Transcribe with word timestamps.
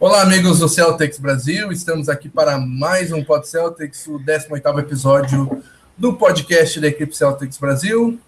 Olá, 0.00 0.22
amigos 0.22 0.60
do 0.60 0.66
Celtics 0.66 1.18
Brasil. 1.18 1.70
Estamos 1.70 2.08
aqui 2.08 2.26
para 2.26 2.56
mais 2.56 3.12
um 3.12 3.22
Pod 3.22 3.46
Celtics, 3.46 4.06
o 4.06 4.18
18º 4.18 4.80
episódio 4.80 5.62
do 5.94 6.14
podcast 6.14 6.80
da 6.80 6.86
equipe 6.88 7.14
Celtics 7.14 7.58
Brasil. 7.58 8.18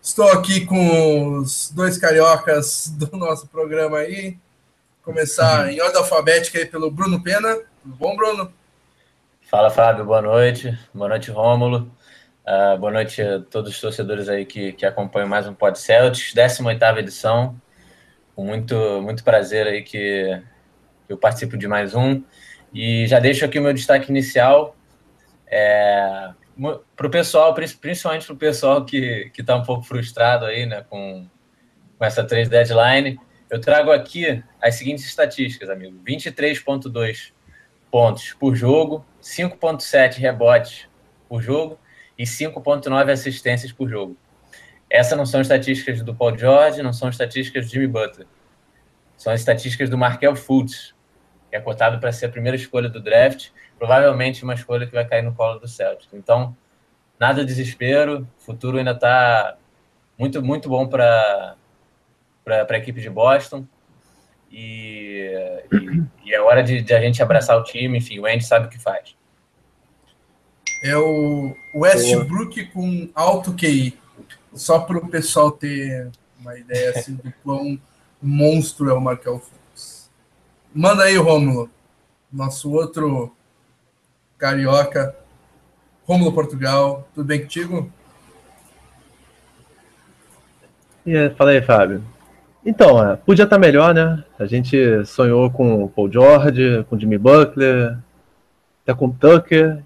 Estou 0.00 0.26
aqui 0.32 0.64
com 0.64 1.40
os 1.40 1.70
dois 1.70 1.98
cariocas 1.98 2.88
do 2.88 3.18
nosso 3.18 3.46
programa 3.48 3.98
aí. 3.98 4.38
Começar 5.02 5.70
em 5.70 5.78
ordem 5.78 5.98
alfabética 5.98 6.58
aí 6.58 6.64
pelo 6.64 6.90
Bruno 6.90 7.22
Pena. 7.22 7.54
Tudo 7.82 7.96
bom, 7.96 8.16
Bruno? 8.16 8.50
Fala, 9.42 9.68
Fábio. 9.68 10.06
Boa 10.06 10.22
noite. 10.22 10.74
Boa 10.94 11.10
noite, 11.10 11.30
Rômulo. 11.30 11.92
Uh, 12.46 12.78
boa 12.78 12.92
noite 12.92 13.20
a 13.20 13.40
todos 13.40 13.74
os 13.74 13.78
torcedores 13.78 14.26
aí 14.26 14.46
que, 14.46 14.72
que 14.72 14.86
acompanham 14.86 15.28
mais 15.28 15.46
um 15.46 15.52
Pod 15.52 15.78
Celtics, 15.78 16.32
18ª 16.32 16.96
edição. 16.96 17.60
Com 18.34 18.46
muito, 18.46 19.02
muito 19.02 19.22
prazer 19.22 19.66
aí 19.66 19.82
que 19.82 20.42
eu 21.08 21.16
participo 21.16 21.56
de 21.56 21.68
mais 21.68 21.94
um. 21.94 22.22
E 22.72 23.06
já 23.06 23.20
deixo 23.20 23.44
aqui 23.44 23.58
o 23.58 23.62
meu 23.62 23.72
destaque 23.72 24.10
inicial 24.10 24.76
é, 25.46 26.30
para 26.96 27.06
o 27.06 27.10
pessoal, 27.10 27.54
principalmente 27.54 28.26
para 28.26 28.34
o 28.34 28.36
pessoal 28.36 28.84
que 28.84 29.30
está 29.36 29.56
um 29.56 29.62
pouco 29.62 29.84
frustrado 29.84 30.44
aí 30.44 30.66
né, 30.66 30.84
com, 30.88 31.28
com 31.98 32.04
essa 32.04 32.24
três 32.24 32.48
deadline. 32.48 33.18
Eu 33.50 33.60
trago 33.60 33.92
aqui 33.92 34.42
as 34.60 34.74
seguintes 34.74 35.04
estatísticas, 35.04 35.70
amigo: 35.70 36.00
23,2 36.04 37.32
pontos 37.90 38.32
por 38.32 38.54
jogo, 38.54 39.04
5,7 39.22 40.16
rebotes 40.16 40.88
por 41.28 41.40
jogo 41.40 41.78
e 42.18 42.24
5,9 42.24 43.10
assistências 43.10 43.72
por 43.72 43.88
jogo. 43.88 44.16
Essas 44.90 45.16
não 45.16 45.26
são 45.26 45.40
estatísticas 45.40 46.02
do 46.02 46.14
Paul 46.14 46.36
George, 46.36 46.82
não 46.82 46.92
são 46.92 47.08
estatísticas 47.08 47.66
do 47.66 47.72
Jimmy 47.72 47.86
Butler. 47.86 48.26
São 49.16 49.32
as 49.32 49.40
estatísticas 49.40 49.88
do 49.88 49.98
Markel 49.98 50.36
Fultz, 50.36 50.93
que 51.54 51.58
é 51.58 51.60
cotado 51.60 52.00
para 52.00 52.10
ser 52.10 52.26
a 52.26 52.28
primeira 52.28 52.56
escolha 52.56 52.88
do 52.88 53.00
draft, 53.00 53.50
provavelmente 53.78 54.42
uma 54.42 54.54
escolha 54.54 54.86
que 54.88 54.92
vai 54.92 55.06
cair 55.06 55.22
no 55.22 55.32
colo 55.32 55.60
do 55.60 55.68
Celtics. 55.68 56.12
Então, 56.12 56.56
nada 57.18 57.42
de 57.42 57.46
desespero, 57.46 58.26
o 58.40 58.42
futuro 58.44 58.76
ainda 58.76 58.90
está 58.90 59.56
muito, 60.18 60.42
muito 60.42 60.68
bom 60.68 60.88
para 60.88 61.56
a 62.44 62.76
equipe 62.76 63.00
de 63.00 63.08
Boston. 63.08 63.64
E, 64.50 65.30
e, 65.72 66.28
e 66.28 66.34
é 66.34 66.40
hora 66.40 66.60
de, 66.60 66.82
de, 66.82 66.92
a 66.92 67.00
gente 67.00 67.22
abraçar 67.22 67.56
o 67.56 67.62
time, 67.62 67.98
enfim, 67.98 68.18
o 68.18 68.26
Andy 68.26 68.44
sabe 68.44 68.66
o 68.66 68.68
que 68.68 68.78
faz. 68.80 69.16
É 70.82 70.96
o 70.96 71.54
Westbrook 71.72 72.66
com 72.72 73.08
alto 73.14 73.54
QI, 73.54 73.96
só 74.52 74.80
para 74.80 74.98
o 74.98 75.08
pessoal 75.08 75.52
ter 75.52 76.10
uma 76.40 76.58
ideia 76.58 76.90
assim, 76.90 77.14
do 77.14 77.32
quão 77.44 77.80
monstro 78.20 78.90
é 78.90 78.92
o 78.92 79.00
Markel 79.00 79.40
Manda 80.76 81.04
aí, 81.04 81.16
Rômulo. 81.16 81.70
Nosso 82.32 82.72
outro 82.72 83.30
carioca. 84.36 85.14
Rômulo 86.04 86.32
Portugal. 86.32 87.06
Tudo 87.14 87.24
bem 87.24 87.42
contigo? 87.42 87.88
E 91.06 91.30
fala 91.38 91.52
aí, 91.52 91.62
Fábio. 91.62 92.02
Então, 92.66 93.08
é, 93.08 93.14
podia 93.14 93.44
estar 93.44 93.56
melhor, 93.56 93.94
né? 93.94 94.24
A 94.36 94.46
gente 94.46 95.04
sonhou 95.06 95.48
com 95.48 95.84
o 95.84 95.88
Paul 95.88 96.10
George, 96.10 96.84
com 96.90 96.96
o 96.96 97.00
Jimmy 97.00 97.18
Butler, 97.18 97.96
até 98.82 98.92
com 98.92 99.06
o 99.06 99.12
Tucker, 99.12 99.80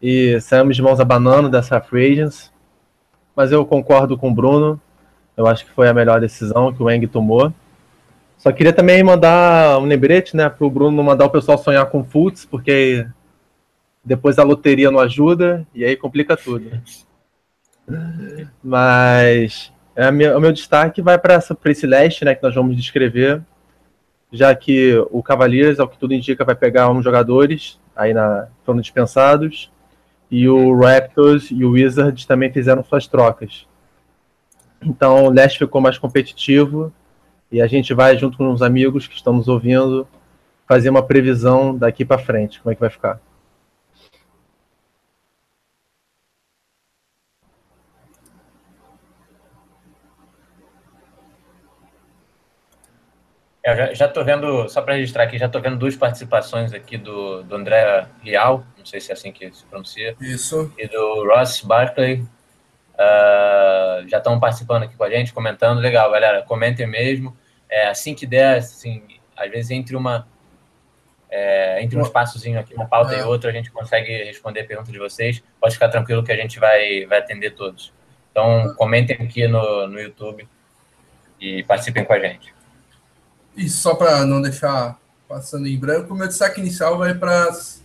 e 0.00 0.40
saímos 0.40 0.76
de 0.76 0.82
mãos 0.82 0.98
abanando 0.98 1.50
dessa 1.50 1.78
free 1.78 2.12
agents. 2.12 2.50
Mas 3.36 3.52
eu 3.52 3.66
concordo 3.66 4.16
com 4.16 4.30
o 4.30 4.34
Bruno. 4.34 4.80
Eu 5.36 5.46
acho 5.46 5.66
que 5.66 5.72
foi 5.72 5.88
a 5.90 5.94
melhor 5.94 6.22
decisão 6.22 6.72
que 6.72 6.82
o 6.82 6.90
Eng 6.90 7.06
tomou. 7.06 7.52
Só 8.40 8.50
queria 8.50 8.72
também 8.72 9.02
mandar 9.04 9.78
um 9.78 9.84
lembrete, 9.84 10.34
né, 10.34 10.48
para 10.48 10.66
o 10.66 10.70
Bruno 10.70 11.02
mandar 11.02 11.26
o 11.26 11.30
pessoal 11.30 11.58
sonhar 11.58 11.84
com 11.90 12.02
futs, 12.02 12.46
porque 12.46 13.06
depois 14.02 14.38
a 14.38 14.42
loteria 14.42 14.90
não 14.90 14.98
ajuda 14.98 15.66
e 15.74 15.84
aí 15.84 15.94
complica 15.94 16.34
tudo. 16.38 16.70
Mas 18.64 19.70
é 19.94 20.10
minha, 20.10 20.38
o 20.38 20.40
meu 20.40 20.52
destaque 20.52 21.02
vai 21.02 21.18
para 21.18 21.38
esse 21.66 21.86
leste, 21.86 22.24
né, 22.24 22.34
que 22.34 22.42
nós 22.42 22.54
vamos 22.54 22.74
descrever, 22.74 23.42
já 24.32 24.54
que 24.54 24.94
o 25.10 25.22
Cavaliers, 25.22 25.78
ao 25.78 25.86
que 25.86 25.98
tudo 25.98 26.14
indica, 26.14 26.42
vai 26.42 26.54
pegar 26.54 26.90
uns 26.90 27.04
jogadores 27.04 27.78
aí 27.94 28.14
na 28.14 28.48
foram 28.64 28.80
dispensados 28.80 29.70
e 30.30 30.48
o 30.48 30.74
Raptors 30.74 31.50
e 31.50 31.62
o 31.62 31.72
Wizards 31.72 32.24
também 32.24 32.50
fizeram 32.50 32.82
suas 32.82 33.06
trocas. 33.06 33.66
Então 34.80 35.26
o 35.26 35.30
leste 35.30 35.58
ficou 35.58 35.78
mais 35.78 35.98
competitivo 35.98 36.90
e 37.50 37.60
a 37.60 37.66
gente 37.66 37.92
vai, 37.92 38.16
junto 38.16 38.36
com 38.38 38.52
os 38.52 38.62
amigos 38.62 39.06
que 39.06 39.14
estão 39.14 39.32
nos 39.32 39.48
ouvindo, 39.48 40.06
fazer 40.66 40.90
uma 40.90 41.02
previsão 41.02 41.76
daqui 41.76 42.04
para 42.04 42.18
frente, 42.18 42.60
como 42.60 42.72
é 42.72 42.74
que 42.74 42.80
vai 42.80 42.90
ficar. 42.90 43.20
Eu 53.62 53.76
já, 53.76 53.94
já 53.94 54.08
tô 54.08 54.24
vendo, 54.24 54.68
só 54.68 54.80
para 54.80 54.94
registrar 54.94 55.24
aqui, 55.24 55.38
já 55.38 55.46
estou 55.46 55.60
vendo 55.60 55.76
duas 55.76 55.94
participações 55.94 56.72
aqui 56.72 56.96
do, 56.96 57.42
do 57.42 57.56
André 57.56 58.06
Rial, 58.22 58.64
não 58.78 58.86
sei 58.86 59.00
se 59.00 59.10
é 59.10 59.14
assim 59.14 59.30
que 59.30 59.52
se 59.52 59.64
pronuncia. 59.66 60.16
Isso. 60.20 60.72
E 60.78 60.88
do 60.88 61.26
Ross 61.28 61.60
Barkley. 61.60 62.24
Uh, 63.00 64.06
já 64.08 64.18
estão 64.18 64.38
participando 64.38 64.82
aqui 64.82 64.94
com 64.94 65.04
a 65.04 65.10
gente, 65.10 65.32
comentando. 65.32 65.78
Legal, 65.78 66.10
galera, 66.10 66.42
comentem 66.42 66.86
mesmo. 66.86 67.34
É, 67.68 67.88
assim 67.88 68.14
que 68.14 68.26
der, 68.26 68.58
assim, 68.58 69.02
às 69.34 69.50
vezes 69.50 69.70
entre 69.70 69.96
uma 69.96 70.28
é, 71.30 71.82
entre 71.82 71.96
um 71.96 72.02
espaçozinho 72.02 72.58
aqui, 72.58 72.74
uma 72.74 72.86
pauta 72.86 73.14
é. 73.14 73.20
e 73.20 73.22
outra, 73.22 73.50
a 73.50 73.52
gente 73.52 73.70
consegue 73.70 74.24
responder 74.24 74.60
a 74.60 74.66
pergunta 74.66 74.90
de 74.90 74.98
vocês. 74.98 75.42
Pode 75.60 75.74
ficar 75.74 75.88
tranquilo 75.88 76.24
que 76.24 76.32
a 76.32 76.36
gente 76.36 76.58
vai, 76.58 77.06
vai 77.06 77.18
atender 77.18 77.52
todos. 77.52 77.92
Então, 78.30 78.74
comentem 78.76 79.16
aqui 79.16 79.46
no, 79.46 79.86
no 79.86 80.00
YouTube 80.00 80.46
e 81.40 81.62
participem 81.62 82.04
com 82.04 82.12
a 82.12 82.18
gente. 82.18 82.52
E 83.56 83.68
só 83.68 83.94
para 83.94 84.24
não 84.26 84.42
deixar 84.42 84.98
passando 85.28 85.68
em 85.68 85.78
branco, 85.78 86.14
meu 86.14 86.26
destaque 86.26 86.60
inicial 86.60 86.98
vai 86.98 87.14
para 87.14 87.44
as 87.44 87.84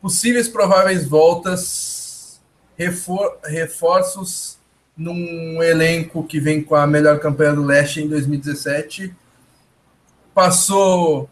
possíveis 0.00 0.48
prováveis 0.48 1.06
voltas, 1.06 2.01
refor 2.82 3.38
reforços 3.44 4.58
num 4.96 5.62
elenco 5.62 6.24
que 6.24 6.40
vem 6.40 6.62
com 6.62 6.74
a 6.74 6.86
melhor 6.86 7.18
campanha 7.20 7.54
do 7.54 7.64
Leste 7.64 8.02
em 8.02 8.08
2017. 8.08 9.14
Passou 10.34 11.28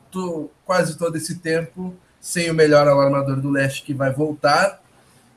quase 0.65 0.97
todo 0.97 1.17
esse 1.17 1.37
tempo 1.39 1.95
sem 2.21 2.51
o 2.51 2.55
melhor 2.55 2.87
alarmador 2.87 3.41
do 3.41 3.51
Leste 3.51 3.83
que 3.83 3.95
vai 3.95 4.13
voltar. 4.13 4.81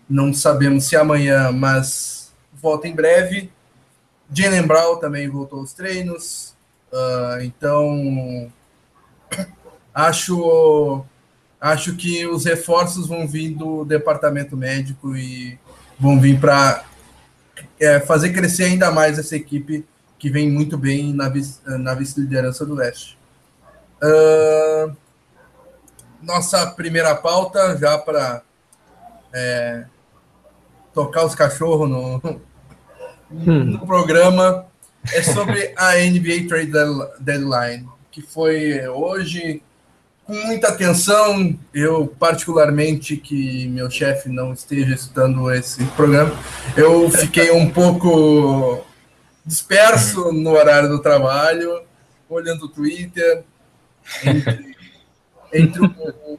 Não 0.09 0.33
sabemos 0.33 0.85
se 0.85 0.95
amanhã, 0.95 1.51
mas 1.51 2.31
volta 2.53 2.87
em 2.87 2.95
breve. 2.95 3.51
Jalen 4.31 4.67
Brown 4.67 4.97
também 4.97 5.29
voltou 5.29 5.59
aos 5.59 5.73
treinos. 5.73 6.53
Uh, 6.91 7.41
então, 7.41 8.51
acho, 9.93 11.05
acho 11.59 11.95
que 11.95 12.25
os 12.27 12.45
reforços 12.45 13.07
vão 13.07 13.27
vir 13.27 13.55
do 13.55 13.85
departamento 13.85 14.55
médico 14.57 15.15
e 15.15 15.57
vão 15.99 16.19
vir 16.19 16.39
para 16.39 16.83
é, 17.79 17.99
fazer 17.99 18.31
crescer 18.31 18.65
ainda 18.65 18.91
mais 18.91 19.17
essa 19.19 19.35
equipe 19.35 19.85
que 20.17 20.29
vem 20.29 20.49
muito 20.49 20.77
bem 20.77 21.13
na, 21.13 21.31
na 21.77 21.93
vice-liderança 21.93 22.65
do 22.65 22.73
leste. 22.73 23.17
Uh, 24.01 24.95
nossa 26.21 26.67
primeira 26.67 27.13
pauta, 27.15 27.77
já 27.77 27.97
para 27.97 28.41
é, 29.33 29.85
tocar 30.93 31.25
os 31.25 31.35
cachorros 31.35 31.89
no, 31.89 32.21
hum. 33.31 33.63
no 33.65 33.85
programa, 33.85 34.65
é 35.11 35.21
sobre 35.21 35.73
a 35.75 35.95
NBA 35.95 36.47
Trade 36.47 36.71
Deadline, 37.19 37.89
que 38.09 38.21
foi 38.21 38.87
hoje 38.87 39.61
com 40.25 40.33
muita 40.33 40.69
atenção. 40.69 41.57
Eu, 41.73 42.07
particularmente, 42.07 43.17
que 43.17 43.67
meu 43.67 43.89
chefe 43.89 44.29
não 44.29 44.53
esteja 44.53 44.93
estudando 44.93 45.51
esse 45.51 45.83
programa, 45.87 46.31
eu 46.75 47.09
fiquei 47.09 47.51
um 47.51 47.69
pouco 47.69 48.85
disperso 49.45 50.31
no 50.31 50.51
horário 50.51 50.89
do 50.89 51.01
trabalho, 51.01 51.83
olhando 52.29 52.65
o 52.65 52.69
Twitter, 52.69 53.43
entre, 54.23 54.75
entre, 55.53 55.81
um, 55.81 56.37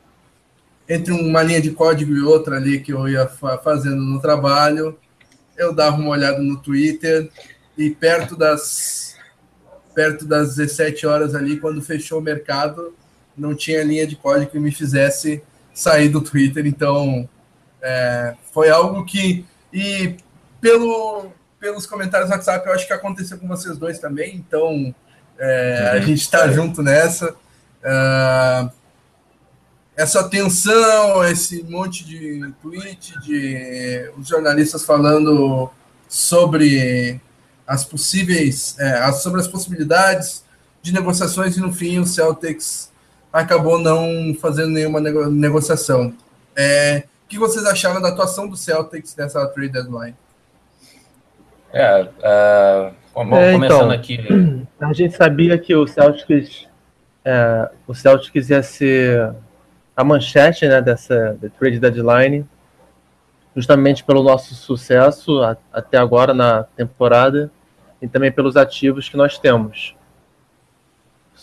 entre 0.89 1.13
uma 1.13 1.43
linha 1.43 1.61
de 1.61 1.71
código 1.71 2.13
e 2.13 2.23
outra 2.23 2.57
ali 2.57 2.81
que 2.81 2.93
eu 2.93 3.09
ia 3.09 3.27
fa 3.27 3.59
fazendo 3.59 4.03
no 4.03 4.21
trabalho, 4.21 4.99
eu 5.57 5.73
dava 5.73 5.97
uma 5.97 6.11
olhada 6.11 6.39
no 6.39 6.57
Twitter 6.57 7.31
e 7.77 7.91
perto 7.91 8.37
das 8.37 9.15
perto 9.95 10.25
das 10.25 10.57
17 10.57 11.07
horas 11.07 11.37
ali, 11.37 11.57
quando 11.61 11.81
fechou 11.81 12.19
o 12.19 12.23
mercado, 12.23 12.93
não 13.37 13.55
tinha 13.55 13.83
linha 13.83 14.07
de 14.07 14.17
código 14.17 14.51
que 14.51 14.59
me 14.59 14.71
fizesse 14.71 15.43
sair 15.73 16.09
do 16.09 16.21
Twitter, 16.21 16.67
então 16.67 17.29
é, 17.83 18.35
foi 18.53 18.71
algo 18.71 19.05
que. 19.05 19.45
E 19.73 20.17
pelo, 20.61 21.27
pelos 21.59 21.87
comentários 21.87 22.31
no 22.31 22.37
WhatsApp, 22.37 22.67
eu 22.67 22.73
acho 22.73 22.87
que 22.87 22.93
aconteceu 22.93 23.39
com 23.39 23.49
vocês 23.49 23.77
dois 23.77 23.99
também, 23.99 24.37
então 24.37 24.95
é, 25.39 25.91
a 25.93 26.01
gente 26.01 26.21
está 26.21 26.49
junto 26.49 26.83
nessa. 26.83 27.33
Uh, 27.85 28.71
essa 29.97 30.29
tensão, 30.29 31.25
esse 31.25 31.63
monte 31.65 32.05
de 32.05 32.53
tweet 32.61 33.19
de 33.21 34.11
os 34.17 34.27
jornalistas 34.27 34.85
falando 34.85 35.71
sobre 36.09 37.21
as 37.67 37.85
possíveis, 37.85 38.77
é, 38.79 39.11
sobre 39.13 39.41
as 39.41 39.47
possibilidades 39.47 40.45
de 40.83 40.93
negociações 40.93 41.57
e 41.57 41.61
no 41.61 41.73
fim 41.73 41.99
o 41.99 42.07
Celtics 42.07 42.93
acabou 43.35 43.81
não 43.81 44.33
fazendo 44.41 44.71
nenhuma 44.71 45.01
nego 45.01 45.29
negociação. 45.29 46.15
É, 46.57 47.03
o 47.25 47.29
que 47.29 47.39
vocês 47.39 47.67
acharam 47.67 48.01
da 48.01 48.11
atuação 48.11 48.47
do 48.47 48.57
Celtics 48.57 49.17
nessa 49.17 49.45
trade 49.49 49.73
deadline? 49.73 50.15
É, 51.73 52.03
uh, 52.03 52.95
bom, 53.13 53.37
é, 53.37 53.53
começando 53.55 53.65
então, 53.65 53.91
aqui. 53.91 54.19
A 54.79 54.93
gente 54.93 55.17
sabia 55.17 55.59
que 55.59 55.75
o 55.75 55.85
Celtics, 55.87 56.69
é, 57.25 57.69
o 57.89 57.95
Celtics 57.95 58.51
ia 58.51 58.63
ser 58.63 59.35
a 59.97 60.05
manchete 60.05 60.69
né, 60.69 60.81
dessa 60.81 61.37
trade 61.59 61.81
deadline, 61.81 62.47
justamente 63.57 64.05
pelo 64.05 64.23
nosso 64.23 64.55
sucesso 64.55 65.43
a, 65.43 65.57
até 65.73 65.99
agora 65.99 66.33
na 66.33 66.63
temporada 66.63 67.51
e 68.01 68.07
também 68.07 68.31
pelos 68.31 68.57
ativos 68.57 69.09
que 69.09 69.17
nós 69.17 69.39
temos. 69.39 69.97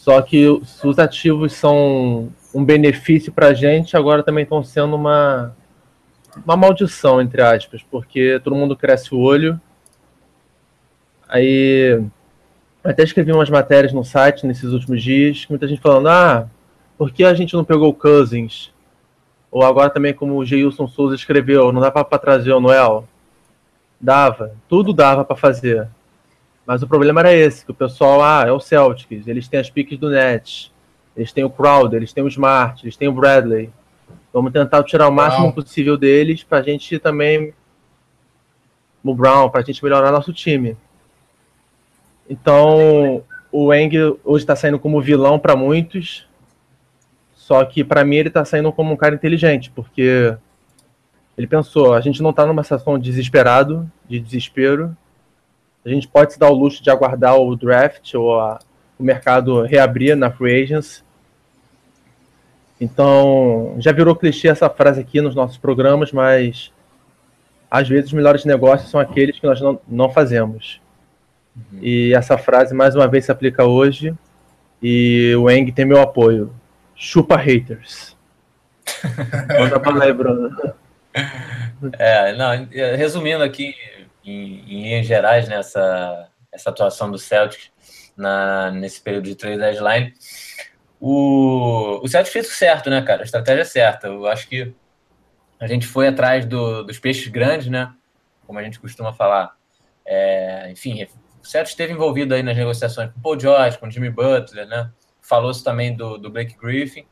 Só 0.02 0.20
que 0.20 0.48
os 0.48 0.98
ativos 0.98 1.54
são 1.54 2.32
um 2.56 2.66
benefício 2.66 3.32
para 3.32 3.50
a 3.50 3.54
gente, 3.54 3.96
agora 3.96 4.24
também 4.24 4.42
estão 4.42 4.64
sendo 4.64 4.96
uma, 4.96 5.56
uma 6.44 6.58
maldição, 6.58 7.22
entre 7.22 7.40
aspas, 7.40 7.84
porque 7.84 8.42
todo 8.44 8.56
mundo 8.56 8.76
cresce 8.76 9.14
o 9.14 9.20
olho. 9.20 9.62
Aí, 11.30 12.04
até 12.84 13.04
escrevi 13.04 13.32
umas 13.32 13.52
matérias 13.52 13.94
no 13.94 14.04
site 14.04 14.48
nesses 14.48 14.74
últimos 14.74 15.04
dias, 15.04 15.46
muita 15.48 15.68
gente 15.68 15.80
falando, 15.80 16.10
ah, 16.10 16.50
por 16.98 17.12
que 17.12 17.24
a 17.24 17.36
gente 17.36 17.54
não 17.54 17.64
pegou 17.64 17.90
o 17.90 17.94
Cousins? 17.94 18.74
Ou 19.52 19.64
agora 19.64 19.92
também, 19.92 20.16
como 20.16 20.36
o 20.36 20.44
Geilson 20.44 20.88
Souza 20.88 21.14
escreveu, 21.14 21.72
não 21.72 21.80
dava 21.80 22.04
para 22.04 22.18
trazer 22.18 22.54
o 22.54 22.60
Noel? 22.60 23.08
Dava, 24.00 24.56
tudo 24.68 24.94
dava 24.94 25.24
para 25.24 25.36
fazer. 25.36 25.88
Mas 26.66 26.84
o 26.84 26.88
problema 26.88 27.22
era 27.22 27.34
esse, 27.34 27.66
que 27.66 27.72
o 27.72 27.76
pessoal, 27.76 28.22
ah, 28.24 28.46
é 28.48 28.52
o 28.52 28.60
Celtics, 28.60 29.28
eles 29.28 29.48
têm 29.48 29.60
as 29.60 29.70
piques 29.70 29.98
do 29.98 30.10
Nets, 30.10 30.72
eles 31.16 31.34
têm 31.34 31.44
o 31.44 31.50
Crowder, 31.50 31.98
eles 31.98 32.14
têm 32.14 32.24
o 32.24 32.28
Smart, 32.28 32.84
eles 32.86 32.96
têm 32.96 33.08
o 33.08 33.14
Bradley. 33.14 33.70
Vamos 34.32 34.54
tentar 34.54 34.84
tirar 34.84 35.10
o 35.10 35.12
máximo 35.12 35.44
Brown. 35.44 35.54
possível 35.54 35.98
deles 35.98 36.44
para 36.44 36.60
a 36.60 36.62
gente 36.62 36.98
também, 37.00 37.54
o 39.04 39.14
Brown, 39.14 39.50
para 39.50 39.62
a 39.62 39.64
gente 39.64 39.84
melhorar 39.84 40.12
nosso 40.12 40.32
time. 40.32 40.78
Então, 42.30 43.24
o 43.52 43.74
Eng 43.74 43.92
hoje 44.24 44.44
está 44.44 44.56
saindo 44.56 44.80
como 44.80 45.02
vilão 45.02 45.38
para 45.38 45.56
muitos, 45.56 46.26
só 47.34 47.66
que 47.66 47.84
para 47.84 48.06
mim 48.06 48.16
ele 48.16 48.30
tá 48.30 48.46
saindo 48.46 48.72
como 48.72 48.94
um 48.94 48.96
cara 48.96 49.16
inteligente, 49.16 49.70
porque 49.76 50.38
ele 51.38 51.48
pensou, 51.48 51.94
a 51.94 52.00
gente 52.00 52.22
não 52.22 52.32
tá 52.32 52.46
numa 52.46 52.64
situação 52.64 52.98
de 52.98 53.10
desesperado, 53.10 53.92
de 54.08 54.20
desespero. 54.20 54.96
A 55.86 55.90
gente 55.90 56.08
pode 56.08 56.34
se 56.34 56.40
dar 56.40 56.50
o 56.50 56.56
luxo 56.56 56.84
de 56.84 56.90
aguardar 56.90 57.38
o 57.38 57.56
draft 57.56 58.14
ou 58.14 58.40
a, 58.40 58.60
o 59.00 59.04
mercado 59.04 59.64
reabrir 59.64 60.16
na 60.16 60.32
free 60.32 60.64
agents. 60.64 61.04
Então, 62.80 63.76
já 63.80 63.92
virou 63.92 64.16
clichê 64.16 64.48
essa 64.48 64.70
frase 64.70 65.02
aqui 65.02 65.22
nos 65.22 65.36
nossos 65.36 65.58
programas, 65.58 66.12
mas 66.12 66.72
às 67.70 67.88
vezes 67.88 68.08
os 68.08 68.14
melhores 68.14 68.44
negócios 68.44 68.90
são 68.90 69.00
aqueles 69.00 69.40
que 69.40 69.46
nós 69.46 69.62
não, 69.62 69.80
não 69.88 70.10
fazemos. 70.10 70.82
Uhum. 71.56 71.80
E 71.82 72.14
essa 72.14 72.38
frase 72.38 72.74
mais 72.74 72.96
uma 72.96 73.08
vez 73.08 73.26
se 73.26 73.32
aplica 73.32 73.66
hoje. 73.66 74.14
E 74.82 75.36
o 75.36 75.50
Eng 75.50 75.72
tem 75.72 75.86
meu 75.86 76.02
apoio. 76.02 76.52
Chupa 76.96 77.38
haters. 77.38 78.16
Manda 79.60 79.80
pra 79.80 80.04
aí, 80.04 80.14
Bruno. 80.14 80.74
É, 81.98 82.36
não, 82.36 82.68
resumindo 82.96 83.44
aqui, 83.44 83.74
em, 84.24 84.60
em 84.62 84.84
linhas 84.84 85.06
gerais, 85.06 85.48
nessa 85.48 85.80
né, 85.80 86.28
essa 86.52 86.70
atuação 86.70 87.10
do 87.10 87.18
Celtics 87.18 87.72
na, 88.16 88.72
nesse 88.72 89.00
período 89.02 89.24
de 89.26 89.36
trade 89.36 89.58
deadline, 89.58 90.14
o, 91.00 92.02
o 92.04 92.08
Celtics 92.08 92.34
fez 92.34 92.48
o 92.48 92.54
certo, 92.54 92.90
né, 92.90 93.02
cara? 93.02 93.22
A 93.22 93.26
estratégia 93.26 93.62
é 93.62 93.66
certa. 93.66 94.08
Eu 94.08 94.28
acho 94.28 94.48
que 94.48 94.74
a 95.60 95.68
gente 95.68 95.88
foi 95.88 96.08
atrás 96.08 96.46
do, 96.46 96.84
dos 96.84 97.00
peixes 97.00 97.28
grandes, 97.28 97.68
né? 97.68 97.94
Como 98.46 98.60
a 98.60 98.64
gente 98.64 98.80
costuma 98.80 99.14
falar. 99.14 99.56
É, 100.06 100.70
enfim, 100.70 101.08
o 101.42 101.48
Celtics 101.48 101.72
esteve 101.72 101.94
envolvido 101.94 102.34
aí 102.36 102.44
nas 102.44 102.58
negociações 102.58 103.12
com 103.12 103.20
o 103.20 103.22
Paul 103.22 103.40
George, 103.40 103.78
com 103.78 103.88
o 103.88 103.92
Jimmy 103.92 104.10
Butler, 104.10 104.68
né? 104.68 104.92
falou-se 105.22 105.64
também 105.64 105.96
do, 105.96 106.18
do 106.18 106.30
Blake 106.30 106.58
Griffin. 106.58 107.06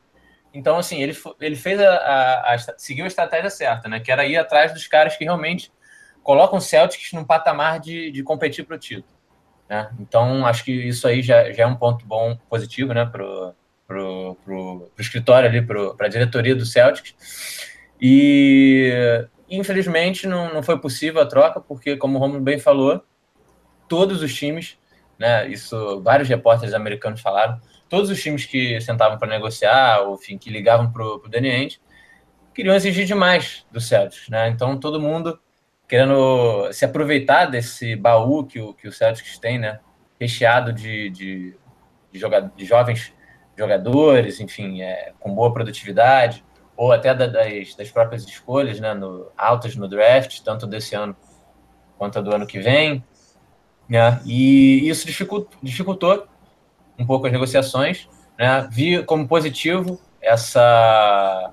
Então, 0.54 0.78
assim, 0.78 1.02
ele, 1.02 1.16
ele 1.40 1.56
fez 1.56 1.80
a, 1.80 1.90
a, 1.90 2.56
a, 2.56 2.58
seguiu 2.78 3.06
a 3.06 3.08
estratégia 3.08 3.50
certa, 3.50 3.88
né? 3.88 4.00
Que 4.00 4.12
era 4.12 4.26
ir 4.26 4.36
atrás 4.36 4.74
dos 4.74 4.88
caras 4.88 5.16
que 5.16 5.24
realmente 5.24 5.72
colocam 6.30 6.60
o 6.60 6.62
Celtics 6.62 7.12
num 7.12 7.24
patamar 7.24 7.80
de, 7.80 8.12
de 8.12 8.22
competir 8.22 8.64
para 8.64 8.76
o 8.76 8.80
título. 8.80 9.18
Né? 9.68 9.90
Então, 10.00 10.46
acho 10.46 10.64
que 10.64 10.72
isso 10.72 11.08
aí 11.08 11.24
já, 11.24 11.52
já 11.52 11.64
é 11.64 11.66
um 11.66 11.76
ponto 11.76 12.06
bom, 12.06 12.38
positivo, 12.48 12.94
né? 12.94 13.04
Pro, 13.04 13.56
pro, 13.88 14.38
pro, 14.46 14.92
pro 14.94 15.02
escritório 15.02 15.50
ali, 15.50 15.60
para 15.60 16.06
a 16.06 16.08
diretoria 16.08 16.56
do 16.56 16.68
Celtics. 16.68 17.16
E, 18.00 19.26
infelizmente, 19.50 20.28
não, 20.28 20.54
não 20.54 20.62
foi 20.62 20.78
possível 20.78 21.20
a 21.20 21.26
troca, 21.26 21.60
porque, 21.60 21.98
como 21.98 22.20
o 22.20 22.22
Romulo 22.22 22.42
bem 22.42 22.60
falou, 22.60 23.04
todos 23.88 24.22
os 24.22 24.32
times, 24.32 24.78
né? 25.18 25.50
Isso 25.50 26.00
vários 26.04 26.30
repórteres 26.30 26.76
americanos 26.76 27.22
falaram, 27.22 27.60
todos 27.90 28.08
os 28.12 28.22
times 28.22 28.46
que 28.46 28.80
sentavam 28.82 29.18
para 29.18 29.28
negociar, 29.28 30.02
ou 30.02 30.14
enfim, 30.14 30.38
que 30.38 30.52
ligavam 30.52 30.92
para 30.92 31.04
o 31.04 31.24
Ainge, 31.34 31.82
queriam 32.54 32.76
exigir 32.76 33.08
demais 33.08 33.66
do 33.72 33.82
Celtics, 33.82 34.30
né? 34.30 34.48
Então 34.50 34.80
todo 34.80 35.02
mundo 35.02 35.40
querendo 35.90 36.72
se 36.72 36.86
aproveitar 36.86 37.48
desse 37.48 37.96
baú 37.96 38.46
que 38.46 38.62
o, 38.62 38.76
que 38.76 38.88
o 38.88 38.92
Celtics 38.92 39.40
tem, 39.40 39.58
né? 39.58 39.80
Recheado 40.20 40.72
de, 40.72 41.10
de, 41.10 41.58
de, 42.12 42.20
joga, 42.20 42.52
de 42.56 42.64
jovens 42.64 43.12
jogadores, 43.58 44.40
enfim, 44.40 44.82
é, 44.82 45.12
com 45.20 45.34
boa 45.34 45.52
produtividade, 45.52 46.46
ou 46.78 46.92
até 46.92 47.14
da, 47.14 47.26
das, 47.26 47.74
das 47.76 47.90
próprias 47.90 48.24
escolhas, 48.24 48.80
né? 48.80 48.94
No, 48.94 49.32
altas 49.36 49.76
no 49.76 49.88
draft, 49.88 50.42
tanto 50.42 50.68
desse 50.68 50.96
ano 50.96 51.18
quanto 51.98 52.22
do 52.22 52.34
ano 52.34 52.46
que 52.46 52.60
vem. 52.60 53.04
Né? 53.90 54.22
E 54.24 54.88
isso 54.88 55.08
dificultou, 55.08 55.50
dificultou 55.64 56.28
um 57.00 57.06
pouco 57.06 57.26
as 57.26 57.34
negociações, 57.34 58.08
né? 58.38 58.70
Vi 58.72 59.04
como 59.04 59.28
positivo 59.28 60.00
essa 60.22 61.52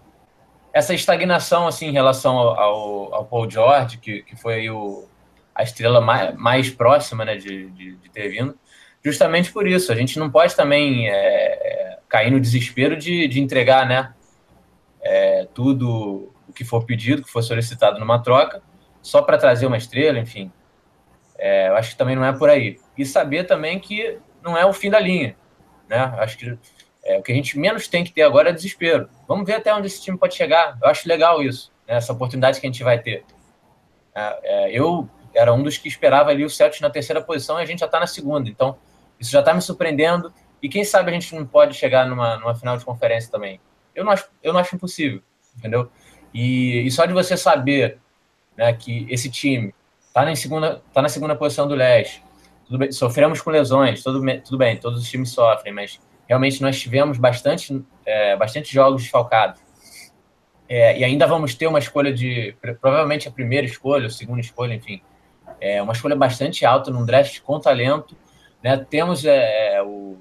essa 0.77 0.93
estagnação 0.93 1.67
assim 1.67 1.87
em 1.87 1.93
relação 1.93 2.37
ao, 2.37 3.15
ao, 3.15 3.25
Paul 3.25 3.51
George, 3.51 3.97
que, 3.97 4.23
que 4.23 4.37
foi 4.37 4.69
o, 4.69 5.09
a 5.55 5.63
estrela 5.63 6.03
mais, 6.03 6.37
mais 6.37 6.69
próxima 6.69 7.25
né, 7.25 7.35
de, 7.35 7.71
de, 7.71 7.97
de, 7.97 8.11
ter 8.11 8.29
vindo, 8.29 8.55
justamente 9.03 9.51
por 9.51 9.67
isso. 9.67 9.91
A 9.91 9.95
gente 9.95 10.19
não 10.19 10.31
pode 10.31 10.55
também 10.55 11.09
é, 11.09 11.99
cair 12.07 12.31
no 12.31 12.39
desespero 12.39 12.95
de, 12.95 13.27
de 13.27 13.41
entregar 13.41 13.89
né, 13.89 14.13
é, 15.01 15.49
tudo 15.55 16.31
o 16.47 16.53
que 16.53 16.63
for 16.63 16.85
pedido, 16.85 17.23
que 17.23 17.31
for 17.31 17.43
solicitado 17.43 17.99
numa 17.99 18.23
troca, 18.23 18.63
só 19.01 19.23
para 19.23 19.39
trazer 19.39 19.65
uma 19.65 19.79
estrela, 19.79 20.19
enfim. 20.19 20.53
É, 21.39 21.69
eu 21.71 21.77
acho 21.77 21.93
que 21.93 21.97
também 21.97 22.17
não 22.17 22.25
é 22.25 22.35
por 22.35 22.51
aí. 22.51 22.79
E 22.99 23.07
saber 23.07 23.45
também 23.45 23.79
que 23.79 24.19
não 24.43 24.55
é 24.55 24.67
o 24.67 24.75
fim 24.75 24.91
da 24.91 25.01
linha. 25.01 25.37
Né? 25.89 25.97
Acho 26.19 26.37
que 26.37 26.59
é, 27.07 27.19
o 27.19 27.23
que 27.23 27.31
a 27.31 27.35
gente 27.35 27.59
menos 27.59 27.87
tem 27.87 28.03
que 28.03 28.13
ter 28.13 28.23
agora 28.23 28.51
é 28.51 28.53
desespero. 28.53 29.09
Vamos 29.29 29.47
ver 29.47 29.55
até 29.55 29.73
onde 29.73 29.87
esse 29.87 30.03
time 30.03 30.19
pode 30.19 30.35
chegar. 30.35 30.77
Eu 30.83 30.89
acho 30.89 31.09
legal 31.09 31.43
isso, 31.43 31.73
né? 31.87 31.95
essa 31.95 32.13
oportunidade 32.13 32.61
que 32.61 32.67
a 32.67 32.71
gente 32.71 32.83
vai 32.83 32.99
ter. 32.99 33.25
É, 34.15 34.39
é, 34.43 34.73
eu 34.73 35.09
era 35.33 35.53
um 35.53 35.63
dos 35.63 35.79
que 35.79 35.87
esperava 35.89 36.31
ali 36.31 36.45
o 36.45 36.51
Celtics 36.51 36.81
na 36.81 36.91
terceira 36.91 37.21
posição 37.21 37.61
e 37.61 37.63
a 37.63 37.67
gente 37.67 37.81
já 37.81 37.87
está 37.87 38.01
na 38.01 38.07
segunda. 38.07 38.49
Então, 38.49 38.77
isso 39.21 39.31
já 39.31 39.41
está 39.41 39.55
me 39.55 39.63
surpreendendo. 39.63 40.33
E 40.61 40.69
quem 40.69 40.85
sabe 40.85 41.11
a 41.11 41.15
gente 41.15 41.35
não 41.35 41.47
pode 41.47 41.75
chegar 41.75 42.07
numa, 42.07 42.39
numa 42.39 42.55
final 42.55 42.77
de 42.77 42.85
conferência 42.85 43.31
também. 43.31 43.61
Eu 43.95 44.05
não 44.05 44.13
acho, 44.13 44.29
eu 44.43 44.53
não 44.53 44.61
acho 44.61 44.75
impossível, 44.75 45.23
entendeu? 45.57 45.91
E, 46.35 46.87
e 46.87 46.91
só 46.91 47.07
de 47.07 47.13
você 47.13 47.37
saber 47.37 47.99
né, 48.57 48.73
que 48.73 49.07
esse 49.09 49.31
time 49.31 49.75
está 50.07 50.25
na, 50.25 50.35
segunda, 50.35 50.83
tá 50.93 51.03
na 51.03 51.09
segunda 51.09 51.37
posição 51.37 51.69
do 51.69 51.75
leste, 51.75 52.23
bem, 52.71 52.91
sofremos 52.91 53.41
com 53.41 53.51
lesões, 53.51 54.03
tudo, 54.03 54.21
tudo 54.43 54.59
bem, 54.59 54.77
todos 54.77 55.03
os 55.03 55.09
times 55.09 55.31
sofrem, 55.31 55.73
mas 55.73 56.01
realmente 56.29 56.61
nós 56.61 56.79
tivemos 56.79 57.19
bastante, 57.19 57.85
é, 58.05 58.37
bastante 58.37 58.73
jogos 58.73 59.03
desfalcados. 59.03 59.61
É, 60.69 60.99
e 60.99 61.05
ainda 61.05 61.27
vamos 61.27 61.55
ter 61.55 61.67
uma 61.67 61.79
escolha 61.79 62.13
de, 62.13 62.57
provavelmente 62.81 63.29
a 63.29 63.31
primeira 63.31 63.67
escolha, 63.67 64.07
a 64.09 64.11
segunda 64.11 64.41
escolha, 64.41 64.75
enfim, 64.75 65.01
é 65.61 65.81
uma 65.81 65.93
escolha 65.93 66.17
bastante 66.17 66.67
alta 66.67 66.91
num 66.91 67.07
draft 67.07 67.41
com 67.41 67.61
talento. 67.61 68.17
Né? 68.63 68.77
Temos 68.91 69.25
é, 69.25 69.77
é 69.77 69.83
o, 69.83 70.17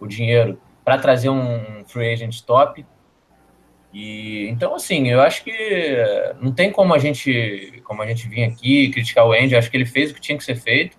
o 0.00 0.06
dinheiro 0.06 0.58
para 0.84 0.98
trazer 0.98 1.28
um 1.28 1.84
free 1.86 2.12
agent 2.12 2.40
top. 2.42 2.86
E 3.92 4.48
então 4.48 4.74
assim, 4.74 5.08
eu 5.08 5.20
acho 5.20 5.44
que 5.44 5.52
não 6.40 6.52
tem 6.52 6.70
como 6.70 6.94
a 6.94 6.98
gente, 6.98 7.82
como 7.84 8.02
a 8.02 8.06
gente 8.06 8.28
vir 8.28 8.44
aqui 8.44 8.90
criticar 8.90 9.26
o 9.26 9.32
Andy. 9.32 9.56
Acho 9.56 9.70
que 9.70 9.76
ele 9.76 9.86
fez 9.86 10.10
o 10.10 10.14
que 10.14 10.20
tinha 10.20 10.36
que 10.36 10.44
ser 10.44 10.56
feito 10.56 10.96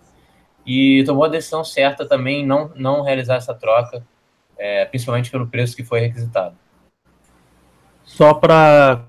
e 0.66 1.04
tomou 1.06 1.26
a 1.26 1.30
decisão 1.30 1.64
certa 1.64 2.08
também 2.08 2.46
não 2.46 2.72
não 2.76 3.02
realizar 3.02 3.36
essa 3.36 3.54
troca 3.54 4.06
é, 4.58 4.86
principalmente 4.86 5.30
pelo 5.32 5.48
preço 5.48 5.76
que 5.76 5.84
foi 5.84 6.00
requisitado. 6.00 6.56
Só 8.04 8.34
para 8.34 9.06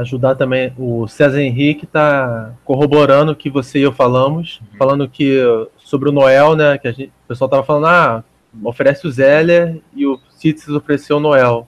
ajudar 0.00 0.34
também, 0.34 0.72
o 0.76 1.06
César 1.06 1.40
Henrique 1.40 1.84
está 1.84 2.54
corroborando 2.64 3.32
o 3.32 3.36
que 3.36 3.48
você 3.48 3.78
e 3.78 3.82
eu 3.82 3.92
falamos, 3.92 4.60
uhum. 4.60 4.78
falando 4.78 5.08
que 5.08 5.40
sobre 5.78 6.08
o 6.08 6.12
Noel, 6.12 6.56
né, 6.56 6.78
que 6.78 6.90
gente, 6.92 7.12
o 7.24 7.28
pessoal 7.28 7.46
estava 7.46 7.62
falando, 7.62 7.86
ah, 7.86 8.24
oferece 8.64 9.06
o 9.06 9.10
Zélia 9.10 9.80
e 9.94 10.06
o 10.06 10.18
Cities 10.30 10.68
ofereceu 10.68 11.18
o 11.18 11.20
Noel. 11.20 11.66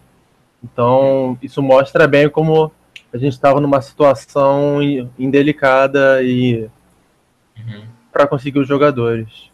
Então, 0.62 1.38
isso 1.42 1.62
mostra 1.62 2.06
bem 2.06 2.28
como 2.28 2.72
a 3.12 3.18
gente 3.18 3.34
estava 3.34 3.60
numa 3.60 3.80
situação 3.80 4.80
indelicada 5.18 6.22
e 6.22 6.68
uhum. 7.56 7.84
para 8.12 8.26
conseguir 8.26 8.58
os 8.58 8.66
jogadores. 8.66 9.50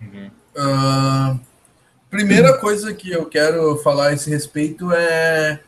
Uhum. 0.00 0.30
Uh, 0.56 1.40
primeira 2.12 2.58
coisa 2.58 2.92
que 2.92 3.10
eu 3.10 3.24
quero 3.24 3.78
falar 3.78 4.08
a 4.08 4.12
esse 4.12 4.28
respeito 4.28 4.92
é 4.92 5.60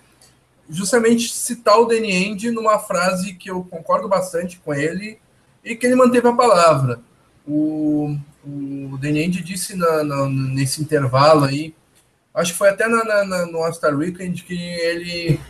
justamente 0.69 1.33
citar 1.33 1.81
o 1.81 1.87
Danny 1.87 2.13
End 2.13 2.51
numa 2.51 2.79
frase 2.79 3.33
que 3.33 3.51
eu 3.51 3.65
concordo 3.65 4.07
bastante 4.11 4.61
com 4.63 4.75
ele 4.75 5.19
e 5.65 5.75
que 5.75 5.87
ele 5.87 5.97
manteve 5.97 6.29
a 6.29 6.35
palavra. 6.35 7.01
O, 7.49 8.15
o 8.45 8.99
Danny 9.01 9.23
End 9.23 9.43
disse 9.43 9.75
na, 9.75 10.05
na, 10.05 10.29
nesse 10.29 10.83
intervalo 10.83 11.47
aí, 11.47 11.75
acho 12.35 12.53
que 12.53 12.59
foi 12.59 12.69
até 12.69 12.87
na, 12.89 13.25
na, 13.25 13.47
no 13.47 13.65
All-Star 13.65 13.97
Weekend, 13.97 14.45
que 14.45 14.55
ele 14.55 15.41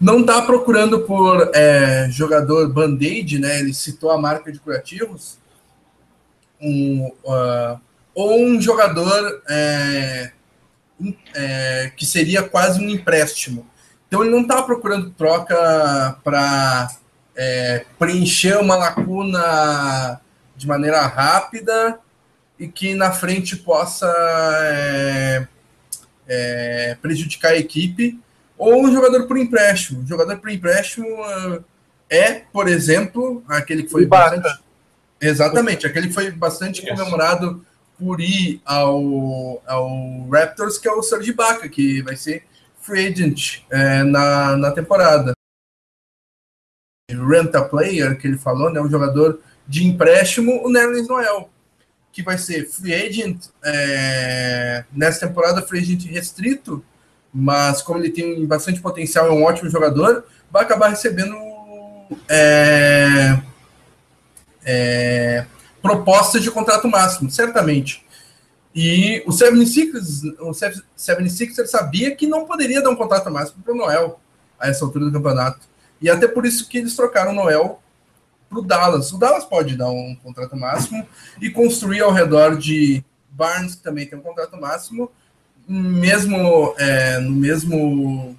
não 0.00 0.20
está 0.20 0.42
procurando 0.42 1.00
por 1.00 1.50
é, 1.52 2.08
jogador 2.08 2.72
band-aid, 2.72 3.40
né? 3.40 3.58
Ele 3.58 3.74
citou 3.74 4.12
a 4.12 4.18
marca 4.18 4.52
de 4.52 4.60
curativos, 4.60 5.38
um, 6.60 7.10
uh, 7.24 7.80
ou 8.14 8.38
um 8.38 8.60
jogador 8.60 9.42
é, 9.48 10.32
é, 11.34 11.92
que 11.96 12.04
seria 12.04 12.42
quase 12.42 12.84
um 12.84 12.88
empréstimo. 12.88 13.66
Então 14.06 14.22
ele 14.22 14.30
não 14.30 14.42
está 14.42 14.62
procurando 14.62 15.10
troca 15.10 16.16
para 16.24 16.90
é, 17.36 17.84
preencher 17.98 18.58
uma 18.58 18.76
lacuna 18.76 20.20
de 20.56 20.66
maneira 20.66 21.00
rápida 21.06 21.98
e 22.58 22.68
que 22.68 22.94
na 22.94 23.12
frente 23.12 23.56
possa 23.56 24.06
é, 24.62 25.46
é, 26.28 26.96
prejudicar 27.00 27.52
a 27.52 27.56
equipe, 27.56 28.20
ou 28.58 28.84
um 28.84 28.92
jogador 28.92 29.26
por 29.26 29.38
empréstimo. 29.38 30.02
O 30.02 30.06
jogador 30.06 30.38
por 30.38 30.50
empréstimo 30.50 31.06
uh, 31.08 31.64
é, 32.10 32.42
por 32.52 32.68
exemplo, 32.68 33.42
aquele 33.48 33.84
que 33.84 33.88
foi 33.88 34.04
bastante. 34.04 34.60
Exatamente, 35.18 35.86
aquele 35.86 36.08
que 36.08 36.14
foi 36.14 36.30
bastante 36.30 36.86
comemorado 36.86 37.64
por 38.00 38.20
ir 38.20 38.62
ao, 38.64 39.62
ao 39.66 40.28
Raptors, 40.30 40.78
que 40.78 40.88
é 40.88 40.92
o 40.92 41.02
Serge 41.02 41.30
Ibaka, 41.30 41.68
que 41.68 42.00
vai 42.02 42.16
ser 42.16 42.44
free 42.80 43.08
agent 43.08 43.62
é, 43.70 44.02
na, 44.02 44.56
na 44.56 44.70
temporada. 44.72 45.32
Renta 47.10 47.62
player, 47.62 48.18
que 48.18 48.26
ele 48.26 48.38
falou, 48.38 48.72
né, 48.72 48.80
um 48.80 48.88
jogador 48.88 49.40
de 49.68 49.86
empréstimo, 49.86 50.64
o 50.64 50.72
Nerlens 50.72 51.06
Noel, 51.06 51.50
que 52.10 52.22
vai 52.22 52.38
ser 52.38 52.68
free 52.68 52.94
agent 52.94 53.48
é, 53.62 54.84
nessa 54.90 55.26
temporada, 55.28 55.62
free 55.62 55.80
agent 55.80 56.06
restrito, 56.06 56.82
mas 57.32 57.82
como 57.82 57.98
ele 57.98 58.10
tem 58.10 58.46
bastante 58.46 58.80
potencial, 58.80 59.26
é 59.26 59.30
um 59.30 59.44
ótimo 59.44 59.68
jogador, 59.68 60.24
vai 60.50 60.62
acabar 60.62 60.88
recebendo 60.88 61.36
é, 62.28 63.40
é, 64.64 65.46
propostas 65.82 66.42
de 66.42 66.50
contrato 66.50 66.88
máximo, 66.88 67.30
certamente. 67.30 68.04
E 68.74 69.22
o 69.26 69.30
76ers, 69.30 70.36
o 70.38 70.50
76ers 70.50 71.66
sabia 71.66 72.14
que 72.14 72.26
não 72.26 72.44
poderia 72.44 72.80
dar 72.82 72.90
um 72.90 72.96
contrato 72.96 73.30
máximo 73.30 73.62
para 73.62 73.74
o 73.74 73.76
Noel 73.76 74.20
a 74.58 74.68
essa 74.68 74.84
altura 74.84 75.06
do 75.06 75.12
campeonato. 75.12 75.60
E 76.00 76.08
até 76.08 76.28
por 76.28 76.46
isso 76.46 76.68
que 76.68 76.78
eles 76.78 76.94
trocaram 76.94 77.32
o 77.32 77.34
Noel 77.34 77.80
para 78.48 78.58
o 78.58 78.62
Dallas. 78.62 79.12
O 79.12 79.18
Dallas 79.18 79.44
pode 79.44 79.76
dar 79.76 79.90
um 79.90 80.14
contrato 80.22 80.56
máximo 80.56 81.06
e 81.40 81.50
construir 81.50 82.00
ao 82.00 82.12
redor 82.12 82.56
de 82.56 83.04
Barnes, 83.30 83.74
que 83.74 83.82
também 83.82 84.06
tem 84.06 84.18
um 84.18 84.22
contrato 84.22 84.60
máximo, 84.60 85.10
mesmo 85.66 86.74
é, 86.78 87.18
no 87.20 87.30
mesmo 87.30 88.36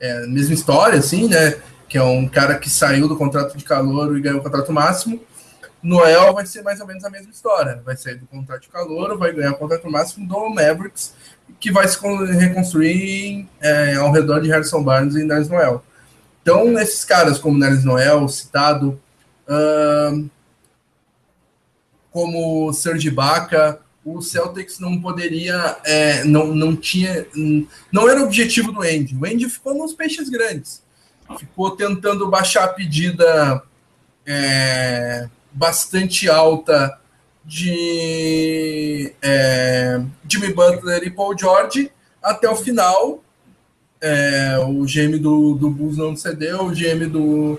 é, 0.00 0.26
mesma 0.26 0.54
história, 0.54 0.98
assim, 0.98 1.28
né? 1.28 1.56
Que 1.88 1.98
é 1.98 2.02
um 2.02 2.28
cara 2.28 2.58
que 2.58 2.68
saiu 2.68 3.08
do 3.08 3.16
contrato 3.16 3.56
de 3.56 3.64
calor 3.64 4.16
e 4.16 4.20
ganhou 4.20 4.40
o 4.40 4.42
contrato 4.42 4.72
máximo. 4.72 5.20
Noel 5.82 6.34
vai 6.34 6.44
ser 6.44 6.62
mais 6.62 6.80
ou 6.80 6.86
menos 6.86 7.04
a 7.04 7.10
mesma 7.10 7.30
história. 7.30 7.80
Vai 7.84 7.96
sair 7.96 8.16
do 8.16 8.26
contrato 8.26 8.62
de 8.62 8.68
calor, 8.68 9.16
vai 9.16 9.32
ganhar 9.32 9.52
o 9.52 9.56
contrato 9.56 9.90
máximo 9.90 10.26
do 10.26 10.48
Mavericks, 10.50 11.14
que 11.60 11.70
vai 11.70 11.86
se 11.86 11.98
reconstruir 12.38 13.48
é, 13.60 13.94
ao 13.94 14.12
redor 14.12 14.40
de 14.40 14.48
Harrison 14.48 14.82
Barnes 14.82 15.14
e 15.14 15.24
Nerys 15.24 15.48
Noel. 15.48 15.84
Então, 16.42 16.78
esses 16.78 17.04
caras 17.04 17.38
como 17.38 17.58
Nerys 17.58 17.84
Noel, 17.84 18.26
citado, 18.28 19.00
uh, 19.46 20.28
como 22.10 22.72
Serge 22.72 23.08
Ibaka, 23.08 23.80
o 24.04 24.22
Celtics 24.22 24.78
não 24.78 25.00
poderia, 25.00 25.76
é, 25.84 26.24
não, 26.24 26.46
não 26.54 26.74
tinha, 26.74 27.26
não 27.92 28.08
era 28.08 28.20
o 28.20 28.24
objetivo 28.24 28.72
do 28.72 28.80
Andy. 28.80 29.14
O 29.14 29.26
Andy 29.26 29.48
ficou 29.48 29.74
nos 29.74 29.92
peixes 29.92 30.28
grandes, 30.28 30.82
ficou 31.38 31.76
tentando 31.76 32.28
baixar 32.30 32.64
a 32.64 32.68
pedida 32.68 33.62
é, 34.24 35.28
bastante 35.58 36.28
alta 36.30 36.98
de 37.44 39.12
é, 39.20 40.00
Jimmy 40.28 40.54
Butler 40.54 41.02
e 41.02 41.10
Paul 41.10 41.36
George 41.36 41.90
até 42.22 42.48
o 42.48 42.54
final. 42.54 43.22
É, 44.00 44.56
o 44.64 44.84
GM 44.84 45.18
do, 45.18 45.54
do 45.54 45.68
Bulls 45.68 45.96
não 45.96 46.14
cedeu, 46.14 46.66
o 46.66 46.70
GM 46.70 47.08
do, 47.08 47.58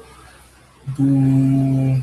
do 0.88 2.02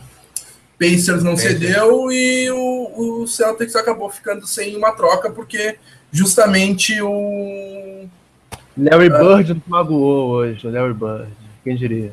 Pacers 0.79 1.23
não 1.23 1.33
Pacers. 1.33 1.59
cedeu 1.59 2.13
e 2.13 2.51
o, 2.51 3.23
o 3.23 3.27
Celtics 3.27 3.75
acabou 3.75 4.11
ficando 4.11 4.47
sem 4.47 4.77
uma 4.77 4.93
troca 4.93 5.31
porque 5.31 5.79
justamente 6.13 7.01
o 7.01 8.07
Larry 8.77 9.09
uh, 9.09 9.19
Bird 9.19 9.55
não 9.55 9.63
magoou 9.67 10.33
hoje, 10.33 10.67
o 10.67 10.71
Larry 10.71 10.93
Bird, 10.93 11.33
quem 11.65 11.77
diria? 11.77 12.13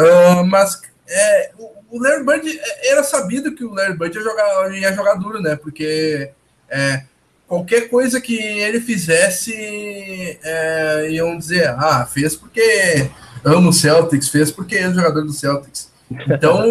Uh, 0.00 0.44
mas 0.44 0.82
é, 1.08 1.52
o 1.90 2.02
Larry 2.02 2.24
Bird 2.24 2.60
era 2.84 3.02
sabido 3.02 3.54
que 3.54 3.64
o 3.64 3.72
Larry 3.72 3.96
Bird 3.96 4.16
ia 4.16 4.22
jogar, 4.22 4.74
ia 4.74 4.92
jogar 4.92 5.14
duro, 5.14 5.40
né? 5.40 5.56
Porque 5.56 6.30
é, 6.68 7.02
qualquer 7.46 7.88
coisa 7.88 8.20
que 8.20 8.36
ele 8.36 8.80
fizesse, 8.80 10.38
é, 10.42 11.08
iam 11.10 11.36
dizer, 11.36 11.68
ah, 11.70 12.06
fez 12.06 12.36
porque 12.36 13.10
ama 13.44 13.70
o 13.70 13.72
Celtics, 13.72 14.28
fez 14.28 14.50
porque 14.50 14.76
é 14.76 14.92
jogador 14.92 15.24
do 15.24 15.32
Celtics. 15.32 15.90
Então. 16.10 16.64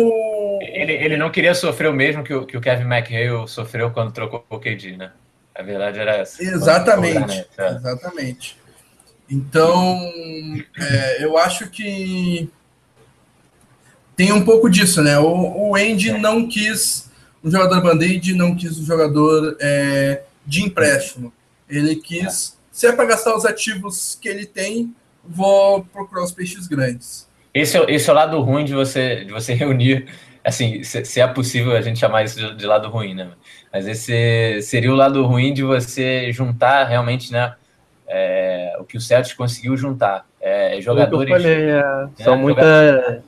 ele, 0.62 0.94
ele 0.94 1.18
não 1.18 1.32
queria 1.32 1.54
sofrer 1.54 1.90
o 1.90 1.94
mesmo 1.94 2.24
que 2.24 2.34
o, 2.34 2.46
que 2.46 2.58
o 2.58 2.62
Kevin 2.62 2.86
McHale 2.86 3.48
sofreu 3.48 3.92
quando 3.92 4.12
trocou 4.12 4.46
o 4.50 4.60
KD, 4.60 4.98
né? 4.98 5.12
A 5.56 5.64
verdade 5.64 6.00
era 6.00 6.18
essa. 6.18 6.44
Exatamente. 6.44 7.46
É. 7.58 7.70
Exatamente. 7.70 8.58
Então, 9.30 10.00
é, 10.80 11.24
eu 11.24 11.38
acho 11.38 11.70
que 11.70 12.50
tem 14.18 14.34
um 14.34 14.44
pouco 14.44 14.68
disso, 14.68 15.04
né? 15.04 15.18
O, 15.20 15.70
o 15.70 15.76
Andy 15.76 16.12
não 16.12 16.48
quis 16.48 17.10
um 17.44 17.52
jogador 17.52 17.82
band-aid, 17.82 18.34
não 18.34 18.56
quis 18.56 18.80
um 18.80 18.84
jogador 18.84 19.56
é, 19.62 20.24
de 20.44 20.64
empréstimo. 20.64 21.32
Ele 21.70 21.96
quis, 21.96 22.58
se 22.72 22.88
é 22.88 22.92
para 22.92 23.06
gastar 23.06 23.38
os 23.38 23.46
ativos 23.46 24.18
que 24.20 24.28
ele 24.28 24.48
tem, 24.48 24.92
vou 25.24 25.86
procurar 25.86 26.24
os 26.24 26.32
peixes 26.32 26.68
grandes. 26.68 27.30
Esse 27.54 27.78
é, 27.78 27.86
esse 27.94 28.10
é 28.10 28.14
o 28.14 28.16
lado 28.16 28.42
ruim 28.42 28.66
de 28.66 28.74
você, 28.74 29.24
de 29.24 29.32
você 29.32 29.54
reunir, 29.56 30.08
assim, 30.44 30.82
se, 30.82 31.06
se 31.06 31.22
é 31.22 31.28
possível 31.28 31.78
a 31.78 31.82
gente 31.82 32.00
chamar 32.00 32.24
isso 32.24 32.40
de, 32.40 32.56
de, 32.56 32.66
lado 32.66 32.90
ruim, 32.90 33.14
né? 33.14 33.30
Mas 33.72 33.88
esse 33.88 34.62
seria 34.64 34.92
o 34.92 34.96
lado 34.96 35.24
ruim 35.28 35.54
de 35.54 35.62
você 35.62 36.32
juntar 36.32 36.86
realmente, 36.86 37.32
né? 37.32 37.54
É, 38.08 38.76
o 38.80 38.84
que 38.84 38.98
o 38.98 39.02
Celtics 39.02 39.36
conseguiu 39.36 39.78
juntar. 39.78 40.26
É, 40.42 40.82
jogadores. 40.82 41.30
Eu 41.30 41.42
falei, 41.42 41.70
é, 41.70 42.08
são 42.24 42.34
é, 42.34 42.38
muita, 42.38 43.24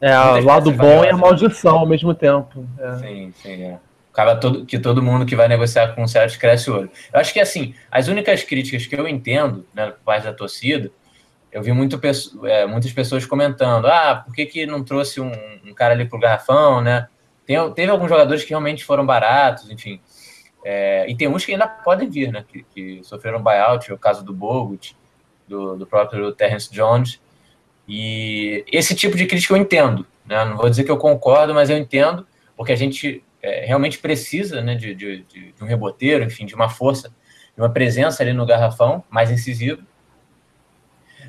é, 0.00 0.18
o 0.18 0.44
lado 0.44 0.72
bom 0.72 1.04
e 1.04 1.08
a 1.08 1.16
maldição 1.16 1.78
ao 1.78 1.86
mesmo 1.86 2.14
tempo. 2.14 2.66
É. 2.78 2.94
Sim, 2.98 3.32
sim. 3.42 3.62
É. 3.64 3.78
Acaba 4.12 4.36
todo, 4.36 4.66
que 4.66 4.78
todo 4.78 5.02
mundo 5.02 5.24
que 5.24 5.36
vai 5.36 5.46
negociar 5.46 5.94
com 5.94 6.02
o 6.02 6.08
Celtics 6.08 6.36
cresce 6.36 6.70
o 6.70 6.76
olho. 6.76 6.90
Eu 7.12 7.20
acho 7.20 7.32
que, 7.32 7.38
assim, 7.38 7.74
as 7.90 8.08
únicas 8.08 8.42
críticas 8.42 8.86
que 8.86 8.96
eu 8.96 9.06
entendo, 9.06 9.64
né, 9.72 9.86
por 9.90 10.00
parte 10.00 10.24
da 10.24 10.32
torcida, 10.32 10.90
eu 11.52 11.62
vi 11.62 11.72
muito, 11.72 12.00
é, 12.44 12.66
muitas 12.66 12.92
pessoas 12.92 13.24
comentando, 13.26 13.86
ah, 13.86 14.22
por 14.24 14.34
que, 14.34 14.46
que 14.46 14.66
não 14.66 14.82
trouxe 14.82 15.20
um, 15.20 15.32
um 15.64 15.74
cara 15.74 15.94
ali 15.94 16.04
pro 16.04 16.18
garrafão, 16.18 16.80
né? 16.80 17.08
Tem, 17.46 17.56
teve 17.72 17.90
alguns 17.90 18.08
jogadores 18.08 18.42
que 18.42 18.50
realmente 18.50 18.84
foram 18.84 19.04
baratos, 19.04 19.70
enfim. 19.70 20.00
É, 20.64 21.08
e 21.10 21.16
tem 21.16 21.28
uns 21.28 21.44
que 21.44 21.52
ainda 21.52 21.66
podem 21.66 22.08
vir, 22.08 22.32
né? 22.32 22.44
Que, 22.46 22.62
que 22.62 23.00
sofreram 23.04 23.42
buyout, 23.42 23.92
o 23.92 23.98
caso 23.98 24.24
do 24.24 24.32
Bogut, 24.32 24.96
do, 25.48 25.76
do 25.76 25.86
próprio 25.86 26.32
Terrence 26.32 26.70
Jones. 26.70 27.20
E 27.90 28.64
esse 28.70 28.94
tipo 28.94 29.16
de 29.16 29.26
crítica 29.26 29.52
eu 29.52 29.58
entendo, 29.58 30.06
né? 30.24 30.44
Não 30.44 30.56
vou 30.56 30.70
dizer 30.70 30.84
que 30.84 30.90
eu 30.90 30.96
concordo, 30.96 31.52
mas 31.52 31.70
eu 31.70 31.76
entendo, 31.76 32.24
porque 32.56 32.70
a 32.70 32.76
gente 32.76 33.24
é, 33.42 33.66
realmente 33.66 33.98
precisa 33.98 34.62
né, 34.62 34.76
de, 34.76 34.94
de, 34.94 35.22
de, 35.24 35.54
um 35.60 35.66
reboteiro, 35.66 36.22
enfim, 36.22 36.46
de 36.46 36.54
uma 36.54 36.68
força, 36.68 37.08
de 37.08 37.60
uma 37.60 37.68
presença 37.68 38.22
ali 38.22 38.32
no 38.32 38.46
garrafão, 38.46 39.02
mais 39.10 39.28
incisivo. 39.28 39.82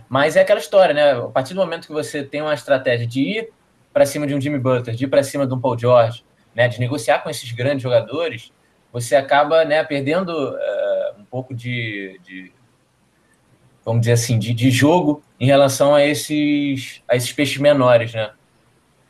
Mas 0.07 0.35
é 0.35 0.41
aquela 0.41 0.59
história, 0.59 0.93
né? 0.93 1.13
A 1.13 1.29
partir 1.29 1.55
do 1.55 1.61
momento 1.61 1.87
que 1.87 1.93
você 1.93 2.23
tem 2.23 2.43
uma 2.43 2.53
estratégia 2.53 3.07
de 3.07 3.21
ir 3.21 3.49
para 3.91 4.05
cima 4.05 4.27
de 4.27 4.35
um 4.35 4.39
Jimmy 4.39 4.59
Butler, 4.59 4.95
de 4.95 5.05
ir 5.05 5.07
para 5.07 5.23
cima 5.23 5.47
de 5.47 5.53
um 5.55 5.59
Paul 5.59 5.79
George, 5.79 6.23
né, 6.53 6.67
de 6.67 6.79
negociar 6.79 7.19
com 7.19 7.29
esses 7.29 7.51
grandes 7.51 7.81
jogadores, 7.81 8.51
você 8.93 9.15
acaba 9.15 9.65
né, 9.65 9.83
perdendo 9.83 10.29
uh, 10.29 11.19
um 11.19 11.25
pouco 11.25 11.55
de, 11.55 12.19
de, 12.23 12.51
vamos 13.85 14.01
dizer 14.01 14.13
assim, 14.13 14.37
de, 14.37 14.53
de 14.53 14.71
jogo 14.71 15.23
em 15.39 15.45
relação 15.45 15.93
a 15.93 16.05
esses, 16.05 17.01
a 17.07 17.15
esses 17.15 17.31
peixes 17.31 17.57
menores, 17.57 18.13
né? 18.13 18.31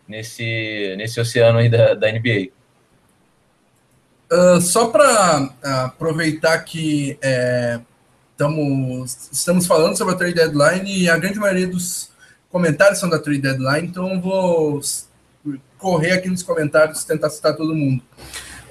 Nesse, 0.07 0.95
nesse 0.97 1.19
oceano 1.19 1.59
aí 1.59 1.69
da, 1.69 1.93
da 1.93 2.11
NBA. 2.11 2.49
Uh, 4.31 4.61
só 4.61 4.87
para 4.87 5.41
uh, 5.43 5.85
aproveitar 5.85 6.57
que 6.59 7.17
é, 7.21 7.79
tamo, 8.37 9.05
estamos 9.31 9.67
falando 9.67 9.97
sobre 9.97 10.13
a 10.13 10.17
trade 10.17 10.35
deadline 10.35 11.03
e 11.03 11.09
a 11.09 11.17
grande 11.17 11.37
maioria 11.37 11.67
dos 11.67 12.11
comentários 12.49 12.99
são 12.99 13.09
da 13.09 13.19
trade 13.19 13.41
deadline, 13.41 13.87
então 13.87 14.19
vou 14.19 14.81
correr 15.77 16.13
aqui 16.13 16.29
nos 16.29 16.43
comentários 16.43 17.03
tentar 17.03 17.29
citar 17.29 17.55
todo 17.55 17.75
mundo. 17.75 18.03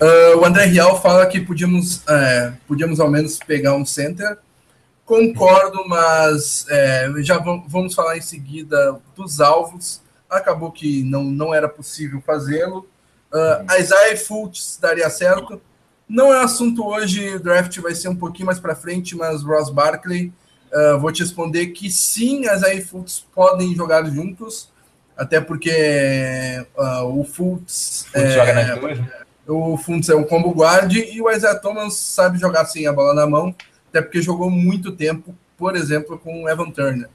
Uh, 0.01 0.39
o 0.39 0.45
André 0.45 0.65
Real 0.65 1.01
fala 1.01 1.27
que 1.27 1.41
podíamos, 1.41 2.03
é, 2.09 2.53
podíamos 2.67 3.01
ao 3.01 3.11
menos 3.11 3.39
pegar 3.39 3.75
um 3.75 3.85
center. 3.85 4.39
Concordo, 5.11 5.89
mas 5.89 6.65
é, 6.69 7.11
já 7.19 7.37
vamos 7.39 7.95
falar 7.95 8.17
em 8.17 8.21
seguida 8.21 8.97
dos 9.17 9.41
alvos. 9.41 10.01
Acabou 10.31 10.71
que 10.71 11.03
não, 11.03 11.25
não 11.25 11.53
era 11.53 11.69
possível 11.69 12.23
fazê-lo. 12.25 12.89
Uh, 13.33 13.81
Isaiah 13.81 14.17
Fultz 14.17 14.79
daria 14.81 15.11
certo. 15.11 15.61
Não 16.09 16.33
é 16.33 16.45
assunto 16.45 16.87
hoje, 16.87 17.35
o 17.35 17.41
draft 17.41 17.77
vai 17.81 17.93
ser 17.93 18.07
um 18.07 18.15
pouquinho 18.15 18.47
mais 18.47 18.61
para 18.61 18.77
frente, 18.77 19.17
mas 19.17 19.43
Ross 19.43 19.69
Barkley, 19.69 20.33
uh, 20.73 20.97
vou 21.01 21.11
te 21.11 21.25
responder 21.25 21.67
que 21.69 21.91
sim, 21.91 22.43
Isaiah 22.43 22.87
Fultz 22.87 23.27
podem 23.35 23.75
jogar 23.75 24.05
juntos, 24.05 24.71
até 25.17 25.41
porque 25.41 26.65
uh, 26.79 27.19
o 27.19 27.25
Fultz, 27.25 28.07
Fultz 28.13 28.15
é, 28.15 28.31
joga 28.31 28.55
nas 28.55 28.79
duas, 28.79 28.99
né? 29.01 29.11
o 29.49 29.77
Fultz 29.77 30.09
é 30.09 30.15
um 30.15 30.23
combo 30.23 30.51
guard 30.51 30.93
e 30.93 31.21
o 31.21 31.29
Isaiah 31.29 31.59
Thomas 31.59 31.95
sabe 31.95 32.39
jogar 32.39 32.65
sem 32.67 32.87
a 32.87 32.93
bola 32.93 33.13
na 33.13 33.27
mão, 33.27 33.53
até 33.91 34.01
porque 34.01 34.23
jogou 34.23 34.49
muito 34.49 34.93
tempo, 34.93 35.35
por 35.59 35.77
exemplo, 35.77 36.19
com 36.19 36.45
o 36.45 36.49
Evan 36.49 36.71
Turner, 36.71 37.09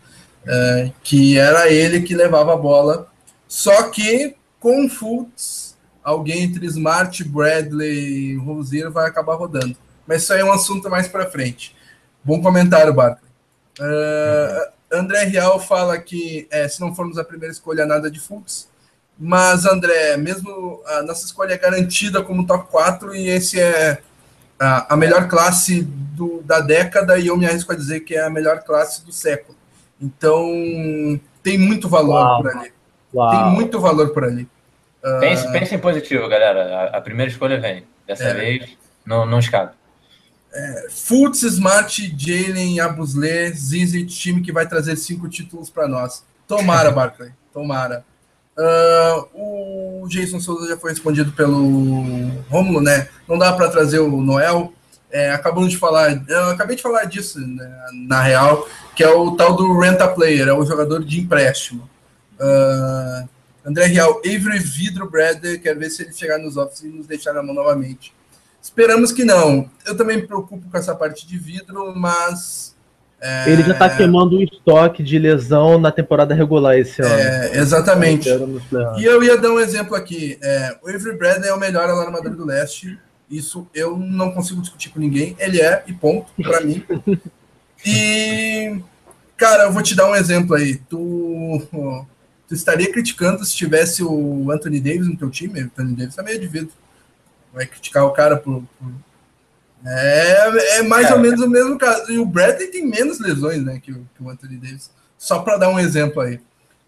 uh, 0.44 0.94
que 1.02 1.40
era 1.40 1.70
ele 1.70 2.02
que 2.02 2.14
levava 2.14 2.54
a 2.54 2.58
bola, 2.58 3.08
só 3.48 3.90
que 3.90 4.36
com 4.60 4.86
o 4.86 4.90
Fultz 4.90 5.76
alguém 6.04 6.44
entre 6.44 6.66
Smart, 6.68 7.24
Bradley 7.24 8.34
e 8.34 8.36
Rosier 8.36 8.92
vai 8.92 9.08
acabar 9.08 9.36
rodando. 9.36 9.76
Mas 10.06 10.22
isso 10.22 10.34
aí 10.34 10.42
é 10.42 10.46
um 10.46 10.52
assunto 10.52 10.90
mais 10.90 11.08
para 11.08 11.30
frente. 11.30 11.76
Bom 12.24 12.42
comentário, 12.42 12.94
Barkley. 12.94 13.32
Uh, 13.80 13.84
uhum. 14.94 15.00
André 15.00 15.24
Real 15.24 15.60
fala 15.60 15.98
que 15.98 16.48
é, 16.52 16.68
se 16.68 16.80
não 16.80 16.94
formos 16.94 17.18
a 17.18 17.24
primeira 17.24 17.52
escolha, 17.52 17.86
nada 17.86 18.10
de 18.12 18.20
Fultz. 18.20 18.70
Mas, 19.18 19.66
André, 19.66 20.18
mesmo 20.18 20.82
a 20.86 21.02
nossa 21.02 21.26
escolha 21.26 21.54
é 21.54 21.58
garantida 21.58 22.22
como 22.22 22.46
top 22.46 22.70
4 22.70 23.16
e 23.16 23.30
esse 23.30 23.60
é 23.60 24.02
a, 24.60 24.94
a 24.94 24.98
melhor 24.98 25.28
classe 25.28 25.82
do, 25.82 26.42
da 26.44 26.60
década 26.60 27.18
e 27.18 27.28
eu 27.28 27.38
me 27.38 27.46
arrisco 27.46 27.72
a 27.72 27.76
dizer 27.76 28.02
que 28.02 28.16
é 28.16 28.24
a 28.24 28.30
melhor 28.30 28.64
classe 28.64 29.06
do 29.06 29.12
século. 29.12 29.58
Então, 30.02 30.50
tem 31.42 31.58
muito 31.58 31.88
valor 31.88 32.26
Uau. 32.26 32.42
por 32.42 32.52
ali. 32.52 32.74
Uau. 33.14 33.32
Tem 33.32 33.52
muito 33.54 33.80
valor 33.80 34.10
por 34.10 34.24
ali. 34.24 34.48
Pense, 35.20 35.48
uh... 35.48 35.52
pense 35.52 35.76
em 35.76 35.80
positivo, 35.80 36.28
galera. 36.28 36.92
A, 36.94 36.98
a, 36.98 37.02
primeira 37.02 37.32
escolha 37.32 37.60
vem. 37.60 37.86
Dessa 38.08 38.26
é. 38.26 38.34
vez, 38.34 38.78
não, 39.06 39.26
não 39.26 39.40
escapa. 39.40 39.76
É, 40.54 40.88
Fultz, 40.90 41.44
Smart, 41.44 42.16
Jalen, 42.18 42.80
Abusle, 42.80 43.50
Zizi, 43.50 44.06
time 44.06 44.42
que 44.42 44.52
vai 44.52 44.68
trazer 44.68 44.96
cinco 44.96 45.28
títulos 45.28 45.70
para 45.70 45.88
nós. 45.88 46.26
Tomara, 46.48 46.90
Barclay. 46.94 47.32
Tomara. 47.54 48.06
Uh, 48.58 50.04
o 50.04 50.08
Jason 50.08 50.40
Souza 50.40 50.68
já 50.68 50.78
foi 50.78 50.92
respondido 50.92 51.32
pelo 51.34 51.62
Romulo, 52.50 52.82
né? 52.82 53.10
Não 53.28 53.38
dá 53.38 53.52
para 53.54 53.70
trazer 53.70 54.00
o 54.00 54.22
Noel. 54.22 54.74
É, 55.12 55.32
acabamos 55.32 55.72
de 55.72 55.78
falar, 55.78 56.24
eu 56.28 56.50
acabei 56.50 56.76
de 56.76 56.82
falar 56.82 57.06
disso 57.06 57.40
né, 57.40 57.86
na 58.08 58.22
real, 58.22 58.68
que 58.96 59.04
é 59.04 59.10
o 59.10 59.32
tal 59.38 59.56
do 59.56 59.80
Renta 59.80 60.08
Player, 60.08 60.48
é 60.48 60.54
o 60.54 60.66
jogador 60.66 61.06
de 61.06 61.22
empréstimo. 61.22 61.90
Uh, 62.38 63.30
André 63.66 63.86
Real, 63.86 64.20
Avery 64.20 64.60
Vidro 64.60 65.10
Brother, 65.10 65.62
quero 65.62 65.80
ver 65.80 65.90
se 65.90 66.04
ele 66.04 66.14
chegar 66.14 66.38
nos 66.38 66.58
offices 66.58 66.84
e 66.84 66.90
nos 66.90 67.08
deixar 67.08 67.34
na 67.34 67.42
mão 67.42 67.56
novamente. 67.56 68.14
Esperamos 68.62 69.12
que 69.12 69.24
não. 69.24 69.70
Eu 69.86 69.96
também 69.96 70.18
me 70.18 70.28
preocupo 70.28 70.70
com 70.70 70.78
essa 70.78 70.96
parte 70.96 71.26
de 71.26 71.38
vidro, 71.38 71.94
mas. 71.96 72.75
É... 73.22 73.50
Ele 73.50 73.64
já 73.64 73.74
está 73.74 73.90
queimando 73.90 74.38
o 74.38 74.44
estoque 74.44 75.02
de 75.02 75.18
lesão 75.18 75.80
na 75.80 75.92
temporada 75.92 76.34
regular 76.34 76.78
esse 76.78 77.02
ano. 77.02 77.14
É, 77.14 77.58
exatamente. 77.58 78.30
E 78.98 79.04
eu 79.04 79.24
ia 79.24 79.38
dar 79.38 79.52
um 79.52 79.60
exemplo 79.60 79.96
aqui. 79.96 80.38
É, 80.42 80.78
o 80.84 80.90
Avery 80.90 81.18
Bradley 81.18 81.50
é 81.50 81.54
o 81.54 81.60
melhor 81.60 81.90
alarmador 81.90 82.36
do 82.36 82.46
leste. 82.46 83.00
Isso 83.30 83.68
eu 83.74 83.98
não 83.98 84.32
consigo 84.32 84.62
discutir 84.62 84.90
com 84.90 85.00
ninguém. 85.00 85.36
Ele 85.40 85.62
é, 85.62 85.84
e 85.88 85.94
ponto, 85.94 86.32
para 86.42 86.62
mim. 86.62 86.84
E, 87.88 88.82
cara, 89.38 89.66
eu 89.66 89.72
vou 89.72 89.84
te 89.84 89.94
dar 89.94 90.10
um 90.10 90.16
exemplo 90.16 90.56
aí. 90.56 90.78
Tu 90.90 91.68
tu 92.48 92.54
estaria 92.54 92.92
criticando 92.92 93.44
se 93.46 93.56
tivesse 93.56 94.04
o 94.04 94.52
Anthony 94.52 94.80
Davis 94.80 95.08
no 95.08 95.18
teu 95.18 95.30
time? 95.30 95.62
O 95.62 95.66
Anthony 95.66 95.96
Davis 95.96 96.16
tá 96.16 96.24
meio 96.24 96.40
de 96.40 96.48
vidro. 96.48 96.74
Vai 97.54 97.66
criticar 97.66 98.06
o 98.06 98.12
cara 98.12 98.38
por. 98.38 98.64
por... 98.80 98.92
É, 99.86 100.78
é 100.78 100.82
mais 100.82 101.12
ou 101.12 101.20
menos 101.20 101.40
o 101.42 101.50
mesmo 101.50 101.78
caso. 101.78 102.12
E 102.12 102.18
o 102.18 102.26
Bradley 102.26 102.68
tem 102.72 102.86
menos 102.86 103.20
lesões, 103.20 103.64
né, 103.64 103.80
que 103.82 103.92
o, 103.92 104.08
que 104.16 104.24
o 104.24 104.30
Anthony 104.30 104.58
Davis. 104.58 104.92
Só 105.18 105.40
para 105.40 105.58
dar 105.58 105.70
um 105.70 105.80
exemplo 105.80 106.22
aí. 106.22 106.40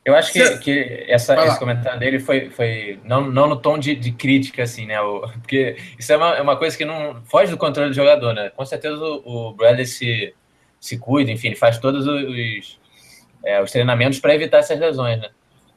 Eu 0.04 0.16
acho 0.16 0.32
que, 0.32 0.58
que 0.60 1.06
essa, 1.10 1.36
esse 1.46 1.60
comentário 1.60 2.00
dele 2.00 2.18
foi, 2.18 2.50
foi 2.50 2.98
não, 3.04 3.30
não 3.30 3.46
no 3.46 3.58
tom 3.58 3.78
de, 3.78 3.94
de 3.94 4.14
crítica, 4.14 4.64
assim, 4.64 4.86
né? 4.86 5.02
O, 5.02 5.28
porque 5.42 5.76
isso 6.00 6.12
é 6.14 6.18
uma, 6.18 6.38
é 6.38 6.42
uma 6.42 6.56
coisa 6.56 6.78
que 6.78 6.86
não 6.86 7.22
foge 7.26 7.52
do 7.52 7.58
controle 7.58 7.90
do 7.90 7.96
jogador, 7.96 8.34
né? 8.34 8.50
Com 8.50 8.66
certeza 8.66 8.96
o, 8.96 9.50
o 9.50 9.54
Bradley 9.54 9.86
se, 9.86 10.34
se 10.80 10.98
cuida, 10.98 11.30
enfim, 11.30 11.48
ele 11.48 11.58
faz 11.58 11.78
todos 11.78 12.08
os, 12.08 12.80
é, 13.44 13.62
os 13.62 13.70
treinamentos 13.70 14.20
para 14.20 14.34
evitar 14.34 14.60
essas 14.60 14.80
lesões, 14.80 15.20
né? 15.20 15.30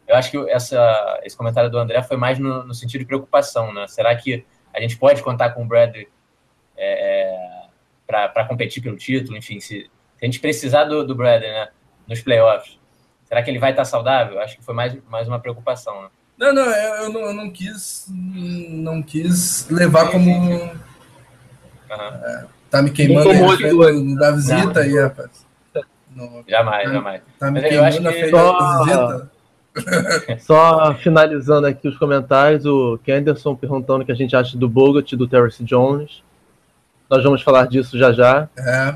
Eu 0.07 0.15
acho 0.15 0.31
que 0.31 0.39
essa, 0.51 1.21
esse 1.25 1.37
comentário 1.37 1.69
do 1.69 1.79
André 1.79 2.01
foi 2.03 2.17
mais 2.17 2.39
no, 2.39 2.65
no 2.65 2.75
sentido 2.75 3.01
de 3.01 3.07
preocupação, 3.07 3.75
né? 3.75 3.87
Será 3.89 4.15
que 4.15 4.45
a 4.73 4.81
gente 4.81 4.97
pode 4.97 5.23
contar 5.23 5.51
com 5.51 5.65
o 5.65 5.67
Bradley 5.67 6.07
é, 6.81 7.67
para 8.07 8.45
competir 8.47 8.83
pelo 8.83 8.97
título? 8.97 9.37
Enfim, 9.37 9.61
se, 9.61 9.69
se, 9.69 9.91
a 10.23 10.25
gente 10.25 10.41
precisar 10.41 10.85
do, 10.85 11.07
do 11.07 11.15
Bradley 11.15 11.51
né, 11.51 11.69
nos 12.09 12.21
playoffs, 12.21 12.79
será 13.25 13.43
que 13.43 13.51
ele 13.51 13.59
vai 13.59 13.71
estar 13.71 13.85
saudável? 13.85 14.41
Acho 14.41 14.57
que 14.57 14.65
foi 14.65 14.75
mais, 14.75 14.97
mais 15.09 15.29
uma 15.29 15.39
preocupação, 15.39 16.03
né? 16.03 16.09
Não, 16.39 16.55
não, 16.55 16.65
eu, 16.65 16.95
eu 16.95 17.13
não, 17.13 17.21
eu 17.21 17.35
não 17.35 17.51
quis 17.51 18.07
não 18.11 19.03
quis 19.03 19.69
levar 19.69 20.11
como. 20.11 20.31
Uhum. 20.31 20.71
É, 21.91 22.45
tá 22.71 22.81
me 22.81 22.91
queimando 22.91 23.29
aí 23.29 24.17
da 24.17 24.31
visita 24.31 24.81
aí, 24.81 24.99
rapaz. 24.99 25.47
Não, 26.17 26.43
jamais, 26.49 26.85
tá, 26.85 26.93
jamais. 26.93 27.23
Tá 27.39 27.51
me 27.51 27.61
Mas 27.61 27.69
queimando 27.69 28.01
na 28.01 28.13
frente 28.13 28.31
da 28.31 28.79
visita. 28.79 29.31
Só 30.41 30.95
finalizando 30.95 31.67
aqui 31.67 31.87
os 31.87 31.97
comentários, 31.99 32.65
o 32.65 32.99
Kenderson 33.05 33.55
perguntando 33.55 34.03
o 34.03 34.07
que 34.07 34.13
a 34.13 34.17
gente 34.17 34.35
acha 34.35 34.57
do 34.57 34.69
Bogut 34.69 35.15
e 35.15 35.19
do 35.19 35.29
Terrence 35.29 35.63
Jones. 35.63 36.23
Nós 37.11 37.25
vamos 37.25 37.43
falar 37.43 37.67
disso 37.67 37.99
já 37.99 38.13
já. 38.13 38.49
É. 38.57 38.95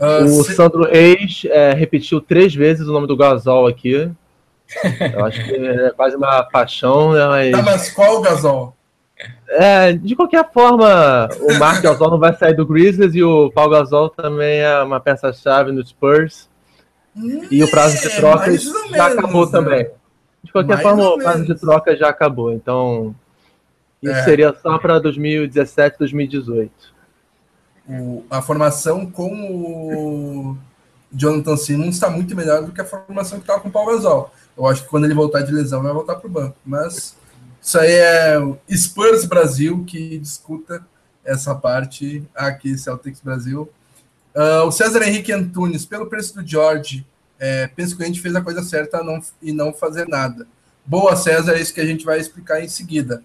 Uh, 0.00 0.24
o 0.24 0.42
se... 0.42 0.54
Sandro 0.54 0.84
Reis 0.84 1.42
é, 1.44 1.74
repetiu 1.74 2.20
três 2.20 2.54
vezes 2.54 2.88
o 2.88 2.92
nome 2.92 3.06
do 3.06 3.16
Gasol 3.16 3.66
aqui. 3.66 4.10
Eu 5.14 5.24
acho 5.26 5.44
que 5.44 5.54
é 5.54 5.90
quase 5.90 6.16
uma 6.16 6.42
paixão, 6.44 7.12
né? 7.12 7.26
Mas... 7.26 7.52
Tá, 7.52 7.62
mas 7.62 7.90
qual 7.90 8.16
o 8.16 8.22
Gasol? 8.22 8.74
É, 9.48 9.92
de 9.92 10.16
qualquer 10.16 10.50
forma, 10.50 11.28
o 11.40 11.58
Mark 11.58 11.82
Gasol 11.82 12.10
não 12.10 12.18
vai 12.18 12.34
sair 12.34 12.54
do 12.54 12.66
Grizzlies 12.66 13.14
e 13.14 13.22
o 13.22 13.50
Paul 13.50 13.68
Gasol 13.68 14.08
também 14.08 14.60
é 14.60 14.82
uma 14.82 14.98
peça-chave 14.98 15.70
no 15.70 15.86
Spurs. 15.86 16.48
Hum, 17.14 17.46
e 17.50 17.62
o 17.62 17.70
prazo 17.70 18.00
de 18.00 18.06
é, 18.06 18.16
trocas 18.16 18.64
já 18.90 19.06
acabou 19.08 19.44
né? 19.44 19.52
também. 19.52 19.90
De 20.42 20.50
qualquer 20.50 20.76
Mais 20.76 20.82
forma, 20.82 21.06
o 21.06 21.18
prazo 21.18 21.44
de 21.44 21.54
troca 21.54 21.94
já 21.94 22.08
acabou. 22.08 22.50
Então, 22.52 23.14
isso 24.02 24.12
é. 24.12 24.24
seria 24.24 24.54
só 24.54 24.78
para 24.78 24.98
2017, 24.98 25.98
2018. 25.98 26.72
O, 27.88 28.24
a 28.30 28.40
formação 28.40 29.04
com 29.10 29.32
o 29.32 30.58
Jonathan 31.12 31.56
Simmons 31.56 31.94
está 31.94 32.08
muito 32.08 32.34
melhor 32.34 32.62
do 32.62 32.72
que 32.72 32.80
a 32.80 32.84
formação 32.84 33.38
que 33.38 33.44
estava 33.44 33.60
com 33.60 33.68
o 33.68 33.72
Paulo 33.72 33.92
Gasol. 33.92 34.32
Eu 34.56 34.66
acho 34.66 34.82
que 34.82 34.88
quando 34.88 35.04
ele 35.04 35.14
voltar 35.14 35.42
de 35.42 35.52
lesão, 35.52 35.82
vai 35.82 35.92
voltar 35.92 36.16
para 36.16 36.26
o 36.26 36.30
banco. 36.30 36.56
Mas 36.64 37.16
isso 37.60 37.78
aí 37.78 37.92
é 37.92 38.38
o 38.38 38.58
Spurs 38.70 39.24
Brasil 39.24 39.84
que 39.84 40.18
discuta 40.18 40.84
essa 41.24 41.54
parte 41.54 42.24
aqui, 42.34 42.76
Celtics 42.76 43.20
Brasil. 43.20 43.70
Uh, 44.34 44.66
o 44.66 44.72
César 44.72 45.02
Henrique 45.02 45.32
Antunes, 45.32 45.84
pelo 45.84 46.06
preço 46.06 46.34
do 46.34 46.46
George, 46.46 47.06
é, 47.38 47.66
penso 47.66 47.96
que 47.96 48.02
a 48.02 48.06
gente 48.06 48.20
fez 48.20 48.34
a 48.34 48.40
coisa 48.40 48.62
certa 48.62 49.02
não, 49.02 49.20
e 49.42 49.52
não 49.52 49.72
fazer 49.72 50.06
nada. 50.08 50.46
Boa, 50.86 51.14
César, 51.16 51.54
é 51.54 51.60
isso 51.60 51.74
que 51.74 51.80
a 51.80 51.86
gente 51.86 52.04
vai 52.04 52.18
explicar 52.18 52.62
em 52.62 52.68
seguida. 52.68 53.22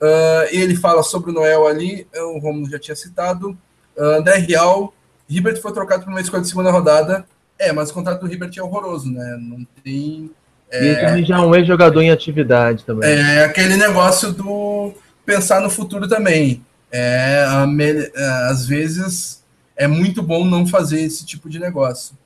Uh, 0.00 0.46
ele 0.50 0.76
fala 0.76 1.02
sobre 1.02 1.30
o 1.30 1.34
Noel 1.34 1.66
ali, 1.66 2.06
o 2.14 2.38
Romulo 2.38 2.70
já 2.70 2.78
tinha 2.78 2.96
citado. 2.96 3.56
André 3.98 4.38
Real, 4.38 4.92
Hibbert 5.28 5.60
foi 5.60 5.72
trocado 5.72 6.04
por 6.04 6.10
uma 6.10 6.20
escolha 6.20 6.42
de 6.42 6.48
segunda 6.48 6.70
rodada. 6.70 7.26
É, 7.58 7.72
mas 7.72 7.90
o 7.90 7.94
contrato 7.94 8.20
do 8.20 8.32
Hibbert 8.32 8.52
é 8.56 8.62
horroroso, 8.62 9.10
né? 9.10 9.36
Não 9.40 9.66
tem. 9.82 10.30
É, 10.70 10.84
e 10.84 11.18
ele 11.18 11.24
já 11.24 11.36
é 11.36 11.40
um 11.40 11.54
ex-jogador 11.54 12.02
em 12.02 12.10
atividade 12.10 12.84
também. 12.84 13.08
É 13.08 13.44
aquele 13.44 13.76
negócio 13.76 14.32
do 14.32 14.92
pensar 15.24 15.60
no 15.60 15.70
futuro 15.70 16.06
também. 16.06 16.64
É, 16.92 17.46
é, 18.14 18.22
às 18.50 18.66
vezes 18.66 19.42
é 19.74 19.86
muito 19.86 20.22
bom 20.22 20.44
não 20.44 20.66
fazer 20.66 21.00
esse 21.00 21.24
tipo 21.24 21.48
de 21.48 21.58
negócio. 21.58 22.16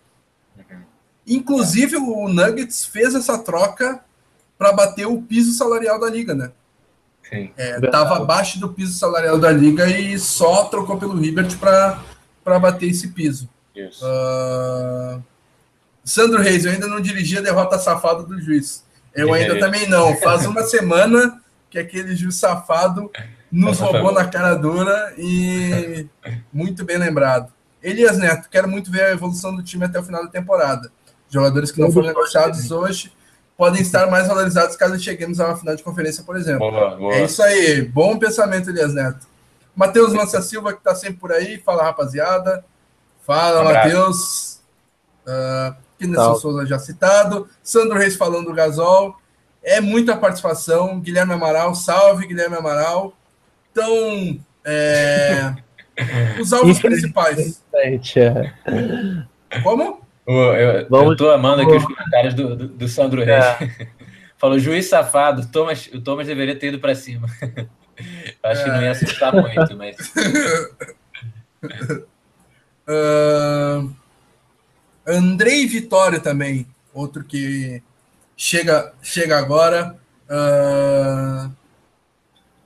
Inclusive, 1.27 1.97
o 1.97 2.29
Nuggets 2.29 2.85
fez 2.85 3.15
essa 3.15 3.39
troca 3.39 4.01
para 4.59 4.73
bater 4.73 5.07
o 5.07 5.23
piso 5.23 5.53
salarial 5.53 5.99
da 6.01 6.11
liga, 6.11 6.35
né? 6.35 6.51
Estava 7.57 8.15
é, 8.15 8.19
abaixo 8.19 8.59
do 8.59 8.69
piso 8.69 8.99
salarial 8.99 9.39
da 9.39 9.51
liga 9.51 9.87
e 9.87 10.19
só 10.19 10.65
trocou 10.65 10.99
pelo 10.99 11.25
Hibbert 11.25 11.57
para 11.59 12.59
bater 12.59 12.89
esse 12.89 13.09
piso. 13.09 13.49
Isso. 13.75 14.05
Uh... 14.05 15.23
Sandro 16.05 16.43
Reis, 16.43 16.65
eu 16.65 16.73
ainda 16.73 16.89
não 16.89 17.01
dirigi 17.01 17.39
a 17.39 17.43
derrota 17.43 17.79
safada 17.79 18.23
do 18.23 18.41
juiz. 18.41 18.85
Eu 19.15 19.33
ainda 19.33 19.59
também 19.59 19.89
não. 19.89 20.17
Faz 20.17 20.45
uma 20.47 20.63
semana 20.63 21.41
que 21.69 21.79
aquele 21.79 22.17
juiz 22.17 22.37
safado 22.37 23.11
nos 23.51 23.79
roubou 23.79 24.13
na 24.13 24.25
cara 24.25 24.55
dura 24.55 25.15
e 25.17 26.07
muito 26.53 26.85
bem 26.85 26.97
lembrado. 26.97 27.53
Elias 27.83 28.19
Neto, 28.19 28.49
quero 28.51 28.69
muito 28.69 28.91
ver 28.91 29.05
a 29.05 29.13
evolução 29.13 29.55
do 29.55 29.63
time 29.63 29.85
até 29.85 29.99
o 29.99 30.03
final 30.03 30.25
da 30.25 30.31
temporada. 30.31 30.91
Jogadores 31.29 31.71
que 31.71 31.81
não 31.81 31.93
foram 31.93 32.09
negociados 32.09 32.71
hoje 32.71 33.13
podem 33.61 33.83
estar 33.83 34.11
mais 34.11 34.27
valorizados 34.27 34.75
caso 34.75 34.99
cheguemos 34.99 35.39
a 35.39 35.49
uma 35.49 35.57
final 35.59 35.77
de 35.77 35.83
conferência, 35.83 36.25
por 36.25 36.35
exemplo. 36.35 36.71
Boa, 36.71 36.97
boa. 36.97 37.15
É 37.15 37.25
isso 37.27 37.43
aí. 37.43 37.83
Bom 37.83 38.19
pensamento, 38.19 38.71
Elias 38.71 38.95
Neto. 38.95 39.27
Matheus 39.77 40.15
Lança 40.15 40.41
Silva, 40.41 40.73
que 40.73 40.79
está 40.79 40.95
sempre 40.95 41.19
por 41.19 41.31
aí. 41.31 41.59
Fala, 41.59 41.83
rapaziada. 41.83 42.65
Fala, 43.27 43.61
um 43.61 43.65
Matheus. 43.65 44.63
Uh, 45.27 45.77
Kinerson 45.99 46.37
Souza 46.37 46.65
já 46.65 46.79
citado. 46.79 47.51
Sandro 47.63 47.99
Reis 47.99 48.17
falando 48.17 48.47
do 48.47 48.55
Gasol. 48.55 49.15
É 49.63 49.79
muita 49.79 50.17
participação. 50.17 50.99
Guilherme 50.99 51.35
Amaral, 51.35 51.75
salve, 51.75 52.27
Guilherme 52.27 52.57
Amaral. 52.57 53.13
Então, 53.71 54.41
é, 54.65 55.55
os 56.41 56.51
alvos 56.55 56.79
principais. 56.81 57.63
É. 57.75 58.01
Como? 59.63 60.01
Eu, 60.27 60.87
Vamos, 60.89 61.11
eu 61.13 61.17
tô 61.17 61.31
amando 61.31 61.63
aqui 61.63 61.73
os 61.73 61.85
comentários 61.85 62.35
do, 62.35 62.57
do, 62.57 62.69
do 62.69 62.89
Sandro 62.89 63.25
Reis. 63.25 63.45
É. 63.45 63.89
Falou, 64.39 64.59
juiz 64.59 64.87
safado, 64.87 65.47
Thomas, 65.49 65.91
o 65.93 66.01
Thomas 66.01 66.27
deveria 66.27 66.59
ter 66.59 66.69
ido 66.69 66.79
para 66.79 66.95
cima. 66.95 67.29
Acho 68.43 68.63
é. 68.63 68.65
que 68.65 68.71
não 68.71 68.83
ia 68.83 68.91
assustar 68.93 69.35
muito, 69.35 69.77
mas. 69.77 69.97
uh, 72.89 73.95
Andrei 75.07 75.67
Vitória 75.67 76.21
também, 76.21 76.67
outro 76.95 77.23
que 77.23 77.83
chega, 78.37 78.95
chega 79.03 79.39
agora. 79.39 79.97
Uh, 80.31 81.53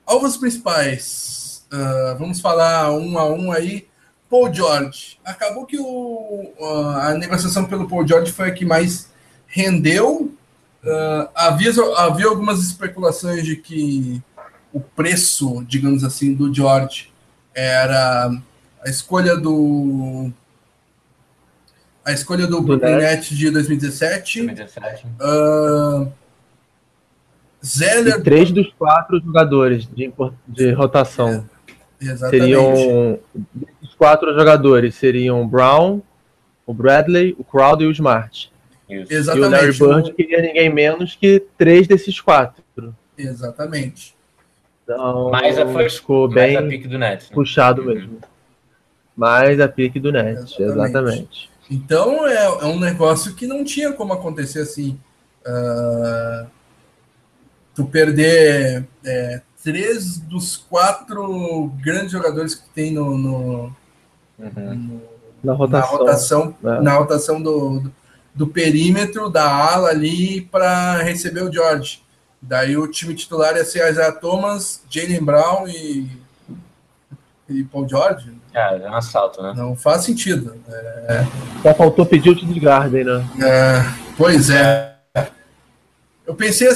alvos 0.05 0.37
principais. 0.37 1.67
Uh, 1.73 2.17
vamos 2.17 2.39
falar 2.39 2.91
um 2.93 3.17
a 3.17 3.25
um 3.25 3.51
aí. 3.51 3.87
Paul 4.35 4.53
George. 4.53 5.17
Acabou 5.23 5.65
que 5.65 5.77
o, 5.79 6.53
a 6.99 7.13
negociação 7.13 7.63
pelo 7.63 7.87
Paul 7.87 8.05
George 8.05 8.33
foi 8.33 8.49
a 8.49 8.51
que 8.51 8.65
mais 8.65 9.09
rendeu. 9.47 10.33
Uh, 10.83 11.29
havia, 11.33 11.71
havia 11.97 12.27
algumas 12.27 12.59
especulações 12.59 13.45
de 13.45 13.55
que 13.55 14.21
o 14.73 14.81
preço, 14.81 15.63
digamos 15.65 16.03
assim, 16.03 16.33
do 16.33 16.53
George 16.53 17.13
era 17.53 18.29
a 18.83 18.89
escolha 18.89 19.37
do 19.37 20.29
a 22.03 22.11
escolha 22.11 22.45
do, 22.45 22.61
Brooklyn 22.61 22.97
Nets 22.97 23.29
de 23.29 23.49
2017. 23.49 24.43
2017. 24.43 25.07
Uh, 25.07 26.11
Zeller. 27.65 28.19
E 28.19 28.21
três 28.21 28.51
dos 28.51 28.71
quatro 28.73 29.19
jogadores 29.21 29.87
de, 29.87 30.13
de 30.47 30.71
rotação. 30.73 31.49
É, 32.01 32.05
exatamente. 32.05 32.43
Seriam. 32.43 33.19
Quatro 33.97 34.33
jogadores 34.33 34.95
seriam 34.95 35.47
Brown, 35.47 36.01
o 36.65 36.73
Bradley, 36.73 37.35
o 37.37 37.43
Crowder 37.43 37.87
e 37.87 37.89
o 37.89 37.91
Smart. 37.91 38.51
Isso. 38.89 39.13
Exatamente. 39.13 39.45
E 39.45 39.81
o 39.81 39.87
Larry 39.87 40.03
Bird 40.03 40.13
queria 40.13 40.41
ninguém 40.41 40.71
menos 40.71 41.15
que 41.15 41.43
três 41.57 41.87
desses 41.87 42.19
quatro. 42.19 42.63
Exatamente. 43.17 44.15
Então, 44.83 45.31
mais 45.31 45.57
a, 45.57 45.65
foi, 45.65 45.89
ficou 45.89 46.27
mais 46.27 46.35
bem 46.35 46.57
a 46.57 46.63
pique 46.63 46.87
do 46.87 46.99
Net. 46.99 47.23
Né? 47.23 47.29
Puxado 47.33 47.81
uhum. 47.81 47.87
mesmo. 47.87 48.19
Mais 49.15 49.59
a 49.59 49.67
pique 49.67 49.99
do 49.99 50.11
Net, 50.11 50.39
exatamente. 50.39 50.61
exatamente. 50.61 51.49
Então 51.69 52.27
é, 52.27 52.45
é, 52.45 52.65
um 52.65 52.79
negócio 52.79 53.33
que 53.33 53.47
não 53.47 53.63
tinha 53.63 53.91
como 53.93 54.13
acontecer 54.13 54.59
assim. 54.59 54.99
Uh, 55.47 56.47
tu 57.73 57.85
perder 57.85 58.85
é, 59.03 59.41
três 59.63 60.17
dos 60.17 60.57
quatro 60.57 61.71
grandes 61.83 62.11
jogadores 62.11 62.55
que 62.55 62.69
tem 62.69 62.93
no, 62.93 63.17
no, 63.17 63.75
uhum. 64.39 64.75
no 64.75 65.15
na 65.45 65.53
rotação, 65.53 65.91
na 65.91 65.97
rotação, 65.97 66.55
é. 66.63 66.81
na 66.81 66.93
rotação 66.95 67.41
do, 67.41 67.79
do, 67.79 67.91
do, 68.33 68.47
perímetro 68.47 69.29
da 69.29 69.47
ala 69.47 69.89
ali 69.89 70.41
para 70.41 71.03
receber 71.03 71.43
o 71.43 71.53
George. 71.53 72.03
Daí 72.41 72.75
o 72.75 72.87
time 72.87 73.13
titular 73.13 73.55
ia 73.55 73.63
ser 73.63 73.89
Isaiah 73.89 74.11
Thomas, 74.11 74.83
Jalen 74.89 75.23
Brown 75.23 75.67
e, 75.67 76.09
e 77.47 77.63
Paul 77.63 77.87
George. 77.87 78.33
É, 78.53 78.77
é 78.77 78.89
um 78.89 78.95
assalto, 78.95 79.41
né? 79.41 79.53
Não 79.55 79.75
faz 79.75 80.03
sentido. 80.03 80.55
É... 80.67 81.25
Só 81.61 81.73
faltou 81.73 82.05
pedir 82.05 82.29
o 82.31 82.35
de 82.35 82.59
Garden, 82.59 83.03
né? 83.03 83.29
É, 83.41 83.81
pois 84.17 84.49
é. 84.49 84.95
Eu 86.25 86.33
pensei, 86.33 86.67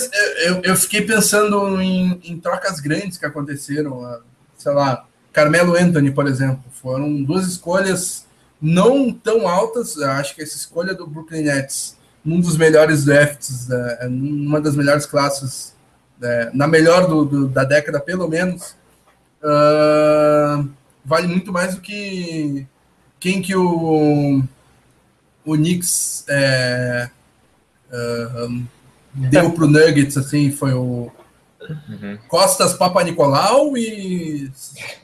eu, 0.45 0.61
eu 0.61 0.75
fiquei 0.75 1.01
pensando 1.01 1.81
em, 1.81 2.21
em 2.23 2.39
trocas 2.39 2.79
grandes 2.79 3.17
que 3.17 3.25
aconteceram, 3.25 4.21
sei 4.55 4.71
lá, 4.73 5.07
Carmelo 5.31 5.75
Anthony, 5.75 6.11
por 6.11 6.27
exemplo, 6.27 6.63
foram 6.71 7.23
duas 7.23 7.47
escolhas 7.47 8.25
não 8.61 9.11
tão 9.11 9.47
altas, 9.47 9.97
acho 9.97 10.35
que 10.35 10.41
essa 10.41 10.57
escolha 10.57 10.93
do 10.93 11.07
Brooklyn 11.07 11.43
Nets, 11.43 11.97
um 12.25 12.39
dos 12.39 12.57
melhores 12.57 13.05
drafts, 13.05 13.69
é, 13.69 14.07
uma 14.07 14.59
das 14.59 14.75
melhores 14.75 15.05
classes, 15.05 15.73
é, 16.21 16.49
na 16.53 16.67
melhor 16.67 17.07
do, 17.07 17.23
do, 17.23 17.47
da 17.47 17.63
década, 17.63 17.99
pelo 17.99 18.27
menos, 18.27 18.75
uh, 19.41 20.67
vale 21.05 21.27
muito 21.27 21.53
mais 21.53 21.75
do 21.75 21.81
que 21.81 22.67
quem 23.19 23.41
que 23.41 23.55
o, 23.55 24.43
o 25.45 25.53
Knicks 25.53 26.25
é, 26.27 27.09
uh, 27.91 28.63
deu 29.13 29.51
pro 29.51 29.67
Nuggets, 29.67 30.17
assim, 30.17 30.51
foi 30.51 30.73
o 30.73 31.09
uhum. 31.69 32.17
Costas 32.27 32.73
Papa 32.73 33.03
Nicolau 33.03 33.77
e 33.77 34.51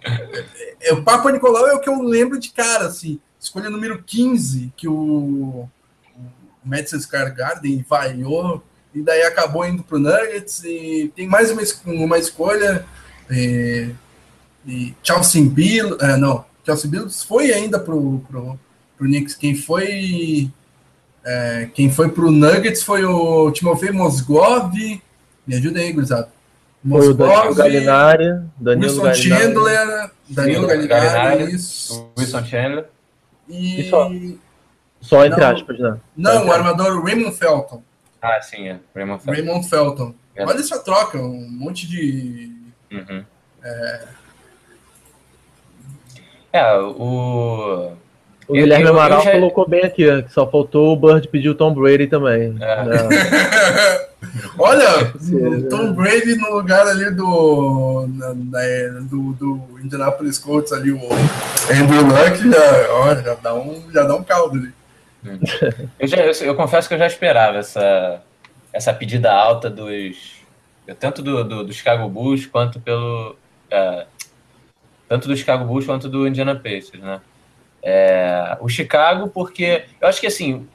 é, 0.82 0.94
o 0.94 1.04
Papa 1.04 1.32
Nicolau 1.32 1.68
é 1.68 1.74
o 1.74 1.80
que 1.80 1.90
eu 1.90 2.02
lembro 2.02 2.40
de 2.40 2.52
cara, 2.52 2.88
assim, 2.88 3.20
escolha 3.40 3.70
número 3.70 4.02
15 4.04 4.74
que 4.76 4.88
o, 4.88 4.94
o 4.96 5.70
Madison 6.64 7.00
Square 7.00 7.34
Garden 7.34 7.86
vaiou 7.88 8.64
e 8.94 9.02
daí 9.02 9.24
acabou 9.24 9.66
indo 9.66 9.84
pro 9.84 10.00
Nuggets 10.00 10.64
e 10.64 11.12
tem 11.16 11.28
mais 11.28 11.52
uma, 11.52 11.62
uma 11.86 12.18
escolha 12.18 12.86
e, 13.30 13.90
e 14.66 14.96
Chelsea 15.04 15.44
Bill, 15.50 15.98
é, 16.00 16.18
não, 16.18 16.46
Chelsea 16.66 16.90
Billups 16.90 17.24
foi 17.24 17.52
ainda 17.54 17.80
pro, 17.80 18.20
pro, 18.28 18.60
pro 18.98 19.08
Knicks, 19.08 19.36
quem 19.36 19.56
foi 19.56 20.52
é, 21.26 21.68
quem 21.74 21.90
foi 21.90 22.10
pro 22.10 22.30
Nuggets 22.30 22.84
foi 22.84 23.04
o 23.04 23.52
Timofey 23.52 23.92
Mosgov. 23.92 24.72
Me 25.48 25.56
ajuda 25.56 25.80
aí, 25.80 25.92
gurizada. 25.92 26.30
Foi 26.88 27.08
o 27.10 27.14
Danilo 27.14 27.56
Galinari, 27.56 28.42
Danilo 28.58 28.92
Wilson 28.92 29.04
Galinari. 29.04 29.44
Chandler, 29.44 30.12
Danilo 30.30 30.68
Galinari, 30.68 31.56
isso. 31.56 32.12
Wilson 32.18 32.46
Chandler. 32.46 32.86
E... 33.50 33.82
e 33.82 33.90
só. 33.90 34.12
Só 35.02 35.26
entre 35.26 35.42
não, 35.42 35.52
aspas, 35.52 35.80
né? 35.80 36.00
Não, 36.16 36.48
o 36.48 36.52
armador 36.52 37.04
Raymond 37.04 37.36
Felton. 37.36 37.84
Ah, 38.22 38.42
sim, 38.42 38.68
é. 38.68 38.80
Raymond 38.96 39.24
Felton. 39.24 39.42
Raymond 39.42 39.70
Felton. 39.70 40.16
É. 40.36 40.46
Olha 40.46 40.60
essa 40.60 40.80
troca, 40.80 41.18
um 41.20 41.48
monte 41.50 41.88
de. 41.88 42.52
Uhum. 42.92 43.24
É... 43.64 44.08
é, 46.54 46.78
o. 46.78 47.94
O 48.48 48.54
Guilherme 48.54 48.88
Amaral 48.88 49.24
já... 49.24 49.32
colocou 49.32 49.68
bem 49.68 49.84
aqui, 49.84 50.24
que 50.24 50.32
só 50.32 50.50
faltou 50.50 50.94
o 50.94 50.96
Bird 50.96 51.28
pedir 51.28 51.50
o 51.50 51.56
Tom 51.56 51.74
Brady 51.74 52.08
também. 52.08 52.56
É. 52.60 52.84
Né? 52.84 52.98
Olha, 54.58 55.14
o 55.16 55.70
Tom 55.70 55.94
Brady 55.94 56.36
no 56.36 56.56
lugar 56.56 56.88
ali 56.88 57.12
do, 57.12 58.08
na, 58.16 58.34
na, 58.34 59.00
do, 59.02 59.34
do 59.34 59.80
Indianapolis 59.84 60.40
Colts 60.40 60.72
ali, 60.72 60.92
o 60.92 61.00
Andrew 61.72 62.02
Luck 62.02 62.50
já, 62.50 62.94
ó, 62.94 63.16
já, 63.16 63.36
dá 63.36 63.54
um, 63.54 63.84
já 63.92 64.04
dá 64.04 64.16
um 64.16 64.24
caldo 64.24 64.60
ali. 64.60 64.74
Eu, 66.00 66.08
já, 66.08 66.18
eu, 66.18 66.32
eu, 66.32 66.56
confesso 66.56 66.88
que 66.88 66.94
eu 66.94 67.00
já 67.00 67.08
esperava 67.08 67.58
essa, 67.58 68.22
essa 68.72 68.94
pedida 68.94 69.32
alta 69.32 69.70
dos. 69.70 70.36
Tanto 71.00 71.22
do, 71.22 71.44
do, 71.44 71.64
do 71.64 71.74
Chicago 71.74 72.08
Bulls 72.08 72.46
quanto 72.46 72.80
pelo. 72.80 73.36
Uh, 73.72 74.06
tanto 75.08 75.28
do 75.28 75.36
Chicago 75.36 75.66
Bulls 75.66 75.86
quanto 75.86 76.08
do 76.08 76.28
Indiana 76.28 76.56
Pacers, 76.56 77.02
né? 77.02 77.20
É, 77.88 78.58
o 78.60 78.68
Chicago, 78.68 79.28
porque 79.28 79.86
eu 80.02 80.08
acho 80.08 80.20
que 80.20 80.26
assim 80.26 80.68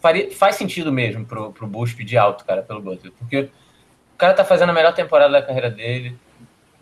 faria, 0.00 0.30
faz 0.32 0.56
sentido 0.56 0.92
mesmo 0.92 1.24
pro, 1.24 1.52
pro 1.52 1.68
Bulls 1.68 1.94
pedir 1.94 2.18
alto, 2.18 2.44
cara, 2.44 2.62
pelo 2.62 2.82
Butler, 2.82 3.12
porque 3.16 3.48
o 4.14 4.18
cara 4.18 4.34
tá 4.34 4.44
fazendo 4.44 4.70
a 4.70 4.72
melhor 4.72 4.92
temporada 4.92 5.32
da 5.32 5.40
carreira 5.40 5.70
dele, 5.70 6.18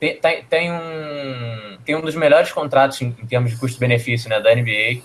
tem, 0.01 0.17
tem, 0.19 0.43
tem 0.45 0.73
um, 0.73 1.79
tem 1.85 1.95
um 1.95 2.01
dos 2.01 2.15
melhores 2.15 2.51
contratos 2.51 3.01
em, 3.03 3.09
em 3.09 3.27
termos 3.27 3.51
de 3.51 3.59
custo-benefício 3.59 4.31
né, 4.31 4.41
da 4.41 4.55
NBA. 4.55 5.03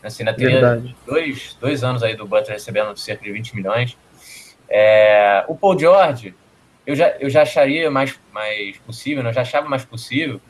Assim, 0.00 0.22
na 0.22 0.32
teria 0.32 0.82
dois, 1.04 1.56
dois 1.60 1.82
anos 1.82 2.02
aí 2.04 2.16
do 2.16 2.26
Butler 2.26 2.52
recebendo 2.52 2.96
cerca 2.96 3.24
de 3.24 3.32
20 3.32 3.56
milhões. 3.56 3.98
É, 4.68 5.44
o 5.48 5.56
Paul 5.56 5.78
George, 5.78 6.34
eu 6.86 6.94
já, 6.94 7.08
eu 7.18 7.28
já 7.28 7.42
acharia 7.42 7.90
mais, 7.90 8.18
mais 8.32 8.78
possível, 8.78 9.24
né? 9.24 9.30
eu 9.30 9.34
já 9.34 9.42
achava 9.42 9.68
mais 9.68 9.84
possível, 9.84 10.40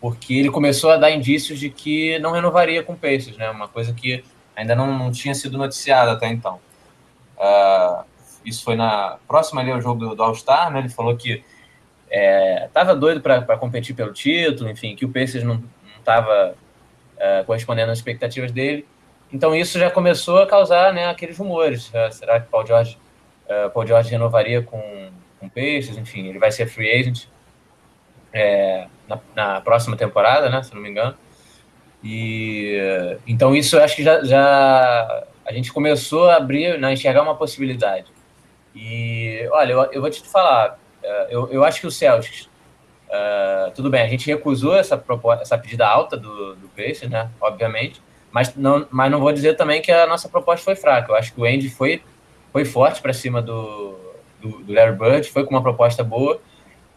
porque 0.00 0.34
ele 0.34 0.50
começou 0.50 0.90
a 0.90 0.96
dar 0.96 1.10
indícios 1.10 1.58
de 1.58 1.68
que 1.68 2.18
não 2.20 2.32
renovaria 2.32 2.82
com 2.82 2.94
o 2.94 2.96
Pacers, 2.96 3.36
né? 3.36 3.50
Uma 3.50 3.68
coisa 3.68 3.92
que 3.92 4.24
ainda 4.56 4.74
não, 4.74 4.98
não 4.98 5.12
tinha 5.12 5.34
sido 5.34 5.58
noticiada 5.58 6.12
até 6.12 6.26
então. 6.28 6.58
Uh, 7.36 8.04
isso 8.44 8.64
foi 8.64 8.76
na 8.76 9.18
próxima 9.28 9.60
ali 9.60 9.70
ao 9.70 9.80
jogo 9.80 10.14
do, 10.14 10.22
All-Star, 10.22 10.70
né? 10.70 10.80
Ele 10.80 10.88
falou 10.88 11.16
que 11.16 11.44
estava 12.08 12.92
é, 12.92 12.96
doido 12.96 13.20
para 13.20 13.56
competir 13.56 13.94
pelo 13.94 14.12
título, 14.12 14.70
enfim, 14.70 14.96
que 14.96 15.04
o 15.04 15.12
Pacers 15.12 15.44
não 15.44 15.62
estava 15.98 16.54
é, 17.18 17.42
correspondendo 17.44 17.92
às 17.92 17.98
expectativas 17.98 18.50
dele. 18.50 18.86
Então 19.32 19.54
isso 19.54 19.78
já 19.78 19.90
começou 19.90 20.38
a 20.38 20.46
causar 20.46 20.92
né, 20.92 21.08
aqueles 21.08 21.38
rumores. 21.38 21.88
Uh, 21.88 22.10
será 22.10 22.40
que 22.40 22.48
Paul 22.48 22.66
George, 22.66 22.98
uh, 23.46 23.70
Paul 23.70 23.86
George 23.86 24.10
renovaria 24.10 24.62
com, 24.62 25.10
com 25.38 25.46
o 25.46 25.50
Pacers? 25.50 25.96
Enfim, 25.98 26.26
ele 26.26 26.38
vai 26.38 26.50
ser 26.50 26.66
free 26.66 26.90
agent 26.90 27.26
é, 28.32 28.86
na, 29.10 29.18
na, 29.34 29.60
próxima 29.60 29.96
temporada, 29.96 30.48
né, 30.48 30.62
se 30.62 30.74
não 30.74 30.80
me 30.80 30.88
engano. 30.88 31.14
E 32.02 32.78
então 33.26 33.54
isso 33.54 33.76
eu 33.76 33.82
acho 33.82 33.96
que 33.96 34.02
já, 34.02 34.24
já 34.24 35.24
a 35.44 35.52
gente 35.52 35.72
começou 35.72 36.30
a 36.30 36.36
abrir, 36.36 36.78
né, 36.78 36.92
enxergar 36.92 37.22
uma 37.22 37.34
possibilidade. 37.34 38.06
E 38.74 39.48
olha, 39.50 39.72
eu, 39.72 39.82
eu 39.92 40.00
vou 40.00 40.10
te 40.10 40.22
falar, 40.22 40.78
é, 41.02 41.26
eu, 41.30 41.50
eu 41.50 41.64
acho 41.64 41.80
que 41.80 41.86
o 41.86 41.90
Celtics, 41.90 42.48
uh, 43.08 43.70
tudo 43.74 43.90
bem, 43.90 44.02
a 44.02 44.08
gente 44.08 44.26
recusou 44.26 44.76
essa, 44.76 44.96
proposta, 44.96 45.42
essa 45.42 45.58
pedida 45.58 45.86
alta 45.86 46.16
do, 46.16 46.54
do 46.54 46.68
Pacers, 46.68 47.10
né, 47.10 47.28
obviamente, 47.40 48.00
mas 48.30 48.54
não, 48.54 48.86
mas 48.90 49.10
não 49.10 49.20
vou 49.20 49.32
dizer 49.32 49.56
também 49.56 49.82
que 49.82 49.90
a 49.90 50.06
nossa 50.06 50.28
proposta 50.28 50.64
foi 50.64 50.76
fraca. 50.76 51.10
Eu 51.10 51.16
acho 51.16 51.34
que 51.34 51.40
o 51.40 51.44
Andy 51.44 51.68
foi, 51.68 52.00
foi 52.52 52.64
forte 52.64 53.02
para 53.02 53.12
cima 53.12 53.42
do, 53.42 53.98
do, 54.40 54.62
do 54.62 54.72
Larry 54.72 54.96
Bird, 54.96 55.28
foi 55.30 55.44
com 55.44 55.50
uma 55.50 55.62
proposta 55.62 56.04
boa, 56.04 56.40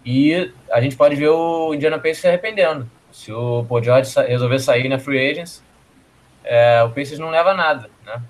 e 0.05 0.51
a 0.71 0.81
gente 0.81 0.95
pode 0.95 1.15
ver 1.15 1.29
o 1.29 1.73
Indiana 1.73 1.97
Pacers 1.97 2.19
se 2.19 2.27
arrependendo. 2.27 2.89
Se 3.11 3.31
o 3.31 3.63
Paul 3.65 3.83
George 3.83 4.11
resolver 4.27 4.59
sair 4.59 4.89
na 4.89 4.99
Free 4.99 5.31
Agents, 5.31 5.63
é, 6.43 6.83
o 6.83 6.89
Pacers 6.89 7.19
não 7.19 7.29
leva 7.29 7.53
nada, 7.53 7.89
né? 8.05 8.21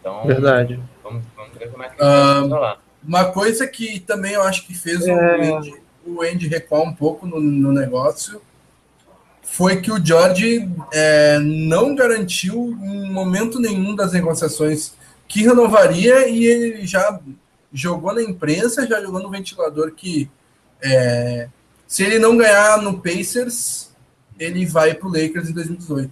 Então, 0.00 0.26
Verdade. 0.26 0.80
Vamos, 1.02 1.24
vamos 1.36 1.56
ver 1.58 1.70
como 1.70 1.82
é 1.82 1.88
que 1.88 2.02
um, 2.02 2.48
vai 2.48 2.60
lá. 2.60 2.78
Uma 3.06 3.24
coisa 3.26 3.66
que 3.66 4.00
também 4.00 4.32
eu 4.32 4.42
acho 4.42 4.66
que 4.66 4.74
fez 4.74 5.06
é... 5.06 5.12
o, 5.12 5.56
Andy, 5.56 5.74
o 6.06 6.22
Andy 6.22 6.48
recuar 6.48 6.82
um 6.82 6.94
pouco 6.94 7.26
no, 7.26 7.40
no 7.40 7.72
negócio 7.72 8.40
foi 9.42 9.80
que 9.80 9.92
o 9.92 10.04
George 10.04 10.68
é, 10.92 11.38
não 11.38 11.94
garantiu 11.94 12.76
em 12.82 13.10
momento 13.10 13.60
nenhum 13.60 13.94
das 13.94 14.12
negociações 14.12 14.94
que 15.28 15.42
renovaria 15.42 16.28
e 16.28 16.44
ele 16.44 16.86
já 16.86 17.20
jogou 17.72 18.14
na 18.14 18.22
imprensa, 18.22 18.86
já 18.86 19.00
jogou 19.00 19.20
no 19.20 19.30
ventilador 19.30 19.92
que 19.92 20.30
é, 20.84 21.48
se 21.86 22.04
ele 22.04 22.18
não 22.18 22.36
ganhar 22.36 22.82
no 22.82 23.00
Pacers, 23.00 23.90
ele 24.38 24.66
vai 24.66 24.94
para 24.94 25.08
o 25.08 25.12
Lakers 25.12 25.48
em 25.48 25.52
2018. 25.52 26.10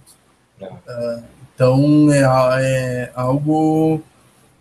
Uh, 0.61 1.23
então 1.53 2.11
é, 2.11 2.21
é, 2.61 3.11
algo 3.13 4.01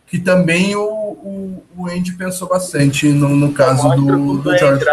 que 0.06 0.18
também 0.18 0.74
o, 0.76 0.82
o, 0.82 1.62
o 1.76 1.86
Andy 1.86 2.12
pensou 2.14 2.48
bastante 2.48 3.08
no, 3.08 3.28
no 3.30 3.52
caso 3.52 3.88
do, 3.96 4.38
do 4.38 4.58
George. 4.58 4.84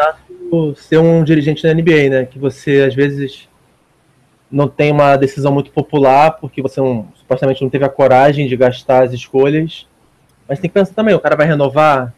Ser 0.78 0.98
um 0.98 1.24
dirigente 1.24 1.62
da 1.62 1.74
NBA, 1.74 2.10
né? 2.10 2.26
Que 2.26 2.40
você 2.40 2.84
às 2.88 2.96
vezes 2.96 3.50
não 4.52 4.68
tem 4.68 4.92
uma 4.92 5.16
decisão 5.16 5.52
muito 5.52 5.72
popular, 5.72 6.32
porque 6.40 6.62
você 6.62 6.80
não, 6.80 7.08
supostamente 7.16 7.62
não 7.62 7.70
teve 7.70 7.86
a 7.86 7.90
coragem 7.90 8.48
de 8.48 8.56
gastar 8.56 9.04
as 9.04 9.14
escolhas. 9.14 9.86
Mas 10.48 10.60
tem 10.60 10.70
que 10.70 10.74
pensar 10.74 10.94
também, 10.94 11.14
o 11.14 11.20
cara 11.20 11.36
vai 11.36 11.46
renovar. 11.46 12.14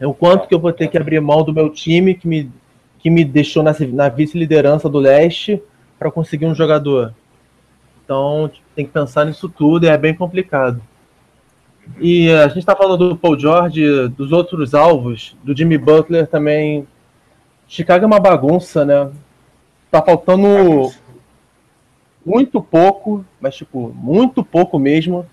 É 0.00 0.06
o 0.06 0.14
quanto 0.14 0.46
que 0.46 0.54
eu 0.54 0.60
vou 0.60 0.72
ter 0.72 0.88
que 0.88 0.96
abrir 0.96 1.20
mão 1.20 1.42
do 1.42 1.52
meu 1.52 1.70
time 1.70 2.14
que 2.14 2.26
me 2.28 2.50
que 2.98 3.10
me 3.10 3.24
deixou 3.24 3.62
na, 3.62 3.72
na 3.92 4.08
vice-liderança 4.08 4.88
do 4.88 4.98
leste 4.98 5.62
para 5.98 6.10
conseguir 6.10 6.46
um 6.46 6.54
jogador. 6.54 7.14
Então 8.04 8.50
tem 8.74 8.84
que 8.84 8.92
pensar 8.92 9.24
nisso 9.24 9.48
tudo 9.48 9.84
e 9.84 9.88
é 9.88 9.96
bem 9.96 10.14
complicado. 10.14 10.80
E 12.00 12.30
a 12.30 12.48
gente 12.48 12.58
está 12.58 12.76
falando 12.76 13.10
do 13.10 13.16
Paul 13.16 13.38
George, 13.38 14.08
dos 14.08 14.32
outros 14.32 14.74
alvos, 14.74 15.36
do 15.42 15.56
Jimmy 15.56 15.78
Butler 15.78 16.26
também. 16.26 16.86
Chicago 17.66 18.04
é 18.04 18.06
uma 18.06 18.20
bagunça, 18.20 18.84
né? 18.84 19.10
Tá 19.90 20.02
faltando 20.02 20.92
muito 22.24 22.60
pouco, 22.60 23.24
mas 23.40 23.56
tipo, 23.56 23.92
muito 23.94 24.44
pouco 24.44 24.78
mesmo, 24.78 25.24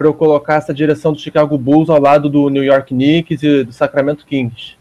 para 0.00 0.08
eu 0.08 0.14
colocar 0.14 0.54
essa 0.54 0.72
direção 0.72 1.12
do 1.12 1.18
Chicago 1.18 1.58
Bulls 1.58 1.90
ao 1.90 2.00
lado 2.00 2.30
do 2.30 2.48
New 2.48 2.64
York 2.64 2.94
Knicks 2.94 3.42
e 3.42 3.64
do 3.64 3.72
Sacramento 3.74 4.24
Kings. 4.24 4.74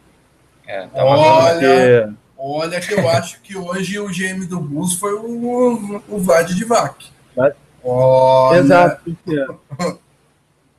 É, 0.65 0.87
tá 0.87 1.03
Olha, 1.03 2.13
Olha 2.37 2.79
que 2.79 2.93
eu 2.93 3.09
acho 3.09 3.41
que 3.41 3.57
hoje 3.57 3.99
o 3.99 4.07
GM 4.07 4.45
do 4.47 4.61
Bulls 4.61 4.93
foi 4.93 5.13
o, 5.13 6.01
o 6.07 6.19
Vlad 6.19 6.49
Divac. 6.51 7.07
Olha. 7.83 8.59
Exato. 8.59 9.13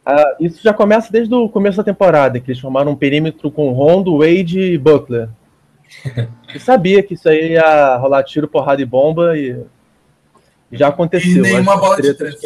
ah, 0.06 0.36
isso 0.40 0.62
já 0.62 0.72
começa 0.72 1.12
desde 1.12 1.34
o 1.34 1.46
começo 1.46 1.76
da 1.76 1.84
temporada, 1.84 2.40
que 2.40 2.50
eles 2.50 2.62
formaram 2.62 2.92
um 2.92 2.96
perímetro 2.96 3.50
com 3.50 3.72
Rondo, 3.72 4.20
Wade 4.20 4.58
e 4.58 4.78
Butler. 4.78 5.28
Eu 6.54 6.60
sabia 6.60 7.02
que 7.02 7.12
isso 7.12 7.28
aí 7.28 7.52
ia 7.52 7.94
rolar 7.98 8.22
tiro, 8.22 8.48
porrada 8.48 8.80
e 8.80 8.86
bomba 8.86 9.36
e 9.36 9.62
já 10.72 10.88
aconteceu. 10.88 11.38
E 11.38 11.40
nenhuma 11.40 11.76
bola 11.76 12.00
de 12.00 12.14
três. 12.14 12.36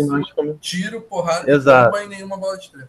Tiro, 0.61 1.01
porrada 1.03 1.51
Exato. 1.51 1.91
bomba 1.93 2.05
e 2.05 2.09
nenhuma 2.09 2.37
bola 2.37 2.57
de 2.59 2.71
três. 2.71 2.89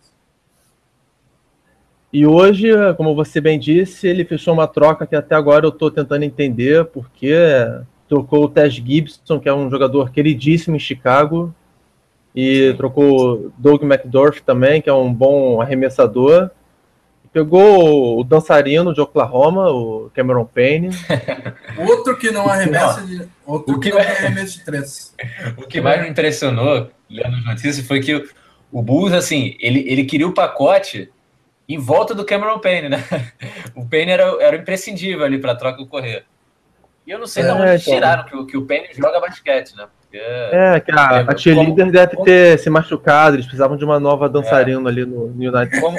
E 2.13 2.26
hoje, 2.26 2.69
como 2.95 3.13
você 3.13 3.41
bem 3.41 3.60
disse, 3.60 4.08
ele 4.08 4.24
fechou 4.24 4.54
uma 4.54 4.67
troca 4.67 5.06
que 5.06 5.15
até 5.15 5.36
agora 5.36 5.65
eu 5.65 5.69
estou 5.69 5.91
tentando 5.91 6.24
entender 6.24 6.86
porque 6.86 7.36
trocou 8.08 8.45
o 8.45 8.50
Tess 8.50 8.74
Gibson, 8.74 9.39
que 9.39 9.50
é 9.50 9.54
um 9.54 9.69
jogador 9.69 10.12
queridíssimo 10.12 10.78
em 10.78 10.80
Chicago, 10.80 11.54
e 12.34 12.74
trocou 12.78 13.52
Doug 13.58 13.84
McDorff 13.84 14.41
também, 14.43 14.82
que 14.82 14.89
é 14.89 14.93
um 14.93 15.13
bom 15.13 15.62
arremessador. 15.62 16.50
Pegou 17.36 18.17
o 18.17 18.24
dançarino 18.24 18.93
de 18.93 19.02
Oklahoma, 19.02 19.69
o 19.69 20.10
Cameron 20.13 20.45
Payne. 20.45 20.91
outro 21.78 22.15
que 22.15 22.32
não 22.32 22.48
arremessa 22.48 23.02
de, 23.02 23.28
outro 23.45 23.78
que, 23.78 23.89
que 23.89 23.93
não 23.93 24.02
arremessa 24.02 24.54
de 24.54 24.63
três. 24.63 25.13
O 25.58 25.63
que 25.63 25.82
mais 25.82 26.02
me 26.02 26.08
impressionou, 26.08 26.89
lendo 27.10 27.36
as 27.36 27.43
notícias, 27.43 27.86
foi 27.86 28.00
que 28.00 28.26
o 28.71 28.82
Bulls, 28.82 29.12
assim, 29.12 29.58
ele, 29.60 29.84
ele 29.86 30.06
queria 30.06 30.26
o 30.26 30.34
pacote 30.34 31.12
em 31.67 31.78
volta 31.78 32.15
do 32.15 32.24
Cameron 32.24 32.60
Payne, 32.60 32.88
né? 32.88 33.04
O 33.76 33.86
Payne 33.86 34.12
era, 34.13 34.41
era 34.41 34.56
imprescindível 34.56 35.26
ali 35.26 35.38
para 35.38 35.52
a 35.52 35.56
troca 35.56 35.82
ocorrer. 35.82 36.24
E 37.06 37.12
eu 37.12 37.19
não 37.19 37.28
sei 37.28 37.43
é, 37.43 37.48
de 37.48 37.52
onde 37.52 37.63
então. 37.63 37.93
tiraram 37.93 38.24
que, 38.24 38.36
o, 38.38 38.45
que 38.45 38.56
o 38.56 38.65
Payne 38.65 38.88
joga 38.93 39.19
basquete, 39.19 39.76
né? 39.76 39.88
Porque, 40.00 40.17
é, 40.24 40.80
que 40.80 40.89
a, 40.89 41.30
a 41.30 41.36
cheerleader 41.36 41.91
deve 41.91 42.13
como, 42.13 42.24
ter 42.24 42.58
se 42.60 42.69
machucado, 42.69 43.36
eles 43.36 43.45
precisavam 43.45 43.76
de 43.76 43.84
uma 43.84 44.00
nova 44.00 44.30
dançarina 44.30 44.88
é, 44.88 44.88
ali 44.89 45.06
no, 45.06 45.28
no 45.28 45.54
United 45.54 45.82
como, 45.82 45.98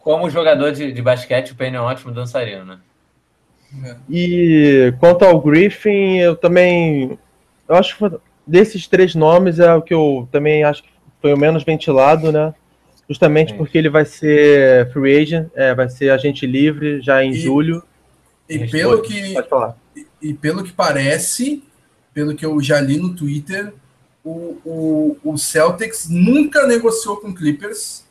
como 0.00 0.30
jogador 0.30 0.72
de, 0.72 0.92
de 0.92 1.02
basquete, 1.02 1.52
o 1.52 1.54
Payne 1.54 1.76
é 1.76 1.80
um 1.80 1.84
ótimo 1.84 2.12
dançarino, 2.12 2.64
né? 2.64 2.78
E 4.08 4.92
quanto 4.98 5.24
ao 5.24 5.40
Griffin, 5.40 6.16
eu 6.16 6.34
também. 6.34 7.18
Eu 7.68 7.76
acho 7.76 7.96
que 7.96 8.18
desses 8.44 8.88
três 8.88 9.14
nomes 9.14 9.60
é 9.60 9.72
o 9.72 9.82
que 9.82 9.94
eu 9.94 10.28
também 10.32 10.64
acho 10.64 10.82
que 10.82 10.88
foi 11.22 11.32
o 11.32 11.38
menos 11.38 11.62
ventilado, 11.62 12.32
né? 12.32 12.52
justamente 13.10 13.50
Sim. 13.50 13.58
porque 13.58 13.76
ele 13.76 13.90
vai 13.90 14.04
ser 14.04 14.88
free 14.92 15.20
agent, 15.20 15.48
é, 15.56 15.74
vai 15.74 15.88
ser 15.88 16.10
agente 16.10 16.46
livre 16.46 17.00
já 17.02 17.24
em 17.24 17.32
e, 17.32 17.34
julho. 17.34 17.82
E 18.48 18.68
pelo 18.68 18.98
pode, 18.98 19.08
que 19.08 19.34
pode 19.34 19.48
falar. 19.48 19.76
E, 19.96 20.06
e, 20.22 20.34
pelo 20.34 20.62
que 20.62 20.72
parece, 20.72 21.64
pelo 22.14 22.36
que 22.36 22.46
eu 22.46 22.62
já 22.62 22.80
li 22.80 22.98
no 22.98 23.12
Twitter, 23.16 23.72
o, 24.22 24.60
o, 24.64 25.16
o 25.24 25.36
Celtics 25.36 26.08
nunca 26.08 26.68
negociou 26.68 27.16
com 27.16 27.34
Clippers. 27.34 28.04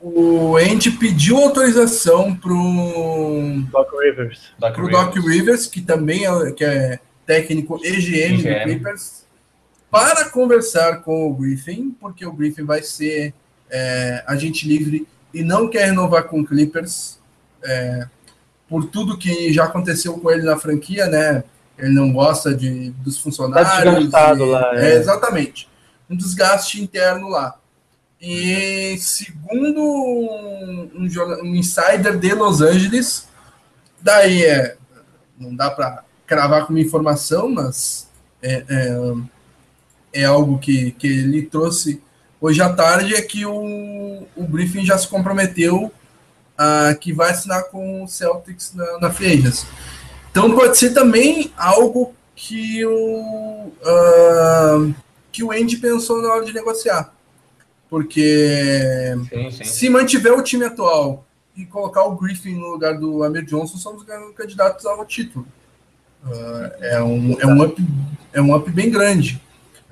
O, 0.00 0.56
Andy 0.56 0.90
pediu 0.92 1.36
autorização 1.36 2.34
para 2.34 2.52
o 2.52 3.62
Doc 3.70 3.90
Rivers, 3.92 4.52
Doc, 4.58 4.74
pro 4.74 4.86
Rivers. 4.86 5.04
Doc 5.04 5.16
Rivers, 5.16 5.66
que 5.66 5.82
também 5.82 6.26
é, 6.26 6.52
que 6.52 6.64
é 6.64 6.98
técnico 7.26 7.78
EGM, 7.84 8.38
EGM 8.38 8.42
do 8.42 8.62
Clippers, 8.64 9.26
para 9.90 10.30
conversar 10.30 11.02
com 11.02 11.30
o 11.30 11.34
Griffin, 11.34 11.94
porque 12.00 12.24
o 12.24 12.32
Griffin 12.32 12.64
vai 12.64 12.82
ser 12.82 13.34
é, 13.70 14.24
agente 14.26 14.66
livre 14.66 15.06
e 15.34 15.42
não 15.42 15.68
quer 15.68 15.86
renovar 15.86 16.24
com 16.24 16.40
o 16.40 16.46
Clippers, 16.46 17.18
é, 17.62 18.06
por 18.68 18.86
tudo 18.86 19.18
que 19.18 19.52
já 19.52 19.64
aconteceu 19.64 20.14
com 20.18 20.30
ele 20.30 20.42
na 20.42 20.56
franquia, 20.56 21.06
né? 21.06 21.44
ele 21.80 21.94
não 21.94 22.12
gosta 22.12 22.54
de, 22.54 22.90
dos 22.90 23.18
funcionários. 23.18 23.70
Tá 23.70 23.84
desgastado 23.84 24.44
e, 24.44 24.50
lá. 24.50 24.70
É. 24.74 24.92
é, 24.92 24.96
exatamente. 24.96 25.68
Um 26.08 26.16
desgaste 26.16 26.80
interno 26.80 27.28
lá. 27.28 27.56
E 28.20 28.98
segundo 28.98 29.80
um, 29.80 30.90
um, 30.94 31.42
um 31.42 31.54
insider 31.54 32.18
de 32.18 32.34
Los 32.34 32.60
Angeles, 32.60 33.26
daí 34.00 34.44
é, 34.44 34.76
não 35.38 35.54
dá 35.56 35.70
para 35.70 36.04
cravar 36.26 36.66
como 36.66 36.78
informação, 36.78 37.48
mas 37.48 38.08
é, 38.42 38.64
é, 38.68 40.20
é, 40.20 40.24
algo 40.24 40.58
que, 40.58 40.90
que 40.92 41.06
ele 41.06 41.42
trouxe 41.42 42.02
hoje 42.38 42.60
à 42.60 42.70
tarde, 42.70 43.14
é 43.14 43.22
que 43.22 43.46
o, 43.46 44.26
o 44.36 44.44
briefing 44.44 44.84
já 44.84 44.98
se 44.98 45.08
comprometeu 45.08 45.90
a 46.58 46.94
que 46.94 47.12
vai 47.12 47.30
assinar 47.30 47.64
com 47.64 48.04
o 48.04 48.08
Celtics 48.08 48.74
na, 48.74 48.98
na 48.98 49.10
Free 49.10 49.42
Então 50.30 50.54
pode 50.54 50.76
ser 50.76 50.90
também 50.90 51.50
algo 51.56 52.14
que 52.36 52.84
o, 52.84 53.72
uh, 53.82 54.94
que 55.32 55.42
o 55.42 55.52
Andy 55.52 55.78
pensou 55.78 56.20
na 56.20 56.28
hora 56.28 56.44
de 56.44 56.52
negociar. 56.52 57.14
Porque 57.90 59.14
sim, 59.28 59.50
sim. 59.50 59.64
se 59.64 59.90
mantiver 59.90 60.32
o 60.32 60.42
time 60.42 60.64
atual 60.64 61.26
e 61.56 61.66
colocar 61.66 62.04
o 62.04 62.16
Griffin 62.16 62.54
no 62.54 62.68
lugar 62.68 62.96
do 62.96 63.24
Amir 63.24 63.44
Johnson, 63.44 63.76
somos 63.76 64.04
candidatos 64.36 64.86
ao 64.86 65.04
título. 65.04 65.44
Uh, 66.24 66.72
é, 66.80 67.02
um, 67.02 67.36
é, 67.40 67.46
um 67.46 67.62
up, 67.62 67.84
é 68.32 68.40
um 68.40 68.54
up 68.54 68.70
bem 68.70 68.90
grande. 68.90 69.42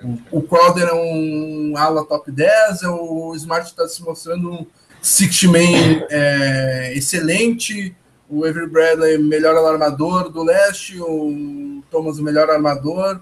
O, 0.02 0.38
o 0.38 0.42
Crowder 0.42 0.88
é 0.88 0.94
um 0.94 1.74
ala 1.76 2.04
top 2.04 2.30
10, 2.30 2.82
é 2.84 2.88
o 2.88 3.34
Smart 3.34 3.66
está 3.66 3.88
se 3.88 4.00
mostrando 4.02 4.52
um 4.52 4.66
60 5.02 5.52
man 5.52 6.06
é, 6.10 6.92
excelente, 6.94 7.94
o 8.28 8.44
Avery 8.44 8.68
Bradley 8.68 9.18
melhor 9.18 9.56
alarmador 9.56 10.28
do 10.28 10.42
leste, 10.42 11.00
o 11.00 11.82
Thomas 11.90 12.18
o 12.18 12.22
melhor 12.22 12.48
armador. 12.50 13.20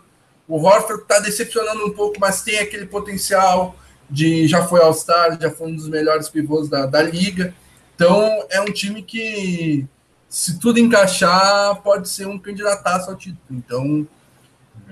O 0.49 0.59
Horford 0.65 1.03
está 1.03 1.19
decepcionando 1.19 1.85
um 1.87 1.91
pouco, 1.91 2.19
mas 2.21 2.43
tem 2.43 2.59
aquele 2.59 2.87
potencial 2.87 3.75
de 4.09 4.47
já 4.47 4.65
foi 4.65 4.81
All-Star, 4.81 5.39
já 5.41 5.51
foi 5.51 5.69
um 5.69 5.77
dos 5.77 5.89
melhores 5.89 6.29
pivôs 6.29 6.69
da, 6.69 6.87
da 6.87 7.03
liga. 7.03 7.55
Então 7.95 8.45
é 8.51 8.61
um 8.61 8.67
time 8.67 9.03
que, 9.03 9.87
se 10.29 10.59
tudo 10.59 10.79
encaixar, 10.79 11.81
pode 11.83 12.09
ser 12.09 12.27
um 12.27 12.39
candidataço 12.39 13.11
ao 13.11 13.17
título. 13.17 13.41
Então 13.51 14.07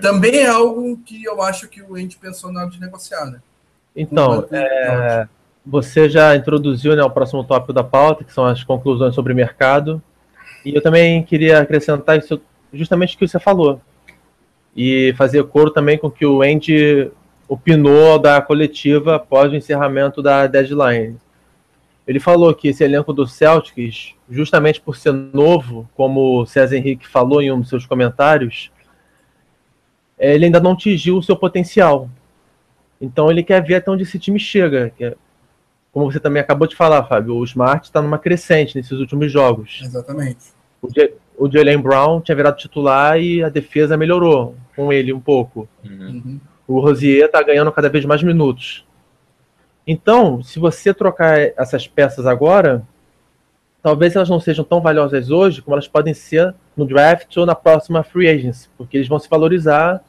também 0.01 0.37
é 0.37 0.47
algo 0.47 0.97
que 1.05 1.23
eu 1.23 1.41
acho 1.41 1.67
que 1.67 1.81
o 1.81 1.95
Andy 1.95 2.17
pensou 2.17 2.51
na 2.51 2.61
hora 2.61 2.69
de 2.69 2.79
negociar, 2.79 3.25
né? 3.25 3.39
Então, 3.95 4.45
é, 4.51 5.27
você 5.65 6.09
já 6.09 6.35
introduziu 6.35 6.95
né, 6.95 7.03
o 7.03 7.09
próximo 7.09 7.43
tópico 7.43 7.71
da 7.71 7.83
pauta, 7.83 8.25
que 8.25 8.33
são 8.33 8.45
as 8.45 8.63
conclusões 8.63 9.15
sobre 9.15 9.33
mercado. 9.33 10.01
E 10.65 10.75
eu 10.75 10.81
também 10.81 11.23
queria 11.23 11.59
acrescentar 11.59 12.17
isso, 12.17 12.41
justamente 12.73 13.15
o 13.15 13.19
que 13.19 13.27
você 13.27 13.39
falou. 13.39 13.79
E 14.75 15.13
fazer 15.17 15.43
coro 15.45 15.71
também 15.71 15.97
com 15.97 16.11
que 16.11 16.25
o 16.25 16.41
Andy 16.41 17.09
opinou 17.47 18.19
da 18.19 18.41
coletiva 18.41 19.15
após 19.15 19.51
o 19.51 19.55
encerramento 19.55 20.21
da 20.21 20.47
deadline. 20.47 21.17
Ele 22.07 22.19
falou 22.19 22.53
que 22.53 22.67
esse 22.67 22.83
elenco 22.83 23.11
do 23.11 23.25
Celtics, 23.25 24.13
justamente 24.29 24.79
por 24.79 24.95
ser 24.95 25.11
novo, 25.11 25.89
como 25.95 26.41
o 26.41 26.45
César 26.45 26.77
Henrique 26.77 27.07
falou 27.07 27.41
em 27.41 27.51
um 27.51 27.59
dos 27.59 27.69
seus 27.69 27.85
comentários, 27.85 28.71
ele 30.17 30.45
ainda 30.45 30.59
não 30.59 30.71
atingiu 30.71 31.17
o 31.17 31.23
seu 31.23 31.35
potencial. 31.35 32.09
Então 33.01 33.29
ele 33.29 33.43
quer 33.43 33.63
ver 33.63 33.75
até 33.75 33.91
onde 33.91 34.03
esse 34.03 34.19
time 34.19 34.39
chega. 34.39 34.93
É, 34.99 35.15
como 35.91 36.11
você 36.11 36.19
também 36.19 36.41
acabou 36.41 36.67
de 36.67 36.75
falar, 36.75 37.03
Fábio, 37.05 37.35
o 37.35 37.43
Smart 37.43 37.85
está 37.85 38.01
numa 38.01 38.19
crescente 38.19 38.75
nesses 38.75 38.99
últimos 38.99 39.31
jogos. 39.31 39.81
Exatamente. 39.83 40.53
O, 41.37 41.49
Jalen 41.49 41.81
Brown 41.81 42.21
tinha 42.21 42.35
virado 42.35 42.57
titular 42.57 43.19
e 43.19 43.43
a 43.43 43.49
defesa 43.49 43.97
melhorou 43.97 44.55
com 44.75 44.93
ele 44.93 45.11
um 45.11 45.19
pouco. 45.19 45.67
Uhum. 45.83 46.39
O 46.67 46.79
Rosier 46.79 47.25
está 47.25 47.41
ganhando 47.41 47.71
cada 47.71 47.89
vez 47.89 48.05
mais 48.05 48.23
minutos. 48.23 48.85
Então, 49.85 50.41
se 50.41 50.59
você 50.59 50.93
trocar 50.93 51.39
essas 51.57 51.87
peças 51.87 52.25
agora, 52.25 52.81
talvez 53.83 54.15
elas 54.15 54.29
não 54.29 54.39
sejam 54.39 54.65
tão 54.65 54.81
valiosas 54.81 55.29
hoje 55.29 55.61
como 55.61 55.75
elas 55.75 55.87
podem 55.87 56.13
ser 56.13 56.55
no 56.75 56.87
draft 56.87 57.37
ou 57.37 57.45
na 57.45 57.53
próxima 57.53 58.03
free 58.03 58.27
agency, 58.27 58.67
porque 58.77 58.97
eles 58.97 59.07
vão 59.07 59.19
se 59.19 59.29
valorizar 59.29 60.03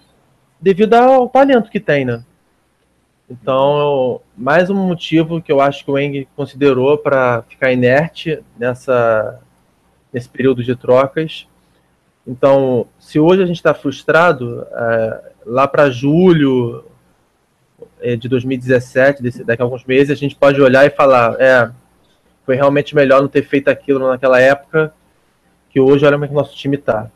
devido 0.59 0.95
ao 0.95 1.29
talento 1.29 1.71
que 1.71 1.79
tem, 1.79 2.05
né? 2.05 2.25
Então, 3.29 4.21
mais 4.37 4.71
um 4.71 4.75
motivo 4.75 5.43
que 5.43 5.51
eu 5.51 5.61
acho 5.61 5.85
que 5.85 5.91
o 5.91 5.99
Eng 5.99 6.27
considerou 6.37 6.97
para 6.97 7.43
ficar 7.43 7.73
inerte 7.73 8.43
nessa, 8.57 9.41
nesse 10.13 10.29
período 10.29 10.63
de 10.63 10.77
trocas. 10.77 11.47
Então, 12.27 12.87
se 12.99 13.19
hoje 13.19 13.43
a 13.43 13.47
gente 13.47 13.57
está 13.57 13.75
frustrado, 13.75 14.65
é, 14.73 15.33
lá 15.47 15.69
para 15.69 15.89
julho 15.89 16.85
é, 18.01 18.17
de 18.17 18.29
2017, 18.29 19.23
desse, 19.23 19.45
daqui 19.45 19.63
a 19.63 19.65
alguns 19.65 19.85
meses, 19.85 20.11
a 20.11 20.19
gente 20.19 20.35
pode 20.35 20.61
olhar 20.61 20.85
e 20.85 20.91
falar: 20.91 21.41
é, 21.41 21.71
foi 22.45 22.57
realmente 22.57 22.95
melhor 22.95 23.23
não 23.23 23.29
ter 23.29 23.43
feito 23.43 23.69
aquilo 23.69 24.09
naquela 24.09 24.41
época, 24.41 24.93
que 25.71 25.81
hoje 25.81 26.05
olha 26.05 26.15
como 26.15 26.25
é 26.25 26.29
que 26.29 26.35
o 26.35 26.37
nosso 26.37 26.57
time 26.57 26.77
está. 26.77 27.11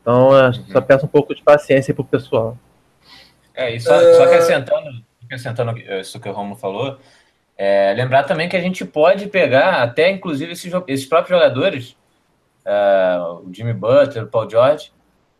Então, 0.00 0.30
uhum. 0.30 0.52
só 0.52 0.80
peço 0.80 1.04
um 1.04 1.08
pouco 1.08 1.34
de 1.34 1.42
paciência 1.42 1.92
para 1.92 2.02
o 2.02 2.06
pessoal. 2.06 2.56
É, 3.54 3.74
e 3.74 3.80
só, 3.80 3.98
uh... 3.98 4.14
só 4.14 4.24
acrescentando, 4.24 4.88
acrescentando 5.24 5.78
isso 5.78 6.20
que 6.20 6.28
o 6.28 6.32
Romulo 6.32 6.56
falou, 6.56 6.98
é, 7.56 7.92
lembrar 7.94 8.22
também 8.22 8.48
que 8.48 8.56
a 8.56 8.60
gente 8.60 8.84
pode 8.84 9.26
pegar 9.26 9.82
até, 9.82 10.10
inclusive, 10.10 10.52
esses, 10.52 10.72
esses 10.86 11.06
próprios 11.06 11.36
jogadores, 11.36 11.96
uh, 12.64 13.44
o 13.44 13.52
Jimmy 13.52 13.72
Butler, 13.72 14.24
o 14.24 14.28
Paul 14.28 14.48
George, 14.48 14.92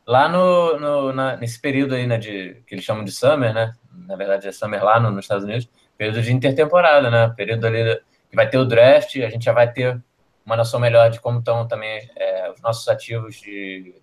lá 0.09 0.27
no, 0.27 0.81
no 0.81 1.13
na, 1.13 1.37
nesse 1.37 1.61
período 1.61 1.95
aí, 1.95 2.07
né, 2.07 2.17
de, 2.17 2.63
que 2.67 2.75
eles 2.75 2.85
chamam 2.85 3.05
de 3.05 3.13
summer, 3.13 3.53
né? 3.53 3.75
Na 4.07 4.17
verdade 4.17 4.49
é 4.49 4.53
summer 4.53 4.83
lá 4.83 4.99
no, 4.99 5.11
nos 5.11 5.27
Estados 5.27 5.45
Unidos, 5.45 5.69
período 5.99 6.23
de 6.23 6.33
intertemporada, 6.33 7.11
né? 7.11 7.33
Período 7.37 7.67
ali 7.67 8.01
que 8.31 8.35
vai 8.35 8.49
ter 8.49 8.57
o 8.57 8.65
draft, 8.65 9.17
a 9.17 9.29
gente 9.29 9.45
já 9.45 9.53
vai 9.53 9.71
ter 9.71 10.03
uma 10.47 10.57
noção 10.57 10.81
melhor 10.81 11.11
de 11.11 11.21
como 11.21 11.41
estão 11.41 11.69
também 11.69 12.11
é, 12.17 12.51
os 12.51 12.63
nossos 12.63 12.89
ativos 12.89 13.39
de, 13.39 13.95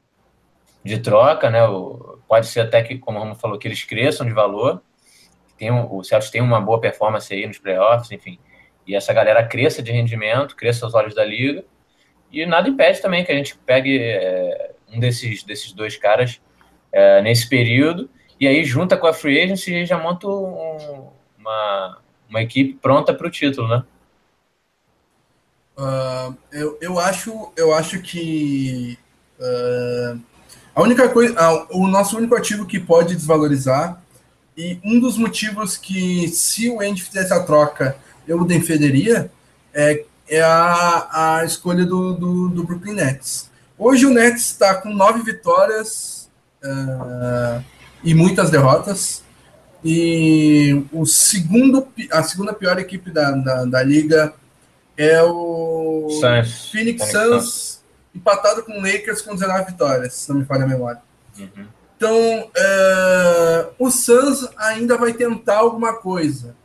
de 0.83 0.99
troca, 0.99 1.49
né? 1.49 1.63
O, 1.67 2.19
pode 2.27 2.45
ser 2.45 2.61
até 2.61 2.83
que, 2.83 2.99
como 2.99 3.17
o 3.17 3.21
Romo 3.21 3.33
falou, 3.33 3.57
que 3.57 3.67
eles 3.67 3.83
cresçam 3.83 4.27
de 4.27 4.33
valor. 4.33 4.83
Tem, 5.57 5.71
o 5.71 6.03
Celtics 6.03 6.29
tem 6.29 6.41
uma 6.41 6.61
boa 6.61 6.79
performance 6.79 7.33
aí 7.33 7.47
nos 7.47 7.57
playoffs, 7.57 8.11
enfim. 8.11 8.37
E 8.85 8.95
essa 8.95 9.11
galera 9.11 9.43
cresça 9.43 9.81
de 9.81 9.91
rendimento, 9.91 10.55
cresça 10.55 10.85
aos 10.85 10.93
olhos 10.93 11.15
da 11.15 11.25
liga. 11.25 11.65
E 12.31 12.45
nada 12.45 12.69
impede 12.69 13.01
também 13.01 13.25
que 13.25 13.31
a 13.31 13.35
gente 13.35 13.57
pegue 13.65 13.97
é, 13.99 14.74
um 14.95 14.99
desses, 14.99 15.43
desses 15.43 15.71
dois 15.71 15.97
caras 15.97 16.39
é, 16.91 17.21
nesse 17.21 17.47
período, 17.47 18.09
e 18.39 18.47
aí 18.47 18.63
junta 18.63 18.97
com 18.97 19.07
a 19.07 19.13
Free 19.13 19.41
Agency 19.41 19.73
e 19.73 19.85
já 19.85 19.97
monta 19.97 20.27
um, 20.27 21.09
uma, 21.37 21.97
uma 22.29 22.41
equipe 22.41 22.73
pronta 22.73 23.13
para 23.13 23.27
o 23.27 23.31
título, 23.31 23.67
né? 23.67 23.83
Uh, 25.77 26.37
eu, 26.53 26.77
eu, 26.79 26.99
acho, 26.99 27.51
eu 27.57 27.73
acho 27.73 28.01
que 28.01 28.97
uh, 29.37 30.19
a 30.73 30.81
única 30.81 31.09
coisa, 31.09 31.33
uh, 31.33 31.67
o 31.71 31.87
nosso 31.87 32.17
único 32.17 32.33
ativo 32.33 32.65
que 32.65 32.79
pode 32.79 33.13
desvalorizar 33.13 34.01
e 34.57 34.79
um 34.85 35.01
dos 35.01 35.17
motivos 35.17 35.75
que 35.75 36.29
se 36.29 36.69
o 36.69 36.79
Andy 36.79 37.03
fizesse 37.03 37.33
a 37.33 37.43
troca 37.43 37.97
eu 38.25 38.45
defenderia 38.45 39.29
é, 39.73 40.05
é 40.29 40.41
a, 40.41 41.39
a 41.39 41.45
escolha 41.45 41.85
do, 41.85 42.13
do, 42.13 42.49
do 42.49 42.63
Brooklyn 42.63 42.93
Nets. 42.93 43.51
Hoje 43.77 44.05
o 44.05 44.09
Nets 44.09 44.45
está 44.45 44.75
com 44.75 44.93
nove 44.93 45.21
vitórias 45.21 46.29
uh, 46.63 47.63
e 48.03 48.13
muitas 48.13 48.49
derrotas. 48.49 49.23
E 49.83 50.85
o 50.91 51.05
segundo, 51.05 51.87
a 52.11 52.23
segunda 52.23 52.53
pior 52.53 52.79
equipe 52.79 53.11
da, 53.11 53.31
da, 53.31 53.65
da 53.65 53.83
liga 53.83 54.33
é 54.97 55.21
o. 55.21 56.07
Phoenix 56.71 57.11
Suns, 57.11 57.83
empatado 58.15 58.63
com 58.63 58.79
o 58.79 58.81
Lakers 58.81 59.21
com 59.21 59.35
19 59.35 59.71
vitórias, 59.71 60.13
se 60.13 60.29
não 60.29 60.39
me 60.39 60.45
falha 60.45 60.63
a 60.63 60.67
memória. 60.67 61.01
Uhum. 61.37 61.67
Então, 61.97 62.49
uh, 62.49 63.73
o 63.77 63.91
Suns 63.91 64.47
ainda 64.57 64.97
vai 64.97 65.13
tentar 65.13 65.57
alguma 65.57 65.93
coisa. 65.93 66.55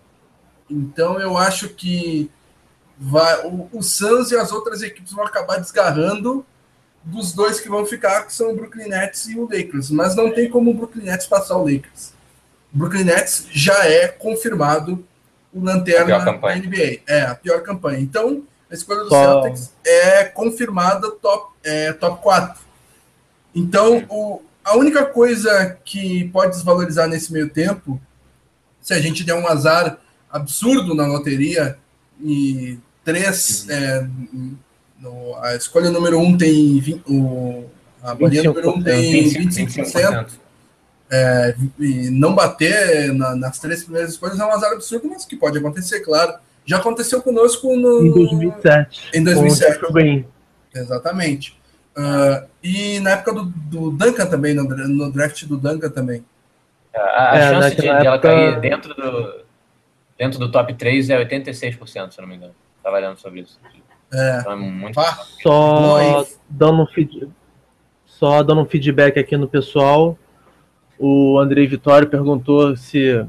Então, 0.69 1.21
eu 1.21 1.37
acho 1.37 1.69
que 1.71 2.31
vai, 2.97 3.45
o, 3.47 3.69
o 3.73 3.83
Suns 3.83 4.31
e 4.31 4.37
as 4.37 4.53
outras 4.53 4.81
equipes 4.83 5.13
vão 5.13 5.25
acabar 5.25 5.59
desgarrando 5.59 6.47
dos 7.03 7.33
dois 7.33 7.61
que 7.61 7.69
vão 7.69 7.87
ficar, 7.87 8.27
que 8.27 8.33
são 8.33 8.53
o 8.53 8.57
Brooklyn 8.57 8.89
Nets 8.89 9.27
e 9.29 9.39
o 9.39 9.45
Lakers. 9.45 9.91
Mas 9.91 10.15
não 10.15 10.33
tem 10.33 10.49
como 10.49 10.71
o 10.71 10.75
Brooklyn 10.75 11.05
Nets 11.05 11.27
passar 11.27 11.57
o 11.57 11.65
Lakers. 11.65 12.13
O 12.73 12.79
Brooklyn 12.79 13.05
Nets 13.05 13.47
já 13.51 13.87
é 13.87 14.09
confirmado 14.09 15.05
o 15.53 15.65
lanterna 15.65 16.19
da 16.19 16.33
NBA. 16.33 17.01
É, 17.07 17.23
a 17.23 17.35
pior 17.35 17.63
campanha. 17.63 18.01
Então, 18.01 18.45
a 18.71 18.75
escolha 18.75 19.01
do 19.01 19.09
Só... 19.09 19.43
Celtics 19.43 19.73
é 19.85 20.25
confirmada 20.25 21.11
top, 21.11 21.53
é, 21.65 21.93
top 21.93 22.23
4. 22.23 22.61
Então, 23.55 24.05
o, 24.09 24.43
a 24.65 24.77
única 24.77 25.05
coisa 25.05 25.77
que 25.85 26.29
pode 26.29 26.53
desvalorizar 26.53 27.09
nesse 27.09 27.33
meio 27.33 27.49
tempo, 27.49 28.01
se 28.81 28.95
a 28.95 29.01
gente 29.01 29.25
der 29.25 29.35
um 29.35 29.49
azar 29.49 29.99
absurdo 30.31 30.95
na 30.95 31.07
loteria 31.07 31.77
e 32.23 32.79
três, 33.05 33.67
uhum. 33.69 33.75
é, 33.75 34.09
no, 35.01 35.37
a 35.37 35.57
escolha 35.57 35.91
número 35.91 36.19
um 36.19 36.37
tem 36.37 36.79
20, 36.79 37.03
o, 37.09 37.65
A 38.03 38.15
bolinha 38.15 38.43
número 38.43 38.71
1 38.71 38.75
um 38.75 38.83
tem 38.83 39.25
25%. 39.25 39.67
25%. 39.67 40.31
É, 41.13 41.57
e 41.81 42.09
não 42.11 42.35
bater 42.35 43.13
na, 43.13 43.35
nas 43.35 43.59
três 43.59 43.83
primeiras 43.83 44.13
escolhas 44.13 44.39
é 44.39 44.45
um 44.45 44.53
azar 44.53 44.73
absurdo, 44.73 45.09
mas 45.09 45.25
que 45.25 45.37
pode 45.37 45.59
acontecer, 45.59 46.01
claro. 46.01 46.35
Já 46.65 46.77
aconteceu 46.77 47.21
conosco 47.21 47.75
no, 47.75 48.07
em 48.07 48.13
2007. 48.13 49.11
Em 49.15 49.25
2007. 49.25 50.27
Exatamente. 50.73 51.59
Uh, 51.97 52.47
e 52.63 53.01
na 53.01 53.11
época 53.11 53.33
do, 53.33 53.45
do 53.45 53.91
Duncan 53.91 54.27
também, 54.27 54.55
no, 54.55 54.63
no, 54.63 55.11
draft 55.11 55.45
do 55.47 55.57
Duncan 55.57 55.91
também. 55.91 56.25
A, 56.95 57.33
a 57.33 57.39
é, 57.39 57.51
chance 57.51 57.77
de, 57.77 57.89
época... 57.89 58.07
ela 58.07 58.19
cair 58.21 58.61
dentro 58.61 58.95
do, 58.95 59.45
dentro 60.17 60.39
do 60.39 60.53
top 60.53 60.73
3 60.75 61.11
é 61.11 61.25
86%, 61.25 62.13
se 62.13 62.21
não 62.21 62.29
me 62.29 62.37
engano. 62.37 62.55
Estava 62.77 62.99
lendo 62.99 63.19
sobre 63.19 63.41
isso. 63.41 63.59
É. 64.13 64.39
Então 64.41 64.53
é 64.53 64.57
muito 64.57 65.01
só 65.43 66.25
dando, 66.49 66.83
um 66.83 66.87
feed... 66.87 67.29
só 68.05 68.43
dando 68.43 68.63
um 68.63 68.67
feedback 68.67 69.19
aqui 69.19 69.37
no 69.37 69.49
pessoal. 69.49 70.19
O 70.99 71.39
Andrei 71.39 71.67
Vitório 71.67 72.09
perguntou 72.09 72.77
se. 72.77 73.25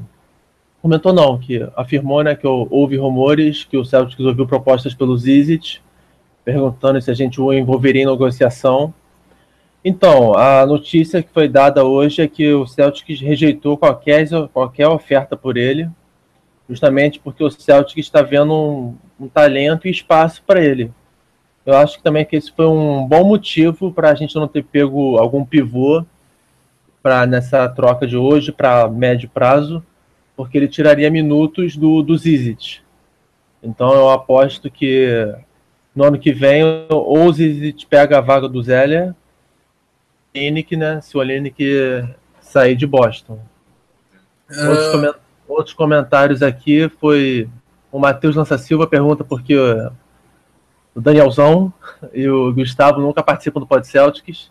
Comentou 0.80 1.12
não, 1.12 1.38
que 1.38 1.64
afirmou 1.76 2.24
né, 2.24 2.34
que 2.34 2.46
houve 2.46 2.96
rumores 2.96 3.62
que 3.62 3.76
o 3.76 3.84
Celtics 3.84 4.24
ouviu 4.24 4.46
propostas 4.46 4.92
pelo 4.92 5.16
Zizit 5.16 5.80
perguntando 6.44 7.00
se 7.00 7.10
a 7.10 7.14
gente 7.14 7.40
o 7.40 7.52
envolveria 7.52 8.02
em 8.02 8.06
negociação. 8.06 8.92
Então, 9.84 10.36
a 10.36 10.64
notícia 10.64 11.22
que 11.22 11.30
foi 11.30 11.48
dada 11.48 11.84
hoje 11.84 12.22
é 12.22 12.28
que 12.28 12.52
o 12.52 12.66
Celtic 12.66 13.20
rejeitou 13.20 13.76
qualquer, 13.76 14.28
qualquer 14.52 14.86
oferta 14.88 15.36
por 15.36 15.56
ele, 15.56 15.88
justamente 16.68 17.18
porque 17.18 17.42
o 17.42 17.50
Celtic 17.50 17.98
está 17.98 18.22
vendo 18.22 18.54
um, 18.54 18.96
um 19.22 19.28
talento 19.28 19.86
e 19.86 19.90
espaço 19.90 20.42
para 20.46 20.62
ele. 20.62 20.90
Eu 21.64 21.76
acho 21.76 21.96
que 21.96 22.02
também 22.02 22.24
que 22.24 22.34
esse 22.34 22.50
foi 22.50 22.66
um 22.66 23.06
bom 23.06 23.24
motivo 23.24 23.92
para 23.92 24.10
a 24.10 24.14
gente 24.14 24.34
não 24.34 24.48
ter 24.48 24.64
pego 24.64 25.16
algum 25.16 25.44
pivô 25.44 26.04
para 27.00 27.24
nessa 27.26 27.68
troca 27.68 28.06
de 28.06 28.16
hoje 28.16 28.50
para 28.50 28.88
médio 28.88 29.28
prazo, 29.28 29.82
porque 30.36 30.58
ele 30.58 30.68
tiraria 30.68 31.10
minutos 31.10 31.76
do, 31.76 32.02
do 32.02 32.16
Zizit. 32.16 32.82
Então 33.62 33.92
eu 33.92 34.10
aposto 34.10 34.70
que 34.70 35.32
no 35.94 36.04
ano 36.04 36.18
que 36.18 36.32
vem, 36.32 36.62
ou 36.88 37.26
o 37.26 37.32
Zizit 37.32 37.86
pega 37.86 38.18
a 38.18 38.20
vaga 38.20 38.48
do 38.48 38.62
Zélia, 38.62 39.14
Olinick, 40.34 40.76
né? 40.76 41.00
Se 41.00 41.16
o 41.16 41.20
Olinick 41.20 41.62
sair 42.40 42.74
de 42.74 42.86
Boston. 42.86 43.38
Uh... 44.50 44.68
Outros, 44.68 44.90
coment 44.90 45.14
outros, 45.46 45.74
comentários 45.74 46.42
aqui 46.42 46.88
foi 47.00 47.48
o 47.92 47.98
Matheus 47.98 48.34
Lança 48.34 48.56
Silva 48.56 48.86
pergunta 48.86 49.22
porque 49.22 49.54
o 50.94 51.00
Danielzão 51.00 51.72
e 52.12 52.26
o 52.26 52.52
Gustavo 52.52 53.00
nunca 53.00 53.22
participam 53.22 53.60
do 53.60 53.66
Pod 53.66 53.86
Celtics. 53.86 54.50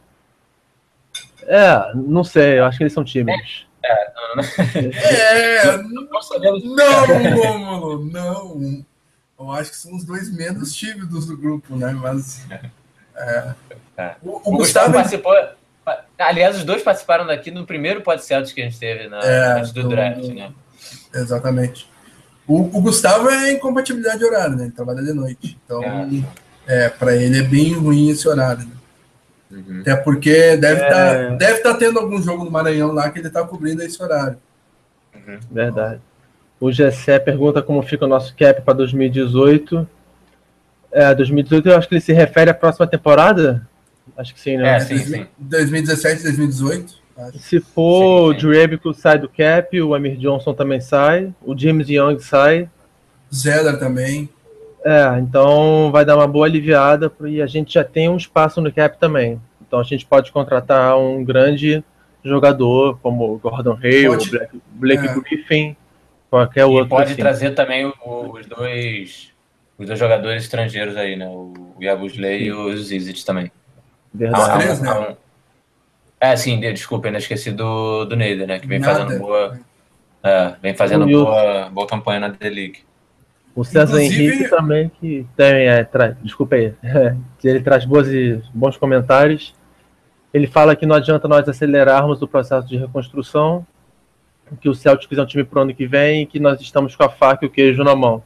É, 1.43 1.91
não 1.95 2.23
sei, 2.23 2.59
eu 2.59 2.65
acho 2.65 2.77
que 2.77 2.83
eles 2.83 2.93
são 2.93 3.03
tímidos. 3.03 3.67
É, 3.83 4.13
não, 4.13 4.35
não. 4.35 4.43
é, 4.93 5.77
não, 7.25 7.99
não, 7.99 7.99
não. 7.99 8.85
Eu 9.39 9.51
acho 9.51 9.71
que 9.71 9.75
são 9.75 9.95
os 9.95 10.03
dois 10.03 10.31
menos 10.31 10.71
tímidos 10.73 11.25
do 11.25 11.35
grupo, 11.35 11.75
né? 11.75 11.91
Mas. 11.91 12.45
É, 13.15 13.53
é. 13.97 14.15
O, 14.21 14.29
o, 14.29 14.53
o, 14.53 14.57
Gustavo, 14.57 14.93
participou. 14.93 15.33
Aliás, 16.17 16.57
os 16.57 16.63
dois 16.63 16.83
participaram 16.83 17.25
daqui 17.25 17.49
no 17.49 17.65
primeiro 17.65 18.01
podcast 18.01 18.53
que 18.53 18.61
a 18.61 18.65
gente 18.65 18.79
teve 18.79 19.07
na, 19.09 19.19
é, 19.19 19.53
antes 19.53 19.71
do, 19.71 19.81
do 19.81 19.89
draft, 19.89 20.23
né? 20.25 20.53
Exatamente. 21.13 21.90
O, 22.51 22.77
o, 22.77 22.81
Gustavo 22.81 23.29
é 23.29 23.53
incompatibilidade 23.53 24.19
de 24.19 24.25
horário, 24.25 24.57
né? 24.57 24.63
Ele 24.63 24.73
trabalha 24.73 25.01
de 25.01 25.13
noite. 25.13 25.57
Então, 25.63 25.81
é, 25.81 26.25
é 26.67 26.89
para 26.89 27.15
ele 27.15 27.39
é 27.39 27.43
bem 27.43 27.73
ruim 27.73 28.09
esse 28.09 28.27
horário. 28.27 28.67
Né? 28.67 29.63
Uhum. 29.65 29.79
Até 29.79 29.95
porque 29.95 30.57
deve 30.57 30.83
estar 30.83 31.15
é... 31.15 31.29
tá, 31.29 31.35
deve 31.35 31.59
tá 31.59 31.73
tendo 31.75 31.97
algum 31.97 32.21
jogo 32.21 32.43
no 32.43 32.51
Maranhão 32.51 32.91
lá 32.91 33.09
que 33.09 33.19
ele 33.19 33.27
está 33.27 33.41
cobrindo 33.47 33.81
esse 33.81 34.03
horário. 34.03 34.37
Uhum. 35.15 35.39
Verdade. 35.49 36.01
O 36.59 36.69
Gessé 36.69 37.19
pergunta 37.19 37.61
como 37.61 37.81
fica 37.83 38.03
o 38.03 38.09
nosso 38.09 38.35
cap 38.35 38.61
para 38.61 38.73
2018. 38.73 39.87
É, 40.91 41.15
2018 41.15 41.69
eu 41.69 41.77
acho 41.77 41.87
que 41.87 41.93
ele 41.93 42.01
se 42.01 42.11
refere 42.11 42.49
à 42.49 42.53
próxima 42.53 42.85
temporada. 42.85 43.65
Acho 44.17 44.33
que 44.33 44.41
sim, 44.41 44.57
né? 44.57 44.75
É, 44.75 44.79
sim, 44.81 44.97
sim. 44.97 45.25
2017, 45.39 46.23
2018. 46.23 47.00
Se 47.39 47.59
for 47.59 48.29
o 48.29 48.33
Drebico 48.33 48.93
sai 48.93 49.17
do 49.17 49.29
cap, 49.29 49.79
o 49.81 49.93
Amir 49.93 50.17
Johnson 50.17 50.53
também 50.53 50.79
sai, 50.79 51.33
o 51.41 51.57
James 51.57 51.89
Young 51.89 52.19
sai. 52.19 52.69
Zeller 53.33 53.79
também. 53.79 54.29
É, 54.83 55.19
então 55.19 55.91
vai 55.91 56.03
dar 56.03 56.15
uma 56.15 56.27
boa 56.27 56.47
aliviada 56.47 57.11
e 57.25 57.41
a 57.41 57.47
gente 57.47 57.73
já 57.73 57.83
tem 57.83 58.09
um 58.09 58.17
espaço 58.17 58.59
no 58.61 58.71
cap 58.71 58.97
também. 58.97 59.39
Então 59.61 59.79
a 59.79 59.83
gente 59.83 60.05
pode 60.05 60.31
contratar 60.31 60.97
um 60.97 61.23
grande 61.23 61.83
jogador 62.23 62.97
como 63.01 63.37
Gordon 63.37 63.77
Hay, 63.81 64.07
o 64.07 64.17
Blake, 64.17 64.61
Blake 64.73 65.07
é. 65.07 65.13
Griffin, 65.19 65.75
Qualquer 66.31 66.63
outro. 66.63 66.85
E 66.85 66.89
pode 66.89 67.11
assim. 67.11 67.21
trazer 67.21 67.51
também 67.51 67.85
o, 67.85 67.93
os 68.31 68.45
dois 68.45 69.31
os 69.77 69.85
dois 69.85 69.99
jogadores 69.99 70.43
estrangeiros 70.43 70.95
aí, 70.95 71.17
né? 71.17 71.27
O 71.27 71.75
Yabusley 71.81 72.43
e 72.43 72.53
o 72.53 72.77
Zizit 72.77 73.25
também. 73.25 73.51
Verdade. 74.13 74.49
Ah, 74.49 74.57
três, 74.57 74.81
né? 74.81 75.17
É, 76.21 76.35
sim, 76.35 76.59
desculpa, 76.59 77.07
ainda 77.07 77.17
esqueci 77.17 77.51
do, 77.51 78.05
do 78.05 78.15
Neider, 78.15 78.47
né? 78.47 78.59
Que 78.59 78.67
vem 78.67 78.77
Nada. 78.77 78.99
fazendo 78.99 79.19
boa. 79.19 79.59
É, 80.23 80.53
vem 80.61 80.75
fazendo 80.75 81.07
boa, 81.07 81.67
boa 81.71 81.87
campanha 81.87 82.19
na 82.19 82.27
D-League. 82.27 82.81
O 83.55 83.63
César 83.63 83.99
Inclusive... 83.99 84.23
Henrique 84.23 84.49
também, 84.49 84.91
que 84.99 85.25
também 85.35 85.67
é, 85.67 85.83
tra... 85.83 86.15
desculpa 86.21 86.55
aí, 86.55 86.73
ele 87.43 87.59
traz 87.61 87.85
boas 87.85 88.07
e 88.07 88.39
bons 88.53 88.77
comentários. 88.77 89.55
Ele 90.31 90.45
fala 90.45 90.75
que 90.75 90.85
não 90.85 90.95
adianta 90.95 91.27
nós 91.27 91.49
acelerarmos 91.49 92.21
o 92.21 92.27
processo 92.27 92.67
de 92.67 92.77
reconstrução, 92.77 93.65
que 94.61 94.69
o 94.69 94.75
Celtics 94.75 95.17
é 95.17 95.21
um 95.23 95.25
time 95.25 95.43
pro 95.43 95.61
ano 95.61 95.73
que 95.73 95.87
vem 95.87 96.21
e 96.21 96.25
que 96.27 96.39
nós 96.39 96.61
estamos 96.61 96.95
com 96.95 97.03
a 97.03 97.09
faca 97.09 97.43
e 97.43 97.47
o 97.47 97.51
queijo 97.51 97.83
na 97.83 97.95
mão. 97.95 98.21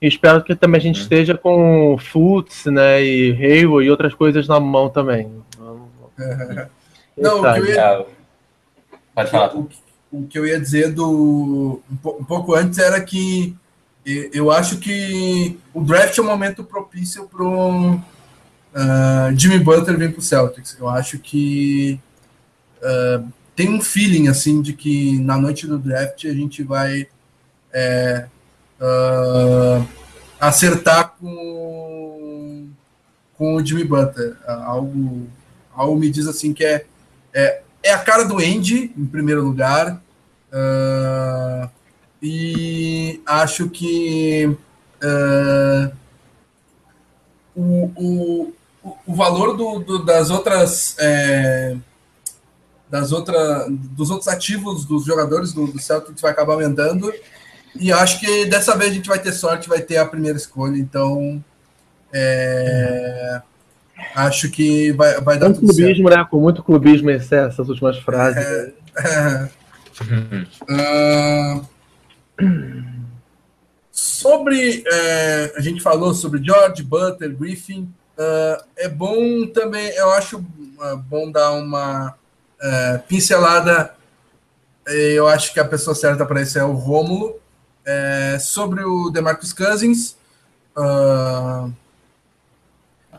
E 0.00 0.06
espero 0.06 0.44
que 0.44 0.54
também 0.54 0.78
a 0.78 0.82
gente 0.82 0.96
uhum. 0.96 1.02
esteja 1.02 1.36
com 1.36 1.96
Futs, 1.98 2.66
né, 2.66 3.02
e 3.02 3.32
Hayward 3.32 3.86
e 3.86 3.90
outras 3.90 4.14
coisas 4.14 4.46
na 4.46 4.60
mão 4.60 4.90
também. 4.90 5.32
Não, 7.20 7.40
o 7.40 7.54
que 7.54 7.60
eu 7.60 7.66
ia... 7.66 8.06
Pode 9.14 9.30
falar. 9.30 9.56
O, 9.56 9.68
o, 10.10 10.26
que 10.26 10.38
eu 10.38 10.46
ia 10.46 10.60
dizer 10.60 10.92
do 10.92 11.80
um, 11.90 12.24
pouco 12.24 12.54
antes 12.54 12.78
era 12.78 13.00
que 13.00 13.56
eu 14.32 14.50
acho 14.50 14.78
que 14.78 15.58
o 15.74 15.82
draft 15.82 16.16
é 16.16 16.22
um 16.22 16.26
momento 16.26 16.64
propício 16.64 17.28
para 17.28 17.42
o 17.42 17.94
uh, 17.94 19.36
Jimmy 19.36 19.58
Butler 19.58 19.98
vir 19.98 20.12
para 20.12 20.20
o 20.20 20.22
Celtics. 20.22 20.76
Eu 20.78 20.88
acho 20.88 21.18
que 21.18 22.00
uh, 22.78 23.28
tem 23.54 23.68
um 23.68 23.80
feeling 23.80 24.28
assim 24.28 24.62
de 24.62 24.72
que 24.72 25.18
na 25.18 25.36
noite 25.36 25.66
do 25.66 25.78
draft 25.78 26.24
a 26.24 26.32
gente 26.32 26.62
vai 26.62 27.08
é, 27.72 28.26
uh, 28.80 29.86
acertar 30.40 31.14
com, 31.18 32.68
com 33.36 33.56
o 33.56 33.64
Jimmy 33.64 33.84
Butler. 33.84 34.36
Algo, 34.46 35.26
algo 35.74 35.98
me 35.98 36.08
diz 36.08 36.26
assim 36.26 36.52
que 36.52 36.64
é, 36.64 36.86
é, 37.34 37.62
é 37.82 37.92
a 37.92 37.98
cara 37.98 38.24
do 38.24 38.38
Andy, 38.38 38.92
em 38.96 39.06
primeiro 39.06 39.42
lugar. 39.42 40.02
Uh, 40.52 41.70
e 42.22 43.20
acho 43.26 43.68
que 43.68 44.46
uh, 45.02 45.92
o, 47.54 47.92
o, 47.96 48.54
o 49.06 49.14
valor 49.14 49.56
do, 49.56 49.78
do 49.80 50.04
das 50.04 50.30
outras. 50.30 50.96
É, 50.98 51.76
das 52.90 53.12
outra, 53.12 53.66
dos 53.68 54.08
outros 54.10 54.28
ativos 54.28 54.86
dos 54.86 55.04
jogadores 55.04 55.52
do, 55.52 55.66
do 55.66 55.78
Celtics 55.78 56.22
vai 56.22 56.30
acabar 56.30 56.54
aumentando. 56.54 57.12
E 57.78 57.92
acho 57.92 58.18
que 58.18 58.46
dessa 58.46 58.74
vez 58.76 58.90
a 58.90 58.94
gente 58.94 59.08
vai 59.08 59.18
ter 59.18 59.32
sorte, 59.32 59.68
vai 59.68 59.82
ter 59.82 59.98
a 59.98 60.06
primeira 60.06 60.38
escolha. 60.38 60.78
Então, 60.78 61.44
é, 62.12 63.42
acho 64.14 64.50
que 64.50 64.92
vai, 64.92 65.20
vai 65.20 65.38
dar 65.38 65.48
Com 65.48 65.54
tudo 65.54 65.66
clubismo, 65.66 66.08
certo. 66.08 66.18
né? 66.18 66.28
Com 66.30 66.40
muito 66.40 66.62
clubismo 66.62 67.10
essas 67.10 67.68
últimas 67.68 67.98
frases. 67.98 68.44
É, 68.44 68.72
é. 68.98 69.50
uh, 70.70 71.66
sobre 73.92 74.84
é, 74.86 75.52
a 75.56 75.60
gente 75.60 75.80
falou 75.80 76.14
sobre 76.14 76.42
George 76.42 76.82
Butler, 76.82 77.36
Griffin. 77.36 77.92
Uh, 78.18 78.64
é 78.76 78.88
bom 78.88 79.46
também, 79.46 79.88
eu 79.90 80.10
acho 80.10 80.38
uh, 80.38 80.96
bom 80.96 81.30
dar 81.30 81.52
uma 81.52 82.16
é, 82.60 82.98
pincelada, 83.06 83.94
é, 84.86 85.12
eu 85.12 85.28
acho 85.28 85.52
que 85.52 85.60
a 85.60 85.64
pessoa 85.64 85.94
certa 85.94 86.26
para 86.26 86.42
isso 86.42 86.58
é 86.58 86.64
o 86.64 86.72
Rômulo. 86.72 87.38
É, 87.84 88.38
sobre 88.38 88.84
o 88.84 89.08
DeMarcus 89.08 89.52
Cousins, 89.54 90.14
uh, 90.76 91.72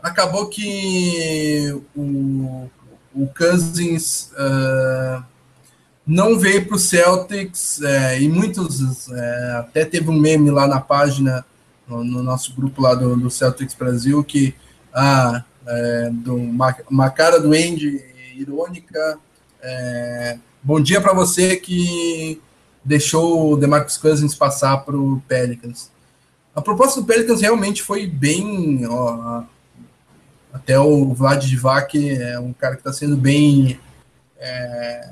acabou 0.02 0.48
que 0.48 1.74
o, 1.94 2.70
o 3.14 3.26
Cousins 3.36 4.30
uh, 4.32 5.24
não 6.06 6.38
veio 6.38 6.66
para 6.66 6.76
o 6.76 6.78
Celtics 6.78 7.80
é, 7.82 8.20
e 8.20 8.28
muitos 8.28 9.08
é, 9.10 9.56
até 9.58 9.84
teve 9.84 10.10
um 10.10 10.18
meme 10.18 10.50
lá 10.50 10.66
na 10.66 10.80
página 10.80 11.44
no, 11.86 12.02
no 12.02 12.22
nosso 12.22 12.54
grupo 12.54 12.82
lá 12.82 12.94
do, 12.94 13.16
do, 13.16 13.30
Celtics 13.30 13.74
Brasil 13.74 14.24
que 14.24 14.54
ah, 14.92 15.44
é, 15.66 16.10
do, 16.12 16.34
uma, 16.34 16.76
uma 16.90 17.10
cara 17.10 17.38
do 17.38 17.48
Andy 17.48 18.02
irônica. 18.36 19.18
Bom 20.62 20.80
dia 20.80 21.00
para 21.00 21.12
você 21.12 21.56
que 21.56 22.40
deixou 22.84 23.52
o 23.52 23.56
DeMarcus 23.56 23.96
Cousins 23.96 24.34
passar 24.34 24.78
para 24.78 24.96
o 24.96 25.22
Pelicans. 25.28 25.90
A 26.54 26.60
proposta 26.60 27.00
do 27.00 27.06
Pelicans 27.06 27.40
realmente 27.40 27.82
foi 27.82 28.06
bem. 28.06 28.86
Ó, 28.86 29.42
até 30.52 30.78
o 30.78 31.12
Vlad 31.14 31.44
Divac 31.44 31.96
é 32.10 32.38
um 32.38 32.52
cara 32.52 32.74
que 32.74 32.80
está 32.80 32.92
sendo 32.92 33.16
bem 33.16 33.78
é, 34.38 35.08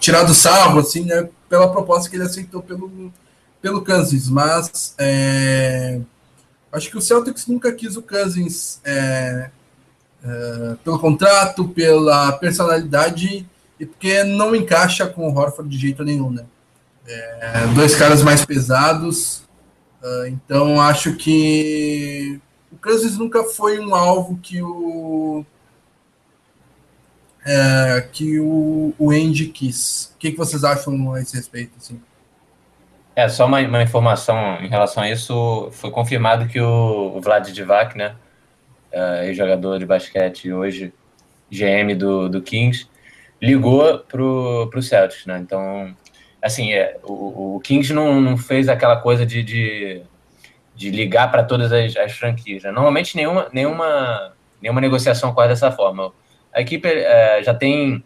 tirado 0.00 0.34
sarro, 0.34 0.80
assim, 0.80 1.04
né, 1.04 1.28
pela 1.48 1.70
proposta 1.70 2.08
que 2.08 2.16
ele 2.16 2.24
aceitou 2.24 2.62
pelo, 2.62 3.12
pelo 3.60 3.84
Cousins. 3.84 4.28
Mas 4.28 4.94
é, 4.98 6.00
acho 6.72 6.90
que 6.90 6.98
o 6.98 7.02
Celtics 7.02 7.46
nunca 7.46 7.72
quis 7.72 7.96
o 7.96 8.02
Cousins 8.02 8.80
é, 8.84 9.50
é, 10.24 10.76
pelo 10.82 10.98
contrato, 10.98 11.68
pela 11.68 12.32
personalidade 12.32 13.46
e 13.78 13.86
porque 13.86 14.22
não 14.24 14.54
encaixa 14.54 15.06
com 15.06 15.28
o 15.28 15.36
Horford 15.36 15.68
de 15.68 15.78
jeito 15.78 16.04
nenhum, 16.04 16.30
né? 16.30 16.44
É, 17.06 17.66
dois 17.74 17.94
caras 17.94 18.22
mais 18.22 18.46
pesados, 18.46 19.42
uh, 20.02 20.26
então 20.26 20.80
acho 20.80 21.14
que 21.16 22.40
Kansas 22.84 23.16
nunca 23.16 23.42
foi 23.44 23.78
um 23.78 23.94
alvo 23.94 24.38
que 24.42 24.60
o 24.60 25.42
é, 27.46 28.06
que 28.12 28.38
o, 28.38 28.94
o 28.98 29.10
Andy 29.10 29.46
quis. 29.46 30.12
O 30.14 30.18
que, 30.18 30.32
que 30.32 30.36
vocês 30.36 30.64
acham 30.64 31.14
a 31.14 31.20
esse 31.20 31.34
respeito? 31.34 31.72
Assim? 31.78 31.98
É, 33.16 33.26
só 33.26 33.46
uma, 33.46 33.60
uma, 33.60 33.82
informação 33.82 34.36
em 34.60 34.68
relação 34.68 35.02
a 35.02 35.10
isso, 35.10 35.70
foi 35.72 35.90
confirmado 35.90 36.46
que 36.46 36.60
o, 36.60 37.16
o 37.16 37.20
Vlad 37.22 37.48
Divac, 37.50 37.96
né, 37.96 38.16
é, 38.92 39.32
jogador 39.32 39.78
de 39.78 39.86
basquete 39.86 40.52
hoje 40.52 40.92
GM 41.50 41.94
do, 41.96 42.28
do 42.28 42.42
Kings, 42.42 42.86
ligou 43.40 44.00
pro, 44.00 44.68
pro 44.70 44.82
Celtics, 44.82 45.26
né, 45.26 45.38
então 45.38 45.94
assim, 46.42 46.72
é, 46.72 46.98
o, 47.04 47.56
o 47.56 47.60
Kings 47.60 47.92
não, 47.92 48.20
não 48.20 48.36
fez 48.36 48.68
aquela 48.68 48.96
coisa 48.96 49.24
de, 49.24 49.42
de, 49.42 50.02
de 50.74 50.90
ligar 50.90 51.30
para 51.30 51.44
todas 51.44 51.72
as, 51.72 51.96
as 51.96 52.12
franquias. 52.12 52.62
Né? 52.62 52.72
Normalmente 52.72 53.16
nenhuma, 53.16 53.48
nenhuma, 53.52 54.32
nenhuma 54.60 54.80
negociação 54.80 55.30
ocorre 55.30 55.48
dessa 55.48 55.70
forma. 55.70 56.12
A 56.52 56.60
equipe 56.60 56.88
é, 56.88 57.42
já 57.42 57.54
tem 57.54 58.04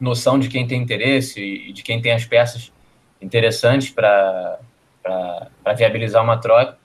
noção 0.00 0.38
de 0.38 0.48
quem 0.48 0.66
tem 0.66 0.82
interesse 0.82 1.40
e 1.40 1.72
de 1.72 1.82
quem 1.82 2.00
tem 2.00 2.12
as 2.12 2.24
peças 2.24 2.72
interessantes 3.20 3.90
para 3.90 4.58
viabilizar 5.76 6.22
uma 6.22 6.38
troca. 6.38 6.78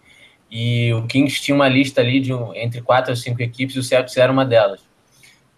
E 0.49 0.91
o 0.93 1.05
Kings 1.05 1.41
tinha 1.41 1.53
uma 1.53 1.67
lista 1.67 2.01
ali 2.01 2.19
de 2.19 2.33
um, 2.33 2.55
entre 2.55 2.81
quatro 2.81 3.11
ou 3.11 3.15
cinco 3.15 3.41
equipes 3.41 3.75
e 3.75 3.79
o 3.79 3.83
Celtics 3.83 4.17
era 4.17 4.31
uma 4.31 4.45
delas. 4.45 4.81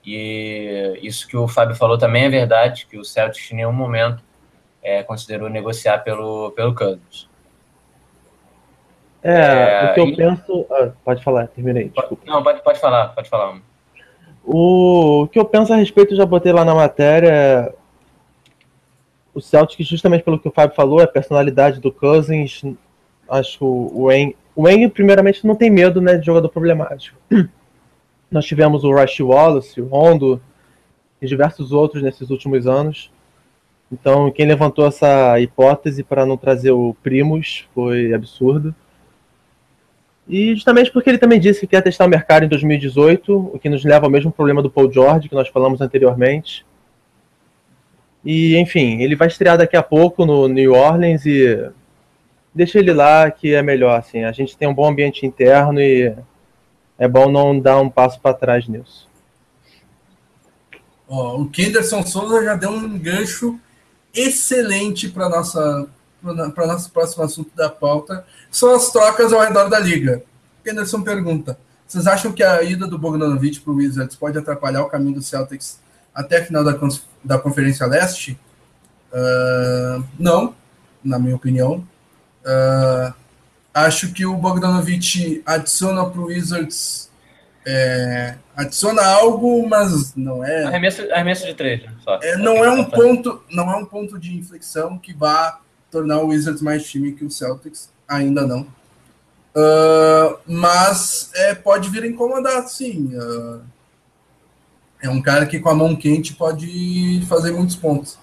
E 0.05 0.99
isso 1.01 1.27
que 1.27 1.37
o 1.37 1.47
Fábio 1.47 1.75
falou 1.75 1.97
também 1.97 2.25
é 2.25 2.29
verdade, 2.29 2.87
que 2.89 2.97
o 2.97 3.05
Celtics 3.05 3.51
em 3.51 3.57
nenhum 3.57 3.71
momento 3.71 4.23
é, 4.81 5.03
considerou 5.03 5.49
negociar 5.49 5.99
pelo, 5.99 6.51
pelo 6.51 6.73
Cousins. 6.73 7.29
É, 9.23 9.33
é, 9.33 9.91
o 9.91 9.93
que 9.93 9.99
eu 9.99 10.07
e... 10.07 10.15
penso. 10.15 10.65
Ah, 10.71 10.89
pode 11.03 11.23
falar, 11.23 11.47
terminei. 11.47 11.89
Desculpa. 11.89 12.23
Não, 12.25 12.43
pode, 12.43 12.63
pode 12.63 12.79
falar, 12.79 13.09
pode 13.09 13.29
falar. 13.29 13.59
O, 14.43 15.23
o 15.23 15.27
que 15.27 15.37
eu 15.37 15.45
penso 15.45 15.71
a 15.71 15.75
respeito, 15.75 16.15
já 16.15 16.25
botei 16.25 16.51
lá 16.51 16.65
na 16.65 16.73
matéria. 16.73 17.73
O 19.33 19.39
Celtic, 19.39 19.83
justamente 19.83 20.23
pelo 20.23 20.39
que 20.39 20.47
o 20.47 20.51
Fábio 20.51 20.75
falou, 20.75 21.01
a 21.01 21.07
personalidade 21.07 21.79
do 21.79 21.91
Cousins. 21.91 22.63
Acho 23.29 23.63
o 23.63 24.07
Wayne. 24.07 24.35
O 24.55 24.63
Wayne, 24.63 24.89
primeiramente, 24.89 25.45
não 25.45 25.55
tem 25.55 25.69
medo 25.69 26.01
né, 26.01 26.17
de 26.17 26.25
jogador 26.25 26.49
problemático. 26.49 27.17
Nós 28.29 28.45
tivemos 28.45 28.83
o 28.83 28.91
Rush 28.91 29.19
Wallace, 29.19 29.79
o 29.79 29.87
Rondo 29.87 30.41
e 31.21 31.27
diversos 31.27 31.71
outros 31.71 32.01
nesses 32.01 32.29
últimos 32.29 32.65
anos. 32.65 33.11
Então, 33.91 34.31
quem 34.31 34.45
levantou 34.45 34.87
essa 34.87 35.39
hipótese 35.39 36.01
para 36.01 36.25
não 36.25 36.37
trazer 36.37 36.71
o 36.71 36.95
Primus 37.03 37.67
foi 37.75 38.13
absurdo. 38.13 38.73
E 40.27 40.53
justamente 40.53 40.91
porque 40.91 41.09
ele 41.09 41.17
também 41.17 41.39
disse 41.39 41.61
que 41.61 41.67
quer 41.67 41.81
testar 41.81 42.05
o 42.05 42.09
mercado 42.09 42.45
em 42.45 42.47
2018, 42.47 43.51
o 43.53 43.59
que 43.59 43.69
nos 43.69 43.83
leva 43.83 44.05
ao 44.05 44.11
mesmo 44.11 44.31
problema 44.31 44.61
do 44.61 44.69
Paul 44.69 44.91
George, 44.91 45.27
que 45.27 45.35
nós 45.35 45.47
falamos 45.49 45.81
anteriormente. 45.81 46.65
E, 48.23 48.55
enfim, 48.57 49.01
ele 49.01 49.15
vai 49.15 49.27
estrear 49.27 49.57
daqui 49.57 49.75
a 49.75 49.81
pouco 49.81 50.25
no 50.25 50.47
New 50.47 50.73
Orleans 50.73 51.25
e 51.25 51.69
deixa 52.53 52.77
ele 52.77 52.93
lá 52.93 53.29
que 53.31 53.53
é 53.53 53.61
melhor, 53.61 53.97
assim. 53.97 54.23
A 54.23 54.31
gente 54.31 54.55
tem 54.55 54.67
um 54.67 54.73
bom 54.73 54.87
ambiente 54.87 55.25
interno 55.25 55.81
e 55.81 56.15
é 56.97 57.07
bom 57.07 57.31
não 57.31 57.59
dar 57.59 57.81
um 57.81 57.89
passo 57.89 58.19
para 58.19 58.35
trás 58.35 58.67
nisso. 58.67 59.09
o 61.07 61.45
Kenderson 61.47 62.05
Souza 62.05 62.43
já 62.43 62.55
deu 62.55 62.69
um 62.69 62.97
gancho 62.97 63.59
excelente 64.13 65.09
para 65.09 65.27
nossa 65.27 65.87
para 66.53 66.67
nosso 66.67 66.91
próximo 66.91 67.23
assunto 67.23 67.51
da 67.55 67.69
pauta 67.69 68.25
são 68.49 68.73
as 68.75 68.91
trocas 68.91 69.33
ao 69.33 69.41
redor 69.41 69.69
da 69.69 69.79
liga. 69.79 70.23
Anderson 70.67 71.01
pergunta: 71.01 71.57
vocês 71.87 72.07
acham 72.07 72.31
que 72.31 72.43
a 72.43 72.61
ida 72.63 72.87
do 72.87 72.97
Bogdanovich 72.97 73.61
para 73.61 73.73
o 73.73 73.75
Wizards 73.75 74.15
pode 74.15 74.37
atrapalhar 74.37 74.83
o 74.83 74.89
caminho 74.89 75.15
do 75.15 75.21
Celtics 75.21 75.79
até 76.13 76.39
a 76.39 76.45
final 76.45 76.63
da, 76.63 76.77
da 77.23 77.39
Conferência 77.39 77.85
Leste? 77.85 78.39
Uh, 79.11 80.03
não, 80.17 80.55
na 81.03 81.19
minha 81.19 81.35
opinião. 81.35 81.85
Uh, 82.45 83.13
acho 83.73 84.13
que 84.13 84.25
o 84.25 84.35
Bogdanovich 84.35 85.41
adiciona 85.45 86.09
para 86.09 86.21
o 86.21 86.25
Wizards 86.25 87.11
é, 87.65 88.35
adiciona 88.55 89.05
algo, 89.05 89.67
mas 89.67 90.15
não 90.15 90.43
é. 90.43 90.63
Arremesso, 90.63 91.01
arremesso 91.11 91.45
de 91.45 91.53
três, 91.53 91.83
né, 91.83 91.93
só. 92.03 92.19
É, 92.21 92.37
não 92.37 92.63
é 92.63 92.71
um 92.71 92.83
ponto, 92.83 93.43
não 93.51 93.71
é 93.71 93.75
um 93.75 93.85
ponto 93.85 94.17
de 94.17 94.35
inflexão 94.35 94.97
que 94.97 95.13
vá 95.13 95.59
tornar 95.91 96.19
o 96.21 96.27
Wizards 96.27 96.61
mais 96.61 96.83
time 96.89 97.11
que 97.11 97.25
o 97.25 97.29
Celtics, 97.29 97.89
ainda 98.07 98.47
não. 98.47 98.61
Uh, 99.53 100.39
mas 100.47 101.29
é, 101.35 101.53
pode 101.53 101.89
vir 101.89 102.05
incomodar, 102.05 102.67
sim. 102.67 103.11
Uh, 103.13 103.61
é 105.01 105.09
um 105.09 105.21
cara 105.21 105.45
que 105.45 105.59
com 105.59 105.69
a 105.69 105.75
mão 105.75 105.95
quente 105.95 106.33
pode 106.33 107.25
fazer 107.27 107.51
muitos 107.51 107.75
pontos. 107.75 108.17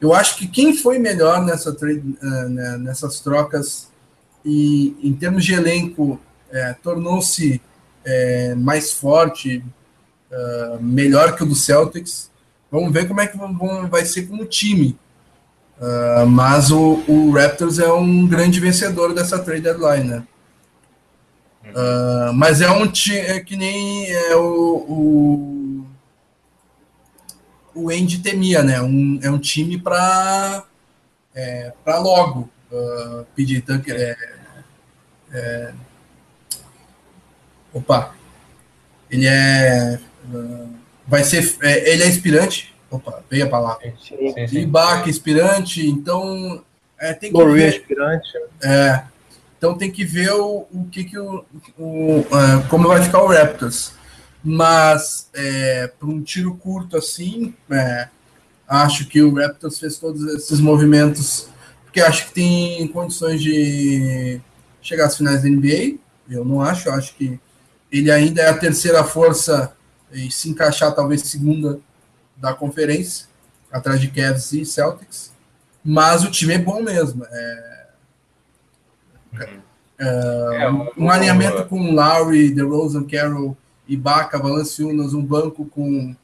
Eu 0.00 0.12
acho 0.12 0.36
que 0.36 0.48
quem 0.48 0.76
foi 0.76 0.98
melhor 0.98 1.44
nessa 1.44 1.72
trade, 1.72 2.00
uh, 2.00 2.48
né, 2.48 2.76
nessas 2.78 3.20
trocas 3.20 3.88
e 4.44 4.96
em 5.00 5.14
termos 5.14 5.44
de 5.44 5.54
elenco 5.54 6.20
é, 6.50 6.74
tornou-se 6.74 7.62
é, 8.04 8.54
mais 8.54 8.92
forte, 8.92 9.64
uh, 10.30 10.82
melhor 10.82 11.36
que 11.36 11.42
o 11.42 11.46
do 11.46 11.54
Celtics. 11.54 12.30
Vamos 12.70 12.92
ver 12.92 13.06
como 13.06 13.20
é 13.20 13.26
que 13.26 13.36
vão, 13.36 13.88
vai 13.88 14.04
ser 14.04 14.22
como 14.22 14.44
time. 14.44 14.98
Uh, 15.78 16.26
mas 16.26 16.70
o, 16.70 17.02
o, 17.08 17.32
Raptors 17.32 17.78
é 17.78 17.92
um 17.92 18.26
grande 18.26 18.60
vencedor 18.60 19.14
dessa 19.14 19.38
trade 19.38 19.62
deadline, 19.62 20.08
né? 20.08 20.22
Uh, 21.64 22.32
mas 22.34 22.60
é 22.60 22.70
um 22.70 22.86
time 22.86 23.18
é 23.18 23.40
que 23.40 23.56
nem 23.56 24.10
é 24.10 24.36
o, 24.36 25.84
o, 27.74 27.82
o 27.82 27.90
Andy 27.90 28.18
temia, 28.18 28.62
né? 28.62 28.80
Um, 28.80 29.18
é 29.22 29.30
um 29.30 29.38
time 29.38 29.78
para 29.78 30.64
é, 31.34 31.72
para 31.84 31.98
logo. 31.98 32.48
Uh, 32.70 33.26
pedir 33.34 33.60
Tucker 33.60 33.94
é, 33.94 34.16
é, 35.32 35.72
Opa. 37.72 38.14
Ele 39.10 39.26
é. 39.26 39.98
Vai 41.06 41.24
ser. 41.24 41.56
É, 41.62 41.92
ele 41.92 42.02
é 42.02 42.08
inspirante. 42.08 42.71
Opa, 42.92 43.24
veio 43.28 43.46
a 43.46 43.48
palavra. 43.48 43.94
Sim, 44.00 44.32
sim, 44.34 44.46
sim. 44.46 44.58
Ibaka, 44.60 45.08
inspirante. 45.08 45.84
Então. 45.84 46.62
É, 47.00 47.12
tem 47.14 47.32
que 47.32 47.44
ver. 47.46 47.80
inspirante. 47.80 48.28
É. 48.62 49.02
Então 49.58 49.76
tem 49.76 49.90
que 49.90 50.04
ver 50.04 50.32
o, 50.32 50.66
o 50.70 50.86
que, 50.90 51.04
que 51.04 51.18
o, 51.18 51.44
o 51.78 52.18
uh, 52.20 52.68
como 52.68 52.86
vai 52.88 53.02
ficar 53.02 53.22
o 53.22 53.28
Raptors. 53.28 53.94
Mas 54.44 55.28
é, 55.32 55.86
para 55.86 56.08
um 56.08 56.20
tiro 56.20 56.54
curto 56.56 56.96
assim, 56.96 57.54
é, 57.70 58.08
acho 58.66 59.06
que 59.06 59.22
o 59.22 59.34
Raptors 59.34 59.78
fez 59.78 59.98
todos 59.98 60.22
esses 60.34 60.58
movimentos 60.58 61.48
porque 61.92 62.00
acho 62.00 62.28
que 62.28 62.32
tem 62.32 62.88
condições 62.88 63.42
de 63.42 64.40
chegar 64.80 65.06
às 65.06 65.16
finais 65.16 65.42
da 65.42 65.48
NBA. 65.50 65.98
Eu 66.28 66.42
não 66.42 66.62
acho, 66.62 66.88
eu 66.88 66.94
acho 66.94 67.14
que 67.14 67.38
ele 67.90 68.10
ainda 68.10 68.40
é 68.40 68.48
a 68.48 68.56
terceira 68.56 69.04
força 69.04 69.76
e 70.10 70.30
se 70.30 70.48
encaixar 70.48 70.94
talvez 70.94 71.20
segunda 71.20 71.78
da 72.36 72.54
conferência, 72.54 73.26
atrás 73.70 74.00
de 74.00 74.08
Cavs 74.08 74.52
e 74.52 74.64
Celtics. 74.64 75.32
Mas 75.84 76.24
o 76.24 76.30
time 76.30 76.54
é 76.54 76.58
bom 76.58 76.82
mesmo. 76.82 77.24
É, 77.24 77.86
é, 79.40 80.62
é 80.64 80.70
um, 80.70 80.88
um 80.96 81.10
alinhamento 81.10 81.64
com 81.66 81.92
Lowry, 81.92 82.50
DeRozan, 82.50 83.04
Carroll, 83.04 83.56
Ibaka, 83.88 84.38
Valanciunas, 84.38 85.14
um 85.14 85.22
banco 85.22 85.66
com 85.66 86.14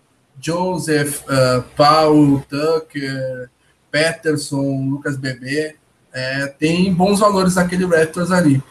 Joseph, 0.41 1.23
uh, 1.25 1.63
Paul, 1.77 2.41
Tucker, 2.49 3.51
Peterson, 3.91 4.89
Lucas 4.89 5.17
Bebê. 5.17 5.77
É, 6.13 6.47
tem 6.47 6.93
bons 6.93 7.21
valores 7.21 7.57
naquele 7.57 7.85
Raptors 7.85 8.31
ali. 8.31 8.63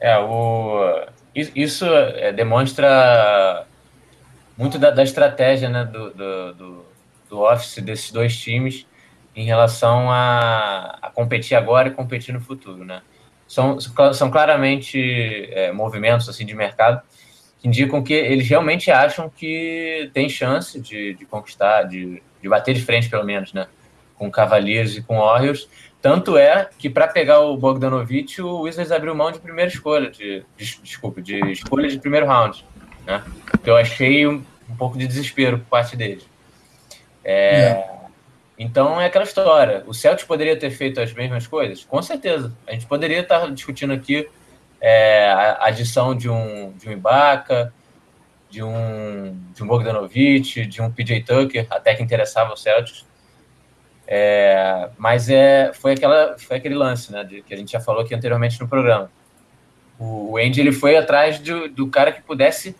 É, 0.00 0.16
o 0.18 1.06
Isso 1.34 1.84
é, 1.84 2.32
demonstra 2.32 3.66
muito 4.58 4.76
da, 4.76 4.90
da 4.90 5.04
estratégia 5.04 5.68
né, 5.68 5.84
do, 5.84 6.10
do, 6.10 6.54
do, 6.54 6.84
do, 7.30 7.38
Office 7.38 7.78
desses 7.78 8.10
dois 8.10 8.36
times 8.36 8.84
em 9.36 9.44
relação 9.44 10.10
a, 10.10 10.98
a, 11.00 11.10
competir 11.10 11.56
agora 11.56 11.88
e 11.88 11.92
competir 11.92 12.34
no 12.34 12.40
futuro. 12.40 12.84
Né? 12.84 13.00
São, 13.46 13.78
são 13.80 14.30
claramente 14.30 15.48
é, 15.52 15.70
movimentos 15.70 16.28
assim 16.28 16.44
de 16.44 16.54
mercado 16.54 17.00
que 17.60 17.68
indicam 17.68 18.02
que 18.02 18.12
eles 18.12 18.48
realmente 18.48 18.90
acham 18.90 19.30
que 19.30 20.10
tem 20.12 20.28
chance 20.28 20.80
de, 20.80 21.14
de 21.14 21.24
conquistar, 21.24 21.84
de, 21.84 22.20
de 22.42 22.48
bater 22.48 22.74
de 22.74 22.82
frente, 22.82 23.08
pelo 23.08 23.24
menos, 23.24 23.52
né? 23.52 23.68
com 24.16 24.30
Cavaliers 24.30 24.96
e 24.96 25.02
com 25.02 25.18
Warriors. 25.18 25.68
Tanto 26.02 26.36
é 26.36 26.68
que 26.78 26.88
para 26.90 27.08
pegar 27.08 27.40
o 27.40 27.56
Bogdanovich, 27.56 28.40
o 28.40 28.62
Wizards 28.62 28.92
abriu 28.92 29.14
mão 29.14 29.32
de 29.32 29.38
primeira 29.38 29.70
escolha, 29.70 30.10
de, 30.10 30.44
de 30.56 30.80
desculpa, 30.82 31.20
de 31.20 31.38
escolha 31.50 31.88
de 31.88 31.98
primeiro 31.98 32.26
round. 32.26 32.64
Né? 33.08 33.24
Eu 33.64 33.74
achei 33.74 34.26
um, 34.26 34.44
um 34.68 34.76
pouco 34.76 34.98
de 34.98 35.06
desespero 35.06 35.58
por 35.60 35.66
parte 35.66 35.96
deles. 35.96 36.28
É, 37.24 37.70
é. 37.70 37.90
Então 38.58 39.00
é 39.00 39.06
aquela 39.06 39.24
história. 39.24 39.82
O 39.86 39.94
Celtics 39.94 40.26
poderia 40.26 40.58
ter 40.58 40.70
feito 40.70 41.00
as 41.00 41.12
mesmas 41.14 41.46
coisas? 41.46 41.84
Com 41.84 42.02
certeza. 42.02 42.54
A 42.66 42.72
gente 42.72 42.84
poderia 42.86 43.20
estar 43.20 43.50
discutindo 43.50 43.94
aqui 43.94 44.28
é, 44.80 45.30
a 45.30 45.66
adição 45.66 46.14
de 46.14 46.28
um, 46.28 46.72
de 46.72 46.88
um 46.88 46.92
Ibaka, 46.92 47.72
de 48.50 48.62
um, 48.62 49.36
de 49.54 49.62
um 49.62 49.66
Bogdanovich, 49.66 50.66
de 50.66 50.82
um 50.82 50.90
PJ 50.90 51.22
Tucker, 51.22 51.66
até 51.70 51.94
que 51.94 52.02
interessava 52.02 52.52
o 52.52 52.56
Celtics. 52.56 53.06
É, 54.06 54.88
mas 54.96 55.28
é, 55.30 55.72
foi, 55.72 55.92
aquela, 55.92 56.36
foi 56.38 56.56
aquele 56.56 56.74
lance 56.74 57.12
né, 57.12 57.24
de, 57.24 57.42
que 57.42 57.54
a 57.54 57.56
gente 57.56 57.72
já 57.72 57.80
falou 57.80 58.02
aqui 58.02 58.14
anteriormente 58.14 58.60
no 58.60 58.68
programa. 58.68 59.10
O, 59.98 60.32
o 60.32 60.36
Andy 60.36 60.60
ele 60.60 60.72
foi 60.72 60.96
atrás 60.96 61.38
do, 61.38 61.68
do 61.68 61.88
cara 61.88 62.12
que 62.12 62.22
pudesse 62.22 62.74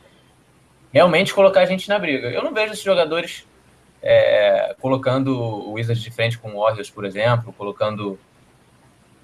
realmente 0.93 1.35
colocar 1.35 1.61
a 1.61 1.67
gente 1.67 1.89
na 1.89 1.99
briga. 1.99 2.29
Eu 2.29 2.43
não 2.43 2.53
vejo 2.53 2.73
esses 2.73 2.85
jogadores 2.85 3.47
é, 4.03 4.75
colocando 4.81 5.39
o 5.39 5.73
Wizards 5.73 6.03
de 6.03 6.11
frente 6.11 6.39
com 6.39 6.53
o 6.53 6.61
Warriors, 6.61 6.91
por 6.91 7.05
exemplo, 7.05 7.53
colocando 7.53 8.19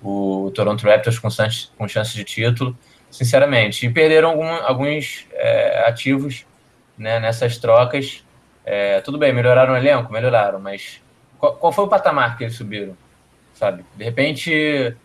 o 0.03 0.51
Toronto 0.55 0.87
Raptors 0.87 1.19
com, 1.19 1.31
chance, 1.31 1.69
com 1.79 1.89
chance 1.89 2.15
de 2.15 2.25
título, 2.25 2.77
sinceramente. 3.11 3.87
E 3.87 3.91
perderam 3.91 4.31
algum, 4.31 4.49
alguns 4.49 5.27
é, 5.33 5.89
ativos 5.89 6.45
né, 6.99 7.19
nessas 7.19 7.59
trocas. 7.59 8.23
É, 8.65 9.01
tudo 9.01 9.19
bem, 9.19 9.33
melhoraram 9.33 9.75
o 9.75 9.77
elenco? 9.77 10.13
Melhoraram, 10.13 10.59
mas 10.59 11.01
qual, 11.39 11.57
qual, 11.57 11.73
foi 11.73 11.85
o 11.85 11.89
patamar 11.89 12.37
que 12.37 12.45
eles 12.45 12.57
subiram? 12.57 12.97
Sabe? 13.55 13.85
De 13.95 14.05
repente, 14.05 14.97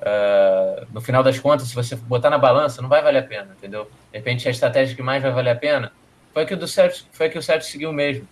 uh, 0.00 0.86
no 0.92 1.00
final 1.00 1.22
das 1.22 1.38
contas, 1.38 1.68
se 1.68 1.74
você 1.74 1.96
botar 1.96 2.30
na 2.30 2.38
balança, 2.38 2.82
não 2.82 2.88
vai 2.88 3.02
valer 3.02 3.20
a 3.20 3.26
pena, 3.26 3.54
entendeu? 3.56 3.88
De 4.12 4.18
repente, 4.18 4.46
a 4.48 4.50
estratégia 4.50 4.96
que 4.96 5.02
mais 5.02 5.22
vai 5.22 5.32
valer 5.32 5.50
a 5.50 5.56
pena 5.56 5.92
foi 6.32 6.46
que 6.46 6.54
o 6.54 6.56
do 6.56 6.66
Celtics, 6.66 7.06
foi 7.12 7.28
que 7.28 7.38
o 7.38 7.42
Celtics 7.42 7.70
seguiu 7.70 7.92
mesmo, 7.92 8.26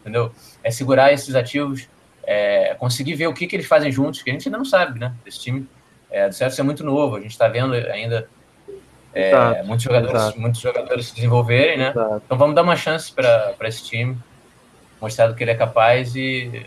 entendeu? 0.00 0.32
É 0.62 0.70
segurar 0.70 1.12
esses 1.12 1.34
ativos, 1.34 1.88
é, 2.24 2.74
conseguir 2.78 3.14
ver 3.14 3.26
o 3.26 3.34
que, 3.34 3.46
que 3.46 3.56
eles 3.56 3.66
fazem 3.66 3.90
juntos, 3.90 4.22
que 4.22 4.30
a 4.30 4.32
gente 4.32 4.48
ainda 4.48 4.58
não 4.58 4.64
sabe, 4.64 4.98
né? 4.98 5.12
Esse 5.26 5.40
time 5.40 5.66
é, 6.10 6.28
do 6.28 6.34
Celtics 6.34 6.58
é 6.58 6.62
muito 6.62 6.84
novo, 6.84 7.16
a 7.16 7.20
gente 7.20 7.32
está 7.32 7.48
vendo 7.48 7.74
ainda 7.74 8.28
é, 9.14 9.62
muitos, 9.62 9.84
jogadores, 9.84 10.34
muitos 10.36 10.60
jogadores 10.60 11.06
se 11.06 11.14
desenvolverem, 11.14 11.76
né? 11.76 11.90
Exato. 11.90 12.22
Então 12.24 12.38
vamos 12.38 12.54
dar 12.54 12.62
uma 12.62 12.76
chance 12.76 13.12
para 13.12 13.54
esse 13.62 13.84
time 13.84 14.16
mostrado 15.00 15.34
que 15.34 15.44
ele 15.44 15.50
é 15.50 15.56
capaz 15.56 16.14
e. 16.14 16.64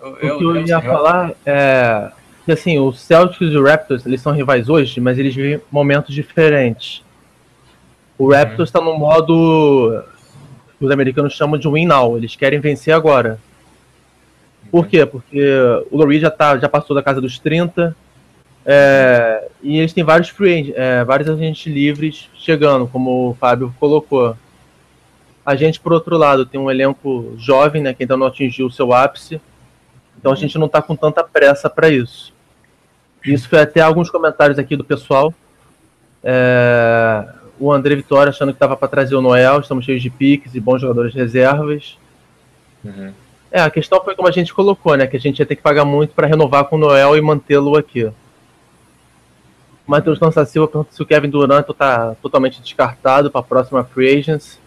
Eu, 0.00 0.08
o 0.10 0.16
que 0.16 0.26
eu, 0.26 0.56
eu 0.56 0.66
ia 0.66 0.80
falar 0.80 1.32
é 1.46 2.10
que 2.44 2.52
assim, 2.52 2.78
os 2.78 3.00
Celtics 3.00 3.52
e 3.52 3.56
o 3.56 3.64
Raptors 3.64 4.04
eles 4.04 4.20
são 4.20 4.32
rivais 4.32 4.68
hoje, 4.68 5.00
mas 5.00 5.18
eles 5.18 5.34
vivem 5.34 5.60
momentos 5.70 6.14
diferentes. 6.14 7.02
O 8.18 8.24
uhum. 8.24 8.30
Raptors 8.30 8.68
está 8.68 8.80
no 8.80 8.96
modo 8.96 10.02
que 10.78 10.84
os 10.84 10.90
americanos 10.90 11.34
chamam 11.34 11.58
de 11.58 11.68
win 11.68 11.86
now, 11.86 12.16
eles 12.16 12.36
querem 12.36 12.60
vencer 12.60 12.94
agora. 12.94 13.38
Por 14.70 14.84
uhum. 14.84 14.90
quê? 14.90 15.06
Porque 15.06 15.42
o 15.90 15.98
Laurie 15.98 16.20
já, 16.20 16.30
tá, 16.30 16.58
já 16.58 16.68
passou 16.68 16.94
da 16.94 17.02
casa 17.02 17.20
dos 17.20 17.38
30, 17.38 17.96
é, 18.66 19.48
e 19.62 19.78
eles 19.78 19.92
têm 19.92 20.02
vários 20.02 20.30
free 20.30 20.72
é, 20.74 21.04
vários 21.04 21.28
agentes 21.28 21.70
livres 21.70 22.30
chegando, 22.34 22.86
como 22.86 23.30
o 23.30 23.34
Fábio 23.34 23.74
colocou. 23.78 24.36
A 25.44 25.54
gente, 25.54 25.78
por 25.78 25.92
outro 25.92 26.16
lado, 26.16 26.46
tem 26.46 26.58
um 26.58 26.70
elenco 26.70 27.34
jovem, 27.36 27.82
né, 27.82 27.92
que 27.92 28.04
ainda 28.04 28.16
não 28.16 28.26
atingiu 28.26 28.66
o 28.66 28.72
seu 28.72 28.92
ápice. 28.94 29.40
Então 30.18 30.32
a 30.32 30.36
gente 30.36 30.56
não 30.56 30.66
está 30.66 30.80
com 30.80 30.96
tanta 30.96 31.22
pressa 31.22 31.68
para 31.68 31.90
isso. 31.90 32.32
Isso 33.22 33.48
foi 33.48 33.60
até 33.60 33.80
alguns 33.80 34.08
comentários 34.08 34.58
aqui 34.58 34.74
do 34.74 34.84
pessoal. 34.84 35.34
É, 36.22 37.26
o 37.58 37.72
André 37.72 37.94
Vitória 37.94 38.30
achando 38.30 38.52
que 38.52 38.56
estava 38.56 38.76
para 38.76 38.88
trazer 38.88 39.14
o 39.14 39.22
Noel, 39.22 39.60
estamos 39.60 39.84
cheios 39.84 40.02
de 40.02 40.10
piques 40.10 40.54
e 40.54 40.60
bons 40.60 40.80
jogadores 40.80 41.14
reservas. 41.14 41.96
Uhum. 42.84 43.12
É, 43.50 43.60
a 43.60 43.70
questão 43.70 44.02
foi 44.02 44.14
como 44.14 44.28
a 44.28 44.32
gente 44.32 44.52
colocou, 44.52 44.96
né? 44.96 45.06
Que 45.06 45.16
a 45.16 45.20
gente 45.20 45.38
ia 45.38 45.46
ter 45.46 45.56
que 45.56 45.62
pagar 45.62 45.84
muito 45.84 46.12
para 46.12 46.26
renovar 46.26 46.64
com 46.64 46.76
o 46.76 46.78
Noel 46.78 47.16
e 47.16 47.20
mantê-lo 47.20 47.76
aqui. 47.76 48.10
Matheus 49.86 50.18
Lança 50.18 50.44
Silva 50.44 50.66
pergunta 50.66 50.92
se 50.92 51.02
o 51.02 51.06
Kevin 51.06 51.28
Durant 51.28 51.68
está 51.68 52.14
totalmente 52.22 52.60
descartado 52.60 53.30
para 53.30 53.40
a 53.40 53.44
próxima 53.44 53.84
Free 53.84 54.18
Agents. 54.18 54.58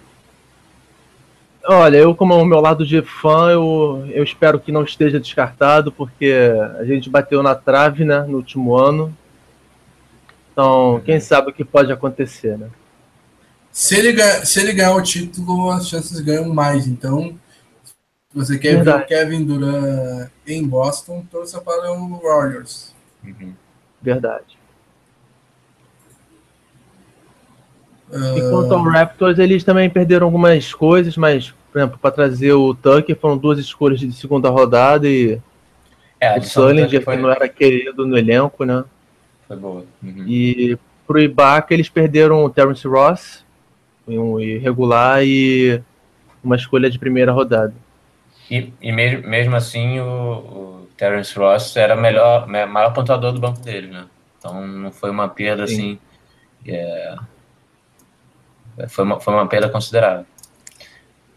Olha, 1.66 1.98
eu 1.98 2.16
como 2.16 2.34
o 2.36 2.46
meu 2.46 2.62
lado 2.62 2.86
de 2.86 3.02
fã, 3.02 3.50
eu, 3.52 4.06
eu 4.14 4.24
espero 4.24 4.58
que 4.58 4.72
não 4.72 4.84
esteja 4.84 5.20
descartado, 5.20 5.92
porque 5.92 6.34
a 6.80 6.86
gente 6.86 7.10
bateu 7.10 7.44
na 7.44 7.56
trave, 7.56 8.06
né, 8.06 8.22
no 8.22 8.38
último 8.38 8.76
ano. 8.78 9.14
Então, 10.58 10.94
uhum. 10.94 11.02
quem 11.02 11.20
sabe 11.20 11.52
o 11.52 11.54
que 11.54 11.64
pode 11.64 11.92
acontecer, 11.92 12.58
né? 12.58 12.68
Se 13.72 13.96
ele, 13.96 14.12
ganhar, 14.12 14.44
se 14.44 14.60
ele 14.60 14.74
ganhar 14.74 14.96
o 14.96 15.04
título, 15.04 15.70
as 15.70 15.88
chances 15.88 16.20
ganham 16.20 16.52
mais. 16.52 16.88
Então, 16.88 17.38
se 17.84 17.94
você 18.34 18.58
quer 18.58 18.78
Verdade. 18.78 18.98
ver 18.98 19.04
o 19.04 19.08
Kevin 19.08 19.46
Durant 19.46 20.32
em 20.48 20.68
Boston, 20.68 21.24
torça 21.30 21.62
para 21.62 21.92
o 21.92 22.20
Warriors. 22.24 22.92
Uhum. 23.24 23.54
Verdade. 24.02 24.58
Uh... 28.12 28.40
Enquanto 28.40 28.74
ao 28.74 28.82
Raptors, 28.82 29.38
eles 29.38 29.64
também 29.64 29.88
perderam 29.92 30.26
algumas 30.26 30.74
coisas, 30.74 31.16
mas 31.16 31.54
por 31.72 31.78
exemplo, 31.78 32.00
para 32.00 32.10
trazer 32.10 32.54
o 32.54 32.74
Tucker 32.74 33.16
foram 33.16 33.38
duas 33.38 33.60
escolhas 33.60 34.00
de 34.00 34.12
segunda 34.12 34.50
rodada 34.50 35.08
e 35.08 35.40
é, 36.20 36.40
o 36.40 36.42
Sullinger, 36.42 37.04
foi... 37.04 37.16
que 37.16 37.22
não 37.22 37.30
era 37.30 37.48
querido 37.48 38.08
no 38.08 38.18
elenco, 38.18 38.64
né? 38.64 38.84
Foi 39.48 39.58
boa. 39.58 39.86
Uhum. 40.04 40.26
E 40.28 40.78
pro 41.06 41.20
Ibaka 41.20 41.74
eles 41.74 41.90
perderam 41.90 42.44
o 42.44 42.50
Terence 42.50 42.88
Ross, 42.88 43.46
um 44.08 44.40
irregular, 44.40 45.24
e 45.24 45.82
uma 46.44 46.56
escolha 46.56 46.90
de 46.90 47.00
primeira 47.00 47.32
rodada. 47.32 47.74
E, 48.50 48.72
e 48.82 48.92
mesmo, 48.92 49.28
mesmo 49.28 49.56
assim, 49.56 50.00
o, 50.00 50.06
o 50.06 50.88
Terence 50.98 51.38
Ross 51.38 51.76
era 51.76 51.96
melhor, 51.96 52.48
maior 52.48 52.94
pontuador 52.94 53.32
do 53.32 53.40
banco 53.40 53.60
dele, 53.60 53.88
né? 53.88 54.06
Então 54.38 54.66
não 54.66 54.92
foi 54.92 55.10
uma 55.10 55.28
perda 55.28 55.68
Sim. 55.68 55.74
assim. 55.74 56.00
É, 56.66 57.16
foi, 58.88 59.04
uma, 59.04 59.20
foi 59.20 59.34
uma 59.34 59.48
perda 59.48 59.70
considerável. 59.70 60.26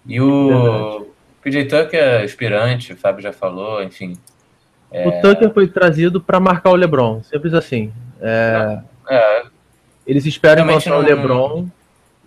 E 0.06 0.20
o 0.20 1.06
PJ 1.42 1.66
Tucker 1.66 2.00
é 2.00 2.22
aspirante, 2.22 2.92
o 2.92 2.96
Fábio 2.96 3.22
já 3.22 3.32
falou, 3.32 3.82
enfim. 3.82 4.14
É... 4.92 5.06
O 5.06 5.20
Tucker 5.20 5.52
foi 5.52 5.68
trazido 5.68 6.20
para 6.20 6.40
marcar 6.40 6.70
o 6.70 6.76
LeBron, 6.76 7.22
simples 7.22 7.54
assim. 7.54 7.92
É... 8.20 8.80
É... 9.08 9.42
Eles 10.06 10.26
esperam 10.26 10.64
encontrar 10.64 10.92
não... 10.92 10.98
o 10.98 11.02
LeBron, 11.02 11.68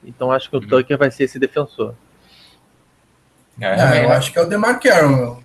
então 0.06 0.32
acho 0.32 0.50
que 0.50 0.56
o 0.56 0.60
uhum. 0.60 0.68
Tucker 0.68 0.98
vai 0.98 1.12
ser 1.12 1.26
esse 1.26 1.40
defensor. 1.40 1.96
É, 3.60 4.06
eu 4.06 4.12
acho 4.12 4.32
que 4.32 4.40
é 4.40 4.42
o 4.42 4.46
DeMar 4.46 4.80
Carroll. 4.80 5.44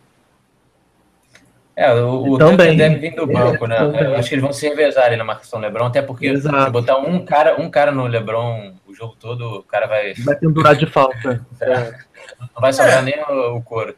É, 1.76 1.94
o, 1.94 2.32
o 2.32 2.38
também 2.38 2.76
deve 2.76 2.96
vir 2.96 3.14
do 3.14 3.24
banco, 3.24 3.66
né? 3.66 3.78
Eu 3.80 4.16
acho 4.16 4.28
que 4.28 4.34
eles 4.34 4.42
vão 4.42 4.52
se 4.52 4.68
revezar 4.68 5.04
ali 5.04 5.16
na 5.16 5.22
marcação 5.22 5.60
LeBron, 5.60 5.86
até 5.86 6.02
porque 6.02 6.26
Exato. 6.26 6.64
se 6.64 6.70
botar 6.70 6.98
um 6.98 7.24
cara, 7.24 7.60
um 7.60 7.70
cara 7.70 7.92
no 7.92 8.06
LeBron 8.08 8.74
o 8.84 8.92
jogo 8.92 9.14
todo, 9.20 9.58
o 9.58 9.62
cara 9.62 9.86
vai. 9.86 10.12
Vai 10.14 10.34
pendurar 10.34 10.74
de 10.74 10.86
falta. 10.86 11.46
É. 11.60 11.94
Não 12.52 12.60
vai 12.60 12.72
sobrar 12.72 12.98
é. 12.98 13.02
nem 13.02 13.22
o, 13.22 13.56
o 13.56 13.62
couro. 13.62 13.94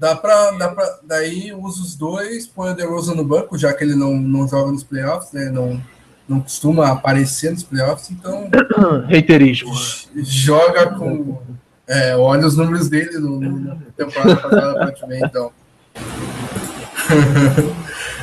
Dá 0.00 0.16
pra, 0.16 0.52
dá 0.52 0.70
pra. 0.70 0.98
Daí 1.02 1.52
usa 1.52 1.82
os 1.82 1.94
dois, 1.94 2.46
põe 2.46 2.70
o 2.70 2.74
DeRozan 2.74 3.14
no 3.14 3.22
banco, 3.22 3.58
já 3.58 3.70
que 3.74 3.84
ele 3.84 3.94
não, 3.94 4.16
não 4.16 4.48
joga 4.48 4.72
nos 4.72 4.82
playoffs, 4.82 5.30
né? 5.32 5.50
Não, 5.50 5.78
não 6.26 6.40
costuma 6.40 6.88
aparecer 6.88 7.50
nos 7.50 7.62
playoffs, 7.62 8.10
então. 8.10 8.48
Reiterismo. 9.06 9.74
Joga 10.16 10.94
com. 10.94 11.42
É, 11.86 12.16
olha 12.16 12.46
os 12.46 12.56
números 12.56 12.88
dele 12.88 13.18
no, 13.18 13.38
no 13.40 13.76
temporada 13.94 14.36
passada 14.36 14.92
pra 14.92 15.18
então. 15.18 15.52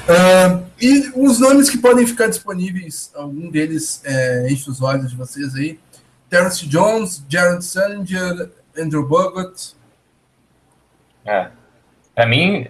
uh, 0.08 0.66
e 0.82 1.12
os 1.16 1.38
nomes 1.38 1.70
que 1.70 1.78
podem 1.78 2.08
ficar 2.08 2.26
disponíveis, 2.26 3.12
algum 3.14 3.52
deles 3.52 4.02
é, 4.04 4.52
enche 4.52 4.68
os 4.68 4.82
olhos 4.82 5.12
de 5.12 5.16
vocês 5.16 5.54
aí. 5.54 5.78
Terence 6.28 6.66
Jones, 6.66 7.24
Jared 7.30 7.64
Sanger, 7.64 8.50
Andrew 8.76 9.08
Bogut. 9.08 9.76
É. 11.24 11.52
Para 12.18 12.26
mim, 12.26 12.66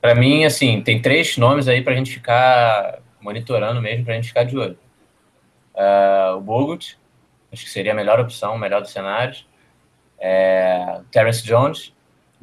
para 0.00 0.12
mim, 0.12 0.44
assim, 0.44 0.82
tem 0.82 1.00
três 1.00 1.36
nomes 1.36 1.68
aí 1.68 1.82
para 1.82 1.92
a 1.92 1.96
gente 1.96 2.10
ficar 2.10 2.98
monitorando 3.20 3.80
mesmo, 3.80 4.04
para 4.04 4.14
a 4.14 4.16
gente 4.16 4.26
ficar 4.26 4.42
de 4.42 4.58
olho. 4.58 4.76
Uh, 5.72 6.36
o 6.36 6.40
Bogut, 6.40 6.98
acho 7.52 7.62
que 7.62 7.70
seria 7.70 7.92
a 7.92 7.94
melhor 7.94 8.18
opção, 8.18 8.56
o 8.56 8.58
melhor 8.58 8.80
dos 8.80 8.90
cenários. 8.90 9.46
É, 10.18 11.00
Terence 11.12 11.44
Jones, 11.44 11.94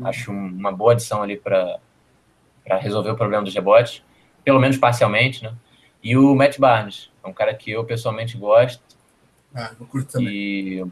acho 0.01 0.31
uma 0.31 0.71
boa 0.71 0.93
adição 0.93 1.21
ali 1.21 1.35
para 1.35 1.77
resolver 2.79 3.09
o 3.09 3.17
problema 3.17 3.43
dos 3.43 3.53
rebotes, 3.53 4.01
pelo 4.41 4.57
menos 4.57 4.77
parcialmente, 4.77 5.43
né? 5.43 5.53
E 6.01 6.15
o 6.15 6.33
Matt 6.35 6.57
Barnes, 6.57 7.11
é 7.21 7.27
um 7.27 7.33
cara 7.33 7.53
que 7.53 7.71
eu 7.71 7.83
pessoalmente 7.83 8.37
gosto. 8.37 8.81
Ah, 9.53 9.71
eu 9.77 9.85
curto 9.87 10.13
também. 10.13 10.33
E 10.33 10.85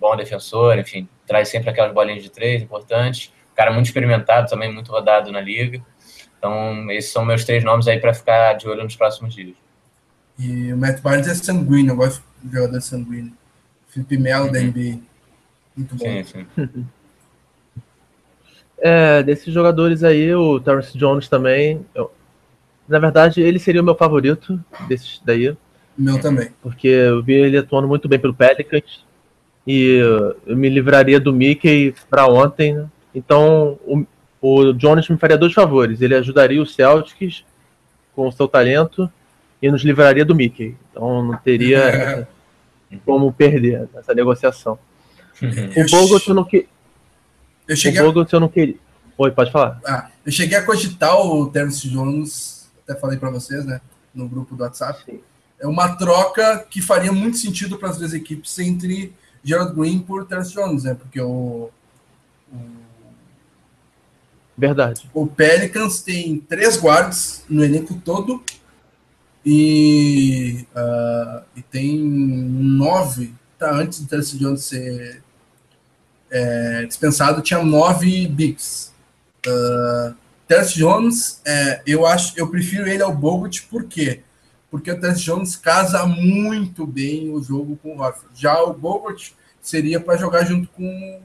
bom 0.00 0.16
defensor, 0.16 0.78
enfim, 0.78 1.06
traz 1.26 1.50
sempre 1.50 1.68
aquelas 1.68 1.92
bolinhas 1.92 2.22
de 2.22 2.30
três 2.30 2.62
importantes. 2.62 3.30
Cara 3.60 3.72
muito 3.72 3.88
experimentado, 3.88 4.48
também 4.48 4.72
muito 4.72 4.90
rodado 4.90 5.30
na 5.30 5.38
liga. 5.38 5.82
Então, 6.38 6.90
esses 6.92 7.12
são 7.12 7.26
meus 7.26 7.44
três 7.44 7.62
nomes 7.62 7.86
aí 7.86 8.00
para 8.00 8.14
ficar 8.14 8.54
de 8.54 8.66
olho 8.66 8.82
nos 8.82 8.96
próximos 8.96 9.34
dias. 9.34 9.54
E 10.38 10.72
o 10.72 10.78
Matt 10.78 11.02
Barnes 11.02 11.28
é 11.28 11.34
sanguíneo, 11.34 11.92
eu 11.92 11.96
gosto 11.96 12.24
de 12.42 12.56
jogador 12.56 12.80
sanguíneo. 12.80 13.34
Felipe 13.88 14.16
Melo 14.16 14.46
uhum. 14.46 14.52
da 14.52 14.60
NBA. 14.60 15.00
Muito 15.76 15.94
bom. 15.94 16.06
Sim, 16.06 16.24
sim. 16.24 16.46
É, 18.82 19.22
desses 19.22 19.52
jogadores 19.52 20.02
aí, 20.02 20.34
o 20.34 20.58
Terrence 20.58 20.96
Jones 20.96 21.28
também. 21.28 21.84
Eu, 21.94 22.10
na 22.88 22.98
verdade, 22.98 23.42
ele 23.42 23.58
seria 23.58 23.82
o 23.82 23.84
meu 23.84 23.94
favorito 23.94 24.58
desses 24.88 25.20
daí. 25.22 25.54
Meu 25.98 26.18
também. 26.18 26.48
Porque 26.62 26.88
eu 26.88 27.22
vi 27.22 27.34
ele 27.34 27.58
atuando 27.58 27.86
muito 27.86 28.08
bem 28.08 28.18
pelo 28.18 28.32
Pelicans. 28.32 29.04
E 29.66 30.00
eu 30.46 30.56
me 30.56 30.70
livraria 30.70 31.20
do 31.20 31.30
Mickey 31.30 31.94
para 32.08 32.26
ontem. 32.26 32.72
Né? 32.72 32.88
Então, 33.14 33.78
o, 33.84 34.04
o 34.40 34.72
Jones 34.72 35.08
me 35.08 35.16
faria 35.16 35.36
dois 35.36 35.52
favores. 35.52 36.00
Ele 36.00 36.14
ajudaria 36.14 36.60
o 36.60 36.66
Celtics 36.66 37.44
com 38.14 38.28
o 38.28 38.32
seu 38.32 38.48
talento 38.48 39.10
e 39.62 39.70
nos 39.70 39.82
livraria 39.82 40.24
do 40.24 40.34
Mickey. 40.34 40.76
Então 40.90 41.22
não 41.22 41.36
teria 41.36 42.26
como 43.04 43.32
perder 43.32 43.88
nessa 43.94 44.14
negociação. 44.14 44.78
o 45.40 45.90
Bogut 45.90 46.28
eu 46.28 46.34
não 46.34 46.44
que... 46.44 46.68
Eu 47.68 47.76
cheguei 47.76 48.00
o 48.00 48.06
Bogut 48.06 48.32
eu 48.32 48.40
não 48.40 48.48
queria. 48.48 48.76
Oi, 49.16 49.30
pode 49.30 49.52
falar. 49.52 49.80
Ah, 49.86 50.10
eu 50.24 50.32
cheguei 50.32 50.56
a 50.56 50.64
cogitar 50.64 51.14
o 51.14 51.50
Terence 51.50 51.86
Jones, 51.88 52.70
até 52.82 52.98
falei 52.98 53.18
para 53.18 53.30
vocês, 53.30 53.66
né, 53.66 53.80
no 54.14 54.26
grupo 54.26 54.56
do 54.56 54.62
WhatsApp. 54.62 55.02
Sim. 55.04 55.20
É 55.60 55.66
uma 55.66 55.94
troca 55.94 56.64
que 56.70 56.80
faria 56.80 57.12
muito 57.12 57.36
sentido 57.36 57.76
para 57.76 57.90
as 57.90 57.98
duas 57.98 58.14
equipes 58.14 58.58
entre 58.58 59.12
Gerald 59.44 59.74
Green 59.74 59.98
por 59.98 60.24
Terence 60.24 60.54
Jones, 60.54 60.84
né? 60.84 60.94
Porque 60.94 61.20
o, 61.20 61.68
o 62.50 62.56
Verdade. 64.60 65.10
O 65.14 65.26
Pelicans 65.26 66.02
tem 66.02 66.38
três 66.38 66.76
guardas 66.76 67.44
no 67.48 67.64
elenco 67.64 67.94
todo 68.04 68.44
e, 69.44 70.66
uh, 70.76 71.42
e 71.56 71.62
tem 71.62 71.98
nove. 71.98 73.32
Tá, 73.58 73.72
antes 73.72 74.00
do 74.00 74.06
Terence 74.06 74.36
Jones 74.36 74.64
ser 74.64 75.22
é, 76.30 76.84
dispensado, 76.84 77.40
tinha 77.40 77.62
nove 77.62 78.26
bigs. 78.26 78.92
Uh, 79.46 80.14
Terence 80.46 80.74
Jones, 80.74 81.40
é, 81.46 81.80
eu 81.86 82.04
acho, 82.04 82.34
eu 82.36 82.48
prefiro 82.48 82.86
ele 82.86 83.02
ao 83.02 83.14
Bogut, 83.14 83.62
por 83.62 83.84
quê? 83.84 84.20
Porque 84.70 84.90
o 84.90 85.00
Terence 85.00 85.22
Jones 85.22 85.56
casa 85.56 86.04
muito 86.06 86.86
bem 86.86 87.30
o 87.30 87.42
jogo 87.42 87.78
com 87.82 87.96
o 87.96 88.00
Horford. 88.00 88.28
Já 88.34 88.62
o 88.62 88.74
Bogut 88.74 89.34
seria 89.62 89.98
para 89.98 90.18
jogar 90.18 90.44
junto 90.44 90.68
com 90.68 91.20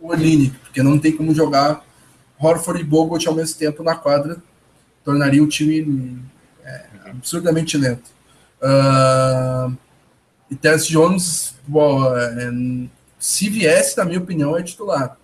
o 0.00 0.08
Olinick, 0.08 0.56
porque 0.60 0.82
não 0.82 0.98
tem 0.98 1.12
como 1.12 1.34
jogar 1.34 1.84
Horford 2.40 2.80
e 2.80 2.84
Bogut 2.84 3.26
ao 3.28 3.34
mesmo 3.34 3.58
tempo 3.58 3.82
na 3.82 3.94
quadra, 3.94 4.38
tornaria 5.04 5.42
o 5.42 5.48
time 5.48 6.18
é, 6.64 6.84
absurdamente 7.10 7.76
lento. 7.76 8.10
Uh, 8.62 9.76
e 10.50 10.56
Terence 10.56 10.90
Jones, 10.90 11.54
bom, 11.66 12.04
é, 12.16 12.52
se 13.18 13.48
viesse, 13.50 13.96
na 13.98 14.04
minha 14.04 14.18
opinião, 14.18 14.56
é 14.56 14.62
titular. 14.62 15.16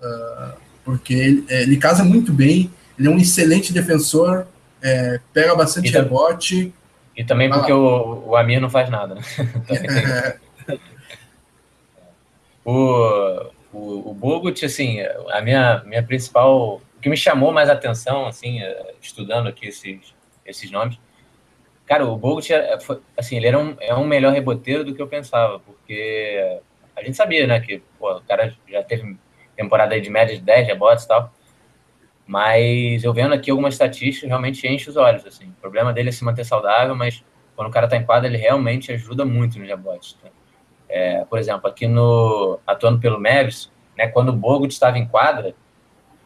Uh, 0.00 0.52
porque 0.84 1.14
ele, 1.14 1.44
é, 1.48 1.62
ele, 1.62 1.76
casa 1.76 2.04
muito 2.04 2.32
bem, 2.32 2.70
ele 2.98 3.08
é 3.08 3.10
um 3.10 3.18
excelente 3.18 3.72
defensor, 3.72 4.46
é, 4.82 5.20
pega 5.32 5.54
bastante 5.54 5.88
e 5.88 5.90
rebote. 5.90 6.72
E 7.16 7.24
também 7.24 7.50
porque 7.50 7.72
o, 7.72 8.28
o, 8.28 8.36
Amir 8.36 8.60
não 8.60 8.70
faz 8.70 8.88
nada. 8.88 9.16
Né? 9.16 9.22
o, 12.64 13.50
o, 13.72 14.10
o 14.10 14.14
Bogut, 14.14 14.64
assim, 14.64 15.00
a 15.30 15.40
minha, 15.40 15.82
minha 15.84 16.02
principal. 16.02 16.80
O 16.96 17.00
que 17.00 17.08
me 17.08 17.16
chamou 17.16 17.52
mais 17.52 17.70
atenção, 17.70 18.26
assim, 18.26 18.60
é, 18.60 18.94
estudando 19.00 19.48
aqui 19.48 19.68
esses, 19.68 20.14
esses 20.44 20.70
nomes, 20.70 20.98
cara, 21.86 22.04
o 22.06 22.16
Bogut, 22.16 22.52
é, 22.52 22.76
assim, 23.16 23.36
ele 23.36 23.46
era 23.46 23.58
um, 23.58 23.76
é 23.80 23.94
um 23.94 24.06
melhor 24.06 24.32
reboteiro 24.32 24.84
do 24.84 24.94
que 24.94 25.00
eu 25.00 25.06
pensava, 25.06 25.60
porque 25.60 26.60
a 26.96 27.02
gente 27.02 27.16
sabia, 27.16 27.46
né, 27.46 27.60
que 27.60 27.82
pô, 27.98 28.16
o 28.16 28.22
cara 28.22 28.54
já 28.68 28.82
teve 28.82 29.16
temporada 29.56 30.00
de 30.00 30.10
média 30.10 30.36
de 30.36 30.42
10 30.42 30.66
rebotes 30.66 31.04
e 31.04 31.08
tal, 31.08 31.32
mas 32.26 33.04
eu 33.04 33.14
vendo 33.14 33.32
aqui 33.32 33.50
algumas 33.50 33.74
estatísticas, 33.74 34.28
realmente 34.28 34.66
enche 34.68 34.90
os 34.90 34.96
olhos, 34.96 35.24
assim. 35.24 35.48
O 35.48 35.60
problema 35.60 35.92
dele 35.92 36.10
é 36.10 36.12
se 36.12 36.22
manter 36.24 36.44
saudável, 36.44 36.94
mas 36.94 37.24
quando 37.56 37.68
o 37.68 37.70
cara 37.70 37.88
tá 37.88 37.96
em 37.96 38.04
quadra, 38.04 38.28
ele 38.28 38.36
realmente 38.36 38.92
ajuda 38.92 39.24
muito 39.24 39.58
nos 39.58 39.66
rebotes. 39.66 40.12
Tá? 40.12 40.28
É, 40.88 41.24
por 41.26 41.38
exemplo, 41.38 41.68
aqui 41.68 41.86
no 41.86 42.58
atuando 42.66 42.98
pelo 42.98 43.20
Mavis, 43.20 43.70
né, 43.96 44.08
quando 44.08 44.30
o 44.30 44.32
Bogut 44.32 44.72
estava 44.72 44.98
em 44.98 45.06
quadra, 45.06 45.54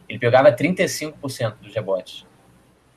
ele 0.07 0.19
pegava 0.19 0.51
35% 0.51 1.55
dos 1.61 1.73
rebotes 1.73 2.25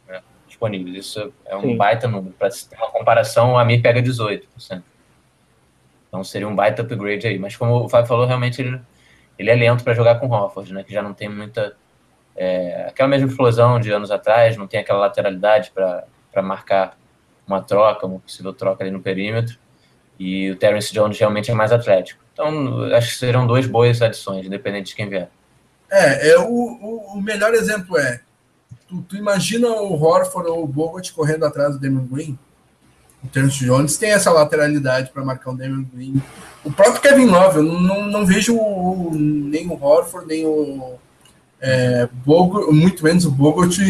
né, 0.07 0.23
disponíveis. 0.47 0.97
Isso 0.97 1.33
é 1.45 1.57
um 1.57 1.63
Sim. 1.63 1.77
baita 1.77 2.07
número. 2.07 2.35
Para 2.39 2.51
uma 2.79 2.91
comparação, 2.91 3.55
o 3.55 3.59
Amir 3.59 3.83
pega 3.83 4.01
18%. 4.01 4.83
Então 6.09 6.23
seria 6.23 6.49
um 6.49 6.55
baita 6.55 6.83
upgrade 6.83 7.27
aí. 7.27 7.39
Mas 7.39 7.57
como 7.57 7.85
o 7.85 7.89
Fábio 7.89 8.07
falou, 8.07 8.27
realmente 8.27 8.63
ele, 8.63 8.81
ele 9.39 9.51
é 9.51 9.55
lento 9.55 9.83
para 9.83 9.95
jogar 9.95 10.21
com 10.21 10.29
o 10.29 10.33
Hofford, 10.33 10.73
né, 10.73 10.85
que 10.85 10.93
já 10.93 11.03
não 11.03 11.13
tem 11.13 11.29
muita. 11.29 11.77
É, 12.39 12.87
aquela 12.89 13.09
mesma 13.09 13.29
explosão 13.29 13.81
de 13.81 13.91
anos 13.91 14.11
atrás, 14.11 14.57
não 14.59 14.67
tem 14.67 14.79
aquela 14.79 15.01
lateralidade 15.01 15.73
para 15.73 16.43
marcar 16.43 16.99
uma 17.47 17.63
troca, 17.63 18.07
uma 18.07 18.21
possível 18.21 18.53
troca 18.53 18.85
ali 18.85 18.91
no 18.91 19.01
perímetro 19.01 19.59
e 20.19 20.51
o 20.51 20.57
Terence 20.57 20.93
Jones 20.93 21.19
realmente 21.19 21.51
é 21.51 21.55
mais 21.55 21.73
atlético. 21.73 22.23
Então, 22.33 22.85
acho 22.95 23.11
que 23.11 23.19
serão 23.19 23.47
duas 23.47 23.67
boas 23.67 24.01
adições, 24.03 24.47
independente 24.47 24.89
de 24.89 24.95
quem 24.95 25.09
vier. 25.09 25.31
É, 25.91 26.31
é 26.31 26.39
o, 26.39 26.45
o, 26.45 27.15
o 27.15 27.23
melhor 27.23 27.55
exemplo 27.55 27.97
é, 27.97 28.21
tu, 28.89 29.03
tu, 29.03 29.17
imagina 29.17 29.69
o 29.69 29.95
Horford 29.95 30.51
ou 30.51 30.65
o 30.65 30.67
Bogut 30.67 31.13
correndo 31.13 31.45
atrás 31.45 31.75
do 31.75 31.81
Damon 31.81 32.07
Green? 32.07 32.39
O 33.23 33.29
Terence 33.29 33.65
Jones 33.65 33.97
tem 33.97 34.11
essa 34.11 34.31
lateralidade 34.31 35.11
para 35.11 35.25
marcar 35.25 35.51
o 35.51 35.57
Damon 35.57 35.85
Green. 35.93 36.21
O 36.65 36.73
próprio 36.73 37.01
Kevin 37.01 37.27
Love, 37.27 37.59
eu 37.59 37.63
não, 37.63 37.81
não, 37.81 38.07
não 38.07 38.27
vejo 38.27 38.57
o, 38.57 39.13
nem 39.15 39.67
o 39.69 39.83
Horford, 39.83 40.27
nem 40.27 40.45
o 40.45 40.95
é, 41.61 42.09
Bogut, 42.25 42.73
muito 42.73 43.03
menos 43.03 43.25
o 43.25 43.31
Bogut 43.31 43.81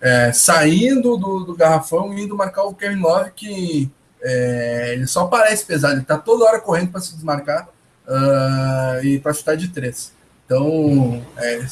é, 0.00 0.32
saindo 0.32 1.16
do, 1.16 1.40
do 1.40 1.56
garrafão 1.56 2.12
e 2.12 2.22
indo 2.22 2.36
marcar 2.36 2.64
o 2.64 2.74
Kevin 2.74 3.00
Love, 3.00 3.30
que 3.34 3.90
é, 4.26 4.94
ele 4.94 5.06
só 5.06 5.26
parece 5.26 5.66
pesado, 5.66 5.96
ele 5.96 6.04
tá 6.04 6.16
toda 6.16 6.46
hora 6.46 6.58
correndo 6.58 6.90
para 6.90 7.00
se 7.02 7.14
desmarcar 7.14 7.68
uh, 8.08 9.04
e 9.04 9.18
para 9.18 9.34
chutar 9.34 9.54
de 9.54 9.68
três. 9.68 10.14
Então, 10.46 11.22
é, 11.36 11.66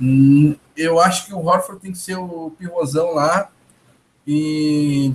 hum, 0.00 0.56
eu 0.74 0.98
acho 0.98 1.26
que 1.26 1.34
o 1.34 1.44
Horford 1.44 1.82
tem 1.82 1.92
que 1.92 1.98
ser 1.98 2.16
o 2.16 2.50
pivôzão 2.58 3.12
lá. 3.12 3.50
E, 4.26 5.12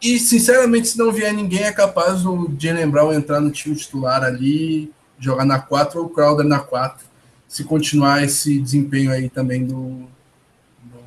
e, 0.00 0.18
sinceramente, 0.18 0.88
se 0.88 0.98
não 0.98 1.12
vier 1.12 1.32
ninguém, 1.34 1.64
é 1.64 1.72
capaz 1.72 2.24
o 2.24 2.50
Jalen 2.58 2.88
Brown 2.88 3.12
entrar 3.12 3.40
no 3.40 3.50
time 3.50 3.76
titular 3.76 4.22
ali, 4.22 4.90
jogar 5.18 5.44
na 5.44 5.58
4 5.58 6.00
ou 6.00 6.06
o 6.06 6.08
Crowder 6.08 6.46
na 6.46 6.60
4, 6.60 7.04
se 7.46 7.64
continuar 7.64 8.22
esse 8.22 8.58
desempenho 8.58 9.12
aí 9.12 9.28
também 9.28 9.66
do. 9.66 10.06
Do, 10.82 10.98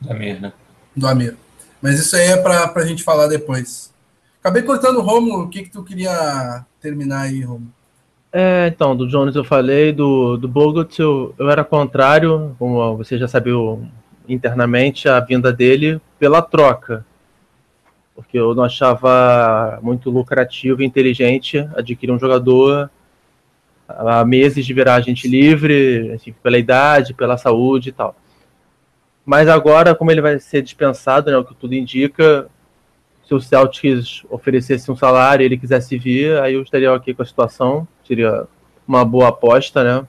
do 0.00 0.10
Amir, 0.10 0.40
né? 0.40 0.52
Do 0.96 1.06
Amir. 1.06 1.36
Mas 1.80 1.98
isso 1.98 2.16
aí 2.16 2.28
é 2.28 2.36
para 2.36 2.72
a 2.74 2.86
gente 2.86 3.02
falar 3.02 3.28
depois. 3.28 3.92
Acabei 4.40 4.62
cortando 4.62 4.98
o 4.98 5.02
Romulo. 5.02 5.44
O 5.44 5.48
que, 5.48 5.62
que 5.62 5.70
tu 5.70 5.82
queria 5.82 6.64
terminar 6.80 7.22
aí, 7.22 7.42
Romulo? 7.42 7.72
É, 8.32 8.68
então, 8.68 8.94
do 8.94 9.08
Jones 9.08 9.34
eu 9.34 9.44
falei, 9.44 9.92
do, 9.92 10.36
do 10.36 10.46
Bogut 10.46 11.00
eu, 11.00 11.34
eu 11.38 11.50
era 11.50 11.64
contrário, 11.64 12.54
como 12.58 12.96
você 12.96 13.16
já 13.16 13.26
sabia 13.26 13.54
internamente, 14.28 15.08
a 15.08 15.18
vinda 15.18 15.52
dele 15.52 16.00
pela 16.18 16.42
troca. 16.42 17.06
Porque 18.14 18.38
eu 18.38 18.54
não 18.54 18.64
achava 18.64 19.78
muito 19.82 20.10
lucrativo 20.10 20.82
e 20.82 20.84
inteligente 20.84 21.58
adquirir 21.74 22.12
um 22.12 22.18
jogador 22.18 22.90
há 23.88 24.24
meses 24.24 24.66
de 24.66 24.74
virar 24.74 24.96
agente 24.96 25.26
livre, 25.26 26.12
assim, 26.12 26.34
pela 26.42 26.58
idade, 26.58 27.14
pela 27.14 27.38
saúde 27.38 27.88
e 27.88 27.92
tal. 27.92 28.14
Mas 29.28 29.46
agora, 29.46 29.94
como 29.94 30.10
ele 30.10 30.22
vai 30.22 30.38
ser 30.38 30.62
dispensado, 30.62 31.30
né, 31.30 31.36
o 31.36 31.44
que 31.44 31.54
tudo 31.54 31.74
indica, 31.74 32.48
se 33.26 33.34
o 33.34 33.38
Celtics 33.38 34.24
oferecesse 34.30 34.90
um 34.90 34.96
salário 34.96 35.42
e 35.42 35.44
ele 35.44 35.58
quisesse 35.58 35.98
vir, 35.98 36.40
aí 36.40 36.54
eu 36.54 36.62
estaria 36.62 36.90
aqui 36.94 37.12
com 37.12 37.20
a 37.20 37.26
situação. 37.26 37.86
Seria 38.06 38.46
uma 38.86 39.04
boa 39.04 39.28
aposta, 39.28 39.84
né? 39.84 40.06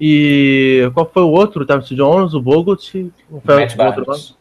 E 0.00 0.90
qual 0.94 1.10
foi 1.12 1.22
o 1.22 1.28
outro? 1.28 1.64
O 1.64 1.66
Terence 1.66 1.94
Jones, 1.94 2.32
o 2.32 2.40
Bogut? 2.40 3.12
Foi 3.44 3.60
Matt 3.60 3.76
o 3.76 3.82
outro 3.82 4.06
Barnes. 4.06 4.36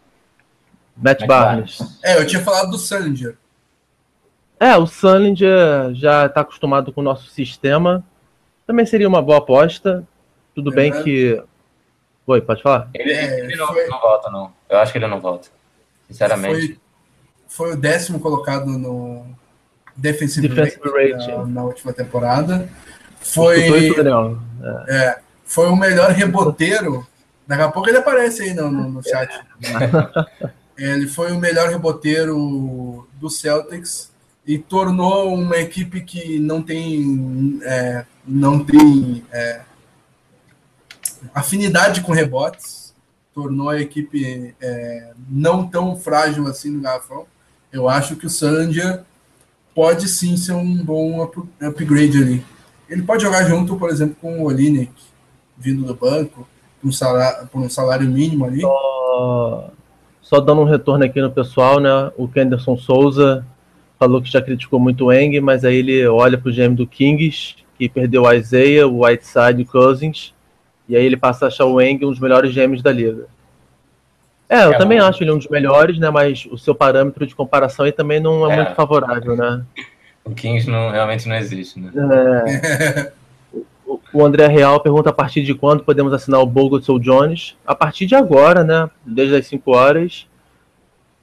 Matt, 0.95 1.19
Matt 1.19 1.27
Barnes. 1.27 1.99
É, 2.05 2.17
eu 2.17 2.25
tinha 2.25 2.41
falado 2.41 2.71
do 2.71 2.77
Sanger. 2.77 3.37
É, 4.57 4.77
o 4.77 4.87
Sunlinger 4.87 5.93
já 5.93 6.27
está 6.27 6.39
acostumado 6.39 6.93
com 6.93 7.01
o 7.01 7.03
nosso 7.03 7.29
sistema. 7.29 8.01
Também 8.65 8.85
seria 8.85 9.09
uma 9.09 9.21
boa 9.21 9.39
aposta. 9.39 10.07
Tudo 10.53 10.71
é, 10.71 10.75
bem 10.77 11.03
que. 11.03 11.43
Oi, 12.27 12.41
pode 12.41 12.61
falar? 12.63 12.89
Ele, 12.93 13.13
é, 13.13 13.39
ele 13.41 13.55
não, 13.55 13.67
foi... 13.67 13.87
não, 13.87 13.99
volta, 13.99 14.29
não. 14.31 14.53
Eu 14.67 14.79
acho 14.79 14.91
que 14.91 14.97
ele 14.97 15.07
não 15.07 15.21
volta. 15.21 15.47
Sinceramente. 16.07 16.79
Foi, 17.47 17.67
foi 17.67 17.73
o 17.73 17.77
décimo 17.77 18.19
colocado 18.19 18.65
no 18.65 19.25
Defensive, 19.95 20.47
Defensive 20.47 20.89
Rate, 20.89 21.27
na, 21.31 21.45
na, 21.45 21.63
última 21.63 21.93
temporada. 21.93 22.67
Foi. 23.19 23.61
É. 23.63 24.95
é. 24.95 25.19
foi 25.45 25.67
o 25.67 25.75
melhor 25.75 26.11
reboteiro. 26.11 27.05
Daqui 27.47 27.61
a 27.61 27.71
pouco 27.71 27.89
ele 27.89 27.99
aparece 27.99 28.41
aí 28.41 28.53
no, 28.53 28.71
no, 28.71 28.89
no 28.89 29.03
chat. 29.03 29.29
ele 30.77 31.07
foi 31.07 31.31
o 31.31 31.39
melhor 31.39 31.69
reboteiro 31.69 33.07
do 33.13 33.29
Celtics 33.29 34.11
e 34.45 34.57
tornou 34.57 35.33
uma 35.33 35.57
equipe 35.57 36.01
que 36.01 36.39
não 36.39 36.61
tem 36.61 37.59
é, 37.63 38.05
não 38.27 38.63
tem 38.63 39.23
é, 39.31 39.61
afinidade 41.33 42.01
com 42.01 42.11
rebotes, 42.11 42.93
tornou 43.33 43.69
a 43.69 43.81
equipe 43.81 44.55
é, 44.61 45.11
não 45.29 45.67
tão 45.67 45.95
frágil 45.95 46.47
assim 46.47 46.71
no 46.71 46.81
garrafão. 46.81 47.25
Eu 47.71 47.89
acho 47.89 48.15
que 48.15 48.25
o 48.25 48.29
Sandia 48.29 49.03
pode 49.73 50.07
sim 50.07 50.37
ser 50.37 50.53
um 50.53 50.83
bom 50.83 51.21
up 51.21 51.41
upgrade 51.61 52.17
ali. 52.17 52.45
Ele 52.89 53.03
pode 53.03 53.23
jogar 53.23 53.43
junto, 53.43 53.75
por 53.75 53.89
exemplo, 53.89 54.15
com 54.21 54.41
o 54.41 54.45
Olinek, 54.45 54.91
vindo 55.57 55.83
do 55.83 55.95
banco, 55.95 56.47
por 56.81 56.87
um 56.87 56.91
salário, 56.91 57.47
por 57.47 57.61
um 57.61 57.69
salário 57.69 58.07
mínimo 58.07 58.45
ali. 58.45 58.61
Só, 58.61 59.71
só 60.21 60.39
dando 60.39 60.61
um 60.61 60.65
retorno 60.65 61.03
aqui 61.03 61.19
no 61.19 61.31
pessoal, 61.31 61.79
né? 61.79 62.11
O 62.15 62.27
Kenderson 62.27 62.77
Souza 62.77 63.45
falou 63.99 64.21
que 64.21 64.31
já 64.31 64.41
criticou 64.41 64.79
muito 64.79 65.05
o 65.05 65.13
Eng, 65.13 65.39
mas 65.41 65.65
aí 65.65 65.77
ele 65.77 66.07
olha 66.07 66.37
para 66.37 66.49
o 66.49 66.53
GM 66.53 66.75
do 66.75 66.85
Kings, 66.85 67.55
que 67.77 67.89
perdeu 67.89 68.23
o 68.23 68.31
Isaiah, 68.31 68.87
o 68.87 69.03
Whiteside 69.03 69.59
e 69.59 69.63
o 69.63 69.65
Cousins, 69.65 70.33
e 70.87 70.95
aí 70.95 71.05
ele 71.05 71.17
passa 71.17 71.45
a 71.45 71.47
achar 71.47 71.65
o 71.65 71.81
Eng 71.81 72.05
um 72.05 72.11
dos 72.11 72.19
melhores 72.19 72.53
GMs 72.53 72.83
da 72.83 72.91
liga. 72.91 73.27
É, 74.47 74.63
eu 74.65 74.73
é 74.73 74.77
também 74.77 74.99
bom. 74.99 75.05
acho 75.05 75.23
ele 75.23 75.31
um 75.31 75.37
dos 75.37 75.47
melhores, 75.47 75.97
né? 75.97 76.09
Mas 76.09 76.47
o 76.51 76.57
seu 76.57 76.75
parâmetro 76.75 77.25
de 77.25 77.35
comparação 77.35 77.85
aí 77.85 77.91
também 77.91 78.19
não 78.19 78.49
é, 78.49 78.53
é. 78.53 78.55
muito 78.57 78.75
favorável, 78.75 79.35
né? 79.35 79.63
O 80.23 80.31
Kings 80.31 80.69
não, 80.69 80.91
realmente 80.91 81.27
não 81.27 81.35
existe, 81.35 81.79
né? 81.79 81.91
É. 81.95 83.11
o 84.13 84.23
André 84.23 84.47
Real 84.47 84.79
pergunta 84.79 85.09
a 85.09 85.13
partir 85.13 85.43
de 85.43 85.53
quando 85.53 85.83
podemos 85.83 86.13
assinar 86.13 86.41
o 86.41 86.45
Bogut 86.45 86.89
ou 86.91 86.99
Jones. 86.99 87.55
A 87.65 87.75
partir 87.75 88.05
de 88.05 88.15
agora, 88.15 88.63
né? 88.63 88.89
Desde 89.05 89.35
as 89.35 89.47
5 89.47 89.71
horas. 89.71 90.27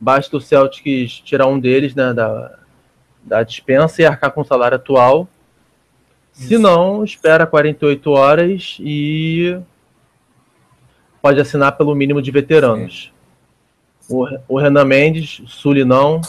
Basta 0.01 0.37
o 0.37 0.41
Celtics 0.41 1.21
tirar 1.21 1.47
um 1.47 1.61
deles, 1.61 1.95
né? 1.95 2.13
Da, 2.13 2.59
da 3.23 3.43
dispensa 3.45 4.03
e 4.03 4.05
arcar 4.05 4.33
com 4.33 4.41
o 4.41 4.45
salário 4.45 4.77
atual. 4.77 5.29
Isso. 6.37 6.49
Se 6.49 6.59
não, 6.59 7.05
espera 7.05 7.47
48 7.47 8.11
horas 8.11 8.77
e 8.81 9.59
pode 11.21 11.41
assinar 11.41 11.77
pelo 11.77 11.95
mínimo 11.95 12.21
de 12.21 12.31
veteranos. 12.31 13.13
O, 14.09 14.27
o, 14.49 14.59
Renan 14.59 14.85
Mendes, 14.85 15.43
Sully 15.47 15.85
não, 15.85 16.21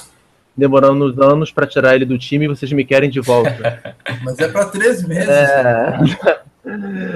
demorando 0.56 1.06
uns 1.06 1.18
anos 1.20 1.52
para 1.52 1.66
tirar 1.66 1.96
ele 1.96 2.06
do 2.06 2.18
time 2.18 2.46
e 2.46 2.48
vocês 2.48 2.72
me 2.72 2.86
querem 2.86 3.10
de 3.10 3.20
volta. 3.20 3.96
Mas 4.24 4.38
é 4.40 4.48
para 4.48 4.66
três 4.66 5.04
meses. 5.04 5.30
É, 5.30 6.00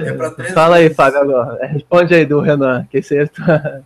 é 0.06 0.12
para 0.12 0.30
três 0.32 0.52
Fala 0.52 0.76
meses. 0.76 0.90
aí, 0.90 0.94
Fábio, 0.94 1.20
agora. 1.20 1.66
Responde 1.66 2.14
aí 2.14 2.26
do 2.26 2.40
Renan, 2.40 2.86
que 2.90 2.98
esse 2.98 3.16
aí 3.16 3.28
tá... 3.28 3.80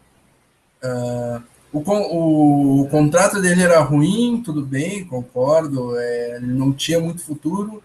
Uh, 0.83 1.43
o, 1.73 1.79
o, 1.79 2.83
o, 2.83 2.89
contrato 2.89 3.41
dele 3.41 3.63
era 3.63 3.81
ruim, 3.81 4.43
tudo 4.45 4.63
bem, 4.63 5.05
concordo. 5.05 5.97
É, 5.97 6.37
ele 6.37 6.47
não 6.47 6.73
tinha 6.73 6.99
muito 6.99 7.25
futuro. 7.25 7.83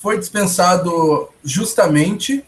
Foi 0.00 0.18
dispensado 0.18 1.28
justamente, 1.44 2.42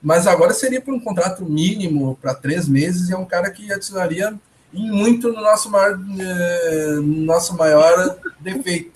mas 0.00 0.26
agora 0.28 0.54
seria 0.54 0.80
por 0.80 0.94
um 0.94 1.00
contrato 1.00 1.44
mínimo 1.44 2.16
para 2.22 2.32
três 2.32 2.68
meses. 2.68 3.10
E 3.10 3.12
é 3.12 3.16
um 3.16 3.24
cara 3.24 3.50
que 3.50 3.72
adicionaria 3.72 4.32
em 4.72 4.88
muito 4.88 5.32
no 5.32 5.40
nosso 5.40 5.68
maior, 5.68 5.98
é, 6.20 6.98
nosso 7.02 7.56
maior 7.56 8.16
defeito, 8.38 8.92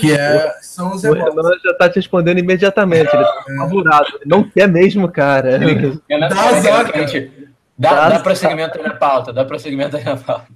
que 0.00 0.12
é, 0.12 0.52
são 0.62 0.94
os 0.94 1.04
rebotes. 1.04 1.32
O 1.32 1.36
Renan 1.36 1.58
já 1.62 1.70
está 1.70 1.88
te 1.88 1.96
respondendo 1.96 2.38
imediatamente. 2.38 3.14
Ele 3.14 3.22
está 3.22 4.04
é. 4.22 4.26
não 4.26 4.42
quer 4.42 4.66
mesmo, 4.66 5.08
cara. 5.08 5.54
Ele, 5.54 6.00
dá 6.08 6.48
azar, 6.48 6.92
cara. 6.92 7.30
Dá, 7.78 8.08
dá 8.08 8.18
prosseguimento 8.20 8.82
na 8.82 8.94
pauta, 8.94 9.32
dá 9.32 9.44
prosseguimento 9.44 9.96
na 10.02 10.16
pauta. 10.16 10.46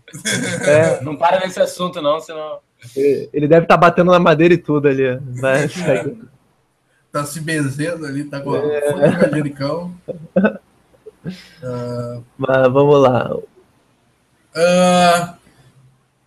É. 0.66 1.01
Não 1.05 1.14
para 1.14 1.38
nesse 1.40 1.61
assunto, 1.61 2.03
não, 2.03 2.18
senão. 2.18 2.59
Ele 2.96 3.46
deve 3.46 3.66
estar 3.66 3.76
tá 3.76 3.76
batendo 3.76 4.11
na 4.11 4.18
madeira 4.18 4.55
e 4.55 4.59
tudo 4.59 4.88
ali. 4.88 5.20
Mas... 5.40 5.74
Tá 7.12 7.24
se 7.24 7.40
benzendo 7.40 8.06
ali, 8.06 8.24
tá 8.24 8.40
com 8.40 8.54
é. 8.54 9.20
manjericão. 9.20 9.94
Uh... 11.62 12.24
Mas 12.38 12.72
vamos 12.72 13.02
lá. 13.02 13.34
Uh, 14.54 15.34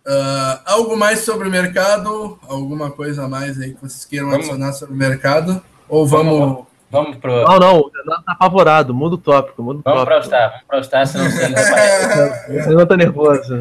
uh, 0.06 0.60
algo 0.64 0.96
mais 0.96 1.20
sobre 1.20 1.48
o 1.48 1.50
mercado? 1.50 2.38
Alguma 2.46 2.90
coisa 2.90 3.24
a 3.24 3.28
mais 3.28 3.60
aí 3.60 3.74
que 3.74 3.80
vocês 3.80 4.04
queiram 4.04 4.28
vamos. 4.28 4.46
adicionar 4.46 4.72
sobre 4.72 4.94
o 4.94 4.98
mercado? 4.98 5.62
Ou 5.88 6.06
vamos. 6.06 6.38
vamos 6.38 6.66
Vamos 6.94 7.16
pro. 7.16 7.42
Não, 7.44 7.58
não, 7.58 7.80
o 7.80 7.90
Renan 7.90 8.22
tá 8.24 8.32
apavorado. 8.32 8.94
Muda 8.94 9.16
o 9.16 9.18
tópico. 9.18 9.64
Muda 9.64 9.80
o 9.80 9.82
vamos 9.82 10.04
tópico. 10.04 10.20
pro 10.20 10.26
Star, 10.26 10.50
vamos 10.50 10.64
pro 10.68 10.84
Star, 10.84 11.06
senão 11.08 11.28
você 11.28 11.48
não 11.48 11.54
vai 11.56 12.56
O 12.56 12.68
Renan 12.68 12.86
tá 12.86 12.96
nervoso. 12.96 13.54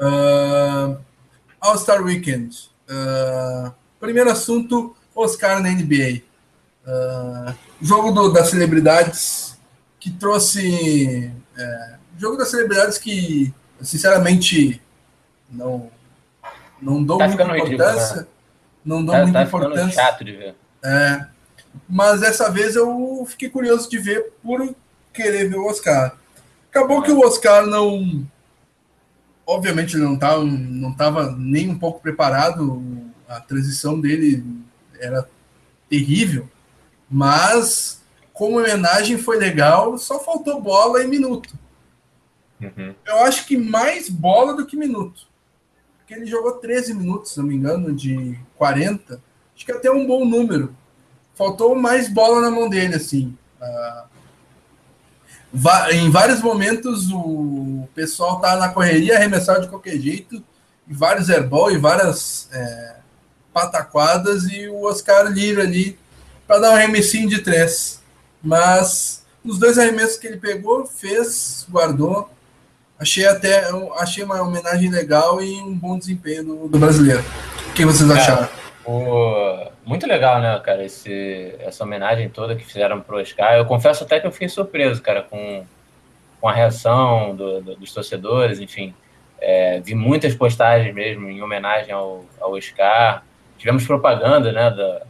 uh, 0.00 0.96
All-Star 1.60 2.02
Weekend. 2.02 2.70
Uh, 2.88 3.72
primeiro 4.00 4.30
assunto: 4.30 4.96
Oscar 5.14 5.60
na 5.62 5.70
NBA. 5.70 6.22
Uh, 6.86 7.54
jogo 7.80 8.12
do, 8.12 8.32
das 8.32 8.48
celebridades 8.48 9.58
que 9.98 10.10
trouxe. 10.10 11.32
É, 11.56 11.94
jogo 12.18 12.36
das 12.36 12.48
celebridades 12.48 12.98
que, 12.98 13.52
sinceramente, 13.80 14.80
não, 15.50 15.90
não 16.80 17.02
dou 17.02 17.18
tá 17.18 17.28
muita 17.28 17.42
importância. 17.42 17.64
Ridículo, 17.64 18.20
né? 18.20 18.26
não 18.84 19.04
dou 19.04 19.14
tá, 19.14 19.22
muita 19.22 19.38
tá 19.38 19.44
importância. 19.44 20.02
chato 20.02 20.24
de 20.24 20.32
ver. 20.32 20.54
É, 20.84 21.26
mas 21.88 22.20
dessa 22.20 22.50
vez 22.50 22.76
eu 22.76 23.26
fiquei 23.26 23.48
curioso 23.48 23.90
de 23.90 23.98
ver 23.98 24.32
por 24.42 24.74
querer 25.12 25.48
ver 25.48 25.56
o 25.56 25.66
Oscar. 25.66 26.16
Acabou 26.70 27.02
que 27.02 27.10
o 27.10 27.20
Oscar 27.20 27.66
não. 27.66 28.24
Obviamente 29.46 29.94
ele 29.94 30.04
não 30.04 30.14
estava 30.14 30.44
não 30.44 30.92
tava 30.92 31.36
nem 31.38 31.70
um 31.70 31.78
pouco 31.78 32.00
preparado, 32.00 32.82
a 33.28 33.40
transição 33.40 34.00
dele 34.00 34.44
era 34.98 35.28
terrível, 35.88 36.48
mas 37.08 38.02
como 38.32 38.58
homenagem 38.58 39.16
foi 39.16 39.38
legal, 39.38 39.96
só 39.98 40.18
faltou 40.18 40.60
bola 40.60 41.02
e 41.02 41.06
minuto. 41.06 41.54
Uhum. 42.60 42.94
Eu 43.06 43.18
acho 43.20 43.46
que 43.46 43.56
mais 43.56 44.08
bola 44.08 44.54
do 44.54 44.66
que 44.66 44.76
minuto 44.76 45.26
porque 46.06 46.14
ele 46.14 46.26
jogou 46.26 46.52
13 46.52 46.94
minutos, 46.94 47.32
se 47.32 47.38
não 47.38 47.46
me 47.46 47.56
engano, 47.56 47.92
de 47.92 48.38
40. 48.54 49.20
Acho 49.54 49.66
que 49.66 49.72
até 49.72 49.90
um 49.90 50.06
bom 50.06 50.24
número. 50.24 50.72
Faltou 51.34 51.74
mais 51.74 52.08
bola 52.08 52.40
na 52.40 52.48
mão 52.48 52.68
dele, 52.68 52.94
assim. 52.94 53.36
Uh, 53.60 54.08
em 55.92 56.10
vários 56.10 56.40
momentos 56.40 57.10
o 57.10 57.88
pessoal 57.94 58.40
tá 58.40 58.56
na 58.56 58.68
correria, 58.68 59.16
arremessar 59.16 59.60
de 59.60 59.68
qualquer 59.68 59.98
jeito, 59.98 60.42
e 60.88 60.94
vários 60.94 61.30
airball 61.30 61.70
e 61.70 61.78
várias 61.78 62.48
é, 62.52 62.96
pataquadas, 63.52 64.44
e 64.44 64.68
o 64.68 64.84
Oscar 64.84 65.26
livre 65.26 65.62
ali 65.62 65.98
para 66.46 66.60
dar 66.60 66.70
um 66.70 66.74
arremessinho 66.74 67.28
de 67.28 67.40
três. 67.40 68.00
Mas 68.42 69.24
os 69.44 69.58
dois 69.58 69.78
arremessos 69.78 70.16
que 70.16 70.26
ele 70.26 70.36
pegou, 70.36 70.86
fez, 70.86 71.66
guardou, 71.70 72.30
Achei 72.98 73.26
até 73.26 73.68
achei 73.98 74.24
uma 74.24 74.40
homenagem 74.40 74.90
legal 74.90 75.42
e 75.42 75.60
um 75.60 75.74
bom 75.74 75.98
desempenho 75.98 76.44
do, 76.44 76.68
do 76.68 76.78
brasileiro. 76.78 77.22
O 77.68 77.72
que 77.74 77.84
vocês 77.84 78.10
acharam? 78.10 78.48
O... 78.86 79.70
Muito 79.84 80.06
legal, 80.06 80.40
né, 80.40 80.58
cara, 80.60 80.84
esse, 80.84 81.54
essa 81.60 81.84
homenagem 81.84 82.28
toda 82.28 82.56
que 82.56 82.64
fizeram 82.64 83.00
pro 83.00 83.20
Oscar. 83.20 83.54
Eu 83.56 83.66
confesso 83.66 84.04
até 84.04 84.20
que 84.20 84.26
eu 84.26 84.32
fiquei 84.32 84.48
surpreso, 84.48 85.02
cara, 85.02 85.22
com, 85.22 85.64
com 86.40 86.48
a 86.48 86.52
reação 86.52 87.34
do, 87.34 87.60
do, 87.60 87.76
dos 87.76 87.92
torcedores, 87.92 88.60
enfim. 88.60 88.94
É, 89.40 89.80
vi 89.80 89.94
muitas 89.94 90.34
postagens 90.34 90.94
mesmo 90.94 91.28
em 91.28 91.42
homenagem 91.42 91.92
ao, 91.92 92.24
ao 92.40 92.52
Oscar. 92.52 93.22
Tivemos 93.58 93.86
propaganda, 93.86 94.52
né, 94.52 94.70
da, 94.70 95.02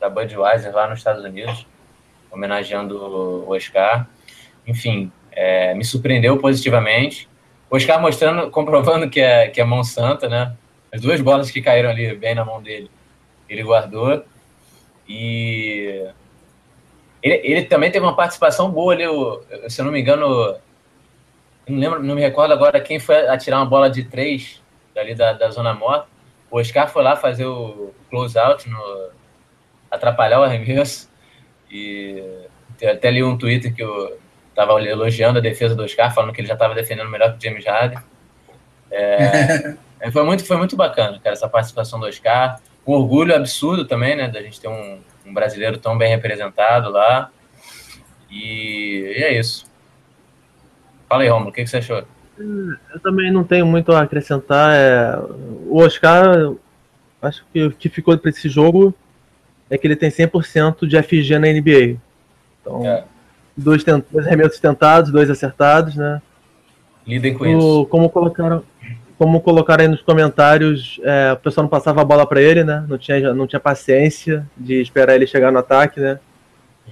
da 0.00 0.08
Budweiser 0.08 0.74
lá 0.74 0.88
nos 0.88 0.98
Estados 0.98 1.24
Unidos, 1.24 1.66
homenageando 2.30 2.96
o 2.96 3.50
Oscar. 3.50 4.06
Enfim, 4.66 5.10
é, 5.32 5.74
me 5.74 5.84
surpreendeu 5.84 6.38
positivamente. 6.38 7.28
O 7.70 7.76
Oscar 7.76 8.00
mostrando, 8.00 8.50
comprovando 8.50 9.08
que 9.10 9.20
é, 9.20 9.48
que 9.48 9.60
é 9.60 9.64
mão 9.64 9.82
santa, 9.82 10.28
né? 10.28 10.54
As 10.92 11.00
duas 11.00 11.20
bolas 11.20 11.50
que 11.50 11.60
caíram 11.60 11.90
ali 11.90 12.14
bem 12.14 12.34
na 12.34 12.44
mão 12.44 12.62
dele, 12.62 12.88
ele 13.48 13.62
guardou. 13.62 14.24
E 15.08 16.06
ele, 17.22 17.40
ele 17.44 17.62
também 17.64 17.90
teve 17.90 18.04
uma 18.04 18.16
participação 18.16 18.70
boa 18.70 18.92
ali, 18.92 19.04
se 19.68 19.80
eu 19.80 19.84
não 19.84 19.92
me 19.92 20.00
engano, 20.00 20.56
não, 21.66 21.78
lembro, 21.78 22.02
não 22.02 22.14
me 22.14 22.20
recordo 22.20 22.52
agora 22.52 22.80
quem 22.80 22.98
foi 22.98 23.26
atirar 23.26 23.60
uma 23.60 23.66
bola 23.66 23.90
de 23.90 24.04
três 24.04 24.62
ali 24.96 25.14
da, 25.14 25.32
da 25.32 25.50
zona 25.50 25.72
morta. 25.72 26.06
O 26.50 26.58
Oscar 26.58 26.88
foi 26.88 27.02
lá 27.02 27.16
fazer 27.16 27.46
o 27.46 27.92
close 28.10 28.38
out, 28.38 28.68
no, 28.68 29.10
atrapalhar 29.90 30.40
o 30.40 30.44
arremesso. 30.44 31.10
E 31.70 32.22
até 32.82 33.10
li 33.10 33.22
um 33.24 33.36
Twitter 33.36 33.74
que 33.74 33.82
eu 33.82 34.18
estava 34.50 34.80
elogiando 34.82 35.38
a 35.38 35.42
defesa 35.42 35.74
do 35.74 35.82
Oscar, 35.82 36.14
falando 36.14 36.32
que 36.32 36.40
ele 36.40 36.48
já 36.48 36.54
estava 36.54 36.74
defendendo 36.74 37.10
melhor 37.10 37.32
que 37.32 37.38
o 37.38 37.40
James 37.40 37.64
Harden. 37.64 37.98
É, 38.90 39.74
é, 40.00 40.10
foi, 40.10 40.22
muito, 40.24 40.44
foi 40.46 40.56
muito 40.56 40.76
bacana, 40.76 41.18
cara, 41.18 41.34
essa 41.34 41.48
participação 41.48 41.98
do 41.98 42.06
Oscar. 42.06 42.60
Um 42.86 42.92
orgulho 42.92 43.34
absurdo 43.34 43.84
também, 43.84 44.16
né, 44.16 44.28
da 44.28 44.42
gente 44.42 44.60
ter 44.60 44.68
um, 44.68 45.00
um 45.26 45.32
brasileiro 45.32 45.78
tão 45.78 45.96
bem 45.96 46.10
representado 46.10 46.90
lá. 46.90 47.30
E, 48.30 49.14
e 49.16 49.22
é 49.22 49.38
isso. 49.38 49.64
Fala 51.08 51.22
aí, 51.22 51.28
Romulo, 51.28 51.50
o 51.50 51.52
que, 51.52 51.62
que 51.62 51.70
você 51.70 51.78
achou? 51.78 52.04
Eu 52.36 53.00
também 53.00 53.30
não 53.30 53.44
tenho 53.44 53.64
muito 53.64 53.92
a 53.92 54.02
acrescentar. 54.02 54.74
É... 54.74 55.16
O 55.66 55.78
Oscar, 55.78 56.52
acho 57.22 57.44
que 57.52 57.64
o 57.64 57.70
que 57.70 57.88
ficou 57.88 58.16
para 58.18 58.30
esse 58.30 58.48
jogo 58.48 58.92
é 59.70 59.78
que 59.78 59.86
ele 59.86 59.96
tem 59.96 60.10
100% 60.10 60.86
de 60.86 61.00
FG 61.00 61.38
na 61.38 61.48
NBA. 61.48 61.98
Então, 62.60 62.84
é. 62.84 63.04
dois, 63.56 63.84
tent... 63.84 64.04
dois 64.10 64.26
arremessos 64.26 64.58
tentados, 64.58 65.10
dois 65.10 65.30
acertados, 65.30 65.94
né? 65.94 66.20
Lidem 67.06 67.34
com 67.34 67.44
o... 67.44 67.46
isso. 67.46 67.86
Como 67.86 68.10
colocaram, 68.10 68.64
como 69.18 69.40
colocaram 69.40 69.82
aí 69.82 69.88
nos 69.88 70.02
comentários, 70.02 71.00
é, 71.02 71.32
o 71.32 71.36
pessoal 71.36 71.64
não 71.64 71.70
passava 71.70 72.02
a 72.02 72.04
bola 72.04 72.26
para 72.26 72.42
ele, 72.42 72.64
né? 72.64 72.84
Não 72.88 72.98
tinha, 72.98 73.32
não 73.32 73.46
tinha 73.46 73.60
paciência 73.60 74.46
de 74.56 74.80
esperar 74.80 75.14
ele 75.14 75.26
chegar 75.26 75.52
no 75.52 75.58
ataque, 75.58 76.00
né? 76.00 76.18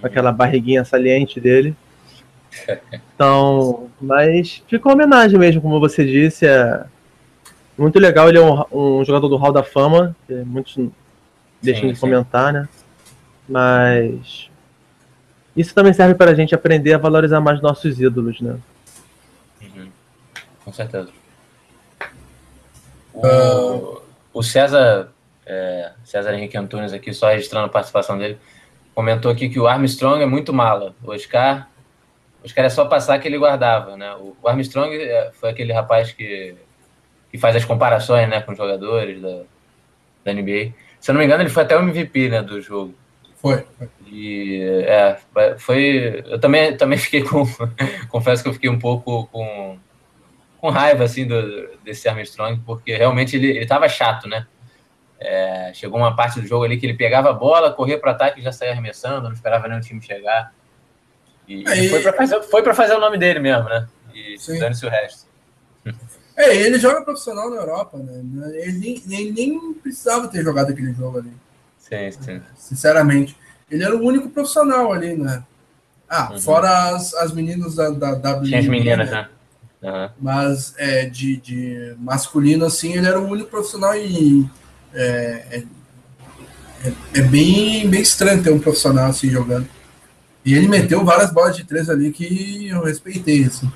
Com 0.01 0.07
aquela 0.07 0.33
barriguinha 0.33 0.85
saliente 0.85 1.41
dele. 1.41 1.77
Então, 3.15 3.89
mas 4.01 4.65
ficou 4.67 4.93
homenagem 4.93 5.39
mesmo, 5.39 5.63
como 5.63 5.79
você 5.79 6.05
disse. 6.05 6.45
É 6.45 6.85
muito 7.79 7.99
legal, 8.01 8.29
ele 8.29 8.37
é 8.39 8.41
um, 8.41 8.65
um 9.01 9.05
jogador 9.05 9.29
do 9.29 9.37
Hall 9.37 9.53
da 9.53 9.63
Fama, 9.63 10.15
muitos 10.45 10.77
deixam 11.63 11.93
de 11.93 12.01
comentar, 12.01 12.53
né? 12.53 12.69
Mas 13.49 14.51
isso 15.57 15.73
também 15.73 15.93
serve 15.93 16.15
para 16.15 16.33
a 16.33 16.35
gente 16.35 16.55
aprender 16.55 16.95
a 16.95 16.99
valorizar 16.99 17.41
mais 17.41 17.63
nossos 17.63 18.01
ídolos, 18.01 18.41
né? 18.41 18.57
Uhum. 19.63 19.89
Com 20.65 20.73
certeza. 20.73 21.22
O, 23.15 24.01
o 24.33 24.43
César, 24.43 25.09
é, 25.47 25.93
César 26.05 26.35
Henrique 26.35 26.57
Antunes 26.57 26.93
aqui, 26.93 27.13
só 27.13 27.29
registrando 27.29 27.67
a 27.67 27.71
participação 27.71 28.17
dele, 28.17 28.39
comentou 28.95 29.31
aqui 29.31 29.49
que 29.49 29.61
o 29.61 29.67
Armstrong 29.67 30.23
é 30.23 30.27
muito 30.27 30.53
mala. 30.53 30.95
O 31.03 31.13
Oscar 31.13 31.69
os 32.45 32.53
caras 32.53 32.73
só 32.73 32.85
passar 32.87 33.19
que 33.19 33.29
ele 33.29 33.39
guardava, 33.39 33.97
né? 33.97 34.15
O 34.17 34.49
Armstrong 34.49 34.95
é, 34.97 35.31
foi 35.33 35.51
aquele 35.51 35.73
rapaz 35.73 36.13
que, 36.13 36.55
que 37.31 37.39
faz 37.39 37.55
as 37.55 37.65
comparações, 37.65 38.29
né, 38.29 38.41
com 38.41 38.53
os 38.53 38.59
jogadores 38.59 39.21
da, 39.21 39.43
da 40.25 40.33
NBA. 40.33 40.73
Se 41.01 41.11
eu 41.11 41.15
não 41.15 41.21
me 41.21 41.25
engano, 41.25 41.43
ele 41.43 41.51
foi 41.51 41.63
até 41.63 41.77
o 41.77 41.83
MVP, 41.83 42.29
né, 42.29 42.43
do 42.43 42.61
jogo. 42.61 42.95
Foi. 43.37 43.65
E 44.07 44.61
é, 44.85 45.17
foi. 45.59 46.23
Eu 46.27 46.41
também, 46.41 46.77
também 46.77 46.99
fiquei 46.99 47.23
com. 47.23 47.45
confesso 48.09 48.43
que 48.43 48.49
eu 48.49 48.55
fiquei 48.55 48.71
um 48.71 48.79
pouco 48.79 49.27
com, 49.29 49.79
com 50.63 50.71
raiva 50.71 51.03
assim 51.03 51.27
do, 51.27 51.77
desse 51.83 52.09
Armstrong, 52.09 52.63
porque 52.65 52.97
realmente 52.97 53.35
ele, 53.35 53.49
ele 53.49 53.67
tava 53.67 53.89
chato, 53.89 54.29
né? 54.29 54.47
É, 55.19 55.73
chegou 55.75 55.99
uma 55.99 56.15
parte 56.15 56.41
do 56.41 56.47
jogo 56.47 56.65
ali 56.65 56.79
que 56.79 56.87
ele 56.87 56.95
pegava 56.95 57.31
a 57.31 57.33
bola, 57.33 57.73
corria 57.73 57.99
para 57.99 58.13
ataque 58.13 58.39
e 58.39 58.45
já 58.45 58.53
saía 58.53 58.71
arremessando, 58.71 59.25
não 59.27 59.33
esperava 59.33 59.67
nem 59.67 59.77
o 59.77 59.81
time 59.81 60.01
chegar. 60.01 60.55
E, 61.49 61.67
Aí... 61.67 61.89
foi 61.89 62.01
para 62.01 62.13
fazer, 62.13 62.43
foi 62.43 62.75
fazer 62.75 62.95
o 62.95 63.01
nome 63.01 63.19
dele 63.19 63.41
mesmo, 63.41 63.69
né? 63.69 63.89
E 64.15 64.37
dane-se 64.59 64.87
o 64.87 64.89
resto. 64.89 65.27
É, 66.35 66.57
ele 66.57 66.79
joga 66.79 67.05
profissional 67.05 67.51
na 67.51 67.57
Europa, 67.57 67.99
né? 67.99 68.23
Ele 68.55 68.79
nem, 68.79 69.03
ele 69.11 69.33
nem 69.33 69.75
precisava 69.75 70.27
ter 70.29 70.43
jogado 70.43 70.71
aquele 70.71 70.95
jogo 70.95 71.19
ali. 71.19 71.31
Sim, 71.79 72.11
sim. 72.11 72.43
Sinceramente. 72.57 73.37
Ele 73.71 73.85
era 73.85 73.95
o 73.95 74.03
único 74.03 74.31
profissional 74.31 74.91
ali, 74.91 75.15
né? 75.15 75.45
Ah, 76.09 76.31
uhum. 76.33 76.41
fora 76.41 76.97
as, 76.97 77.13
as 77.13 77.33
meninas 77.33 77.75
da, 77.75 77.91
da, 77.91 78.15
da 78.15 78.41
Tinha 78.41 78.61
as 78.61 78.67
meninas, 78.67 79.11
né? 79.11 79.29
Uhum. 79.83 80.09
Mas 80.21 80.75
é, 80.79 81.07
de, 81.07 81.37
de 81.39 81.97
masculino, 81.99 82.65
assim, 82.65 82.95
ele 82.97 83.07
era 83.07 83.21
o 83.21 83.29
único 83.29 83.51
profissional 83.51 83.97
e 83.97 84.49
é, 84.95 85.45
é, 85.51 85.63
é, 86.85 86.93
é 87.15 87.23
bem, 87.23 87.89
bem 87.89 88.01
estranho 88.01 88.43
ter 88.43 88.53
um 88.53 88.61
profissional 88.61 89.07
assim 89.07 89.29
jogando. 89.29 89.69
E 90.45 90.55
ele 90.55 90.69
meteu 90.69 91.05
várias 91.05 91.33
bolas 91.33 91.57
de 91.57 91.65
três 91.65 91.89
ali 91.89 92.13
que 92.13 92.69
eu 92.69 92.83
respeitei, 92.85 93.45
assim. 93.45 93.67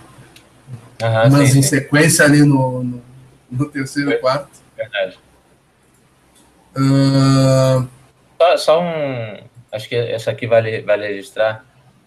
Uhum, 1.02 1.30
Mas 1.30 1.50
sim, 1.50 1.58
em 1.58 1.62
sim. 1.62 1.68
sequência 1.68 2.24
ali 2.24 2.40
no, 2.40 2.82
no, 2.82 3.02
no 3.50 3.68
terceiro 3.68 4.10
Foi. 4.10 4.18
quarto. 4.18 4.50
Verdade. 4.76 5.18
Uh... 6.76 7.88
Só, 8.40 8.56
só, 8.56 8.82
um. 8.82 9.46
Acho 9.72 9.88
que 9.88 9.94
essa 9.94 10.30
aqui 10.30 10.46
vale, 10.46 10.82
vale 10.82 11.06
registrar. 11.06 11.64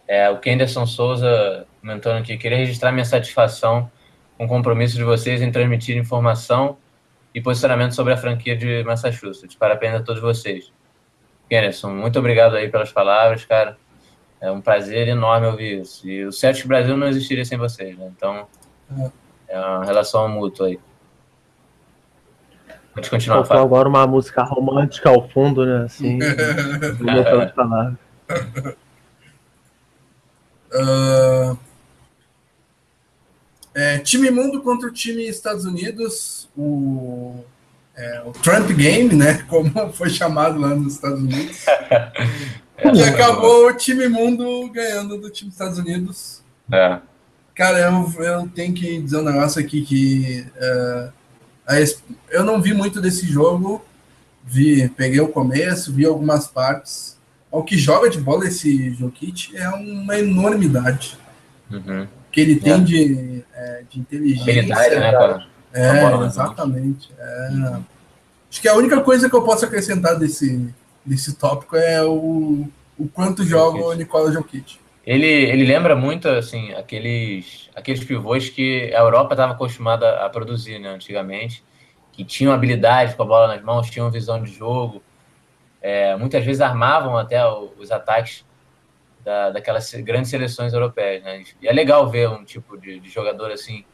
É, 0.07 0.29
o 0.29 0.39
Kenderson 0.39 0.85
Souza 0.85 1.67
comentando 1.82 2.17
aqui, 2.17 2.38
queria 2.38 2.57
registrar 2.57 2.91
minha 2.91 3.05
satisfação 3.05 3.89
com 4.38 4.45
o 4.45 4.47
compromisso 4.47 4.95
de 4.95 5.03
vocês 5.03 5.41
em 5.41 5.51
transmitir 5.51 5.97
informação 5.97 6.77
e 7.34 7.41
posicionamento 7.41 7.93
sobre 7.93 8.13
a 8.13 8.17
franquia 8.17 8.55
de 8.55 8.84
Massachusetts. 8.84 9.55
Parabéns 9.55 9.95
a 9.95 10.03
todos 10.03 10.21
vocês. 10.21 10.71
Kenderson, 11.49 11.91
muito 11.91 12.19
obrigado 12.19 12.55
aí 12.55 12.69
pelas 12.69 12.91
palavras, 12.91 13.43
cara. 13.45 13.77
É 14.41 14.49
um 14.51 14.61
prazer 14.61 15.07
enorme 15.07 15.47
ouvir 15.47 15.82
isso. 15.82 16.07
E 16.07 16.25
o 16.25 16.32
Celtic 16.32 16.65
Brasil 16.67 16.95
não 16.95 17.07
existiria 17.07 17.43
sem 17.43 17.57
vocês, 17.57 17.97
né? 17.97 18.09
Então, 18.15 18.47
é 19.47 19.59
uma 19.59 19.84
relação 19.84 20.27
mútua 20.30 20.67
aí. 20.67 20.80
Pode 22.93 23.09
continuar, 23.09 23.45
Faltou 23.45 23.65
agora 23.65 23.89
uma 23.89 24.07
música 24.07 24.43
romântica 24.43 25.09
ao 25.09 25.27
fundo, 25.30 25.65
né? 25.65 25.86
Assim, 25.86 26.19
é. 26.23 27.47
falar. 27.49 27.97
Uh, 30.71 31.57
é, 33.74 33.99
time 33.99 34.30
mundo 34.32 34.61
contra 34.61 34.88
o 34.88 34.91
time 34.91 35.28
Estados 35.28 35.65
Unidos, 35.65 36.49
o, 36.57 37.43
é, 37.95 38.24
o 38.26 38.32
Trump 38.32 38.70
Game, 38.72 39.13
né? 39.15 39.43
Como 39.47 39.72
foi 39.93 40.09
chamado 40.09 40.59
lá 40.59 40.70
nos 40.70 40.93
Estados 40.93 41.22
Unidos. 41.22 41.65
e 42.93 43.03
acabou 43.03 43.67
o 43.67 43.74
time 43.74 44.07
mundo 44.07 44.70
ganhando 44.70 45.17
do 45.17 45.30
time 45.30 45.49
dos 45.49 45.59
Estados 45.59 45.78
Unidos. 45.78 46.41
É. 46.72 46.99
Cara, 47.53 47.80
eu, 47.80 48.24
eu 48.24 48.47
tenho 48.47 48.74
que 48.74 49.01
dizer 49.01 49.17
um 49.17 49.24
negócio 49.24 49.61
aqui 49.61 49.82
que 49.82 50.45
uh, 50.55 51.11
eu 52.30 52.43
não 52.43 52.61
vi 52.61 52.74
muito 52.74 53.01
desse 53.01 53.26
jogo. 53.28 53.84
Vi, 54.45 54.88
peguei 54.89 55.20
o 55.20 55.28
começo, 55.28 55.93
vi 55.93 56.05
algumas 56.05 56.47
partes. 56.47 57.20
O 57.51 57.63
que 57.63 57.78
joga 57.78 58.09
de 58.09 58.20
bola 58.20 58.47
esse 58.47 58.93
Jokic 58.93 59.55
é 59.57 59.67
uma 59.70 60.17
enormidade. 60.17 61.17
Uhum. 61.70 62.07
Que 62.45 62.51
ele 62.51 62.59
tem 62.59 62.73
é. 62.73 62.77
de, 62.79 63.43
é, 63.53 63.83
de 63.89 63.99
inteligência. 63.99 64.99
né, 64.99 65.11
cara? 65.11 65.47
É, 65.73 66.01
bola, 66.01 66.21
né? 66.21 66.27
exatamente. 66.27 67.09
É. 67.17 67.49
Uhum. 67.51 67.83
Acho 68.49 68.61
que 68.61 68.67
a 68.67 68.75
única 68.75 69.01
coisa 69.01 69.29
que 69.29 69.35
eu 69.35 69.43
posso 69.43 69.65
acrescentar 69.65 70.17
desse, 70.17 70.73
desse 71.05 71.35
tópico 71.35 71.75
é 71.75 72.03
o, 72.03 72.67
o 72.97 73.07
quanto 73.07 73.43
joga 73.43 73.79
o 73.83 73.93
Nicola 73.93 74.31
Jokic. 74.31 74.79
Ele, 75.05 75.25
ele 75.25 75.65
lembra 75.65 75.95
muito 75.95 76.27
assim 76.27 76.73
aqueles, 76.73 77.69
aqueles 77.75 78.03
pivôs 78.03 78.49
que 78.49 78.93
a 78.93 78.99
Europa 78.99 79.33
estava 79.33 79.53
acostumada 79.53 80.25
a 80.25 80.29
produzir 80.29 80.79
né, 80.79 80.89
antigamente, 80.89 81.63
que 82.11 82.23
tinham 82.23 82.53
habilidade 82.53 83.15
com 83.15 83.23
a 83.23 83.25
bola 83.25 83.47
nas 83.47 83.63
mãos, 83.63 83.89
tinham 83.89 84.11
visão 84.11 84.41
de 84.41 84.51
jogo, 84.51 85.01
é, 85.81 86.15
muitas 86.15 86.43
vezes 86.43 86.61
armavam 86.61 87.17
até 87.17 87.39
os 87.47 87.91
ataques 87.91 88.43
da, 89.30 89.51
daquelas 89.51 89.93
grandes 89.93 90.32
seleções 90.32 90.73
europeias. 90.73 91.23
Né? 91.23 91.43
E 91.61 91.67
é 91.67 91.71
legal 91.71 92.09
ver 92.09 92.27
um 92.27 92.43
tipo 92.43 92.75
de, 92.75 92.99
de 92.99 93.09
jogador 93.09 93.51
assim 93.51 93.86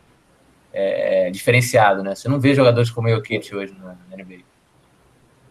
é, 0.71 1.29
diferenciado. 1.29 2.01
Né? 2.01 2.15
Você 2.15 2.29
não 2.29 2.39
vê 2.39 2.55
jogadores 2.55 2.89
como 2.89 3.09
o 3.09 3.11
Jokic 3.11 3.53
hoje 3.53 3.75
na, 3.77 3.97
na 4.09 4.23
NBA. 4.23 4.43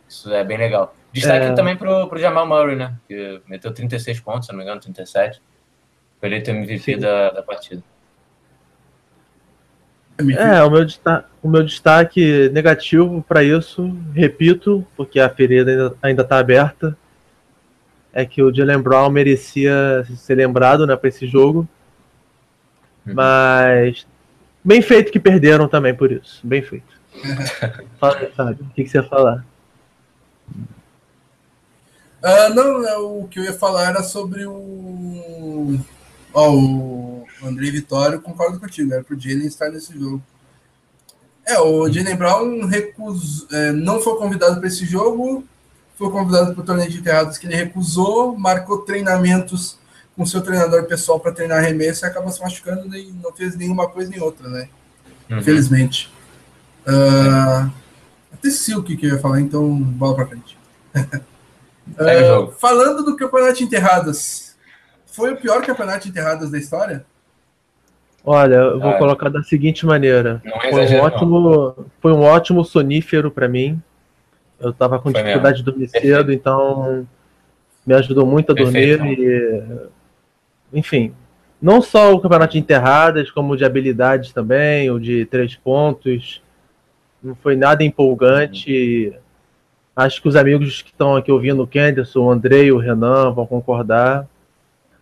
Isso 0.08 0.32
é 0.32 0.42
bem 0.42 0.56
legal. 0.56 0.96
Destaque 1.12 1.46
é... 1.46 1.52
também 1.52 1.76
pro, 1.76 2.08
pro 2.08 2.18
Jamal 2.18 2.46
Murray, 2.46 2.76
né? 2.76 2.94
Que 3.06 3.42
meteu 3.46 3.74
36 3.74 4.20
pontos, 4.20 4.46
se 4.46 4.52
não 4.52 4.58
me 4.58 4.64
engano, 4.64 4.80
37. 4.80 5.42
Foi 6.18 6.28
eleito 6.30 6.50
MVP 6.50 6.96
da, 6.96 7.30
da 7.30 7.42
partida. 7.42 7.82
É, 10.38 10.62
o 10.62 10.70
meu, 10.70 10.84
destaque, 10.84 11.28
o 11.42 11.48
meu 11.48 11.62
destaque 11.62 12.48
negativo 12.50 13.22
para 13.28 13.42
isso, 13.42 13.94
repito, 14.14 14.86
porque 14.96 15.18
a 15.18 15.28
ferida 15.28 15.94
ainda 16.00 16.22
está 16.22 16.38
aberta, 16.38 16.96
é 18.14 18.24
que 18.24 18.40
o 18.40 18.54
Jalen 18.54 18.80
Brown 18.80 19.10
merecia 19.10 20.06
ser 20.16 20.36
lembrado 20.36 20.86
né, 20.86 20.96
para 20.96 21.08
esse 21.08 21.26
jogo. 21.26 21.68
Uhum. 23.04 23.14
Mas 23.14 24.06
bem 24.64 24.80
feito 24.80 25.10
que 25.10 25.18
perderam 25.18 25.66
também 25.66 25.92
por 25.92 26.12
isso. 26.12 26.40
Bem 26.46 26.62
feito. 26.62 26.94
Fala 27.98 28.30
Fábio, 28.36 28.66
o 28.70 28.74
que, 28.74 28.84
que 28.84 28.88
você 28.88 28.98
ia 28.98 29.02
falar? 29.02 29.44
Uh, 32.22 32.54
não, 32.54 32.88
é, 32.88 32.96
o 32.96 33.26
que 33.28 33.40
eu 33.40 33.44
ia 33.44 33.52
falar 33.52 33.90
era 33.90 34.02
sobre 34.02 34.46
o. 34.46 35.78
Ó, 36.32 36.52
o 36.52 37.26
O 37.42 37.46
Andrei 37.46 37.70
Vitório, 37.70 38.22
concordo 38.22 38.58
contigo, 38.58 38.94
era 38.94 39.04
pro 39.04 39.18
Jalen 39.18 39.46
estar 39.46 39.70
nesse 39.70 39.92
jogo. 39.98 40.22
É, 41.46 41.58
o 41.58 41.86
Jalen 41.90 42.16
Brown 42.16 42.64
recus, 42.64 43.46
é, 43.52 43.72
não 43.72 44.00
foi 44.00 44.16
convidado 44.16 44.58
para 44.58 44.68
esse 44.68 44.86
jogo, 44.86 45.44
foi 45.96 46.10
convidado 46.10 46.52
para 46.52 46.62
o 46.62 46.64
torneio 46.64 46.90
de 46.90 46.98
enterrados 46.98 47.38
que 47.38 47.46
ele 47.46 47.56
recusou, 47.56 48.36
marcou 48.36 48.78
treinamentos 48.78 49.78
com 50.16 50.26
seu 50.26 50.40
treinador 50.40 50.84
pessoal 50.84 51.18
para 51.18 51.32
treinar 51.32 51.58
arremesso 51.58 52.04
e 52.04 52.08
acabou 52.08 52.30
se 52.30 52.40
machucando 52.40 52.94
e 52.96 53.12
não 53.12 53.32
fez 53.32 53.56
nenhuma 53.56 53.88
coisa 53.88 54.10
nem 54.10 54.20
outra, 54.20 54.48
né? 54.48 54.68
Uhum. 55.30 55.38
Infelizmente. 55.38 56.12
Uh, 56.86 57.70
até 58.32 58.50
sei 58.50 58.74
o 58.74 58.82
que, 58.82 58.96
que 58.96 59.06
eu 59.06 59.14
ia 59.14 59.18
falar, 59.18 59.40
então 59.40 59.74
bola 59.76 60.14
para 60.14 60.26
frente. 60.26 60.58
uh, 60.94 62.52
falando 62.58 63.04
do 63.04 63.16
campeonato 63.16 63.58
de 63.58 63.64
enterradas, 63.64 64.56
foi 65.06 65.32
o 65.32 65.36
pior 65.36 65.64
campeonato 65.64 66.04
de 66.04 66.10
enterradas 66.10 66.50
da 66.50 66.58
história? 66.58 67.04
Olha, 68.24 68.54
eu 68.54 68.80
vou 68.80 68.90
ah, 68.90 68.98
colocar 68.98 69.28
da 69.28 69.42
seguinte 69.42 69.84
maneira. 69.84 70.42
Foi, 70.70 70.86
um 70.86 71.00
ótimo, 71.00 71.86
foi 72.00 72.12
um 72.12 72.22
ótimo 72.22 72.64
sonífero 72.64 73.30
para 73.30 73.46
mim. 73.46 73.82
Eu 74.64 74.70
estava 74.70 74.98
com 74.98 75.10
foi 75.10 75.22
dificuldade 75.22 75.58
mesmo. 75.58 75.64
de 75.64 75.70
dormir 75.70 75.90
Perfeito. 75.90 76.16
cedo, 76.16 76.32
então 76.32 77.06
me 77.86 77.94
ajudou 77.94 78.26
muito 78.26 78.52
a 78.52 78.54
dormir. 78.54 78.98
Perfeito. 78.98 79.22
E, 80.72 80.78
enfim, 80.78 81.14
não 81.60 81.80
só 81.80 82.12
o 82.12 82.20
campeonato 82.20 82.52
de 82.52 82.58
enterradas, 82.58 83.30
como 83.30 83.56
de 83.56 83.64
habilidades 83.64 84.32
também, 84.32 84.90
o 84.90 84.98
de 84.98 85.24
três 85.26 85.54
pontos. 85.54 86.42
Não 87.22 87.34
foi 87.34 87.56
nada 87.56 87.82
empolgante. 87.82 89.08
Uhum. 89.08 89.18
Acho 89.96 90.20
que 90.20 90.28
os 90.28 90.36
amigos 90.36 90.82
que 90.82 90.90
estão 90.90 91.16
aqui 91.16 91.30
ouvindo, 91.30 91.62
o 91.62 91.66
Kenderson, 91.66 92.20
o 92.20 92.30
Andrei, 92.30 92.72
o 92.72 92.78
Renan, 92.78 93.32
vão 93.32 93.46
concordar. 93.46 94.28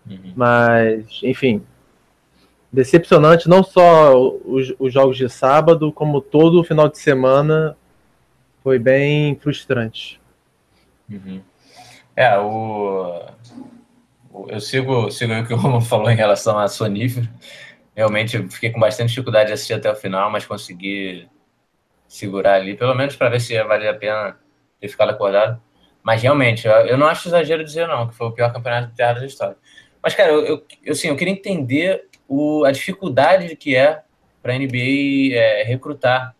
Uhum. 0.09 0.33
Mas, 0.37 1.21
enfim, 1.23 1.63
decepcionante 2.73 3.49
não 3.49 3.63
só 3.63 4.17
os, 4.45 4.75
os, 4.79 4.93
jogos 4.93 5.17
de 5.17 5.29
sábado, 5.29 5.93
como 5.93 6.21
todo 6.21 6.61
o 6.61 6.65
final 6.65 6.89
de 6.89 6.99
semana 6.99 7.77
foi 8.63 8.79
bem 8.79 9.37
frustrante. 9.37 10.21
Uhum. 11.11 11.43
É, 12.17 12.39
o, 12.39 13.27
eu 14.49 14.61
sigo, 14.61 15.11
sigo 15.11 15.33
o 15.33 15.47
que 15.47 15.53
o 15.53 15.57
Romo 15.57 15.81
falou 15.83 16.11
em 16.11 16.17
relação 16.17 16.59
a 16.59 16.69
sonífero. 16.69 17.29
Realmente 17.95 18.49
fiquei 18.49 18.71
com 18.71 18.81
bastante 18.81 19.09
dificuldade 19.09 19.49
de 19.49 19.53
assistir 19.53 19.75
até 19.75 19.91
o 19.91 19.97
final, 19.97 20.31
mas 20.31 20.47
consegui 20.47 21.29
segurar 22.09 22.55
ali, 22.55 22.77
pelo 22.77 22.95
menos 22.95 23.17
para 23.17 23.29
ver 23.29 23.41
se 23.41 23.63
valia 23.65 23.91
a 23.91 23.95
pena 23.95 24.37
ter 24.81 24.89
ficado 24.89 25.11
acordado. 25.11 25.61
Mas 26.03 26.23
realmente, 26.23 26.67
eu, 26.67 26.73
eu 26.73 26.99
não 26.99 27.07
acho 27.07 27.29
exagero 27.29 27.65
dizer 27.65 27.87
não, 27.87 28.09
que 28.09 28.15
foi 28.15 28.27
o 28.27 28.33
pior 28.33 28.53
campeonato 28.53 28.89
de 28.89 28.97
teatro 28.97 29.21
da 29.21 29.27
história. 29.27 29.57
Mas, 30.03 30.15
cara, 30.15 30.33
eu, 30.33 30.45
eu, 30.45 30.67
eu, 30.83 30.93
assim, 30.93 31.09
eu 31.09 31.17
queria 31.17 31.33
entender 31.33 32.09
o, 32.27 32.65
a 32.65 32.73
dificuldade 32.73 33.55
que 33.57 33.77
é 33.77 34.03
para 34.43 34.55
a 34.55 34.59
NBA 34.59 35.35
é, 35.35 35.63
recrutar 35.63 36.35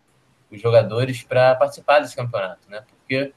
os 0.55 0.61
jogadores 0.61 1.23
para 1.23 1.55
participar 1.55 1.99
desse 1.99 2.15
campeonato, 2.15 2.69
né? 2.69 2.83
Porque 2.87 3.33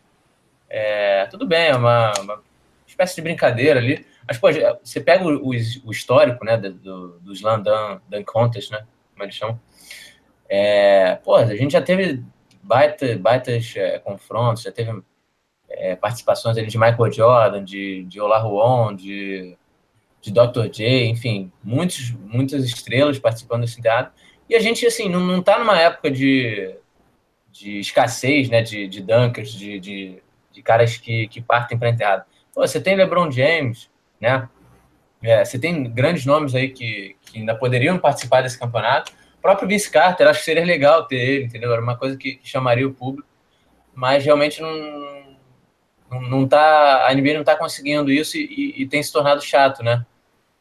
é, 0.68 1.26
tudo 1.26 1.46
bem, 1.46 1.68
é 1.68 1.76
uma, 1.76 2.12
uma, 2.20 2.42
espécie 2.86 3.16
de 3.16 3.22
brincadeira 3.22 3.78
ali, 3.78 4.06
mas 4.26 4.38
pô, 4.38 4.48
você 4.82 5.00
pega 5.00 5.24
o, 5.24 5.48
o 5.48 5.90
histórico, 5.90 6.44
né, 6.44 6.56
do, 6.56 7.18
do 7.20 7.32
Slam 7.32 7.62
Dan 7.62 8.24
Contest, 8.24 8.70
né, 8.70 8.86
como 9.12 9.24
eles 9.24 9.34
chamam, 9.34 9.60
é, 10.48 11.16
pô, 11.16 11.36
a 11.36 11.54
gente 11.54 11.72
já 11.72 11.82
teve 11.82 12.22
baita, 12.62 13.16
baitas 13.18 13.74
é, 13.76 13.98
confrontos, 13.98 14.62
já 14.62 14.72
teve 14.72 15.02
é, 15.68 15.94
participações 15.96 16.56
ali 16.56 16.68
de 16.68 16.78
Michael 16.78 17.12
Jordan, 17.12 17.64
de, 17.64 18.04
de 18.04 18.20
Olajuwon, 18.20 18.94
de 18.94 19.56
de 20.26 20.32
Dr. 20.32 20.68
J, 20.68 21.08
enfim, 21.08 21.52
muitos, 21.62 22.10
muitas 22.10 22.64
estrelas 22.64 23.18
participando 23.18 23.60
desse 23.60 23.80
teatro. 23.80 24.12
E 24.48 24.56
a 24.56 24.60
gente, 24.60 24.84
assim, 24.84 25.08
não, 25.08 25.20
não 25.20 25.40
tá 25.40 25.58
numa 25.58 25.78
época 25.78 26.10
de, 26.10 26.74
de 27.59 27.78
escassez, 27.80 28.48
né, 28.48 28.62
de, 28.62 28.86
de 28.86 29.02
dunkers, 29.02 29.52
de, 29.52 29.80
de, 29.80 30.22
de 30.52 30.62
caras 30.62 30.96
que, 30.96 31.26
que 31.28 31.40
partem 31.40 31.78
para 31.78 31.90
enterrado. 31.90 32.24
Pô, 32.54 32.66
você 32.66 32.80
tem 32.80 32.96
LeBron 32.96 33.30
James, 33.30 33.90
né? 34.20 34.48
É, 35.22 35.44
você 35.44 35.59
tem 35.59 35.90
grandes 35.90 36.26
nomes 36.26 36.54
aí 36.54 36.68
que, 36.68 37.16
que 37.22 37.38
ainda 37.38 37.54
poderiam 37.54 37.98
participar 37.98 38.42
desse 38.42 38.59
campeonato. 38.59 39.12
O 39.38 39.40
próprio 39.40 39.68
Vince 39.68 39.90
Carter, 39.90 40.28
acho 40.28 40.40
que 40.40 40.44
seria 40.44 40.64
legal 40.64 41.07
ter 41.07 41.16
ele, 41.16 41.44
entendeu? 41.46 41.72
Era 41.72 41.82
uma 41.82 41.96
coisa 41.96 42.16
que, 42.16 42.36
que 42.36 42.48
chamaria 42.48 42.86
o 42.86 42.92
público, 42.92 43.28
mas 43.94 44.24
realmente 44.24 44.61
não, 44.61 45.36
não, 46.11 46.20
não 46.22 46.48
tá, 46.48 47.07
a 47.07 47.14
NBA 47.14 47.32
não 47.32 47.40
está 47.40 47.57
conseguindo 47.57 48.11
isso 48.11 48.36
e, 48.36 48.44
e, 48.44 48.82
e, 48.82 48.86
tem 48.86 49.02
se 49.02 49.12
tornado 49.12 49.42
chato, 49.42 49.82
né? 49.82 50.04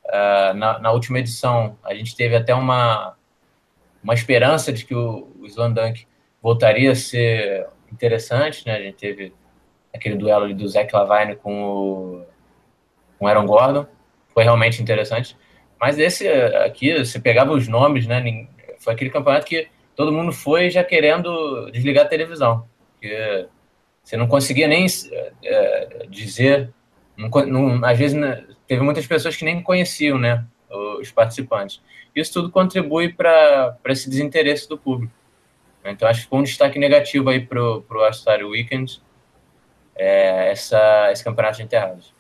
Uh, 0.06 0.54
na, 0.54 0.80
na, 0.80 0.92
última 0.92 1.20
edição, 1.20 1.78
a 1.84 1.94
gente 1.96 2.16
teve 2.16 2.36
até 2.36 2.54
uma, 2.54 3.16
uma 4.04 4.14
esperança 4.14 4.72
de 4.72 4.86
que 4.86 4.94
o, 4.94 5.32
o 5.40 5.48
Slam 5.48 5.74
Dunk 5.74 6.06
voltaria 6.46 6.92
a 6.92 6.96
ser 6.96 7.66
interessante, 7.92 8.68
né? 8.68 8.76
A 8.76 8.80
gente 8.80 8.98
teve 8.98 9.34
aquele 9.92 10.14
duelo 10.16 10.46
ali 10.46 10.54
do 10.54 10.68
Zach 10.68 10.94
Lavine 10.94 11.36
com 11.36 11.64
o, 11.64 12.26
com 13.18 13.28
Aaron 13.28 13.48
Gordon, 13.48 13.88
foi 14.32 14.44
realmente 14.44 14.80
interessante. 14.80 15.36
Mas 15.82 15.98
esse 15.98 16.28
aqui, 16.64 17.04
você 17.04 17.20
pegava 17.20 17.52
os 17.52 17.68
nomes, 17.68 18.06
né? 18.06 18.48
Foi 18.78 18.94
aquele 18.94 19.10
campeonato 19.10 19.48
que 19.48 19.68
todo 19.96 20.12
mundo 20.12 20.32
foi 20.32 20.70
já 20.70 20.84
querendo 20.84 21.72
desligar 21.72 22.06
a 22.06 22.10
televisão, 22.10 22.68
porque 22.92 23.48
você 24.04 24.16
não 24.16 24.28
conseguia 24.28 24.68
nem 24.68 24.86
é, 25.44 26.06
dizer, 26.08 26.70
não, 27.18 27.28
não, 27.48 27.84
às 27.84 27.98
vezes 27.98 28.16
né, 28.16 28.46
teve 28.68 28.84
muitas 28.84 29.08
pessoas 29.08 29.36
que 29.36 29.44
nem 29.44 29.64
conheciam, 29.64 30.20
né, 30.20 30.46
os 31.00 31.12
participantes. 31.12 31.82
Isso 32.16 32.34
tudo 32.34 32.52
contribui 32.52 33.12
para 33.12 33.80
esse 33.88 34.08
desinteresse 34.08 34.70
do 34.70 34.78
público. 34.78 35.25
Então, 35.92 36.08
acho 36.08 36.24
que 36.24 36.30
foi 36.30 36.40
um 36.40 36.44
destaque 36.44 36.80
negativo 36.80 37.30
aí 37.30 37.40
para 37.40 37.62
o 37.62 37.84
All-Star 37.92 38.40
Weekend, 38.44 39.02
é, 39.96 40.52
essa, 40.52 41.12
esse 41.12 41.24
campeonato 41.24 41.58
de 41.58 41.64
enterrados. 41.64 42.14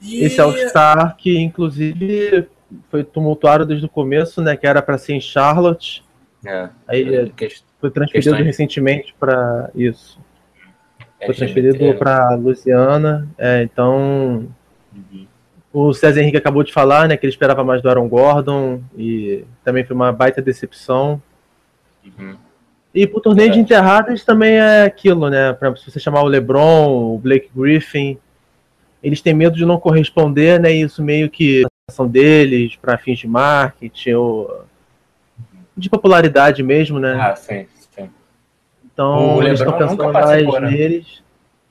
E... 0.00 0.24
Esse 0.24 0.40
All-Star 0.40 1.16
que, 1.16 1.38
inclusive, 1.38 2.48
foi 2.90 3.04
tumultuado 3.04 3.66
desde 3.66 3.86
o 3.86 3.88
começo, 3.88 4.40
né, 4.40 4.56
que 4.56 4.66
era 4.66 4.80
para 4.82 4.98
ser 4.98 5.14
em 5.14 5.20
Charlotte. 5.20 6.04
É, 6.44 6.70
aí 6.86 7.14
é, 7.14 7.30
foi 7.80 7.90
transferido 7.90 8.36
recentemente 8.36 9.14
para 9.18 9.70
isso. 9.74 10.18
É, 11.18 11.26
foi 11.26 11.34
transferido 11.34 11.94
para 11.94 12.34
Luciana. 12.34 13.28
É, 13.36 13.62
então, 13.62 14.48
uhum. 14.94 15.26
O 15.72 15.92
César 15.92 16.20
Henrique 16.20 16.36
acabou 16.36 16.62
de 16.62 16.72
falar, 16.72 17.08
né, 17.08 17.16
que 17.16 17.24
ele 17.24 17.32
esperava 17.32 17.62
mais 17.62 17.80
do 17.80 17.88
Aaron 17.88 18.08
Gordon 18.08 18.82
e 18.96 19.44
também 19.64 19.84
foi 19.84 19.94
uma 19.94 20.12
baita 20.12 20.42
decepção. 20.42 21.22
Uhum. 22.04 22.36
E 22.92 23.06
pro 23.06 23.20
torneio 23.20 23.50
é. 23.50 23.52
de 23.52 23.60
enterradas 23.60 24.24
também 24.24 24.54
é 24.54 24.82
aquilo, 24.82 25.30
né? 25.30 25.52
Pra, 25.52 25.74
se 25.76 25.88
você 25.88 26.00
chamar 26.00 26.22
o 26.22 26.26
LeBron, 26.26 27.14
o 27.14 27.18
Blake 27.18 27.48
Griffin, 27.54 28.18
eles 29.00 29.20
têm 29.20 29.32
medo 29.32 29.56
de 29.56 29.64
não 29.64 29.78
corresponder, 29.78 30.58
né? 30.58 30.72
E 30.72 30.82
isso 30.82 31.02
meio 31.02 31.30
que 31.30 31.64
são 31.88 32.08
deles 32.08 32.74
para 32.76 32.98
fins 32.98 33.20
de 33.20 33.28
marketing 33.28 34.12
ou 34.14 34.64
de 35.76 35.88
popularidade 35.88 36.62
mesmo, 36.64 36.98
né? 36.98 37.16
Ah, 37.20 37.36
sim. 37.36 37.66
Então, 38.92 39.38
o 39.38 39.42
eles 39.42 39.60
estão 39.60 39.78
pensando 39.78 40.12
mais 40.12 40.46
né? 40.46 40.70
neles. 40.70 41.22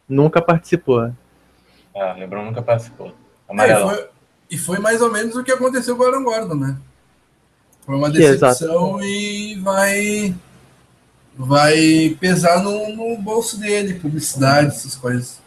Nunca 0.08 0.42
participou. 0.42 1.12
Ah, 1.96 2.14
Lebron 2.18 2.46
nunca 2.46 2.62
participou. 2.62 3.14
É, 3.50 3.72
e, 3.72 3.82
foi, 3.82 4.10
e, 4.52 4.58
foi, 4.58 4.80
mais 4.80 5.02
ou 5.02 5.12
menos 5.12 5.36
o 5.36 5.44
que 5.44 5.52
aconteceu 5.52 5.96
com 5.96 6.04
o 6.04 6.06
Aaron 6.06 6.24
Gordon, 6.24 6.56
né? 6.56 6.78
Foi 7.86 7.96
uma 7.96 8.10
decepção 8.10 9.02
e 9.02 9.56
vai 9.62 10.36
vai 11.36 12.18
pesar 12.20 12.62
no, 12.62 12.90
no 12.96 13.18
bolso 13.18 13.60
dele, 13.60 13.94
publicidade, 13.94 14.68
essas 14.68 14.96
coisas. 14.96 15.42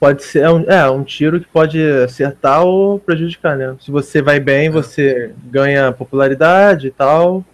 Pode 0.00 0.24
ser 0.24 0.42
é 0.42 0.50
um, 0.50 0.60
é, 0.62 0.90
um 0.90 1.04
tiro 1.04 1.40
que 1.40 1.46
pode 1.46 1.80
acertar 2.02 2.62
ou 2.62 2.98
prejudicar, 2.98 3.56
né? 3.56 3.76
Se 3.80 3.90
você 3.90 4.22
vai 4.22 4.40
bem, 4.40 4.68
é. 4.68 4.70
você 4.70 5.34
ganha 5.44 5.92
popularidade 5.92 6.86
e 6.86 6.90
tal. 6.90 7.44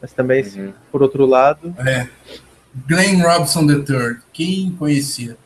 Mas 0.00 0.12
também, 0.12 0.42
uhum. 0.44 0.72
por 0.90 1.02
outro 1.02 1.26
lado. 1.26 1.74
É. 1.78 2.08
Glenn 2.86 3.22
Robson 3.22 3.62
III, 3.62 4.18
quem 4.32 4.72
conhecia? 4.72 5.36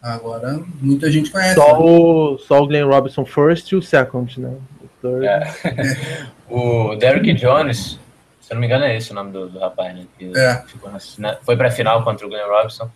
Agora, 0.00 0.60
muita 0.80 1.10
gente 1.10 1.30
conhece. 1.30 1.54
Só, 1.54 1.72
né? 1.72 1.78
o, 1.78 2.38
só 2.38 2.62
o 2.62 2.66
Glenn 2.66 2.86
Robinson 2.86 3.24
First 3.24 3.72
e 3.72 3.76
o 3.76 3.82
Second, 3.82 4.40
né? 4.40 4.56
O, 5.02 5.22
é. 5.22 5.54
o 6.48 6.94
Derrick 6.96 7.32
Jones, 7.34 7.98
se 8.40 8.52
eu 8.52 8.54
não 8.54 8.60
me 8.60 8.66
engano, 8.66 8.84
é 8.84 8.96
esse 8.96 9.10
o 9.10 9.14
nome 9.14 9.32
do, 9.32 9.48
do 9.48 9.58
rapaz, 9.58 9.94
né? 9.94 10.06
Que 10.16 10.32
é. 10.36 10.64
na, 11.18 11.36
foi 11.36 11.56
para 11.56 11.68
a 11.68 11.72
final 11.72 12.02
contra 12.04 12.26
o 12.26 12.30
Glenn 12.30 12.46
Robinson. 12.48 12.90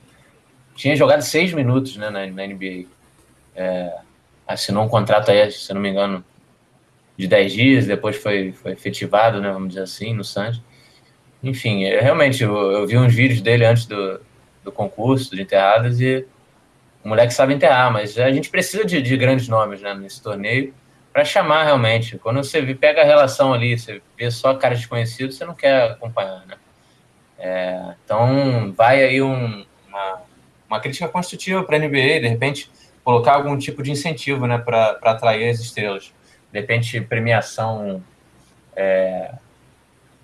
Tinha 0.77 0.97
jogado 0.97 1.23
seis 1.23 1.53
minutos 1.53 1.97
né, 1.97 2.09
na, 2.09 2.27
na 2.27 2.47
NBA. 2.47 2.87
É, 3.55 3.95
assinou 4.47 4.85
um 4.85 4.89
contrato 4.89 5.31
aí, 5.31 5.51
se 5.51 5.71
eu 5.71 5.75
não 5.75 5.83
me 5.83 5.91
engano, 5.91 6.25
de 7.17 7.27
dez 7.27 7.53
dias, 7.53 7.87
depois 7.87 8.17
foi, 8.17 8.53
foi 8.53 8.73
efetivado, 8.73 9.41
né, 9.41 9.51
vamos 9.51 9.71
dizer 9.71 9.83
assim, 9.83 10.15
no 10.15 10.25
Santos. 10.25 10.63
Enfim, 11.43 11.85
é, 11.85 12.01
realmente, 12.01 12.43
eu, 12.43 12.55
eu, 12.55 12.87
vi 12.87 12.97
uns 12.97 13.15
vídeos 13.15 13.41
dele 13.41 13.65
antes 13.65 13.87
do, 13.87 14.21
do 14.65 14.73
concurso 14.73 15.35
de 15.35 15.43
enterradas 15.43 16.01
e 16.01 16.27
o 17.05 17.09
moleque 17.09 17.35
sabe 17.35 17.55
enterrar, 17.55 17.93
mas 17.93 18.17
a 18.19 18.31
gente 18.31 18.49
precisa 18.49 18.85
de, 18.85 19.03
de 19.03 19.17
grandes 19.17 19.49
nomes 19.49 19.81
né, 19.81 19.95
nesse 19.95 20.23
torneio 20.23 20.73
para 21.13 21.25
chamar 21.25 21.65
realmente. 21.65 22.19
Quando 22.19 22.43
você 22.43 22.63
pega 22.75 23.03
a 23.03 23.05
relação 23.05 23.53
ali, 23.53 23.79
você 23.79 24.01
vê 24.17 24.31
só 24.31 24.55
caras 24.55 24.79
desconhecidos, 24.79 25.37
você 25.37 25.45
não 25.45 25.55
quer 25.55 25.91
acompanhar, 25.91 26.47
né? 26.47 26.57
É, 27.39 27.95
então, 28.05 28.73
vai 28.73 29.03
aí 29.03 29.21
um, 29.21 29.67
uma, 29.89 30.23
uma 30.69 30.81
crítica 30.81 31.09
construtiva 31.09 31.65
para 31.65 31.77
a 31.77 31.81
NBA, 31.81 32.21
de 32.21 32.29
repente, 32.29 32.71
colocar 33.03 33.35
algum 33.35 33.59
tipo 33.59 33.83
de 33.83 33.91
incentivo 33.91 34.47
né, 34.47 34.59
para 34.59 34.97
atrair 35.03 35.51
as 35.51 35.59
estrelas. 35.59 36.13
De 36.53 36.61
repente, 36.61 37.01
premiação, 37.01 38.03
é, 38.77 39.33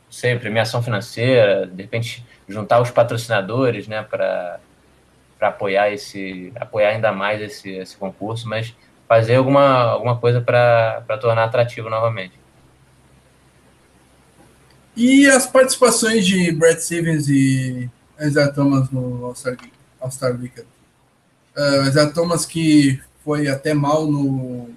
sei, 0.08 0.38
premiação 0.38 0.80
financeira, 0.80 1.66
de 1.66 1.82
repente, 1.82 2.24
juntar 2.48 2.80
os 2.80 2.90
patrocinadores 2.90 3.88
né, 3.88 4.02
para 4.02 4.60
apoiar, 5.40 5.92
esse, 5.92 6.52
apoiar 6.56 6.90
ainda 6.90 7.12
mais 7.12 7.40
esse, 7.40 7.70
esse 7.70 7.96
concurso, 7.96 8.48
mas 8.48 8.74
fazer 9.08 9.36
alguma, 9.36 9.82
alguma 9.84 10.18
coisa 10.18 10.40
para 10.40 11.18
tornar 11.20 11.44
atrativo 11.44 11.88
novamente. 11.88 12.38
E 14.96 15.26
as 15.26 15.46
participações 15.46 16.26
de 16.26 16.50
Brad 16.50 16.76
Stevens 16.78 17.28
e 17.28 17.88
Isaiah 18.20 18.52
Thomas 18.52 18.90
no 18.90 19.26
All-Star 19.26 19.56
All 20.00 20.38
Weekend? 20.40 20.66
Uh, 21.56 21.88
Isaiah 21.88 22.10
Thomas 22.12 22.44
que 22.44 23.00
foi 23.24 23.48
até 23.48 23.72
mal 23.72 24.06
no... 24.06 24.70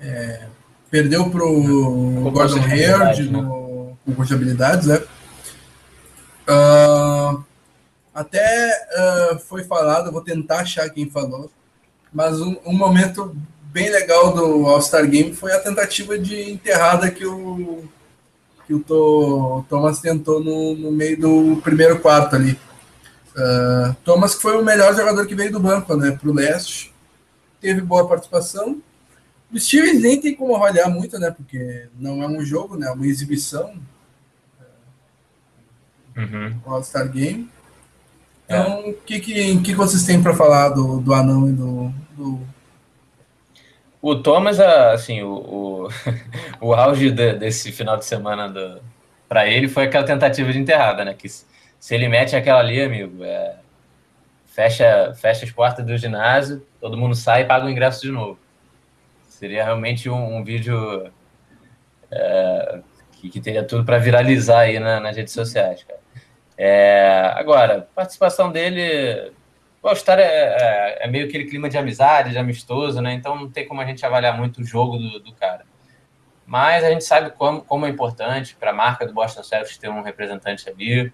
É, 0.00 0.46
perdeu 0.90 1.28
para 1.30 1.44
o 1.44 2.30
Gordon 2.30 2.62
Hayward 2.62 3.22
né? 3.22 3.30
no 3.32 3.98
concurso 4.04 4.28
de 4.28 4.34
habilidades, 4.34 4.86
né? 4.86 5.02
Uh, 6.48 6.95
até 8.16 8.88
uh, 8.96 9.38
foi 9.40 9.62
falado, 9.64 10.10
vou 10.10 10.22
tentar 10.22 10.60
achar 10.60 10.88
quem 10.88 11.08
falou, 11.10 11.50
mas 12.10 12.40
um, 12.40 12.56
um 12.64 12.72
momento 12.72 13.36
bem 13.64 13.90
legal 13.90 14.32
do 14.34 14.66
All-Star 14.66 15.06
Game 15.06 15.34
foi 15.34 15.52
a 15.52 15.60
tentativa 15.60 16.18
de 16.18 16.50
enterrada 16.50 17.10
que 17.10 17.26
o, 17.26 17.84
que 18.66 18.72
o 18.72 19.64
Thomas 19.68 20.00
tentou 20.00 20.42
no, 20.42 20.74
no 20.74 20.90
meio 20.90 21.20
do 21.20 21.60
primeiro 21.60 22.00
quarto 22.00 22.36
ali. 22.36 22.58
Uh, 23.32 23.94
Thomas 24.02 24.34
que 24.34 24.40
foi 24.40 24.56
o 24.56 24.64
melhor 24.64 24.96
jogador 24.96 25.26
que 25.26 25.34
veio 25.34 25.52
do 25.52 25.60
banco, 25.60 25.94
né, 25.94 26.12
para 26.12 26.30
o 26.30 26.32
leste, 26.32 26.94
teve 27.60 27.82
boa 27.82 28.08
participação. 28.08 28.80
O 29.52 29.60
Stevens 29.60 30.00
nem 30.00 30.18
tem 30.18 30.34
como 30.34 30.56
avaliar 30.56 30.88
muito, 30.88 31.18
né, 31.18 31.30
porque 31.30 31.88
não 31.98 32.22
é 32.22 32.26
um 32.26 32.42
jogo, 32.42 32.78
né, 32.78 32.86
é 32.86 32.92
uma 32.92 33.06
exibição. 33.06 33.74
Uhum. 36.16 36.58
All-Star 36.64 37.12
Game. 37.12 37.54
Então, 38.46 38.86
o 38.86 38.90
é. 38.90 38.94
que, 39.04 39.20
que, 39.20 39.60
que 39.60 39.74
vocês 39.74 40.04
têm 40.04 40.22
para 40.22 40.34
falar 40.34 40.70
do, 40.70 41.00
do 41.00 41.12
anão 41.12 41.48
e 41.48 41.52
do, 41.52 41.92
do... 42.16 42.40
O 44.00 44.14
Thomas, 44.14 44.60
assim, 44.60 45.22
o, 45.22 45.34
o, 45.34 45.88
o 46.68 46.74
auge 46.74 47.10
de, 47.10 47.34
desse 47.34 47.72
final 47.72 47.96
de 47.96 48.04
semana 48.04 48.80
para 49.28 49.48
ele 49.48 49.68
foi 49.68 49.84
aquela 49.84 50.04
tentativa 50.04 50.52
de 50.52 50.58
enterrada, 50.58 51.04
né? 51.04 51.14
Que 51.14 51.28
se 51.28 51.94
ele 51.94 52.08
mete 52.08 52.36
aquela 52.36 52.60
ali, 52.60 52.80
amigo, 52.80 53.24
é, 53.24 53.56
fecha, 54.46 55.12
fecha 55.14 55.44
as 55.44 55.50
portas 55.50 55.84
do 55.84 55.96
ginásio, 55.98 56.64
todo 56.80 56.96
mundo 56.96 57.14
sai 57.14 57.42
e 57.42 57.44
paga 57.44 57.66
o 57.66 57.70
ingresso 57.70 58.02
de 58.02 58.12
novo. 58.12 58.38
Seria 59.28 59.64
realmente 59.64 60.08
um, 60.08 60.38
um 60.38 60.44
vídeo 60.44 61.12
é, 62.10 62.80
que, 63.12 63.28
que, 63.28 63.40
teria 63.40 63.64
tudo 63.64 63.84
para 63.84 63.98
viralizar 63.98 64.60
aí 64.60 64.78
na, 64.78 65.00
nas 65.00 65.16
redes 65.16 65.34
sociais, 65.34 65.84
cara. 65.84 66.00
É, 66.58 67.32
agora, 67.34 67.88
participação 67.94 68.50
dele. 68.50 69.32
O 69.82 69.88
All-Star 69.88 70.18
é, 70.18 70.24
é, 70.24 70.98
é, 71.02 71.08
meio 71.08 71.26
aquele 71.26 71.44
clima 71.44 71.68
de 71.68 71.76
amizade, 71.78 72.30
de 72.30 72.38
amistoso, 72.38 73.00
né? 73.00 73.12
Então 73.12 73.36
não 73.36 73.50
tem 73.50 73.66
como 73.66 73.80
a 73.80 73.84
gente 73.84 74.04
avaliar 74.04 74.36
muito 74.36 74.60
o 74.60 74.64
jogo 74.64 74.96
do, 74.96 75.20
do 75.20 75.32
cara. 75.34 75.64
Mas 76.46 76.84
a 76.84 76.90
gente 76.90 77.04
sabe 77.04 77.30
como, 77.30 77.62
como 77.62 77.86
é 77.86 77.88
importante 77.88 78.56
para 78.56 78.70
a 78.70 78.74
marca 78.74 79.06
do 79.06 79.12
Boston 79.12 79.42
Celtics 79.42 79.78
ter 79.78 79.88
um 79.88 80.02
representante 80.02 80.68
ali, 80.68 81.12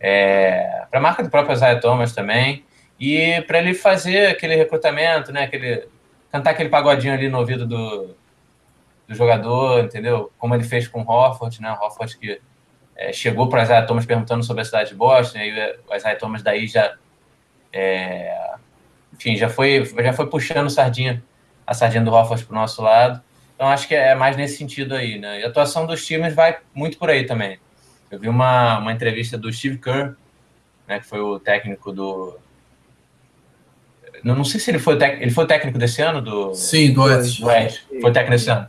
é, 0.00 0.84
para 0.90 0.98
a 0.98 1.02
marca 1.02 1.22
do 1.22 1.30
próprio 1.30 1.54
Isaiah 1.54 1.80
Thomas 1.80 2.12
também, 2.12 2.64
e 3.00 3.40
para 3.42 3.58
ele 3.58 3.74
fazer 3.74 4.26
aquele 4.26 4.54
recrutamento, 4.54 5.32
né? 5.32 5.44
Aquele, 5.44 5.88
cantar 6.30 6.50
aquele 6.50 6.68
pagodinho 6.68 7.14
ali 7.14 7.28
no 7.28 7.38
ouvido 7.38 7.66
do, 7.66 8.14
do 9.08 9.14
jogador, 9.14 9.84
entendeu? 9.84 10.30
Como 10.38 10.54
ele 10.54 10.64
fez 10.64 10.86
com 10.86 11.02
o 11.02 11.10
Hofford, 11.10 11.60
né? 11.60 11.72
O 11.72 12.06
que 12.18 12.40
é, 12.96 13.12
chegou 13.12 13.48
para 13.48 13.60
o 13.60 13.62
Isaiah 13.62 13.86
Thomas 13.86 14.06
perguntando 14.06 14.44
sobre 14.44 14.62
a 14.62 14.64
cidade 14.64 14.90
de 14.90 14.96
Boston, 14.96 15.38
e 15.38 15.76
o 15.88 15.94
Isaiah 15.94 16.18
Thomas 16.18 16.42
daí 16.42 16.66
já, 16.66 16.94
é, 17.72 18.54
enfim, 19.12 19.36
já 19.36 19.48
foi, 19.48 19.84
já 19.84 20.12
foi 20.12 20.26
puxando 20.28 20.70
sardinha, 20.70 21.22
a 21.66 21.74
sardinha 21.74 22.02
do 22.02 22.12
Hofford 22.12 22.44
para 22.44 22.52
o 22.52 22.60
nosso 22.60 22.82
lado. 22.82 23.22
Então 23.54 23.68
acho 23.68 23.86
que 23.86 23.94
é 23.94 24.14
mais 24.14 24.36
nesse 24.36 24.56
sentido 24.56 24.94
aí, 24.94 25.18
né? 25.18 25.40
E 25.40 25.44
a 25.44 25.48
atuação 25.48 25.86
dos 25.86 26.04
times 26.04 26.34
vai 26.34 26.58
muito 26.74 26.98
por 26.98 27.08
aí 27.08 27.24
também. 27.24 27.58
Eu 28.10 28.18
vi 28.18 28.28
uma, 28.28 28.78
uma 28.78 28.92
entrevista 28.92 29.38
do 29.38 29.52
Steve 29.52 29.78
Kerr, 29.78 30.14
né, 30.86 31.00
que 31.00 31.06
foi 31.06 31.20
o 31.20 31.38
técnico 31.38 31.92
do. 31.92 32.38
Não, 34.22 34.34
não 34.36 34.44
sei 34.44 34.58
se 34.58 34.70
ele 34.70 34.78
foi, 34.78 34.96
tec... 34.96 35.20
ele 35.20 35.30
foi 35.30 35.44
o 35.44 35.46
técnico 35.46 35.78
desse 35.78 36.00
ano 36.02 36.20
do. 36.20 36.54
Sim, 36.54 36.92
do 36.92 37.02
Oeste. 37.02 37.40
Do 37.40 37.46
Oeste. 37.48 37.86
Foi 38.00 38.12
técnico 38.12 38.30
desse 38.30 38.50
ano. 38.50 38.68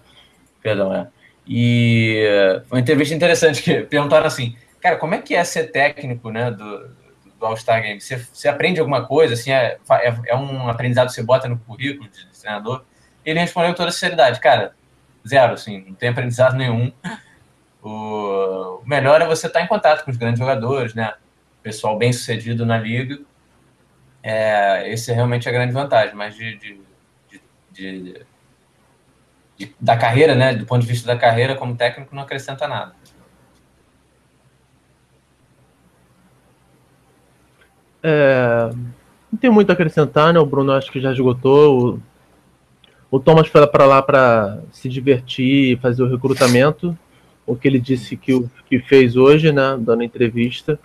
Perdão, 0.61 0.93
é. 0.93 1.07
E 1.47 2.27
foi 2.67 2.77
uma 2.77 2.81
entrevista 2.81 3.13
interessante 3.13 3.61
que 3.61 3.81
perguntaram 3.85 4.25
assim, 4.25 4.55
cara, 4.81 4.97
como 4.97 5.15
é 5.15 5.21
que 5.21 5.35
é 5.35 5.43
ser 5.43 5.71
técnico, 5.71 6.31
né, 6.31 6.51
do, 6.51 6.87
do 7.39 7.45
All-Star 7.45 7.81
Game? 7.81 8.01
Você, 8.01 8.17
você, 8.17 8.47
aprende 8.47 8.79
alguma 8.79 9.05
coisa, 9.05 9.33
assim, 9.33 9.51
é, 9.51 9.77
é, 9.89 10.15
é, 10.27 10.35
um 10.35 10.67
aprendizado 10.67 11.07
que 11.07 11.13
você 11.13 11.23
bota 11.23 11.47
no 11.47 11.57
currículo 11.59 12.09
de, 12.09 12.25
treinador? 12.39 12.83
Ele 13.23 13.39
respondeu 13.39 13.71
com 13.71 13.77
toda 13.77 13.91
sinceridade, 13.91 14.39
cara, 14.39 14.75
zero, 15.27 15.53
assim, 15.53 15.83
não 15.87 15.95
tem 15.95 16.09
aprendizado 16.09 16.55
nenhum. 16.55 16.91
O, 17.81 18.79
o 18.81 18.87
melhor 18.87 19.21
é 19.21 19.25
você 19.25 19.47
estar 19.47 19.61
em 19.61 19.67
contato 19.67 20.03
com 20.03 20.11
os 20.11 20.17
grandes 20.17 20.39
jogadores, 20.39 20.93
né, 20.93 21.13
pessoal 21.61 21.97
bem 21.97 22.13
sucedido 22.13 22.65
na 22.65 22.77
liga. 22.77 23.19
É, 24.21 24.91
esse 24.91 25.11
é 25.11 25.13
realmente 25.15 25.47
a 25.47 25.51
grande 25.51 25.73
vantagem, 25.73 26.15
mas 26.15 26.35
de, 26.35 26.55
de, 26.57 26.81
de, 27.29 27.41
de 27.71 28.25
de, 29.57 29.73
da 29.79 29.97
carreira, 29.97 30.35
né, 30.35 30.53
do 30.55 30.65
ponto 30.65 30.81
de 30.81 30.87
vista 30.87 31.07
da 31.07 31.17
carreira 31.17 31.55
como 31.55 31.75
técnico, 31.75 32.15
não 32.15 32.23
acrescenta 32.23 32.67
nada. 32.67 32.93
É, 38.03 38.69
não 39.31 39.39
tem 39.39 39.49
muito 39.49 39.71
a 39.71 39.73
acrescentar, 39.73 40.31
né? 40.31 40.39
O 40.39 40.45
Bruno 40.45 40.71
acho 40.73 40.91
que 40.91 41.01
já 41.01 41.11
esgotou. 41.11 41.99
O, 43.09 43.17
o 43.17 43.19
Thomas 43.19 43.47
foi 43.47 43.65
para 43.65 43.85
lá 43.85 43.99
para 43.99 44.59
se 44.71 44.87
divertir 44.87 45.73
e 45.73 45.77
fazer 45.77 46.03
o 46.03 46.09
recrutamento, 46.09 46.95
o 47.47 47.55
que 47.55 47.67
ele 47.67 47.79
disse 47.79 48.15
que, 48.15 48.33
o, 48.33 48.49
que 48.69 48.77
fez 48.79 49.15
hoje, 49.15 49.51
né? 49.51 49.75
Dando 49.79 50.03
entrevista. 50.03 50.79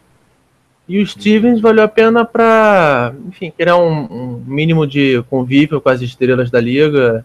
E 0.88 0.98
o 0.98 1.06
Stevens 1.06 1.60
valeu 1.60 1.84
a 1.84 1.88
pena 1.88 2.24
para, 2.24 3.14
enfim, 3.28 3.50
criar 3.50 3.76
um, 3.76 4.04
um 4.10 4.44
mínimo 4.46 4.86
de 4.86 5.22
convívio 5.28 5.80
com 5.80 5.90
as 5.90 6.00
estrelas 6.00 6.50
da 6.50 6.58
liga 6.58 7.24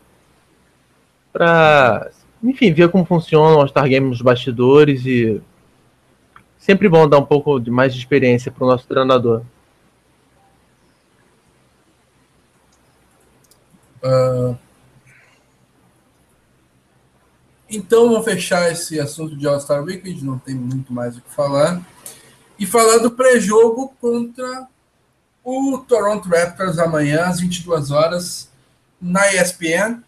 para, 1.35 2.11
enfim, 2.41 2.71
ver 2.71 2.89
como 2.89 3.03
funcionam 3.03 3.61
os 3.61 3.69
Star 3.69 3.83
Games 3.89 4.09
nos 4.09 4.21
bastidores 4.21 5.05
e 5.05 5.41
sempre 6.57 6.87
bom 6.87 7.09
dar 7.09 7.17
um 7.17 7.25
pouco 7.25 7.59
de 7.59 7.69
mais 7.69 7.93
de 7.93 7.99
experiência 7.99 8.49
para 8.49 8.63
o 8.63 8.69
nosso 8.69 8.87
treinador. 8.87 9.41
Uh, 14.01 14.57
então, 17.69 18.07
vamos 18.11 18.23
fechar 18.23 18.71
esse 18.71 18.97
assunto 18.97 19.35
de 19.35 19.45
All-Star 19.45 19.83
Weekend, 19.83 20.23
não 20.23 20.39
tem 20.39 20.55
muito 20.55 20.93
mais 20.93 21.17
o 21.17 21.21
que 21.21 21.29
falar. 21.29 21.81
E 22.57 22.65
falar 22.65 22.99
do 22.99 23.11
pré-jogo 23.11 23.93
contra 23.99 24.69
o 25.43 25.79
Toronto 25.79 26.29
Raptors 26.29 26.79
amanhã, 26.79 27.25
às 27.25 27.41
22 27.41 27.91
horas, 27.91 28.49
na 29.01 29.33
ESPN. 29.33 30.01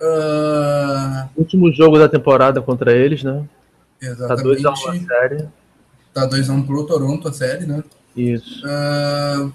Uh... 0.00 1.28
Último 1.36 1.72
jogo 1.72 1.98
da 1.98 2.08
temporada 2.08 2.62
contra 2.62 2.92
eles, 2.92 3.22
né? 3.22 3.44
Exatamente. 4.00 4.62
Tá 4.62 4.72
2x1 4.72 5.04
a 5.04 5.06
série. 5.06 5.48
Tá 6.14 6.28
2x1 6.28 6.66
pro 6.66 6.86
Toronto 6.86 7.28
a 7.28 7.32
série, 7.32 7.66
né? 7.66 7.82
Isso. 8.16 8.64
Uh... 8.66 9.52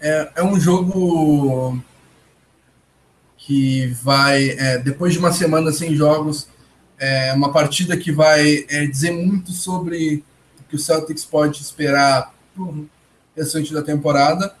É, 0.00 0.30
é 0.36 0.42
um 0.42 0.58
jogo 0.58 1.78
que 3.36 3.86
vai, 4.02 4.50
é, 4.50 4.78
depois 4.78 5.12
de 5.12 5.18
uma 5.18 5.32
semana 5.32 5.72
sem 5.72 5.94
jogos, 5.94 6.48
é 6.98 7.32
uma 7.32 7.52
partida 7.52 7.96
que 7.96 8.12
vai 8.12 8.64
é, 8.68 8.86
dizer 8.86 9.10
muito 9.10 9.52
sobre 9.52 10.24
o 10.58 10.62
que 10.68 10.76
o 10.76 10.78
Celtics 10.78 11.24
pode 11.24 11.60
esperar 11.60 12.34
pro 12.54 12.88
restante 13.36 13.72
da 13.72 13.82
temporada. 13.82 14.54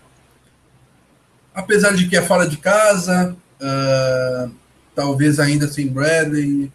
Apesar 1.54 1.94
de 1.94 2.08
que 2.08 2.16
é 2.16 2.22
fora 2.22 2.46
de 2.46 2.56
casa, 2.56 3.36
uh, 3.60 4.50
talvez 4.94 5.38
ainda 5.38 5.68
sem 5.68 5.88
Bradley. 5.88 6.72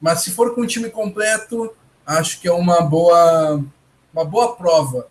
Mas 0.00 0.22
se 0.22 0.30
for 0.30 0.54
com 0.54 0.62
o 0.62 0.66
time 0.66 0.90
completo, 0.90 1.72
acho 2.04 2.40
que 2.40 2.48
é 2.48 2.52
uma 2.52 2.80
boa, 2.80 3.64
uma 4.12 4.24
boa 4.24 4.56
prova 4.56 5.06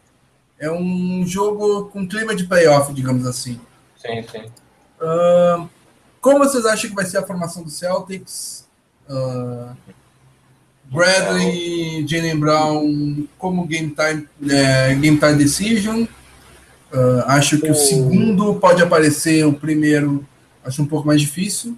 É 0.60 0.70
um 0.70 1.26
jogo 1.26 1.86
com 1.86 2.08
clima 2.08 2.36
de 2.36 2.46
playoff, 2.46 2.94
digamos 2.94 3.26
assim. 3.26 3.60
Sim, 3.98 4.24
sim. 4.30 4.52
Uh, 5.02 5.68
como 6.20 6.40
vocês 6.40 6.66
acham 6.66 6.90
que 6.90 6.96
vai 6.96 7.06
ser 7.06 7.18
a 7.18 7.26
formação 7.26 7.64
do 7.64 7.70
Celtics? 7.70 8.68
Uh, 9.10 9.76
Bradley, 10.86 12.06
Jalen 12.06 12.38
Brown 12.38 13.28
como 13.38 13.66
game 13.66 13.96
time, 13.96 14.28
é, 14.52 14.94
game 14.96 15.18
time 15.18 15.36
decision. 15.36 16.04
Uh, 16.94 17.24
acho 17.28 17.58
que 17.60 17.72
o 17.72 17.76
segundo 17.76 18.56
pode 18.56 18.84
aparecer, 18.84 19.46
o 19.46 19.54
primeiro 19.54 20.28
acho 20.64 20.82
um 20.82 20.86
pouco 20.86 21.08
mais 21.08 21.22
difícil. 21.22 21.78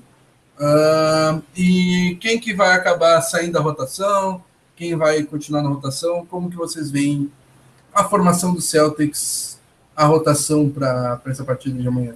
Uh, 0.60 1.42
e 1.56 2.18
quem 2.22 2.40
que 2.40 2.54
vai 2.54 2.76
acabar 2.76 3.22
saindo 3.22 3.54
da 3.54 3.60
rotação? 3.60 4.44
Quem 4.76 4.96
vai 4.96 5.24
continuar 5.24 5.62
na 5.62 5.70
rotação? 5.70 6.26
Como 6.26 6.50
que 6.50 6.56
vocês 6.56 6.92
veem 6.92 7.32
a 7.94 8.04
formação 8.04 8.54
do 8.54 8.62
Celtics, 8.62 9.60
a 9.96 10.06
rotação 10.06 10.70
para 10.70 11.22
essa 11.26 11.44
partida 11.44 11.80
de 11.80 11.88
amanhã? 11.88 12.16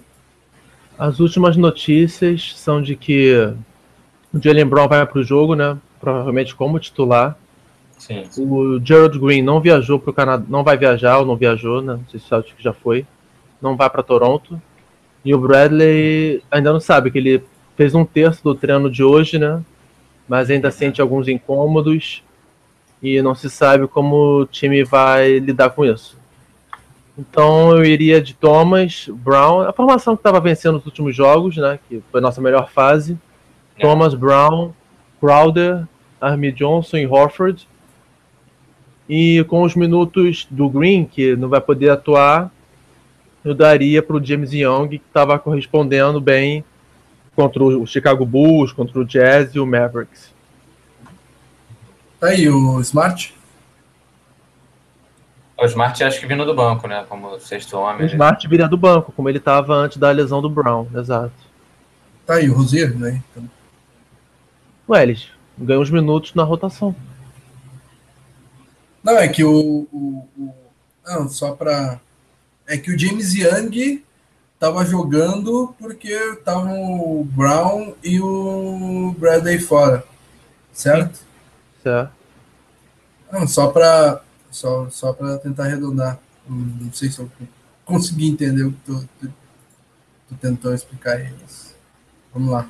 As 0.97 1.19
últimas 1.19 1.55
notícias 1.55 2.53
são 2.57 2.81
de 2.81 2.95
que 2.95 3.53
o 4.33 4.41
Jalen 4.41 4.65
Brown 4.65 4.87
vai 4.87 5.05
para 5.05 5.19
o 5.19 5.23
jogo, 5.23 5.53
né? 5.53 5.77
Provavelmente 5.99 6.55
como 6.55 6.79
titular. 6.79 7.37
Sim. 7.97 8.23
O 8.37 8.79
Gerald 8.83 9.17
Green 9.19 9.41
não 9.41 9.59
viajou 9.59 9.99
para 9.99 10.11
o 10.11 10.13
Canadá, 10.13 10.45
não 10.47 10.63
vai 10.63 10.77
viajar 10.77 11.19
ou 11.19 11.25
não 11.25 11.35
viajou, 11.35 11.81
né? 11.81 11.93
Não 11.93 12.05
sei 12.09 12.19
se 12.19 12.25
o 12.25 12.29
Celtic 12.29 12.55
já 12.59 12.73
foi. 12.73 13.05
Não 13.61 13.75
vai 13.75 13.89
para 13.89 14.03
Toronto. 14.03 14.61
E 15.27 15.35
o 15.35 15.37
Bradley 15.37 16.41
ainda 16.49 16.71
não 16.71 16.79
sabe 16.79 17.11
que 17.11 17.17
ele 17.17 17.43
fez 17.75 17.93
um 17.93 18.05
terço 18.05 18.41
do 18.41 18.55
treino 18.55 18.89
de 18.89 19.03
hoje, 19.03 19.37
né? 19.37 19.61
Mas 20.25 20.49
ainda 20.49 20.71
sente 20.71 21.01
alguns 21.01 21.27
incômodos 21.27 22.23
e 23.03 23.21
não 23.21 23.35
se 23.35 23.49
sabe 23.49 23.89
como 23.89 24.15
o 24.15 24.45
time 24.45 24.85
vai 24.85 25.37
lidar 25.39 25.71
com 25.71 25.83
isso. 25.83 26.17
Então 27.17 27.75
eu 27.75 27.83
iria 27.83 28.21
de 28.21 28.33
Thomas, 28.35 29.09
Brown, 29.09 29.63
a 29.63 29.73
formação 29.73 30.15
que 30.15 30.21
estava 30.21 30.39
vencendo 30.39 30.77
os 30.77 30.85
últimos 30.85 31.13
jogos, 31.13 31.57
né? 31.57 31.77
Que 31.89 32.01
foi 32.09 32.21
a 32.21 32.23
nossa 32.23 32.39
melhor 32.39 32.69
fase. 32.69 33.17
É. 33.77 33.81
Thomas, 33.81 34.13
Brown, 34.13 34.71
Crowder, 35.19 35.85
Army 36.21 36.53
Johnson 36.53 36.95
e 36.95 37.05
Horford. 37.05 37.67
E 39.09 39.43
com 39.49 39.63
os 39.63 39.75
minutos 39.75 40.47
do 40.49 40.69
Green, 40.69 41.03
que 41.03 41.35
não 41.35 41.49
vai 41.49 41.59
poder 41.59 41.89
atuar, 41.89 42.49
eu 43.43 43.53
daria 43.53 44.01
para 44.01 44.15
o 44.15 44.23
James 44.23 44.51
Young, 44.51 44.89
que 44.89 44.95
estava 45.07 45.37
correspondendo 45.39 46.19
bem 46.19 46.63
contra 47.35 47.63
o 47.63 47.85
Chicago 47.85 48.25
Bulls, 48.25 48.71
contra 48.71 48.99
o 48.99 49.05
Jazz 49.05 49.53
e 49.53 49.59
o 49.59 49.65
Mavericks. 49.65 50.33
Tá 52.19 52.27
aí 52.27 52.49
o 52.49 52.79
Smart? 52.81 53.33
O 55.57 55.65
Smart 55.65 56.03
acho 56.03 56.19
que 56.19 56.25
vindo 56.25 56.45
do 56.45 56.53
banco, 56.53 56.87
né? 56.87 57.05
Como 57.07 57.39
sexto 57.39 57.77
homem. 57.77 58.05
O 58.05 58.09
Smart 58.09 58.47
viria 58.47 58.67
do 58.67 58.77
banco, 58.77 59.11
como 59.11 59.29
ele 59.29 59.37
estava 59.37 59.73
antes 59.73 59.97
da 59.97 60.11
lesão 60.11 60.41
do 60.41 60.49
Brown, 60.49 60.87
exato. 60.95 61.33
Tá 62.25 62.35
aí 62.35 62.49
o 62.49 62.55
Rosier, 62.55 62.97
né? 62.97 63.21
Então... 63.31 63.49
Ué, 64.89 65.03
eles 65.03 65.29
ganham 65.57 65.81
uns 65.81 65.89
minutos 65.89 66.33
na 66.33 66.43
rotação. 66.43 66.95
Não, 69.03 69.17
é 69.17 69.27
que 69.27 69.43
o. 69.43 69.87
o, 69.91 70.27
o... 70.37 70.53
Não, 71.05 71.29
só 71.29 71.53
para. 71.53 71.99
É 72.67 72.77
que 72.77 72.91
o 72.91 72.99
James 72.99 73.33
Young 73.33 74.03
tava 74.59 74.85
jogando 74.85 75.73
porque 75.79 76.09
estavam 76.09 77.01
o 77.01 77.23
Brown 77.23 77.93
e 78.03 78.19
o 78.19 79.15
Bradley 79.17 79.59
fora. 79.59 80.03
Certo? 80.73 81.19
Certo. 81.81 82.11
Não, 83.31 83.47
só 83.47 83.67
para 83.67 84.21
só, 84.51 84.89
só 84.89 85.13
tentar 85.41 85.63
arredondar. 85.65 86.19
Não 86.47 86.91
sei 86.93 87.09
se 87.09 87.19
eu 87.19 87.29
consegui 87.85 88.27
entender 88.27 88.63
o 88.63 88.71
que 88.71 88.79
tu, 88.85 89.09
tu, 89.19 89.33
tu 90.29 90.35
tentou 90.35 90.73
explicar 90.73 91.19
eles. 91.19 91.75
Vamos 92.33 92.51
lá. 92.51 92.69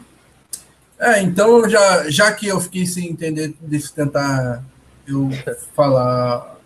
É, 0.99 1.22
então, 1.22 1.69
já, 1.69 2.10
já 2.10 2.32
que 2.32 2.48
eu 2.48 2.60
fiquei 2.60 2.86
sem 2.86 3.10
entender, 3.10 3.56
deixa 3.61 3.88
eu 3.88 4.06
tentar 4.06 4.64
eu 5.07 5.30
falar 5.76 6.57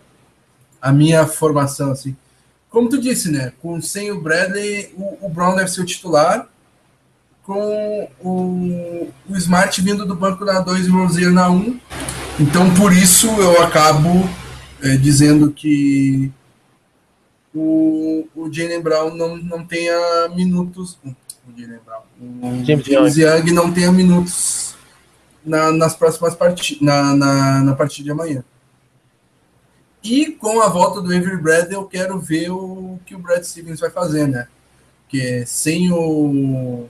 a 0.80 0.92
minha 0.92 1.26
formação, 1.26 1.92
assim. 1.92 2.16
Como 2.72 2.88
tu 2.88 2.98
disse, 2.98 3.30
né? 3.30 3.52
Com, 3.60 3.80
sem 3.82 4.10
o 4.10 4.20
Bradley, 4.20 4.94
o, 4.96 5.26
o 5.26 5.28
Brown 5.28 5.54
deve 5.54 5.70
ser 5.70 5.82
o 5.82 5.86
titular. 5.86 6.48
Com 7.44 8.08
o, 8.20 9.08
o 9.28 9.36
Smart 9.36 9.78
vindo 9.82 10.06
do 10.06 10.16
banco 10.16 10.44
na 10.44 10.60
2 10.60 10.86
e 10.86 10.90
o 10.90 11.04
Rozier 11.04 11.30
na 11.30 11.50
1. 11.50 11.54
Um. 11.54 11.80
Então, 12.40 12.72
por 12.74 12.92
isso, 12.92 13.28
eu 13.28 13.62
acabo 13.62 14.08
é, 14.82 14.96
dizendo 14.96 15.52
que 15.52 16.32
o, 17.54 18.26
o 18.34 18.50
Jalen 18.50 18.80
Brown 18.80 19.14
não, 19.14 19.36
não 19.36 19.66
tenha 19.66 20.28
minutos. 20.34 20.98
O 21.04 21.60
Jalen 21.60 21.80
Brown. 21.84 22.02
O 22.40 22.64
James, 22.64 22.86
James 22.86 23.16
Young 23.18 23.52
não 23.52 23.70
tenha 23.70 23.92
minutos 23.92 24.74
na, 25.44 25.70
nas 25.72 25.94
próximas 25.94 26.34
partidas, 26.34 26.80
na, 26.80 27.14
na, 27.14 27.60
na 27.64 27.74
partida 27.74 28.04
de 28.04 28.10
amanhã. 28.10 28.42
E 30.02 30.32
com 30.32 30.60
a 30.60 30.68
volta 30.68 31.00
do 31.00 31.14
Avery 31.14 31.36
Bradley, 31.36 31.74
eu 31.74 31.84
quero 31.84 32.18
ver 32.18 32.50
o 32.50 32.98
que 33.06 33.14
o 33.14 33.18
Brad 33.18 33.42
Stevens 33.44 33.80
vai 33.80 33.90
fazer, 33.90 34.26
né? 34.26 34.48
Porque 35.02 35.44
sem 35.46 35.92
o 35.92 36.88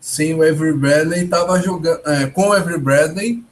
sem 0.00 0.34
o 0.34 0.42
Avery 0.42 0.72
Bradley 0.72 1.28
tava 1.28 1.60
jogando 1.62 2.00
é, 2.08 2.26
com 2.26 2.48
o 2.48 2.52
Avery 2.52 2.78
Bradley 2.78 3.44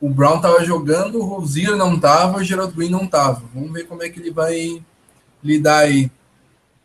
o 0.00 0.08
Brown 0.08 0.36
estava 0.36 0.64
jogando, 0.64 1.18
o 1.18 1.24
Rosier 1.24 1.76
não 1.76 1.96
estava, 1.96 2.38
o 2.38 2.44
Gerald 2.44 2.72
Green 2.74 2.90
não 2.90 3.04
estava. 3.04 3.42
Vamos 3.52 3.72
ver 3.72 3.84
como 3.86 4.02
é 4.02 4.08
que 4.08 4.20
ele 4.20 4.30
vai 4.30 4.82
lidar 5.42 5.78
aí. 5.78 6.10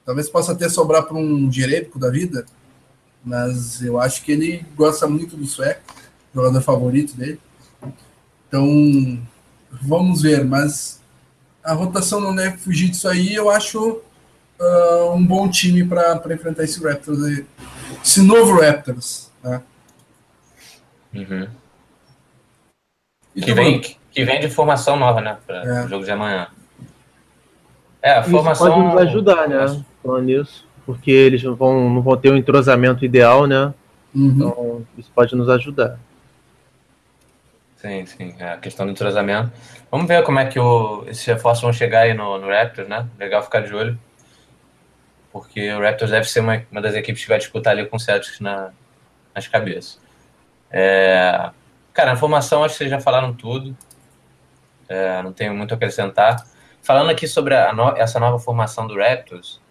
Talvez 0.06 0.30
possa 0.30 0.52
até 0.52 0.68
sobrar 0.68 1.04
para 1.04 1.16
um 1.16 1.52
Jerebico 1.52 2.00
da 2.00 2.10
vida, 2.10 2.46
mas 3.24 3.82
eu 3.82 4.00
acho 4.00 4.24
que 4.24 4.32
ele 4.32 4.66
gosta 4.76 5.08
muito 5.08 5.38
do 5.38 5.46
sueco, 5.46 5.82
jogador 6.34 6.62
favorito 6.62 7.16
dele. 7.16 7.40
Então, 8.48 9.22
vamos 9.82 10.24
ver, 10.24 10.44
mas 10.44 11.00
a 11.64 11.74
rotação 11.74 12.20
não 12.20 12.36
deve 12.36 12.58
fugir 12.58 12.90
disso 12.90 13.08
aí. 13.08 13.34
Eu 13.34 13.50
acho 13.50 14.02
uh, 14.60 15.14
um 15.14 15.26
bom 15.26 15.50
time 15.50 15.84
para 15.84 16.22
enfrentar 16.34 16.64
esse 16.64 16.84
Raptors, 16.84 17.46
esse 18.04 18.22
novo 18.22 18.60
Raptors. 18.60 19.32
Né? 19.44 19.62
Uhum. 21.14 21.48
Que 23.36 23.54
vem, 23.54 23.82
que 24.12 24.26
vem 24.26 24.40
de 24.40 24.50
formação 24.50 24.98
nova, 24.98 25.22
né? 25.22 25.38
Para 25.46 25.64
é. 25.64 25.86
o 25.86 25.88
jogo 25.88 26.06
de 26.06 26.12
amanhã. 26.12 26.48
É, 28.02 28.12
a 28.18 28.24
formação. 28.24 28.68
Isso 28.68 28.76
pode 28.76 28.94
nos 28.94 29.02
ajudar, 29.02 29.48
né? 29.48 29.84
Falando 30.04 30.26
nisso. 30.26 30.68
Porque 30.86 31.10
eles 31.10 31.42
vão, 31.42 31.90
não 31.90 32.02
vão 32.02 32.18
ter 32.18 32.32
um 32.32 32.36
entrosamento 32.36 33.06
ideal, 33.06 33.48
né? 33.48 33.74
Uhum. 34.14 34.28
Então, 34.28 34.88
isso 34.98 35.10
pode 35.16 35.36
nos 35.36 35.50
ajudar. 35.50 35.98
Sim, 37.84 38.06
sim. 38.06 38.36
É 38.40 38.54
a 38.54 38.58
questão 38.58 38.86
do 38.86 38.94
entrosamento. 38.94 39.52
Vamos 39.92 40.08
ver 40.08 40.24
como 40.24 40.40
é 40.40 40.46
que 40.46 40.58
o, 40.58 41.04
esses 41.06 41.26
reforços 41.26 41.62
vão 41.62 41.74
chegar 41.74 42.04
aí 42.04 42.14
no, 42.14 42.40
no 42.40 42.48
Raptors, 42.48 42.88
né? 42.88 43.10
Legal 43.20 43.44
ficar 43.44 43.60
de 43.60 43.76
olho. 43.76 44.00
Porque 45.34 45.70
o 45.74 45.82
Raptors 45.82 46.10
deve 46.10 46.30
ser 46.30 46.40
uma, 46.40 46.64
uma 46.72 46.82
das 46.82 46.96
equipes 46.96 47.24
que 47.24 47.28
vai 47.28 47.40
disputar 47.40 47.74
ali 47.74 47.86
com 47.86 47.98
o 47.98 48.00
Celtics 48.00 48.40
na, 48.40 48.72
nas 49.36 49.50
cabeças. 49.50 50.00
É, 50.72 51.52
Cara, 51.94 52.14
na 52.14 52.18
formação 52.18 52.64
acho 52.64 52.76
que 52.76 52.78
vocês 52.78 52.90
já 52.90 53.02
falaram 53.02 53.34
tudo. 53.34 53.76
É, 54.88 55.22
não 55.22 55.34
tenho 55.34 55.54
muito 55.54 55.74
a 55.74 55.76
acrescentar. 55.76 56.42
Falando 56.82 57.10
aqui 57.10 57.28
sobre 57.28 57.54
no... 57.74 57.90
essa 57.98 58.18
nova 58.18 58.40
formação 58.40 58.88
do 58.88 58.98
Raptors, 58.98 59.62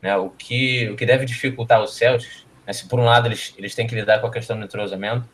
né, 0.00 0.16
o, 0.16 0.30
que, 0.30 0.88
o 0.90 0.96
que 0.96 1.04
deve 1.04 1.24
dificultar 1.24 1.82
os 1.82 1.96
Celtics, 1.96 2.46
né, 2.64 2.72
se 2.72 2.88
por 2.88 3.00
um 3.00 3.04
lado 3.04 3.26
eles, 3.26 3.52
eles 3.58 3.74
têm 3.74 3.84
que 3.84 3.96
lidar 3.96 4.20
com 4.20 4.28
a 4.28 4.30
questão 4.30 4.56
do 4.56 4.64
entrosamento, 4.64 5.28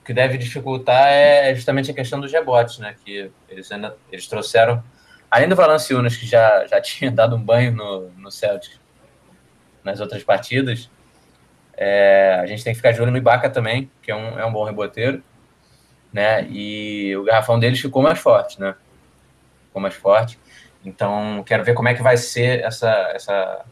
o 0.00 0.04
que 0.04 0.12
deve 0.14 0.38
dificultar 0.38 1.08
é 1.08 1.54
justamente 1.54 1.90
a 1.90 1.94
questão 1.94 2.20
dos 2.20 2.32
rebotes, 2.32 2.78
né, 2.78 2.94
que 3.04 3.30
eles 3.48 3.70
ainda 3.70 3.96
eles 4.10 4.26
trouxeram, 4.26 4.82
além 5.30 5.48
do 5.48 5.56
Valanciunas, 5.56 6.16
que 6.16 6.26
já, 6.26 6.66
já 6.66 6.80
tinha 6.82 7.10
dado 7.10 7.36
um 7.36 7.42
banho 7.42 7.72
no, 7.72 8.10
no 8.10 8.30
Celtics 8.30 8.80
nas 9.84 10.00
outras 10.00 10.22
partidas, 10.22 10.90
é, 11.76 12.38
a 12.42 12.46
gente 12.46 12.62
tem 12.62 12.72
que 12.72 12.76
ficar 12.76 12.92
de 12.92 13.00
olho 13.00 13.10
no 13.10 13.16
Ibaka 13.16 13.48
também, 13.48 13.90
que 14.02 14.10
é 14.10 14.16
um, 14.16 14.38
é 14.38 14.44
um 14.44 14.52
bom 14.52 14.64
reboteiro 14.64 15.22
né? 16.12 16.46
E 16.50 17.16
o 17.16 17.24
garrafão 17.24 17.58
deles 17.58 17.80
ficou 17.80 18.02
mais 18.02 18.18
forte, 18.18 18.60
né? 18.60 18.74
Ficou 19.66 19.80
mais 19.80 19.94
forte. 19.94 20.38
Então, 20.84 21.42
quero 21.46 21.64
ver 21.64 21.74
como 21.74 21.88
é 21.88 21.94
que 21.94 22.02
vai 22.02 22.16
ser 22.16 22.60
essa, 22.60 22.90
essa, 23.14 23.64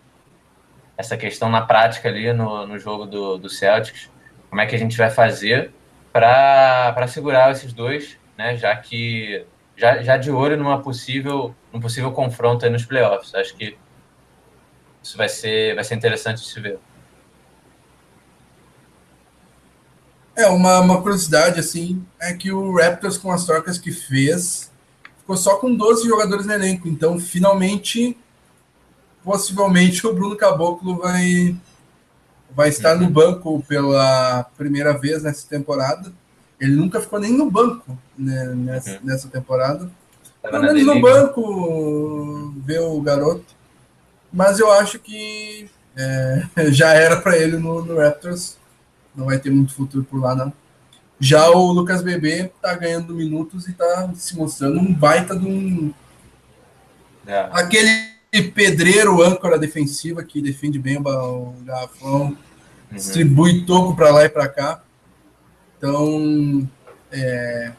essa 0.96 1.16
questão 1.16 1.50
na 1.50 1.62
prática 1.62 2.08
ali 2.08 2.32
no, 2.32 2.66
no 2.66 2.78
jogo 2.78 3.06
do, 3.06 3.38
do 3.38 3.48
Celtics. 3.48 4.10
Como 4.48 4.60
é 4.60 4.66
que 4.66 4.74
a 4.74 4.78
gente 4.78 4.96
vai 4.96 5.10
fazer 5.10 5.72
para 6.12 7.06
segurar 7.08 7.52
esses 7.52 7.72
dois, 7.72 8.18
né? 8.36 8.56
Já 8.56 8.74
que 8.76 9.44
já, 9.76 10.02
já 10.02 10.16
de 10.16 10.30
olho 10.30 10.56
numa 10.56 10.82
possível, 10.82 11.54
num 11.72 11.80
possível 11.80 12.10
confronto 12.12 12.68
nos 12.68 12.84
playoffs. 12.84 13.34
Acho 13.34 13.54
que 13.56 13.76
isso 15.02 15.16
vai 15.16 15.28
ser, 15.28 15.74
vai 15.74 15.84
ser 15.84 15.94
interessante 15.94 16.42
de 16.42 16.48
se 16.48 16.60
ver. 16.60 16.78
É, 20.36 20.46
uma, 20.48 20.80
uma 20.80 21.02
curiosidade, 21.02 21.58
assim, 21.58 22.04
é 22.20 22.32
que 22.32 22.52
o 22.52 22.76
Raptors, 22.76 23.16
com 23.16 23.32
as 23.32 23.44
trocas 23.44 23.78
que 23.78 23.90
fez, 23.90 24.70
ficou 25.18 25.36
só 25.36 25.56
com 25.56 25.74
12 25.74 26.06
jogadores 26.06 26.46
no 26.46 26.52
elenco. 26.52 26.88
Então, 26.88 27.18
finalmente, 27.18 28.16
possivelmente 29.24 30.06
o 30.06 30.12
Bruno 30.12 30.36
Caboclo 30.36 30.98
vai, 30.98 31.56
vai 32.50 32.68
estar 32.68 32.94
no 32.94 33.08
banco 33.08 33.62
pela 33.68 34.44
primeira 34.56 34.96
vez 34.96 35.22
nessa 35.22 35.46
temporada. 35.48 36.12
Ele 36.60 36.74
nunca 36.74 37.00
ficou 37.00 37.20
nem 37.20 37.32
no 37.32 37.50
banco 37.50 37.96
né, 38.16 38.46
nessa, 38.54 38.92
uhum. 38.92 38.98
nessa 39.04 39.28
temporada. 39.28 39.90
Pelo 40.42 40.62
menos 40.62 40.86
no 40.86 41.00
banco, 41.00 42.54
ver 42.64 42.80
o 42.80 43.00
garoto. 43.00 43.44
Mas 44.32 44.58
eu 44.58 44.70
acho 44.70 44.98
que 44.98 45.68
é, 45.96 46.42
já 46.70 46.92
era 46.94 47.20
para 47.20 47.36
ele 47.36 47.56
no, 47.58 47.84
no, 47.84 47.98
Raptors. 47.98 48.56
Não 49.14 49.26
vai 49.26 49.38
ter 49.38 49.50
muito 49.50 49.74
futuro 49.74 50.04
por 50.04 50.20
lá, 50.20 50.34
não. 50.34 50.52
Já 51.20 51.50
o 51.50 51.72
Lucas 51.72 52.02
Bebê 52.02 52.52
tá 52.62 52.74
ganhando 52.74 53.14
minutos 53.14 53.66
e 53.66 53.72
tá 53.72 54.10
se 54.14 54.36
mostrando 54.36 54.78
um 54.78 54.94
baita 54.94 55.36
de 55.36 55.46
um. 55.46 55.92
É. 57.26 57.48
Aquele 57.52 58.17
pedreiro 58.30 59.22
âncora 59.22 59.58
defensiva 59.58 60.22
que 60.22 60.42
defende 60.42 60.78
bem 60.78 60.98
o 60.98 61.54
garrafão, 61.64 62.26
uhum. 62.26 62.36
distribui 62.92 63.64
toco 63.64 63.96
para 63.96 64.10
lá 64.10 64.24
e 64.24 64.28
para 64.28 64.48
cá. 64.48 64.82
Então, 65.76 66.68
é, 67.10 67.72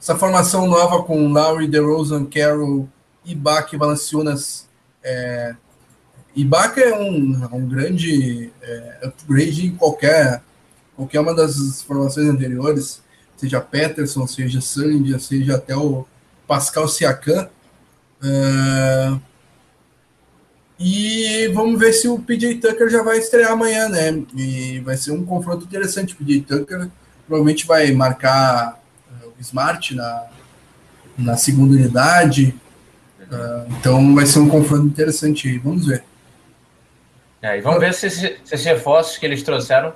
essa 0.00 0.16
formação 0.16 0.66
nova 0.66 1.02
com 1.02 1.28
Lowry, 1.28 1.68
DeRozan, 1.68 2.24
Carroll, 2.24 2.88
Ibaka 3.24 3.74
e 3.74 3.78
Valanciunas. 3.78 4.66
É, 5.02 5.54
Ibaka 6.34 6.80
é 6.80 6.98
um, 6.98 7.48
um 7.52 7.68
grande 7.68 8.50
é, 8.62 9.00
upgrade 9.04 9.66
em 9.66 9.76
qualquer, 9.76 10.42
qualquer 10.96 11.20
uma 11.20 11.34
das 11.34 11.82
formações 11.82 12.28
anteriores, 12.28 13.02
seja 13.36 13.60
Peterson, 13.60 14.26
seja 14.26 14.60
Sullinger, 14.60 15.20
seja 15.20 15.56
até 15.56 15.76
o 15.76 16.06
Pascal 16.46 16.88
Siakam. 16.88 17.48
É, 18.22 19.18
e 20.78 21.48
vamos 21.48 21.78
ver 21.78 21.92
se 21.92 22.06
o 22.06 22.18
PJ 22.20 22.56
Tucker 22.56 22.88
já 22.88 23.02
vai 23.02 23.18
estrear 23.18 23.50
amanhã, 23.50 23.88
né? 23.88 24.22
E 24.36 24.78
vai 24.80 24.96
ser 24.96 25.10
um 25.10 25.24
confronto 25.24 25.64
interessante. 25.64 26.14
O 26.14 26.16
PJ 26.16 26.42
Tucker 26.42 26.88
provavelmente 27.26 27.66
vai 27.66 27.90
marcar 27.90 28.80
uh, 29.10 29.28
o 29.36 29.40
Smart 29.40 29.94
na, 29.94 30.26
na 31.18 31.36
segunda 31.36 31.74
unidade. 31.74 32.54
Uh, 33.22 33.72
então 33.78 34.14
vai 34.14 34.24
ser 34.24 34.38
um 34.38 34.48
confronto 34.48 34.86
interessante 34.86 35.48
aí. 35.48 35.58
Vamos 35.58 35.86
ver. 35.86 36.04
É, 37.42 37.58
e 37.58 37.60
vamos 37.60 37.80
ver 37.80 37.92
se, 37.92 38.08
se, 38.08 38.36
esses 38.44 38.64
reforços 38.64 39.18
que 39.18 39.26
eles 39.26 39.42
trouxeram 39.42 39.92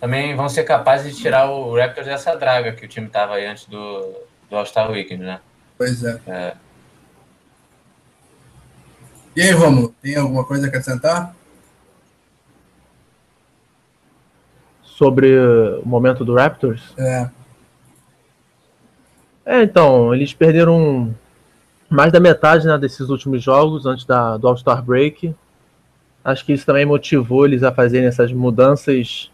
também 0.00 0.36
vão 0.36 0.48
ser 0.48 0.62
capazes 0.64 1.16
de 1.16 1.22
tirar 1.22 1.50
o 1.50 1.76
Raptors 1.76 2.06
dessa 2.06 2.36
draga 2.36 2.72
que 2.72 2.84
o 2.84 2.88
time 2.88 3.08
estava 3.08 3.34
aí 3.34 3.46
antes 3.46 3.66
do, 3.66 4.14
do 4.48 4.56
All-Star 4.56 4.90
Weekend, 4.90 5.24
né? 5.24 5.40
Pois 5.76 6.04
é. 6.04 6.20
é. 6.26 6.52
E 9.36 9.42
aí, 9.42 9.50
Romulo, 9.50 9.94
tem 10.00 10.16
alguma 10.16 10.44
coisa 10.44 10.64
a 10.64 10.68
acrescentar? 10.68 11.36
Sobre 14.82 15.38
o 15.38 15.86
momento 15.86 16.24
do 16.24 16.34
Raptors? 16.34 16.94
É. 16.96 17.28
É, 19.44 19.62
então, 19.62 20.14
eles 20.14 20.32
perderam 20.32 21.14
mais 21.90 22.10
da 22.10 22.18
metade 22.18 22.66
né, 22.66 22.78
desses 22.78 23.10
últimos 23.10 23.42
jogos 23.42 23.84
antes 23.84 24.06
da, 24.06 24.38
do 24.38 24.48
All-Star 24.48 24.82
Break. 24.82 25.34
Acho 26.24 26.42
que 26.46 26.54
isso 26.54 26.64
também 26.64 26.86
motivou 26.86 27.44
eles 27.44 27.62
a 27.62 27.70
fazerem 27.70 28.08
essas 28.08 28.32
mudanças 28.32 29.30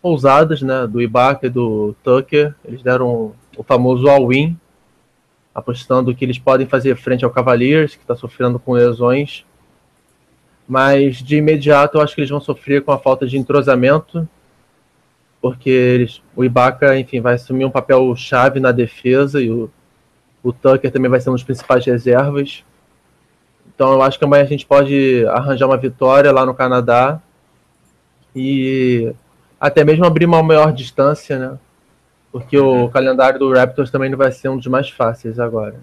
ousadas, 0.00 0.62
né, 0.62 0.86
do 0.86 1.02
Ibaka 1.02 1.48
e 1.48 1.50
do 1.50 1.94
Tucker. 2.02 2.54
Eles 2.64 2.82
deram 2.82 3.34
o 3.58 3.62
famoso 3.62 4.08
all-in 4.08 4.58
apostando 5.58 6.14
que 6.14 6.24
eles 6.24 6.38
podem 6.38 6.68
fazer 6.68 6.96
frente 6.96 7.24
ao 7.24 7.32
Cavaliers, 7.32 7.96
que 7.96 8.02
está 8.02 8.14
sofrendo 8.14 8.60
com 8.60 8.72
lesões. 8.72 9.44
Mas 10.68 11.16
de 11.16 11.36
imediato 11.36 11.98
eu 11.98 12.00
acho 12.00 12.14
que 12.14 12.20
eles 12.20 12.30
vão 12.30 12.40
sofrer 12.40 12.84
com 12.84 12.92
a 12.92 12.98
falta 12.98 13.26
de 13.26 13.36
entrosamento, 13.36 14.28
porque 15.42 15.68
eles, 15.68 16.22
o 16.36 16.44
Ibaka, 16.44 16.96
enfim, 16.96 17.20
vai 17.20 17.34
assumir 17.34 17.64
um 17.64 17.70
papel 17.70 18.14
chave 18.14 18.60
na 18.60 18.70
defesa 18.70 19.42
e 19.42 19.50
o, 19.50 19.68
o 20.44 20.52
Tucker 20.52 20.92
também 20.92 21.10
vai 21.10 21.20
ser 21.20 21.30
um 21.30 21.34
dos 21.34 21.42
principais 21.42 21.84
reservas. 21.84 22.64
Então 23.74 23.92
eu 23.92 24.02
acho 24.02 24.16
que 24.16 24.24
amanhã 24.24 24.44
a 24.44 24.46
gente 24.46 24.64
pode 24.64 25.26
arranjar 25.26 25.66
uma 25.66 25.76
vitória 25.76 26.30
lá 26.30 26.46
no 26.46 26.54
Canadá 26.54 27.20
e 28.34 29.12
até 29.58 29.84
mesmo 29.84 30.04
abrir 30.04 30.26
uma 30.26 30.40
maior 30.40 30.72
distância, 30.72 31.36
né? 31.36 31.58
Porque 32.30 32.58
uhum. 32.58 32.84
o 32.84 32.90
calendário 32.90 33.38
do 33.38 33.52
Raptors 33.52 33.90
também 33.90 34.10
não 34.10 34.18
vai 34.18 34.30
ser 34.30 34.48
um 34.48 34.56
dos 34.56 34.66
mais 34.66 34.90
fáceis 34.90 35.38
agora. 35.38 35.80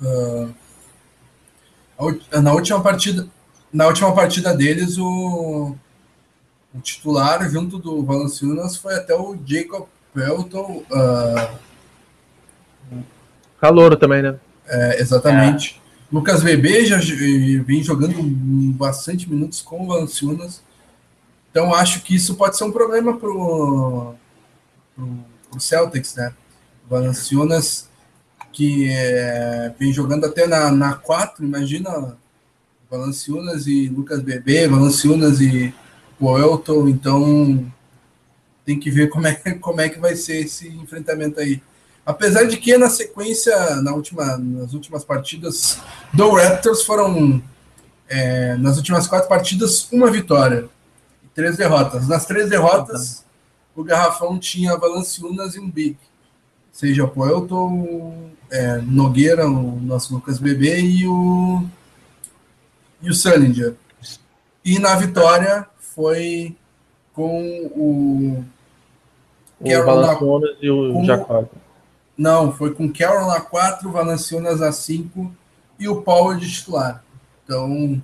Uh, 0.00 0.52
na 2.42 2.52
última 2.52 2.82
partida, 2.82 3.26
na 3.72 3.86
última 3.86 4.14
partida 4.14 4.54
deles, 4.54 4.98
o, 4.98 5.74
o 6.74 6.80
titular 6.80 7.48
junto 7.48 7.78
do 7.78 8.04
Valanciunas 8.04 8.76
foi 8.76 8.94
até 8.96 9.14
o 9.14 9.36
Jacob 9.46 9.86
Pelton. 10.12 10.82
Uh, 10.90 11.64
Calouro 13.60 13.96
também, 13.96 14.22
né? 14.22 14.38
É, 14.66 15.00
exatamente. 15.00 15.80
É. 15.80 15.83
Lucas 16.14 16.44
Bebê 16.44 16.86
já 16.86 17.00
vem 17.64 17.82
jogando 17.82 18.22
bastante 18.76 19.28
minutos 19.28 19.60
com 19.60 19.82
o 19.82 19.88
Valanciunas. 19.88 20.62
Então 21.50 21.74
acho 21.74 22.02
que 22.02 22.14
isso 22.14 22.36
pode 22.36 22.56
ser 22.56 22.62
um 22.62 22.70
problema 22.70 23.16
para 23.16 23.28
o 23.28 24.14
Celtics, 25.58 26.14
né? 26.14 26.32
O 26.86 26.90
Valanciunas 26.90 27.88
que 28.52 28.88
é, 28.88 29.74
vem 29.76 29.92
jogando 29.92 30.26
até 30.26 30.46
na, 30.46 30.70
na 30.70 30.94
4, 30.94 31.44
imagina 31.44 32.16
Valanciunas 32.88 33.66
e 33.66 33.88
Lucas 33.88 34.22
Bebê, 34.22 34.68
Valanciunas 34.68 35.40
e 35.40 35.74
Poelton, 36.16 36.88
então 36.88 37.66
tem 38.64 38.78
que 38.78 38.88
ver 38.88 39.08
como 39.10 39.26
é, 39.26 39.34
como 39.60 39.80
é 39.80 39.88
que 39.88 39.98
vai 39.98 40.14
ser 40.14 40.44
esse 40.44 40.68
enfrentamento 40.68 41.40
aí. 41.40 41.60
Apesar 42.06 42.44
de 42.44 42.58
que 42.58 42.76
na 42.76 42.90
sequência, 42.90 43.76
na 43.76 43.94
última, 43.94 44.36
nas 44.36 44.74
últimas 44.74 45.04
partidas 45.04 45.78
do 46.12 46.30
Raptors 46.34 46.82
foram 46.82 47.42
é, 48.08 48.56
nas 48.56 48.76
últimas 48.76 49.06
quatro 49.06 49.28
partidas 49.28 49.90
uma 49.90 50.10
vitória 50.10 50.68
e 51.24 51.28
três 51.28 51.56
derrotas. 51.56 52.06
Nas 52.06 52.26
três 52.26 52.50
derrotas, 52.50 53.24
o 53.74 53.82
Garrafão 53.82 54.38
tinha 54.38 54.76
Valanciunas 54.76 55.54
e 55.54 55.60
um 55.60 55.70
Big. 55.70 55.96
Seja 56.70 57.04
o 57.04 57.08
Poelton, 57.08 58.30
é, 58.50 58.78
Nogueira, 58.78 59.46
o 59.48 59.80
nosso 59.80 60.14
Lucas 60.14 60.38
Bebê 60.38 60.80
e 60.80 61.06
o 61.06 61.64
e 63.00 63.10
o 63.10 63.14
Sullinger. 63.14 63.74
E 64.64 64.78
na 64.78 64.94
vitória 64.94 65.66
foi 65.78 66.54
com 67.12 67.66
o 67.74 68.44
o 69.60 69.84
Valanciunas 69.84 70.56
e 70.60 70.70
o 70.70 71.02
Jacob. 71.04 71.46
Não, 72.16 72.52
foi 72.52 72.72
com 72.72 72.92
Carroll 72.92 73.28
na 73.28 73.40
4, 73.40 73.90
Valanciunas 73.90 74.60
na 74.60 74.70
5 74.70 75.34
e 75.78 75.88
o 75.88 76.02
Power 76.02 76.38
de 76.38 76.50
titular. 76.50 77.02
Então, 77.44 78.00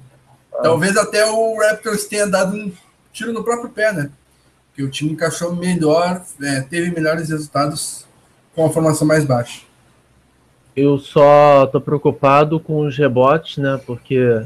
ah. 0.52 0.62
talvez 0.62 0.96
até 0.96 1.24
o 1.30 1.58
Raptors 1.58 2.06
tenha 2.06 2.26
dado 2.26 2.56
um 2.56 2.72
tiro 3.12 3.32
no 3.32 3.44
próprio 3.44 3.70
pé, 3.70 3.92
né? 3.92 4.10
Porque 4.68 4.82
o 4.82 4.90
time 4.90 5.12
encaixou 5.12 5.54
melhor, 5.54 6.22
é, 6.42 6.60
teve 6.62 6.90
melhores 6.90 7.28
resultados 7.28 8.06
com 8.54 8.66
a 8.66 8.70
formação 8.70 9.06
mais 9.06 9.24
baixa. 9.24 9.62
Eu 10.74 10.98
só 10.98 11.66
tô 11.66 11.80
preocupado 11.80 12.60
com 12.60 12.80
os 12.86 12.96
rebotes, 12.96 13.58
né? 13.58 13.80
Porque 13.86 14.44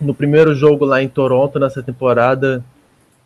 no 0.00 0.14
primeiro 0.14 0.54
jogo 0.54 0.84
lá 0.84 1.02
em 1.02 1.08
Toronto, 1.08 1.58
nessa 1.58 1.82
temporada, 1.82 2.64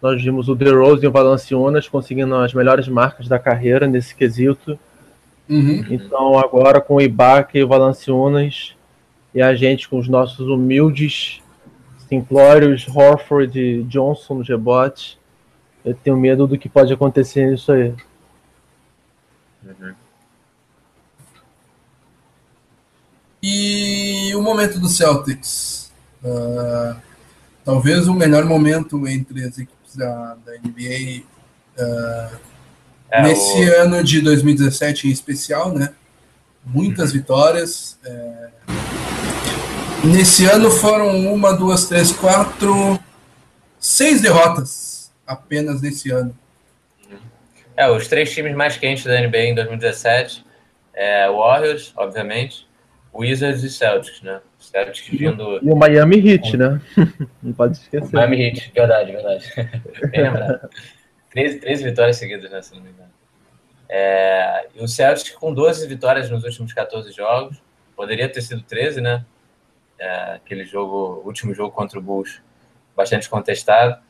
nós 0.00 0.22
vimos 0.22 0.48
o 0.48 0.54
DeRozan 0.54 1.04
e 1.04 1.08
o 1.08 1.12
Valanciunas 1.12 1.88
conseguindo 1.88 2.34
as 2.36 2.52
melhores 2.52 2.88
marcas 2.88 3.28
da 3.28 3.38
carreira 3.38 3.86
nesse 3.86 4.14
quesito. 4.14 4.78
Uhum. 5.48 5.84
Então 5.90 6.38
agora 6.38 6.80
com 6.80 6.94
o 6.94 7.00
Ibaka 7.00 7.58
e 7.58 7.64
o 7.64 7.68
Valanciunas 7.68 8.74
e 9.34 9.42
a 9.42 9.54
gente 9.54 9.88
com 9.88 9.98
os 9.98 10.08
nossos 10.08 10.46
humildes 10.46 11.42
simplórios 12.08 12.86
Horford 12.86 13.58
e 13.58 13.82
Johnson 13.84 14.34
no 14.34 14.42
rebote, 14.42 15.18
eu 15.84 15.94
tenho 15.94 16.16
medo 16.16 16.46
do 16.46 16.58
que 16.58 16.68
pode 16.68 16.92
acontecer 16.92 17.50
nisso 17.50 17.72
aí. 17.72 17.94
Uhum. 19.64 19.94
E 23.42 24.32
o 24.36 24.42
momento 24.42 24.78
do 24.78 24.88
Celtics? 24.88 25.90
Uh, 26.22 26.94
talvez 27.64 28.06
o 28.06 28.14
melhor 28.14 28.44
momento 28.44 29.08
entre 29.08 29.44
as 29.44 29.58
equipes 29.58 29.96
da, 29.96 30.36
da 30.44 30.52
NBA 30.58 31.24
uh, 31.78 32.36
é, 33.12 33.22
Nesse 33.22 33.60
o... 33.60 33.80
ano 33.82 34.02
de 34.02 34.22
2017 34.22 35.06
em 35.06 35.10
especial, 35.10 35.74
né? 35.74 35.90
Muitas 36.64 37.10
uhum. 37.10 37.18
vitórias. 37.18 37.98
É... 38.02 38.48
Nesse 40.02 40.46
ano 40.46 40.70
foram 40.70 41.30
uma, 41.32 41.52
duas, 41.52 41.86
três, 41.86 42.10
quatro, 42.10 42.98
seis 43.78 44.22
derrotas 44.22 45.12
apenas 45.26 45.82
nesse 45.82 46.10
ano. 46.10 46.34
É, 47.76 47.88
os 47.90 48.08
três 48.08 48.32
times 48.32 48.54
mais 48.54 48.78
quentes 48.78 49.04
da 49.04 49.20
NBA 49.20 49.44
em 49.44 49.54
2017 49.54 50.44
É, 50.94 51.30
Warriors, 51.30 51.92
obviamente, 51.96 52.66
Wizards 53.14 53.62
e 53.62 53.70
Celtics, 53.70 54.22
né? 54.22 54.40
Celtics 54.58 55.06
vindo. 55.08 55.58
E 55.62 55.70
o 55.70 55.76
Miami 55.76 56.30
Heat, 56.30 56.56
né? 56.56 56.80
não 57.42 57.52
pode 57.52 57.76
esquecer. 57.76 58.10
Miami 58.12 58.42
Heat, 58.42 58.72
verdade, 58.74 59.12
verdade. 59.12 59.52
Bem 60.10 60.22
lembrado. 60.22 60.68
Três, 61.32 61.58
três 61.58 61.82
vitórias 61.82 62.16
seguidas, 62.16 62.50
né? 62.50 62.62
Se 62.62 62.74
não 62.74 62.82
me 62.82 62.90
engano. 62.90 63.10
É, 63.88 64.68
e 64.74 64.82
o 64.82 64.88
Celtics 64.88 65.34
com 65.36 65.52
12 65.52 65.86
vitórias 65.86 66.30
nos 66.30 66.44
últimos 66.44 66.72
14 66.72 67.10
jogos. 67.12 67.60
Poderia 67.96 68.28
ter 68.28 68.42
sido 68.42 68.62
13, 68.62 69.00
né? 69.00 69.24
É, 69.98 70.34
aquele 70.34 70.64
jogo, 70.64 71.22
último 71.24 71.54
jogo 71.54 71.74
contra 71.74 71.98
o 71.98 72.02
Bulls, 72.02 72.40
bastante 72.96 73.28
contestado. 73.28 74.00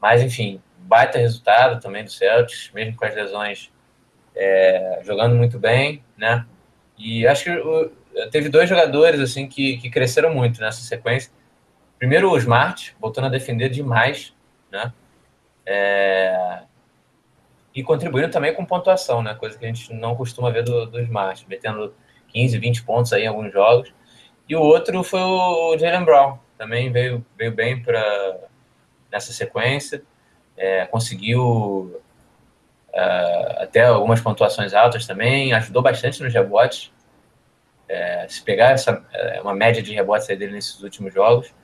Mas, 0.00 0.22
enfim, 0.22 0.62
baita 0.78 1.18
resultado 1.18 1.80
também 1.80 2.04
do 2.04 2.10
Celtics, 2.10 2.70
mesmo 2.72 2.96
com 2.96 3.04
as 3.04 3.14
lesões, 3.14 3.72
é, 4.34 5.00
jogando 5.04 5.34
muito 5.34 5.58
bem, 5.58 6.02
né? 6.16 6.46
E 6.98 7.26
acho 7.26 7.44
que 7.44 7.50
o, 7.50 7.90
teve 8.30 8.48
dois 8.48 8.68
jogadores 8.68 9.20
assim 9.20 9.46
que, 9.46 9.78
que 9.78 9.90
cresceram 9.90 10.32
muito 10.34 10.60
nessa 10.60 10.80
sequência. 10.82 11.30
Primeiro 11.98 12.30
o 12.30 12.38
Smart, 12.38 12.94
voltando 13.00 13.26
a 13.26 13.30
defender 13.30 13.68
demais, 13.68 14.34
né? 14.70 14.92
É, 15.66 16.60
e 17.74 17.82
contribuindo 17.82 18.30
também 18.30 18.54
com 18.54 18.64
pontuação, 18.64 19.22
né? 19.22 19.34
Coisa 19.34 19.58
que 19.58 19.64
a 19.64 19.68
gente 19.68 19.92
não 19.92 20.16
costuma 20.16 20.50
ver 20.50 20.62
do, 20.62 20.86
do 20.86 21.00
Smart, 21.00 21.46
metendo 21.48 21.94
15, 22.28 22.58
20 22.58 22.84
pontos 22.84 23.12
aí 23.12 23.24
em 23.24 23.26
alguns 23.26 23.52
jogos. 23.52 23.92
E 24.48 24.54
o 24.54 24.60
outro 24.60 25.02
foi 25.02 25.20
o 25.20 25.76
Jalen 25.76 26.04
Brown, 26.04 26.38
também 26.56 26.90
veio, 26.90 27.24
veio 27.36 27.52
bem 27.52 27.82
para 27.82 28.38
nessa 29.10 29.32
sequência, 29.32 30.02
é, 30.56 30.86
conseguiu 30.86 32.00
uh, 32.90 33.62
até 33.62 33.84
algumas 33.84 34.20
pontuações 34.20 34.72
altas 34.72 35.06
também, 35.06 35.52
ajudou 35.52 35.82
bastante 35.82 36.22
nos 36.22 36.32
rebotes. 36.32 36.92
É, 37.88 38.26
se 38.28 38.42
pegar 38.42 38.72
essa, 38.72 39.04
é, 39.12 39.40
uma 39.40 39.54
média 39.54 39.82
de 39.82 39.94
rebotes 39.94 40.26
dele 40.26 40.50
nesses 40.50 40.82
últimos 40.82 41.14
jogos, 41.14 41.54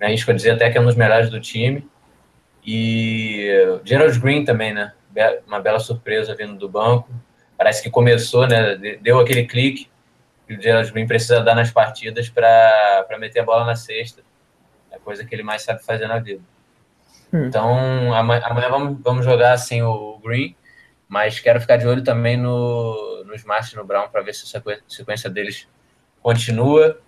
né, 0.00 0.12
isso 0.12 0.26
quer 0.26 0.34
dizer 0.34 0.50
até 0.52 0.70
que 0.70 0.78
é 0.78 0.80
um 0.80 0.86
dos 0.86 0.96
melhores 0.96 1.30
do 1.30 1.40
time. 1.40 1.88
E 2.66 3.80
Gerald 3.84 4.18
Green 4.18 4.44
também, 4.44 4.74
né? 4.74 4.92
Uma 5.46 5.60
bela 5.60 5.78
surpresa 5.78 6.34
vindo 6.34 6.56
do 6.56 6.68
banco. 6.68 7.08
Parece 7.56 7.80
que 7.82 7.88
começou, 7.88 8.46
né? 8.46 8.74
Deu 9.00 9.20
aquele 9.20 9.46
clique 9.46 9.88
que 10.46 10.54
o 10.54 10.60
Gerald 10.60 10.90
Green 10.92 11.06
precisa 11.06 11.40
dar 11.40 11.54
nas 11.54 11.70
partidas 11.70 12.28
para 12.28 13.06
meter 13.18 13.40
a 13.40 13.44
bola 13.44 13.64
na 13.64 13.76
cesta. 13.76 14.22
É 14.90 14.96
a 14.96 14.98
coisa 14.98 15.24
que 15.24 15.32
ele 15.34 15.44
mais 15.44 15.62
sabe 15.62 15.84
fazer 15.84 16.08
na 16.08 16.18
vida. 16.18 16.42
Hum. 17.32 17.46
Então, 17.46 18.12
amanhã 18.14 18.68
vamos, 18.68 19.00
vamos 19.00 19.24
jogar 19.24 19.56
sem 19.58 19.82
o 19.82 20.18
Green, 20.22 20.56
mas 21.08 21.38
quero 21.38 21.60
ficar 21.60 21.76
de 21.76 21.86
olho 21.86 22.02
também 22.02 22.36
no, 22.36 23.24
no 23.24 23.34
Smart 23.34 23.72
e 23.72 23.76
no 23.76 23.84
Brown 23.84 24.08
para 24.08 24.22
ver 24.22 24.34
se 24.34 24.56
a 24.56 24.62
sequência 24.88 25.30
deles 25.30 25.68
continua. 26.20 27.00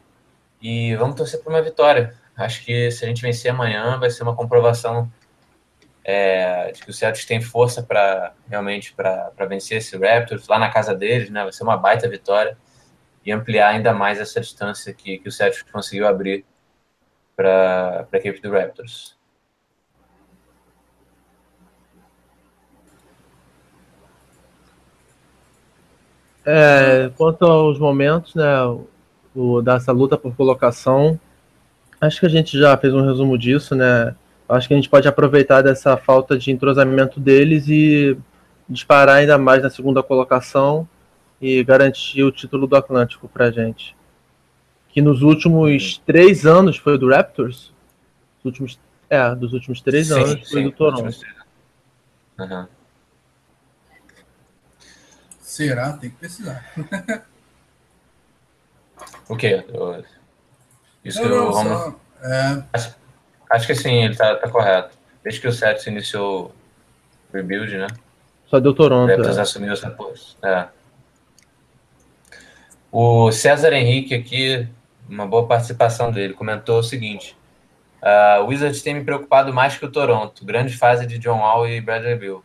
E 0.63 0.95
vamos 0.97 1.17
torcer 1.17 1.41
por 1.41 1.53
uma 1.53 1.63
vitória. 1.63 2.15
Acho 2.37 2.65
que 2.65 2.91
se 2.91 3.05
a 3.05 3.09
gente 3.09 3.23
vencer 3.23 3.51
amanhã, 3.51 3.99
vai 3.99 4.11
ser 4.11 4.23
uma 4.23 4.35
comprovação 4.35 5.11
é, 6.11 6.73
de 6.73 6.83
que 6.83 6.89
o 6.89 6.95
Celtics 6.95 7.27
tem 7.27 7.39
força 7.39 7.83
para 7.83 8.33
realmente 8.49 8.95
para 8.95 9.31
vencer 9.47 9.77
esse 9.77 9.95
Raptors 9.95 10.49
lá 10.49 10.59
na 10.59 10.71
casa 10.71 10.95
deles, 10.95 11.29
né? 11.29 11.43
Vai 11.43 11.53
ser 11.53 11.65
uma 11.65 11.77
baita 11.77 12.09
vitória 12.09 12.57
e 13.27 13.31
ampliar 13.31 13.69
ainda 13.69 13.93
mais 13.93 14.19
essa 14.19 14.41
distância 14.41 14.95
que, 14.95 15.19
que 15.19 15.29
o 15.29 15.31
Celtics 15.31 15.71
conseguiu 15.71 16.09
abrir 16.09 16.47
para 17.37 18.09
a 18.11 18.17
equipe 18.17 18.41
do 18.41 18.51
Raptors. 18.51 19.19
É, 26.43 27.11
quanto 27.19 27.45
aos 27.45 27.79
momentos, 27.79 28.35
né, 28.35 28.47
o, 29.37 29.61
dessa 29.61 29.93
luta 29.93 30.17
por 30.17 30.35
colocação, 30.35 31.21
acho 32.01 32.19
que 32.19 32.25
a 32.25 32.31
gente 32.31 32.59
já 32.59 32.75
fez 32.79 32.95
um 32.95 33.05
resumo 33.05 33.37
disso, 33.37 33.75
né? 33.75 34.17
Acho 34.49 34.67
que 34.67 34.75
a 34.75 34.77
gente 34.77 34.89
pode 34.89 35.07
aproveitar 35.07 35.61
dessa 35.61 35.97
falta 35.97 36.39
de 36.39 36.51
entrosamento 36.51 37.21
deles 37.21 37.69
e 37.69 38.17
disparar 38.69 39.17
ainda 39.17 39.37
mais 39.37 39.63
na 39.63 39.69
segunda 39.69 40.03
colocação 40.03 40.89
e 41.41 41.63
garantir 41.63 42.23
o 42.23 42.33
título 42.33 42.67
do 42.67 42.75
Atlântico 42.75 43.29
pra 43.29 43.51
gente. 43.51 43.95
Que 44.89 45.03
nos 45.03 45.21
últimos 45.21 45.99
três 45.99 46.47
anos 46.47 46.79
foi 46.79 46.97
do 46.97 47.11
Raptors? 47.11 47.75
Os 48.39 48.45
últimos, 48.47 48.81
é, 49.11 49.35
dos 49.35 49.53
últimos 49.53 49.83
três 49.83 50.09
sim, 50.09 50.15
anos 50.15 50.49
sim, 50.49 50.53
foi 50.53 50.63
do 50.65 50.73
Toronto. 50.73 51.15
Uhum. 52.39 52.67
Será? 55.41 55.93
Tem 55.95 56.09
que 56.09 56.17
precisar. 56.17 56.65
o 59.29 59.37
quê? 59.37 59.65
Isso 61.05 61.23
não, 61.23 61.29
que 61.29 61.35
eu 61.35 61.53
só, 61.53 62.01
é... 62.23 62.65
acho, 63.51 63.67
que 63.67 63.75
sim, 63.75 64.05
ele 64.05 64.17
tá, 64.17 64.37
tá 64.37 64.49
correto. 64.49 64.97
Desde 65.23 65.41
que 65.41 65.49
o 65.49 65.53
Celtics 65.53 65.87
iniciou 65.87 66.55
o 67.33 67.37
rebuild, 67.37 67.77
né? 67.77 67.87
Só 68.47 68.59
deu 68.59 68.75
Toronto. 68.75 69.11
O 69.11 69.27
é. 69.27 69.41
assumiu 69.41 69.73
essa 69.73 69.91
posse. 69.91 70.37
É. 70.43 70.69
O 72.91 73.31
César 73.31 73.73
Henrique 73.73 74.15
aqui, 74.15 74.67
uma 75.09 75.27
boa 75.27 75.47
participação 75.47 76.11
dele, 76.11 76.33
comentou 76.33 76.79
o 76.79 76.83
seguinte: 76.83 77.37
uh, 78.03 78.43
o 78.43 78.47
Wizards 78.47 78.83
tem 78.83 78.95
me 78.95 79.05
preocupado 79.05 79.53
mais 79.53 79.77
que 79.77 79.85
o 79.85 79.93
Toronto. 79.93 80.45
Grande 80.45 80.75
fase 80.77 81.07
de 81.07 81.19
John 81.19 81.41
Wall 81.41 81.69
e 81.69 81.81
Bradley 81.81 82.17
Bill. 82.17 82.43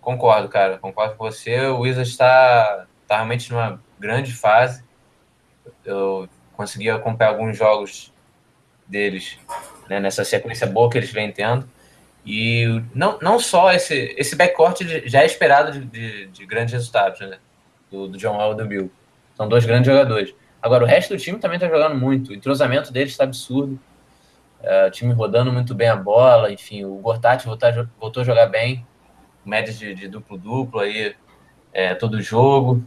Concordo, 0.00 0.48
cara. 0.48 0.78
Concordo 0.78 1.14
com 1.14 1.24
você. 1.24 1.60
O 1.66 1.80
Wizards 1.80 2.10
está 2.10 2.86
tá 3.06 3.16
realmente 3.16 3.52
numa 3.52 3.80
grande 3.98 4.32
fase. 4.32 4.82
Eu 5.84 6.28
consegui 6.56 6.90
acompanhar 6.90 7.30
alguns 7.30 7.56
jogos 7.56 8.12
deles 8.86 9.38
né, 9.88 10.00
nessa 10.00 10.24
sequência 10.24 10.66
boa 10.66 10.90
que 10.90 10.98
eles 10.98 11.10
vêm 11.10 11.30
tendo. 11.32 11.68
E 12.26 12.82
não, 12.94 13.18
não 13.20 13.38
só 13.38 13.72
esse, 13.72 14.14
esse 14.16 14.34
backcourt 14.34 14.80
já 15.04 15.22
é 15.22 15.26
esperado 15.26 15.72
de, 15.72 15.84
de, 15.84 16.26
de 16.28 16.46
grandes 16.46 16.72
resultados, 16.72 17.20
né? 17.20 17.38
Do, 17.90 18.08
do 18.08 18.18
John 18.18 18.36
Wall 18.36 18.52
e 18.52 18.56
do 18.56 18.66
Bill. 18.66 18.90
São 19.36 19.48
dois 19.48 19.66
grandes 19.66 19.86
jogadores. 19.86 20.34
Agora, 20.62 20.84
o 20.84 20.86
resto 20.86 21.14
do 21.14 21.20
time 21.20 21.38
também 21.38 21.56
está 21.56 21.68
jogando 21.68 21.94
muito. 21.94 22.30
O 22.30 22.34
entrosamento 22.34 22.90
deles 22.90 23.10
está 23.10 23.24
absurdo. 23.24 23.78
É, 24.62 24.86
o 24.86 24.90
time 24.90 25.12
rodando 25.12 25.52
muito 25.52 25.74
bem 25.74 25.88
a 25.88 25.96
bola. 25.96 26.50
Enfim, 26.50 26.84
o 26.84 26.94
Gortati 26.96 27.46
voltou, 27.46 27.68
voltou 28.00 28.22
a 28.22 28.24
jogar 28.24 28.46
bem 28.46 28.86
médias 29.44 29.78
de 29.78 30.08
duplo-duplo 30.08 30.80
aí 30.80 31.14
é, 31.72 31.94
todo 31.94 32.22
jogo. 32.22 32.82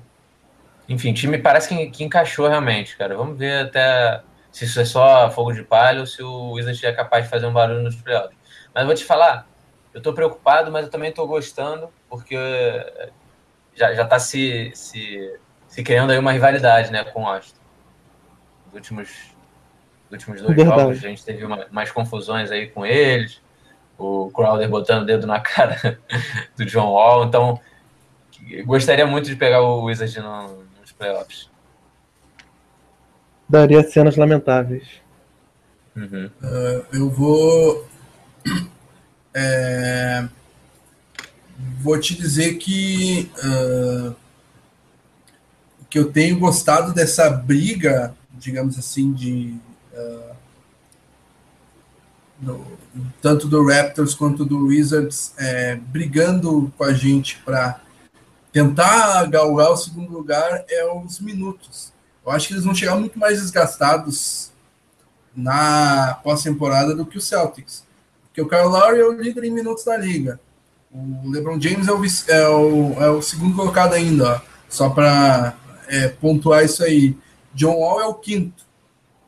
Enfim, 0.89 1.11
o 1.11 1.13
time 1.13 1.37
parece 1.37 1.67
que, 1.67 1.87
que, 1.91 2.03
encaixou 2.03 2.47
realmente, 2.47 2.97
cara. 2.97 3.15
Vamos 3.15 3.37
ver 3.37 3.65
até 3.65 4.21
se 4.57 4.65
isso 4.65 4.79
é 4.79 4.85
só 4.85 5.29
fogo 5.29 5.53
de 5.53 5.63
palha 5.63 5.99
ou 5.99 6.07
se 6.07 6.23
o 6.23 6.53
Wizards 6.53 6.83
é 6.83 6.91
capaz 6.91 7.25
de 7.25 7.29
fazer 7.29 7.45
um 7.45 7.53
barulho 7.53 7.83
nos 7.83 7.95
playoffs. 7.95 8.35
Mas 8.73 8.81
eu 8.81 8.87
vou 8.87 8.95
te 8.95 9.03
falar, 9.03 9.47
eu 9.93 10.01
tô 10.01 10.13
preocupado, 10.13 10.71
mas 10.71 10.85
eu 10.85 10.91
também 10.91 11.11
tô 11.11 11.27
gostando, 11.27 11.89
porque 12.09 12.35
já, 13.75 13.93
já 13.93 14.03
tá 14.03 14.17
se, 14.17 14.71
se, 14.73 15.39
se 15.67 15.83
criando 15.83 16.11
aí 16.11 16.17
uma 16.17 16.31
rivalidade, 16.31 16.91
né, 16.91 17.03
com 17.03 17.21
o 17.21 17.27
Austin. 17.27 17.53
Nos 18.65 18.73
últimos, 18.73 19.09
nos 20.05 20.13
últimos 20.13 20.41
dois 20.41 20.55
Verdade. 20.55 20.81
jogos 20.81 20.97
a 20.97 21.07
gente 21.07 21.23
teve 21.23 21.45
uma, 21.45 21.67
mais 21.69 21.91
confusões 21.91 22.49
aí 22.49 22.67
com 22.67 22.83
eles 22.83 23.39
o 23.95 24.31
Crowder 24.31 24.67
botando 24.69 25.03
o 25.03 25.05
dedo 25.05 25.27
na 25.27 25.37
cara 25.39 25.99
do 26.55 26.65
John 26.65 26.91
Wall. 26.93 27.25
Então, 27.25 27.59
gostaria 28.65 29.05
muito 29.05 29.27
de 29.27 29.35
pegar 29.35 29.61
o 29.61 29.83
Wizard 29.83 30.19
no, 30.19 30.63
nos 30.79 30.91
playoffs. 30.91 31.47
Daria 33.49 33.83
cenas 33.83 34.17
lamentáveis. 34.17 34.83
Uhum. 35.95 36.29
Uh, 36.43 36.85
eu 36.93 37.09
vou. 37.09 37.87
É, 39.33 40.27
vou 41.79 41.99
te 41.99 42.15
dizer 42.15 42.55
que. 42.55 43.31
Uh, 43.37 44.15
que 45.89 45.97
eu 45.97 46.11
tenho 46.11 46.37
gostado 46.37 46.93
dessa 46.93 47.29
briga, 47.29 48.15
digamos 48.33 48.77
assim, 48.77 49.13
de. 49.13 49.57
Uh, 49.93 50.35
no, 52.41 52.77
tanto 53.21 53.47
do 53.47 53.65
Raptors 53.65 54.13
quanto 54.13 54.45
do 54.45 54.67
Wizards, 54.67 55.33
é, 55.37 55.75
brigando 55.75 56.71
com 56.77 56.83
a 56.83 56.93
gente 56.93 57.37
para 57.43 57.81
tentar 58.51 59.25
galgar 59.27 59.71
o 59.71 59.77
segundo 59.77 60.11
lugar 60.11 60.65
é 60.69 60.85
os 60.93 61.19
minutos. 61.19 61.93
Eu 62.27 62.33
acho 62.33 62.49
que 62.49 62.53
eles 62.55 62.65
vão 62.65 62.75
chegar 62.75 62.97
muito 62.97 63.17
mais 63.17 63.39
desgastados 63.39 64.51
na 65.33 66.19
pós-temporada 66.21 66.93
do 66.93 67.05
que 67.05 67.17
o 67.17 67.21
Celtics. 67.21 67.85
Porque 68.25 68.41
o 68.41 68.49
Kyle 68.49 68.63
Lowry 68.63 68.99
é 68.99 69.05
o 69.05 69.13
líder 69.13 69.45
em 69.45 69.51
minutos 69.51 69.85
da 69.85 69.95
liga. 69.95 70.37
O 70.91 71.29
LeBron 71.29 71.59
James 71.59 71.87
é 71.87 71.93
o, 71.93 72.03
é 72.27 72.49
o, 72.49 73.03
é 73.03 73.09
o 73.09 73.21
segundo 73.21 73.55
colocado 73.55 73.93
ainda, 73.93 74.35
ó, 74.35 74.41
só 74.67 74.89
para 74.89 75.55
é, 75.87 76.09
pontuar 76.09 76.65
isso 76.65 76.83
aí. 76.83 77.15
John 77.53 77.77
Wall 77.77 78.01
é 78.01 78.05
o 78.05 78.13
quinto. 78.13 78.65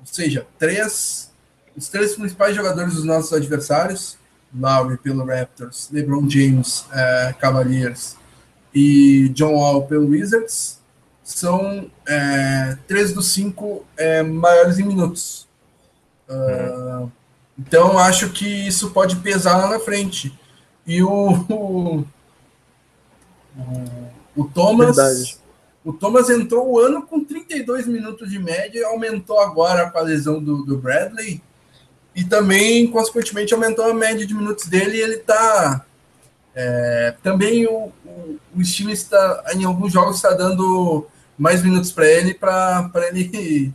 Ou 0.02 0.06
seja, 0.06 0.46
três 0.58 1.32
os 1.78 1.88
três 1.88 2.16
principais 2.16 2.54
jogadores 2.54 2.96
dos 2.96 3.06
nossos 3.06 3.32
adversários, 3.32 4.18
Lowry 4.54 4.98
pelo 4.98 5.24
Raptors, 5.24 5.90
LeBron 5.90 6.30
James, 6.30 6.84
é, 6.92 7.34
Cavaliers 7.40 8.18
e 8.76 9.30
John 9.30 9.54
Wall 9.54 9.88
pelo 9.88 10.10
Wizards, 10.10 10.79
são 11.30 11.90
é, 12.08 12.76
três 12.88 13.14
dos 13.14 13.32
cinco 13.32 13.86
é, 13.96 14.24
maiores 14.24 14.80
em 14.80 14.84
minutos. 14.84 15.48
Uh, 16.28 17.10
então, 17.58 18.00
acho 18.00 18.32
que 18.32 18.46
isso 18.68 18.90
pode 18.92 19.16
pesar 19.18 19.58
lá 19.58 19.70
na 19.70 19.80
frente. 19.80 20.38
E 20.88 21.02
o, 21.04 21.32
o, 21.50 22.06
o 24.36 24.46
Thomas. 24.46 24.96
Verdade. 24.96 25.38
O 25.86 25.94
Thomas 25.94 26.30
entrou 26.30 26.72
o 26.72 26.80
ano 26.80 27.04
com 27.04 27.24
32 27.24 27.88
minutos 27.88 28.30
de 28.30 28.38
média, 28.38 28.88
aumentou 28.88 29.40
agora 29.40 29.90
com 29.90 29.98
a 29.98 30.02
lesão 30.02 30.44
do, 30.44 30.64
do 30.64 30.78
Bradley 30.78 31.42
e 32.14 32.24
também, 32.24 32.86
consequentemente, 32.88 33.54
aumentou 33.54 33.86
a 33.86 33.94
média 33.94 34.26
de 34.26 34.34
minutos 34.34 34.66
dele 34.66 34.98
e 34.98 35.02
ele 35.02 35.16
está. 35.16 35.86
É, 36.54 37.16
também 37.24 37.66
o, 37.66 37.92
o, 38.06 38.40
o 38.56 38.62
time 38.64 38.92
está, 38.92 39.46
em 39.56 39.64
alguns 39.64 39.94
jogos, 39.94 40.18
está 40.18 40.32
dando 40.32 41.08
mais 41.40 41.64
minutos 41.64 41.90
para 41.90 42.06
ele, 42.06 42.34
para 42.34 42.92
ele, 43.08 43.74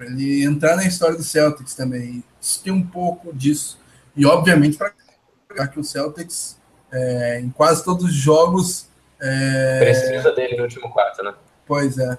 ele 0.00 0.44
entrar 0.44 0.74
na 0.74 0.84
história 0.84 1.16
do 1.16 1.22
Celtics 1.22 1.74
também. 1.74 2.24
Tem 2.64 2.72
um 2.72 2.84
pouco 2.84 3.32
disso. 3.32 3.78
E, 4.16 4.26
obviamente, 4.26 4.76
para 4.76 5.68
que 5.68 5.78
o 5.78 5.84
Celtics, 5.84 6.58
é, 6.92 7.40
em 7.40 7.50
quase 7.50 7.84
todos 7.84 8.04
os 8.04 8.12
jogos. 8.12 8.88
É, 9.20 9.78
Precisa 9.78 10.32
dele 10.32 10.56
no 10.56 10.64
último 10.64 10.90
quarto, 10.90 11.22
né? 11.22 11.32
Pois 11.64 11.96
é. 11.96 12.18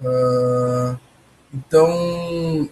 Uh, 0.00 0.98
então, 1.52 2.70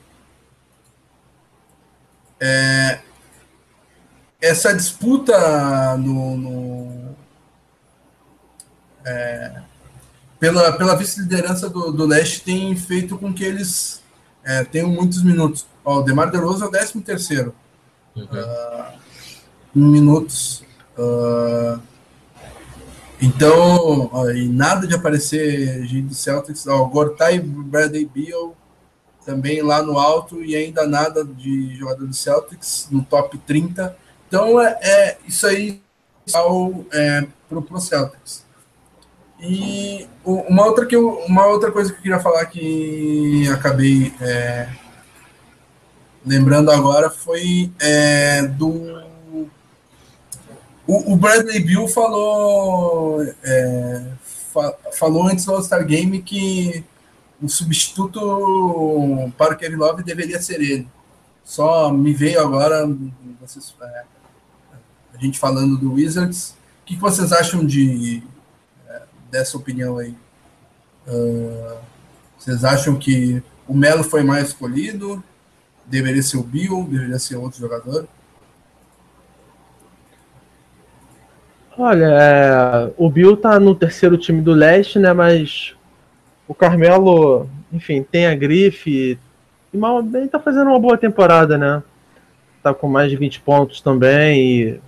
é, 2.41 3.01
essa 4.41 4.73
disputa 4.73 5.97
no, 5.99 6.37
no 6.37 7.17
é, 9.05 9.63
pela, 10.47 10.73
pela 10.73 10.95
vice-liderança 10.95 11.69
do, 11.69 11.91
do 11.91 12.07
Leste 12.07 12.43
tem 12.43 12.77
feito 12.77 13.19
com 13.19 13.35
que 13.35 13.43
eles 13.43 14.01
é, 14.45 14.63
tenham 14.63 14.89
muitos 14.89 15.23
minutos. 15.25 15.67
Ó, 15.85 15.99
o 15.99 16.03
Demar 16.03 16.31
DeRozan 16.31 16.67
é 16.67 16.69
o 16.69 16.71
13 16.71 17.01
terceiro 17.01 17.55
uhum. 18.15 18.25
uh, 18.25 18.93
minutos. 19.75 20.63
Uh, 20.97 21.81
então, 23.21 24.09
ó, 24.13 24.31
e 24.31 24.49
nada 24.49 24.87
de 24.87 24.95
aparecer 24.95 25.85
gente 25.85 26.09
do 26.09 26.15
Celtics. 26.15 26.65
Ó, 26.69 26.85
Gortai 26.85 27.37
e 27.37 27.41
Bradley 27.41 28.05
Beal 28.05 28.57
também 29.25 29.63
lá 29.63 29.83
no 29.83 29.99
alto 29.99 30.45
e 30.45 30.55
ainda 30.55 30.87
nada 30.87 31.25
de 31.25 31.75
jogador 31.75 32.07
do 32.07 32.15
Celtics 32.15 32.87
no 32.89 33.05
top 33.05 33.37
30. 33.39 33.97
Então 34.29 34.61
é, 34.61 34.79
é 34.81 35.19
isso 35.27 35.45
aí 35.45 35.83
é, 36.93 37.27
para 37.49 37.59
o 37.59 37.81
Celtics. 37.81 38.46
E 39.41 40.09
uma 40.25 40.65
outra, 40.65 40.87
que 40.87 40.97
eu, 40.97 41.11
uma 41.27 41.47
outra 41.47 41.71
coisa 41.71 41.93
que 41.93 41.99
eu 41.99 42.03
queria 42.03 42.21
falar 42.21 42.47
que 42.47 43.47
acabei 43.49 44.13
é, 44.21 44.69
lembrando 46.25 46.71
agora 46.71 47.09
foi 47.11 47.71
é, 47.79 48.43
do. 48.43 49.05
O, 50.89 51.17
Bradley 51.17 51.65
Bill 51.65 51.89
falou, 51.89 53.21
é, 53.43 54.05
fa, 54.23 54.73
falou 54.93 55.27
antes 55.27 55.45
do 55.45 55.53
All-Star 55.53 55.85
Game 55.85 56.23
que 56.23 56.85
o 57.43 57.49
substituto 57.49 59.33
para 59.37 59.55
o 59.55 59.57
Kevin 59.57 59.77
Love 59.77 60.05
deveria 60.05 60.41
ser 60.41 60.61
ele. 60.61 60.89
Só 61.45 61.93
me 61.93 62.13
veio 62.13 62.41
agora 62.41 62.89
vocês, 63.41 63.75
é, 63.83 64.05
a 65.15 65.19
gente 65.19 65.39
falando 65.39 65.77
do 65.77 65.95
Wizards. 65.95 66.51
O 66.83 66.87
que, 66.87 66.97
vocês 66.97 67.33
acham 67.33 67.67
de 67.67 68.23
dessa 69.37 69.57
opinião 69.57 69.99
aí? 69.99 70.15
Uh, 71.07 71.77
vocês 72.39 72.65
acham 72.65 72.97
que 72.97 73.43
o 73.69 73.75
Melo 73.75 74.03
foi 74.03 74.23
mais 74.23 74.49
escolhido? 74.49 75.23
Deveria 75.85 76.23
ser 76.23 76.39
o 76.39 76.43
Bill? 76.43 76.87
Deveria 76.91 77.19
ser 77.19 77.37
outro 77.37 77.61
jogador? 77.61 78.09
Olha, 81.79 82.07
é, 82.07 82.93
o 82.97 83.11
Bill 83.11 83.37
tá 83.37 83.61
no 83.61 83.75
terceiro 83.75 84.17
time 84.17 84.41
do 84.41 84.53
leste, 84.53 84.99
né? 84.99 85.13
Mas 85.13 85.75
o 86.49 86.55
Carmelo, 86.55 87.49
enfim, 87.71 88.03
tem 88.03 88.27
a 88.27 88.35
grife. 88.35 89.19
E 89.73 89.77
mal 89.77 90.03
bem 90.03 90.27
tá 90.27 90.41
fazendo 90.41 90.71
uma 90.71 90.81
boa 90.81 90.97
temporada, 90.97 91.59
né? 91.59 91.83
Tá 92.63 92.73
com 92.73 92.89
mais 92.89 93.11
de 93.11 93.17
20 93.17 93.41
pontos 93.43 93.81
também. 93.83 94.41
E... 94.41 94.81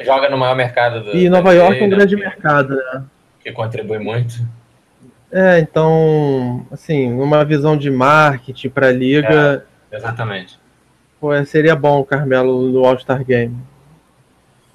Joga 0.00 0.30
no 0.30 0.38
maior 0.38 0.56
mercado 0.56 1.04
do. 1.04 1.14
E 1.14 1.28
Nova 1.28 1.52
York 1.52 1.78
é 1.78 1.84
um 1.84 1.88
né? 1.88 1.96
grande 1.96 2.16
mercado, 2.16 2.74
né? 2.74 3.04
Que 3.40 3.52
contribui 3.52 3.98
muito. 3.98 4.46
É, 5.32 5.60
então, 5.60 6.66
assim, 6.70 7.12
uma 7.12 7.44
visão 7.44 7.76
de 7.76 7.90
marketing 7.90 8.68
para 8.68 8.88
a 8.88 8.92
liga. 8.92 9.66
É, 9.90 9.96
exatamente. 9.96 10.58
Pô, 11.20 11.30
seria 11.44 11.76
bom 11.76 12.00
o 12.00 12.04
Carmelo 12.04 12.68
no 12.70 12.84
All-Star 12.84 13.24
Game. 13.24 13.56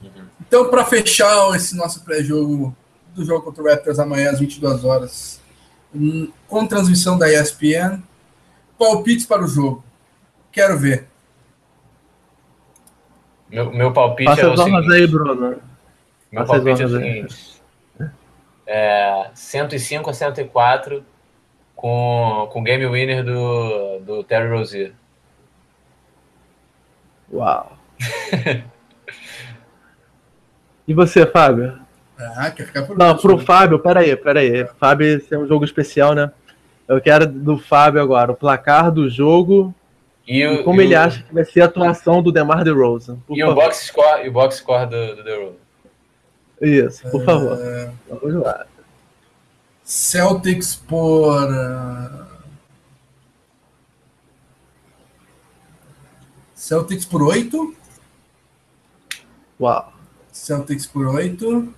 Uhum. 0.01 0.09
Então, 0.47 0.69
para 0.69 0.85
fechar 0.85 1.53
esse 1.55 1.75
nosso 1.75 2.03
pré-jogo 2.05 2.75
do 3.13 3.25
jogo 3.25 3.43
contra 3.43 3.63
o 3.63 3.67
Raptors 3.67 3.99
amanhã 3.99 4.31
às 4.31 4.39
22 4.39 4.83
horas, 4.83 5.41
com 6.47 6.67
transmissão 6.67 7.17
da 7.17 7.31
ESPN. 7.31 8.01
Palpites 8.77 9.25
para 9.25 9.43
o 9.43 9.47
jogo. 9.47 9.83
Quero 10.51 10.77
ver. 10.77 11.07
Meu, 13.49 13.71
meu 13.71 13.93
palpite 13.93 14.25
Passa 14.25 14.41
é 14.41 14.47
o 14.47 14.57
seguinte. 14.57 14.93
aí, 14.93 15.07
Bruno. 15.07 15.35
Meu 15.35 16.45
Passa 16.45 16.53
palpite 16.53 16.81
é 16.81 16.85
o 16.85 16.89
seguinte. 16.89 17.54
É, 18.67 19.29
105 19.33 20.09
a 20.09 20.13
104 20.13 21.05
com, 21.75 22.49
com 22.51 22.63
game 22.63 22.87
winner 22.87 23.23
do, 23.23 23.99
do 23.99 24.23
Terry 24.23 24.49
Rozier. 24.49 24.93
Uau. 27.31 27.77
e 30.87 30.93
você, 30.93 31.25
Fábio? 31.25 31.79
Ah, 32.17 32.49
quer 32.49 32.65
ficar 32.65 32.83
por 32.83 32.97
Não, 32.97 33.17
pro 33.17 33.37
né? 33.37 33.43
Fábio, 33.43 33.79
peraí, 33.79 34.15
peraí. 34.15 34.65
Fábio, 34.79 35.07
esse 35.07 35.33
é 35.33 35.37
um 35.37 35.47
jogo 35.47 35.65
especial, 35.65 36.13
né? 36.13 36.31
Eu 36.87 37.01
quero 37.01 37.27
do 37.27 37.57
Fábio 37.57 38.01
agora, 38.01 38.31
o 38.31 38.35
placar 38.35 38.91
do 38.91 39.09
jogo 39.09 39.73
e, 40.27 40.45
o, 40.45 40.53
e 40.53 40.63
como 40.63 40.81
e 40.81 40.85
ele 40.85 40.95
o... 40.95 40.99
acha 40.99 41.23
que 41.23 41.33
vai 41.33 41.43
ser 41.43 41.61
a 41.61 41.65
atuação 41.65 42.21
do 42.21 42.31
DeMar 42.31 42.63
DeRozan. 42.63 43.17
E 43.29 43.39
favor. 43.39 43.51
o 43.51 43.55
box 43.55 43.85
score, 43.87 44.25
e 44.25 44.29
o 44.29 44.31
box 44.31 44.57
score 44.57 44.89
do, 44.89 45.15
do 45.17 45.23
DeRozan. 45.23 45.64
Isso, 46.65 47.09
por 47.09 47.21
é... 47.21 47.25
favor. 47.25 47.57
Vamos 48.09 48.43
lá. 48.43 48.65
Celtics 49.83 50.75
por... 50.75 51.49
Uh... 51.51 52.25
Celtics 56.55 57.05
por 57.05 57.21
8. 57.21 57.75
Uau. 59.59 59.93
Celtics 60.31 60.85
por 60.85 61.07
8 61.07 61.73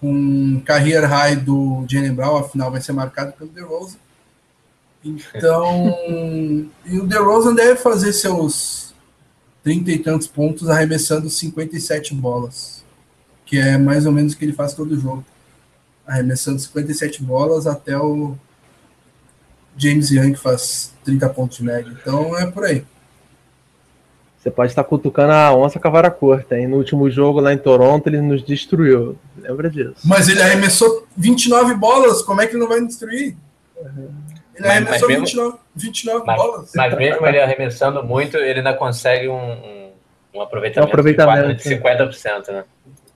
com 0.00 0.60
career 0.64 1.04
high 1.06 1.36
do 1.36 1.84
Jalen 1.86 2.14
Brown, 2.14 2.38
afinal 2.38 2.70
vai 2.70 2.80
ser 2.80 2.92
marcado 2.92 3.32
pelo 3.32 3.50
DeRozan. 3.50 3.98
Então, 5.04 5.94
e 6.86 6.98
o 6.98 7.06
DeRozan 7.06 7.54
deve 7.54 7.76
fazer 7.76 8.12
seus 8.12 8.94
trinta 9.62 9.90
e 9.90 9.98
tantos 9.98 10.26
pontos 10.26 10.70
arremessando 10.70 11.28
57 11.28 12.14
bolas, 12.14 12.79
que 13.50 13.58
é 13.58 13.76
mais 13.76 14.06
ou 14.06 14.12
menos 14.12 14.32
o 14.32 14.38
que 14.38 14.44
ele 14.44 14.52
faz 14.52 14.74
todo 14.74 14.98
jogo. 14.98 15.24
Arremessando 16.06 16.60
57 16.60 17.20
bolas 17.20 17.66
até 17.66 17.98
o 17.98 18.36
James 19.76 20.08
Young 20.12 20.34
que 20.34 20.38
faz 20.38 20.94
30 21.04 21.28
pontos 21.30 21.56
de 21.56 21.64
média. 21.64 21.92
Então 22.00 22.38
é 22.38 22.46
por 22.48 22.64
aí. 22.64 22.84
Você 24.38 24.52
pode 24.52 24.70
estar 24.70 24.84
cutucando 24.84 25.32
a 25.32 25.52
onça 25.52 25.80
com 25.80 25.88
a 25.88 25.90
vara 25.90 26.10
curta, 26.12 26.56
hein? 26.56 26.68
No 26.68 26.76
último 26.76 27.10
jogo 27.10 27.40
lá 27.40 27.52
em 27.52 27.58
Toronto 27.58 28.06
ele 28.06 28.20
nos 28.22 28.44
destruiu. 28.44 29.18
Lembra 29.36 29.68
disso? 29.68 29.96
Mas 30.04 30.28
ele 30.28 30.40
arremessou 30.40 31.08
29 31.16 31.74
bolas, 31.74 32.22
como 32.22 32.40
é 32.40 32.46
que 32.46 32.52
ele 32.52 32.60
não 32.60 32.68
vai 32.68 32.80
destruir? 32.86 33.36
Uhum. 33.76 34.10
Ele 34.54 34.68
mas, 34.68 34.70
arremessou 34.70 35.08
mas 35.08 35.18
mesmo, 35.18 35.26
29, 35.26 35.58
29 35.74 36.24
mas, 36.24 36.36
bolas. 36.36 36.72
Mas 36.76 36.96
mesmo 36.96 37.26
ele 37.26 37.40
arremessando 37.40 38.04
muito, 38.04 38.36
ele 38.36 38.60
ainda 38.60 38.74
consegue 38.74 39.28
um, 39.28 39.34
um, 39.34 39.90
um 40.34 40.40
aproveitamento, 40.40 40.88
um 40.88 40.88
aproveitamento 40.88 41.54
de, 41.56 41.76
50%, 41.76 42.48
né? 42.52 42.64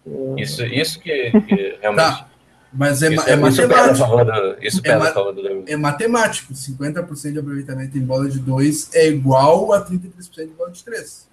Uhum. 0.06 0.38
Isso, 0.38 0.64
isso 0.64 1.00
que, 1.00 1.30
que 1.42 1.78
realmente. 1.82 2.18
Tá. 2.18 2.28
Mas 2.76 3.02
é, 3.02 3.14
isso, 3.14 3.28
é, 3.28 3.32
é 3.32 3.36
matemático. 3.36 4.24
Do, 4.24 4.56
isso 4.60 4.82
pesa 4.82 5.04
é, 5.04 5.08
a 5.08 5.12
favor 5.12 5.32
do 5.32 5.64
É 5.66 5.76
matemático. 5.76 6.52
50% 6.52 7.32
de 7.32 7.38
aproveitamento 7.38 7.96
em 7.96 8.00
bola 8.00 8.28
de 8.28 8.40
2 8.40 8.94
é 8.94 9.08
igual 9.08 9.72
a 9.72 9.84
33% 9.84 10.46
de 10.46 10.46
bola 10.46 10.72
de 10.72 10.82
3. 10.82 11.28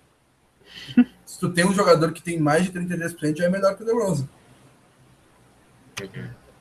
Se 1.26 1.40
tu 1.40 1.50
tem 1.50 1.66
um 1.66 1.74
jogador 1.74 2.12
que 2.12 2.22
tem 2.22 2.40
mais 2.40 2.66
de 2.66 2.72
33%, 2.72 3.38
já 3.38 3.46
é 3.46 3.50
melhor 3.50 3.76
que 3.76 3.82
o 3.82 3.86
DeRozan. 3.86 4.28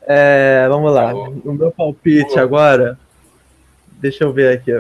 É, 0.03 0.67
vamos 0.69 0.93
lá. 0.95 1.13
O 1.15 1.53
meu 1.53 1.71
palpite 1.71 2.39
agora. 2.39 2.99
Deixa 4.01 4.25
eu 4.25 4.33
ver 4.33 4.57
aqui. 4.57 4.73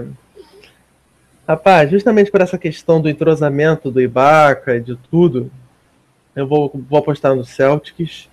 Rapaz, 1.46 1.90
justamente 1.90 2.30
por 2.30 2.40
essa 2.40 2.56
questão 2.56 3.02
do 3.02 3.08
entrosamento 3.08 3.90
do 3.90 4.00
Ibaka 4.00 4.76
e 4.76 4.80
de 4.80 4.96
tudo, 5.10 5.50
eu 6.34 6.46
vou, 6.46 6.70
vou 6.88 6.98
apostar 6.98 7.34
no 7.34 7.44
Celtics 7.44 8.30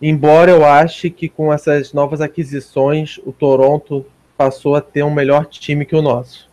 Embora 0.00 0.50
eu 0.50 0.64
ache 0.64 1.08
que 1.08 1.28
com 1.28 1.52
essas 1.52 1.92
novas 1.92 2.20
aquisições 2.20 3.18
o 3.24 3.32
Toronto 3.32 4.04
passou 4.36 4.74
a 4.74 4.80
ter 4.80 5.02
um 5.02 5.12
melhor 5.12 5.46
time 5.46 5.86
que 5.86 5.96
o 5.96 6.02
nosso. 6.02 6.50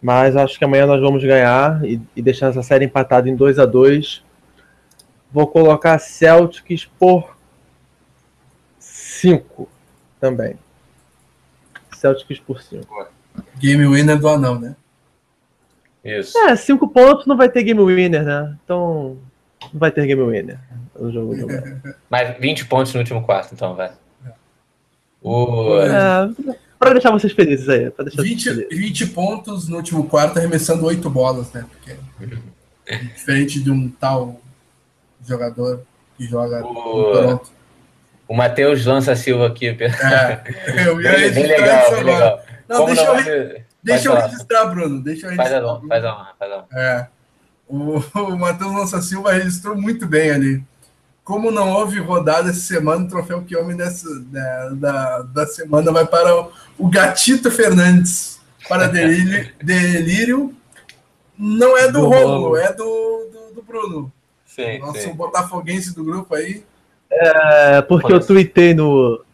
Mas 0.00 0.36
acho 0.36 0.56
que 0.56 0.64
amanhã 0.64 0.86
nós 0.86 1.00
vamos 1.00 1.22
ganhar 1.24 1.84
e, 1.84 2.00
e 2.14 2.22
deixar 2.22 2.48
essa 2.48 2.62
série 2.62 2.84
empatada 2.84 3.28
em 3.28 3.34
2 3.36 3.58
a 3.58 3.66
2 3.66 4.24
Vou 5.32 5.46
colocar 5.46 5.98
Celtics 5.98 6.84
por 6.84 7.36
5 8.78 9.66
também. 10.20 10.58
Celtics 11.96 12.38
por 12.38 12.60
5. 12.60 13.08
Game 13.56 13.86
winner 13.86 14.18
do 14.18 14.28
anão, 14.28 14.60
né? 14.60 14.76
Isso. 16.04 16.36
É, 16.38 16.56
5 16.56 16.88
pontos 16.88 17.26
não 17.26 17.36
vai 17.36 17.48
ter 17.48 17.62
game 17.62 17.82
winner, 17.82 18.24
né? 18.24 18.56
Então, 18.64 19.16
não 19.72 19.80
vai 19.80 19.90
ter 19.90 20.06
game 20.06 20.22
winner 20.22 20.58
no 20.98 21.12
jogo. 21.12 21.34
Mas 22.10 22.36
20 22.38 22.66
pontos 22.66 22.92
no 22.92 23.00
último 23.00 23.22
quarto, 23.22 23.54
então, 23.54 23.74
vai. 23.74 23.92
O... 25.22 25.78
É, 25.78 26.56
para 26.78 26.94
deixar 26.94 27.12
vocês 27.12 27.32
felizes 27.32 27.68
aí. 27.68 27.90
Pra 27.90 28.04
deixar 28.04 28.22
20, 28.22 28.42
felizes. 28.42 28.78
20 28.78 29.06
pontos 29.08 29.68
no 29.68 29.76
último 29.76 30.08
quarto, 30.08 30.38
arremessando 30.38 30.84
8 30.84 31.08
bolas, 31.08 31.52
né? 31.52 31.64
Porque, 31.70 31.96
diferente 33.14 33.62
de 33.62 33.70
um 33.70 33.88
tal 33.88 34.40
jogador 35.24 35.84
que 36.16 36.26
joga 36.26 36.64
o... 36.66 36.72
no 36.72 37.12
Toronto. 37.12 37.50
O 38.26 38.34
Matheus 38.34 38.84
lança 38.84 39.14
Silva 39.14 39.46
aqui. 39.46 39.68
É, 39.68 40.42
eu 40.88 41.00
ia 41.00 41.12
bem, 41.12 41.32
bem 41.32 41.46
legal, 41.46 41.90
bem 41.90 42.04
legal. 42.04 42.40
Não, 42.68 42.76
Como 42.78 42.86
deixa, 42.94 43.04
não 43.04 43.20
eu, 43.20 43.62
deixa 43.82 44.08
eu 44.08 44.14
registrar, 44.14 44.66
Bruno. 44.66 45.02
Deixa 45.02 45.26
eu 45.26 45.30
registrar. 45.30 45.60
Faz 45.60 45.64
a 45.64 45.74
honra, 45.74 45.88
faz 45.88 46.04
a 46.04 46.14
honra. 46.14 46.34
Faz 46.38 46.52
a 46.52 46.56
honra. 46.56 46.68
É. 46.72 47.06
O, 47.68 47.98
o 48.20 48.38
Matheus 48.38 48.72
Lança 48.72 49.00
Silva 49.00 49.32
registrou 49.32 49.76
muito 49.76 50.06
bem 50.06 50.30
ali. 50.30 50.64
Como 51.24 51.50
não 51.50 51.72
houve 51.72 52.00
rodada 52.00 52.50
essa 52.50 52.60
semana, 52.60 53.04
o 53.04 53.08
troféu 53.08 53.42
que 53.42 53.56
homem 53.56 53.76
dessa, 53.76 54.08
da, 54.24 54.70
né, 54.70 54.70
da, 54.74 55.22
da 55.22 55.46
semana 55.46 55.92
vai 55.92 56.04
para 56.04 56.36
o, 56.36 56.52
o 56.78 56.88
Gatito 56.88 57.50
Fernandes. 57.50 58.40
Para 58.68 58.88
delírio, 58.88 59.50
delírio. 59.62 60.54
Não 61.38 61.76
é 61.76 61.86
do, 61.86 62.00
do 62.00 62.08
Romulo, 62.08 62.56
é 62.56 62.72
do, 62.72 63.30
do, 63.32 63.54
do 63.54 63.62
Bruno. 63.62 64.12
Sim, 64.44 64.78
Nosso 64.78 65.00
sim. 65.00 65.14
botafoguense 65.14 65.94
do 65.94 66.04
grupo 66.04 66.34
aí. 66.34 66.62
É, 67.10 67.82
porque 67.82 68.12
eu 68.12 68.20
tuitei 68.20 68.74
no. 68.74 69.24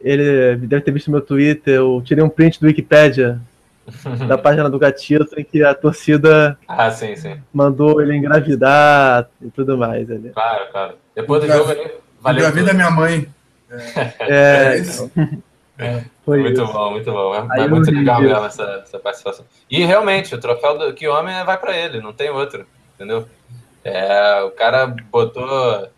Ele 0.00 0.56
deve 0.56 0.82
ter 0.82 0.90
visto 0.90 1.10
meu 1.10 1.20
Twitter, 1.20 1.74
eu 1.74 2.02
tirei 2.04 2.22
um 2.22 2.28
print 2.28 2.60
do 2.60 2.66
Wikipedia 2.66 3.40
da 4.26 4.36
página 4.36 4.68
do 4.68 4.78
Gatito 4.78 5.38
em 5.38 5.44
que 5.44 5.62
a 5.62 5.74
torcida 5.74 6.58
ah, 6.66 6.90
sim, 6.90 7.14
sim. 7.16 7.40
mandou 7.52 8.00
ele 8.00 8.16
engravidar 8.16 9.28
e 9.40 9.50
tudo 9.50 9.78
mais. 9.78 10.10
Ali. 10.10 10.30
Claro, 10.30 10.70
claro. 10.70 10.94
Depois 11.14 11.42
do 11.42 11.48
jogo 11.48 11.70
ele 11.70 11.94
valeu. 12.20 12.40
Engravida 12.40 12.72
minha 12.72 12.90
mãe. 12.90 13.28
É, 14.20 14.78
é, 15.78 15.86
é 15.86 16.04
foi 16.24 16.40
muito 16.40 16.62
isso. 16.62 16.72
bom, 16.72 16.90
muito 16.92 17.10
bom. 17.10 17.34
É, 17.34 17.64
é 17.64 17.68
muito 17.68 17.90
legal 17.90 18.22
mesmo 18.22 18.44
essa, 18.44 18.62
essa, 18.84 18.98
participação. 18.98 19.44
E 19.68 19.84
realmente, 19.84 20.34
o 20.34 20.38
troféu 20.38 20.78
do 20.78 20.94
que 20.94 21.08
homem 21.08 21.44
vai 21.44 21.58
para 21.58 21.76
ele, 21.76 22.00
não 22.00 22.12
tem 22.12 22.30
outro, 22.30 22.64
entendeu? 22.94 23.28
É, 23.84 24.40
o 24.42 24.52
cara 24.52 24.86
botou 24.86 25.88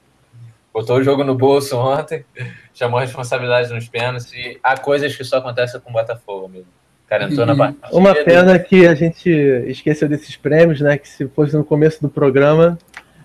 botou 0.73 0.97
o 0.97 1.03
jogo 1.03 1.25
no 1.25 1.35
bolso 1.35 1.77
ontem, 1.77 2.25
chamou 2.75 2.99
a 2.99 3.03
responsabilidade 3.03 3.73
nos 3.73 3.89
pênaltis 3.89 4.33
e 4.33 4.59
há 4.63 4.77
coisas 4.79 5.15
que 5.15 5.25
só 5.25 5.39
acontecem 5.39 5.81
com 5.81 5.91
o 5.91 5.93
Botafogo, 5.93 6.47
amigo. 6.47 6.67
Cara 7.09 7.25
entrou 7.25 7.47
na 7.47 7.57
partida. 7.57 7.89
Uma 7.93 8.15
pena 8.15 8.59
que 8.59 8.87
a 8.87 8.95
gente 8.95 9.31
esqueceu 9.67 10.09
desses 10.09 10.37
prêmios, 10.37 10.81
né? 10.81 10.99
Que 10.99 11.09
se 11.09 11.27
fosse 11.29 11.57
no 11.57 11.65
começo 11.65 12.03
do 12.03 12.09
programa, 12.09 12.79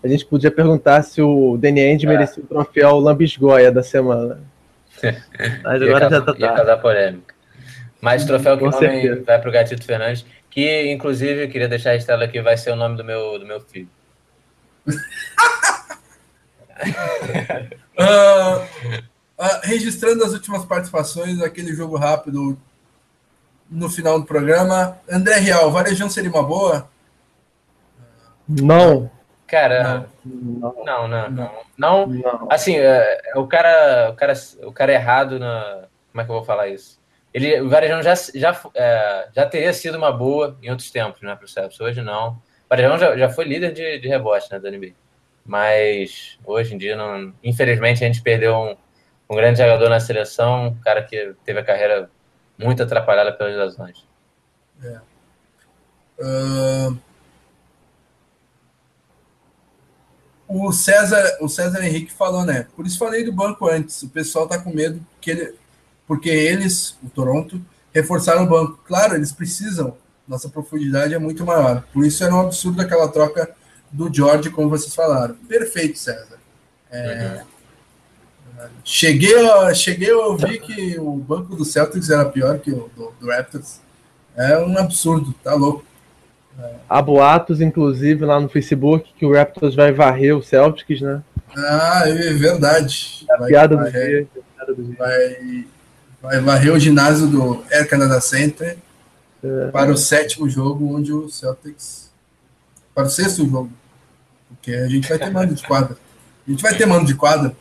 a 0.04 0.08
gente 0.08 0.26
podia 0.26 0.50
perguntar 0.50 1.02
se 1.04 1.22
o 1.22 1.58
Danny 1.58 1.82
End 1.82 2.06
é. 2.06 2.10
merecia 2.10 2.42
o 2.42 2.48
troféu 2.48 2.98
Lambisgoia 3.00 3.72
da 3.72 3.84
semana. 3.84 4.40
Mas 5.64 5.82
agora 5.82 6.10
já 6.10 6.22
tá 6.22 6.36
Ia 6.38 6.54
causar 6.54 6.78
polêmica. 6.78 7.36
Mas 8.00 8.24
o 8.24 8.28
troféu 8.28 8.58
que 8.58 8.64
homem 8.64 9.22
vai 9.24 9.40
para 9.40 9.50
o 9.50 9.52
Gatito 9.52 9.86
Fernandes, 9.86 10.26
que 10.50 10.92
inclusive, 10.92 11.48
queria 11.48 11.68
deixar 11.68 11.92
a 11.92 11.96
estela 11.96 12.26
aqui, 12.26 12.42
vai 12.42 12.58
ser 12.58 12.72
o 12.72 12.76
nome 12.76 12.98
do 12.98 13.04
meu, 13.04 13.40
do 13.40 13.46
meu 13.46 13.62
filho 13.62 13.88
uh, 17.98 18.60
uh, 19.40 19.60
registrando 19.64 20.24
as 20.24 20.34
últimas 20.34 20.66
participações, 20.66 21.42
aquele 21.42 21.74
jogo 21.74 21.98
rápido 21.98 22.58
no 23.74 23.90
final 23.90 24.20
do 24.20 24.26
programa. 24.26 25.00
André 25.10 25.40
Real, 25.40 25.72
Varejão 25.72 26.10
seria 26.10 26.30
uma 26.30 26.44
boa? 26.44 26.88
Não. 28.48 29.10
Cara, 29.48 30.08
não, 30.26 30.74
não, 30.86 31.08
não. 31.08 31.30
não, 31.30 31.58
não. 31.78 32.08
não. 32.08 32.48
Assim, 32.50 32.78
é, 32.78 33.22
é, 33.26 33.38
o, 33.38 33.48
cara, 33.48 34.12
o, 34.12 34.16
cara, 34.16 34.34
o 34.64 34.72
cara 34.72 34.94
errado 34.94 35.40
na. 35.40 35.86
Como 36.12 36.22
é 36.22 36.26
que 36.26 36.32
eu 36.32 36.36
vou 36.36 36.44
falar 36.44 36.68
isso? 36.70 37.00
Ele, 37.34 37.60
o 37.62 37.70
Varejão 37.70 38.02
já, 38.04 38.14
já, 38.14 38.60
é, 38.76 39.28
já 39.36 39.46
teria 39.46 39.74
sido 39.74 39.98
uma 39.98 40.12
boa 40.12 40.58
em 40.62 40.70
outros 40.70 40.92
tempos, 40.92 41.22
né, 41.22 41.36
para 41.36 41.46
o 41.46 41.48
Celso. 41.48 41.84
Hoje 41.84 42.02
não. 42.02 42.40
Varejão 42.70 42.98
já, 42.98 43.18
já 43.18 43.30
foi 43.30 43.46
líder 43.46 43.74
de, 43.74 44.00
de 44.00 44.08
rebote 44.08 44.52
né, 44.52 44.60
da 44.60 44.70
NBA. 44.70 44.92
Mas 45.46 46.38
hoje 46.46 46.76
em 46.76 46.78
dia, 46.78 46.96
não, 46.96 47.34
infelizmente, 47.44 48.04
a 48.04 48.08
gente 48.08 48.22
perdeu 48.22 48.56
um, 48.56 48.76
um 49.30 49.36
grande 49.36 49.60
jogador 49.60 49.90
na 49.90 50.00
seleção, 50.00 50.68
um 50.68 50.76
cara 50.76 51.02
que 51.04 51.36
teve 51.44 51.60
a 51.60 51.64
carreira 51.64 52.10
muito 52.64 52.82
atrapalhada 52.82 53.34
pelas 53.34 53.56
lesões. 53.56 54.06
É. 54.84 55.00
Uh... 56.20 56.98
O 60.48 60.72
César, 60.72 61.38
o 61.42 61.50
César 61.50 61.84
Henrique 61.84 62.12
falou, 62.12 62.46
né? 62.46 62.68
Por 62.76 62.86
isso 62.86 63.00
falei 63.00 63.24
do 63.24 63.34
banco 63.34 63.68
antes. 63.68 64.04
O 64.04 64.10
pessoal 64.10 64.48
tá 64.48 64.60
com 64.60 64.72
medo 64.72 65.04
porque, 65.14 65.32
ele, 65.32 65.56
porque 66.06 66.30
eles, 66.30 66.98
o 67.02 67.10
Toronto, 67.10 67.60
reforçaram 67.92 68.44
o 68.44 68.48
banco. 68.48 68.80
Claro, 68.86 69.16
eles 69.16 69.32
precisam 69.32 69.98
nossa 70.28 70.50
profundidade 70.50 71.14
é 71.14 71.20
muito 71.20 71.46
maior. 71.46 71.84
Por 71.94 72.06
isso 72.06 72.24
era 72.24 72.34
um 72.34 72.42
absurdo 72.42 72.82
aquela 72.82 73.08
troca 73.10 73.54
do 73.92 74.14
George, 74.14 74.50
como 74.50 74.70
vocês 74.70 74.94
falaram. 74.96 75.36
Perfeito, 75.36 76.00
César. 76.00 76.40
É, 76.90 77.42
uhum. 77.42 77.53
Cheguei, 78.84 79.50
a, 79.50 79.74
cheguei 79.74 80.12
a 80.12 80.18
ouvir 80.18 80.60
que 80.60 81.00
o 81.00 81.16
banco 81.16 81.56
do 81.56 81.66
Celtics 81.66 82.10
era 82.10 82.26
pior 82.26 82.60
que 82.60 82.72
o 82.72 82.90
do, 82.96 83.14
do 83.20 83.30
Raptors. 83.30 83.80
É 84.36 84.58
um 84.60 84.78
absurdo, 84.78 85.34
tá 85.44 85.54
louco. 85.54 85.86
É. 86.60 86.76
Há 86.88 87.02
boatos, 87.02 87.62
inclusive, 87.62 88.26
lá 88.26 88.40
no 88.40 88.50
Facebook, 88.50 89.12
que 89.18 89.26
o 89.26 89.34
Raptors 89.34 89.76
vai 89.76 89.92
varrer 89.92 90.36
o 90.36 90.44
Celtics, 90.44 91.02
né? 91.02 91.22
Ah, 91.56 92.04
é 92.06 92.34
verdade. 92.34 93.26
É 93.30 93.34
a 93.34 93.38
piada, 93.46 93.78
do 93.78 93.92
dia, 93.92 94.28
piada 94.56 94.74
do 94.74 94.84
dia. 94.84 94.96
Vai, 94.98 95.66
vai 96.22 96.40
varrer 96.40 96.74
o 96.74 96.80
ginásio 96.80 97.28
do 97.28 97.64
Air 97.72 97.88
Canada 97.88 98.20
Center 98.22 98.78
é. 99.44 99.68
para 99.68 99.92
o 99.92 99.98
sétimo 99.98 100.50
jogo, 100.50 100.96
onde 100.96 101.12
o 101.12 101.30
Celtics. 101.30 102.12
Para 102.94 103.06
o 103.06 103.10
sexto 103.10 103.48
jogo. 103.48 103.72
Porque 104.50 104.72
a 104.72 104.88
gente 104.88 105.10
vai 105.10 105.18
ter 105.18 105.32
mando 105.32 105.54
de 105.54 105.64
quadra. 105.64 105.98
A 106.48 106.52
gente 106.52 106.62
vai 106.62 106.76
ter 106.76 106.86
mando 106.86 107.06
de 107.06 107.16
quadra. 107.16 107.56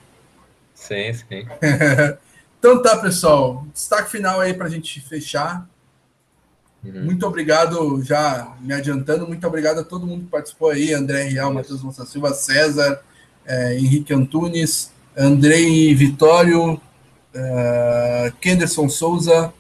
Sim, 0.93 1.13
sim. 1.15 1.47
então 2.59 2.83
tá, 2.83 2.99
pessoal. 2.99 3.67
Destaque 3.73 4.11
final 4.11 4.41
aí 4.41 4.53
para 4.53 4.67
a 4.67 4.71
gente 4.71 5.01
fechar. 5.01 5.67
Uhum. 6.85 7.05
Muito 7.05 7.27
obrigado, 7.27 8.03
já 8.03 8.55
me 8.61 8.75
adiantando, 8.75 9.27
muito 9.27 9.47
obrigado 9.47 9.79
a 9.81 9.85
todo 9.85 10.07
mundo 10.07 10.25
que 10.25 10.31
participou 10.31 10.71
aí: 10.71 10.93
André 10.93 11.25
Real, 11.25 11.53
Matheus 11.53 11.83
Monsa 11.83 12.05
Silva, 12.05 12.35
César, 12.35 13.01
é, 13.47 13.79
Henrique 13.79 14.13
Antunes, 14.13 14.93
Andrei 15.17 15.95
Vitório, 15.95 16.81
é, 17.33 18.33
Kenderson 18.41 18.89
Souza, 18.89 19.55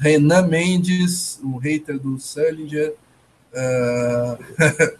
Renan 0.00 0.46
Mendes, 0.46 1.38
o 1.42 1.58
hater 1.58 1.98
do 1.98 2.18
Sullinger, 2.18 2.94
uh, 3.52 4.96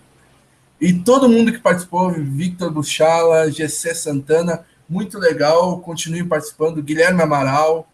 e 0.80 0.92
todo 0.92 1.28
mundo 1.28 1.52
que 1.52 1.58
participou, 1.58 2.10
Victor 2.10 2.70
Buchala, 2.70 3.50
GC 3.50 3.94
Santana, 3.94 4.64
muito 4.88 5.18
legal, 5.18 5.78
continue 5.80 6.24
participando, 6.24 6.82
Guilherme 6.82 7.22
Amaral, 7.22 7.88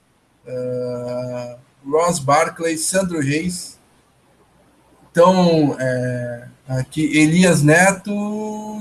uh, 0.46 1.58
Ross 1.90 2.18
Barclay, 2.18 2.76
Sandro 2.78 3.20
Reis, 3.20 3.76
então, 5.16 5.74
é, 5.80 6.48
aqui, 6.68 7.00
Elias 7.16 7.62
Neto, 7.62 8.12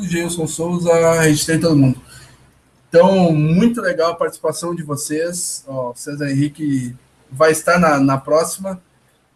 Gelson 0.04 0.46
Souza, 0.46 1.22
registrei 1.22 1.58
todo 1.58 1.78
mundo. 1.78 1.98
Então, 2.90 3.32
muito 3.32 3.80
legal 3.80 4.12
a 4.12 4.16
participação 4.16 4.76
de 4.76 4.84
vocês. 4.84 5.64
Ó, 5.66 5.94
César 5.96 6.30
Henrique 6.30 6.94
vai 7.32 7.54
estar 7.54 7.80
na, 7.80 8.02
na 8.02 8.18
próxima. 8.18 8.82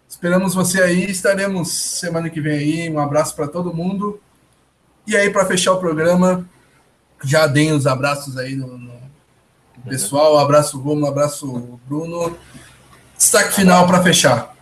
Esperamos 0.09 0.53
você 0.53 0.83
aí, 0.83 1.09
estaremos 1.09 1.71
semana 1.71 2.29
que 2.29 2.41
vem 2.41 2.57
aí. 2.57 2.89
Um 2.89 2.99
abraço 2.99 3.33
para 3.33 3.47
todo 3.47 3.73
mundo. 3.73 4.19
E 5.09 5.17
aí, 5.17 5.31
para 5.31 5.43
fechar 5.43 5.73
o 5.73 5.79
programa, 5.79 6.47
já 7.23 7.47
deem 7.47 7.71
os 7.71 7.87
abraços 7.87 8.37
aí 8.37 8.55
no, 8.55 8.77
no 8.77 8.93
pessoal. 9.87 10.37
Abraço, 10.37 10.79
Romulo, 10.79 11.07
abraço, 11.07 11.79
Bruno. 11.87 12.37
Destaque 13.17 13.55
final 13.55 13.87
para 13.87 14.03
fechar. 14.03 14.55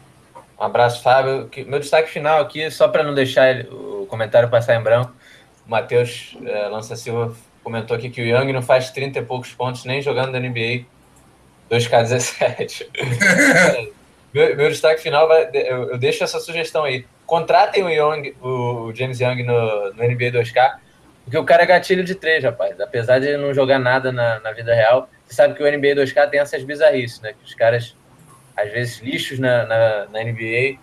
Um 0.58 0.64
abraço, 0.64 1.04
Fábio. 1.04 1.50
Meu 1.68 1.82
destaque 1.82 2.10
final 2.10 2.40
aqui, 2.40 2.72
só 2.72 2.88
para 2.88 3.04
não 3.04 3.14
deixar 3.14 3.66
o 3.66 4.06
comentário 4.10 4.48
passar 4.50 4.80
em 4.80 4.82
branco, 4.82 5.12
o 5.66 5.70
Matheus 5.70 6.38
é, 6.46 6.70
Lança 6.70 6.96
Silva 6.96 7.36
comentou 7.62 7.98
aqui 7.98 8.10
que 8.10 8.22
o 8.22 8.26
Young 8.26 8.54
não 8.54 8.62
faz 8.62 8.90
30 8.92 9.20
e 9.20 9.26
poucos 9.26 9.52
pontos 9.52 9.84
nem 9.84 10.02
jogando 10.02 10.32
na 10.32 10.40
NBA 10.40 10.86
2K17. 11.70 12.88
meu, 14.34 14.56
meu, 14.56 14.70
destaque 14.70 15.02
final, 15.02 15.28
vai, 15.28 15.50
eu, 15.54 15.92
eu, 15.92 15.98
deixo 15.98 16.24
essa 16.24 16.40
sugestão 16.40 16.86
aí. 16.86 17.06
Contratem 17.28 17.84
o, 17.84 17.90
Young, 17.90 18.34
o 18.42 18.92
James 18.96 19.20
Young 19.20 19.44
no, 19.44 19.94
no 19.94 20.04
NBA 20.04 20.32
2K, 20.32 20.78
porque 21.26 21.38
o 21.38 21.44
cara 21.44 21.64
é 21.64 21.66
gatilho 21.66 22.04
de 22.04 22.16
três, 22.16 22.42
rapaz. 22.42 22.80
Apesar 22.80 23.20
de 23.20 23.36
não 23.36 23.54
jogar 23.54 23.78
nada 23.78 24.14
na, 24.14 24.40
na 24.40 24.54
vida 24.54 24.74
real, 24.74 25.10
você 25.26 25.36
sabe 25.36 25.54
que 25.54 25.62
o 25.62 25.66
NBA 25.66 25.96
2K 25.96 26.30
tem 26.30 26.40
essas 26.40 26.64
bizarrices, 26.64 27.20
né? 27.20 27.34
Que 27.34 27.46
os 27.46 27.54
caras, 27.54 27.96
às 28.56 28.72
vezes, 28.72 29.02
lixos 29.02 29.38
na, 29.40 29.66
na, 29.66 30.06
na 30.06 30.24
NBA, 30.24 30.80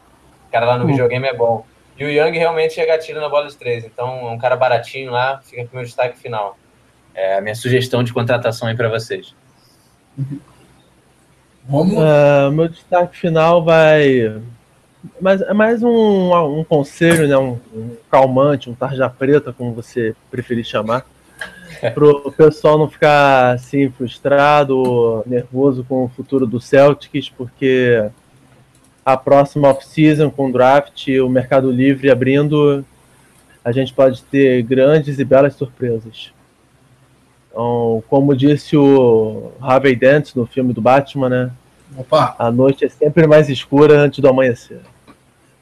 o 0.47 0.53
cara 0.53 0.67
lá 0.67 0.77
no 0.77 0.85
uhum. 0.85 0.91
videogame 0.91 1.27
é 1.27 1.35
bom. 1.35 1.65
E 1.99 2.05
o 2.05 2.11
Young 2.11 2.37
realmente 2.37 2.79
é 2.79 2.85
gatilho 2.85 3.23
na 3.23 3.29
bola 3.31 3.49
de 3.49 3.57
três. 3.57 3.85
Então, 3.85 4.29
é 4.29 4.31
um 4.31 4.39
cara 4.39 4.55
baratinho 4.55 5.11
lá, 5.11 5.41
fica 5.43 5.65
com 5.65 5.73
o 5.73 5.77
meu 5.77 5.85
destaque 5.85 6.19
final. 6.19 6.59
É 7.15 7.39
a 7.39 7.41
minha 7.41 7.55
sugestão 7.55 8.05
de 8.05 8.13
contratação 8.13 8.69
aí 8.69 8.77
para 8.77 8.91
vocês. 8.91 9.35
Vamos. 11.67 11.95
Uh, 11.95 12.53
meu 12.53 12.69
destaque 12.69 13.17
final 13.17 13.65
vai. 13.65 14.43
Mas 15.21 15.41
é 15.43 15.53
mais 15.53 15.83
um, 15.83 16.61
um 16.61 16.65
conselho, 16.65 17.29
né? 17.29 17.37
Um, 17.37 17.59
um 17.75 17.97
calmante, 18.11 18.71
um 18.71 18.75
tarja 18.75 19.09
preta, 19.09 19.53
como 19.53 19.73
você 19.73 20.15
preferir 20.31 20.65
chamar. 20.65 21.07
para 21.93 22.05
o 22.05 22.33
pessoal 22.33 22.79
não 22.79 22.89
ficar 22.89 23.55
assim 23.55 23.91
frustrado, 23.91 25.23
nervoso 25.27 25.85
com 25.85 26.05
o 26.05 26.09
futuro 26.09 26.47
do 26.47 26.61
Celtics, 26.61 27.29
porque 27.29 28.09
a 29.05 29.17
próxima 29.17 29.69
off-season 29.69 30.31
com 30.31 30.49
o 30.49 30.53
draft, 30.53 31.09
o 31.09 31.29
mercado 31.29 31.71
livre 31.71 32.11
abrindo, 32.11 32.85
a 33.65 33.73
gente 33.73 33.93
pode 33.93 34.23
ter 34.23 34.63
grandes 34.63 35.19
e 35.19 35.25
belas 35.25 35.55
surpresas. 35.55 36.33
Então, 37.51 38.03
como 38.09 38.35
disse 38.35 38.77
o 38.77 39.53
Harvey 39.61 39.95
Dent 39.95 40.35
no 40.35 40.47
filme 40.47 40.73
do 40.73 40.81
Batman, 40.81 41.29
né? 41.29 41.51
Opa. 41.97 42.35
A 42.39 42.51
noite 42.51 42.85
é 42.85 42.89
sempre 42.89 43.27
mais 43.27 43.49
escura 43.49 43.99
antes 43.99 44.19
do 44.19 44.29
amanhecer. 44.29 44.81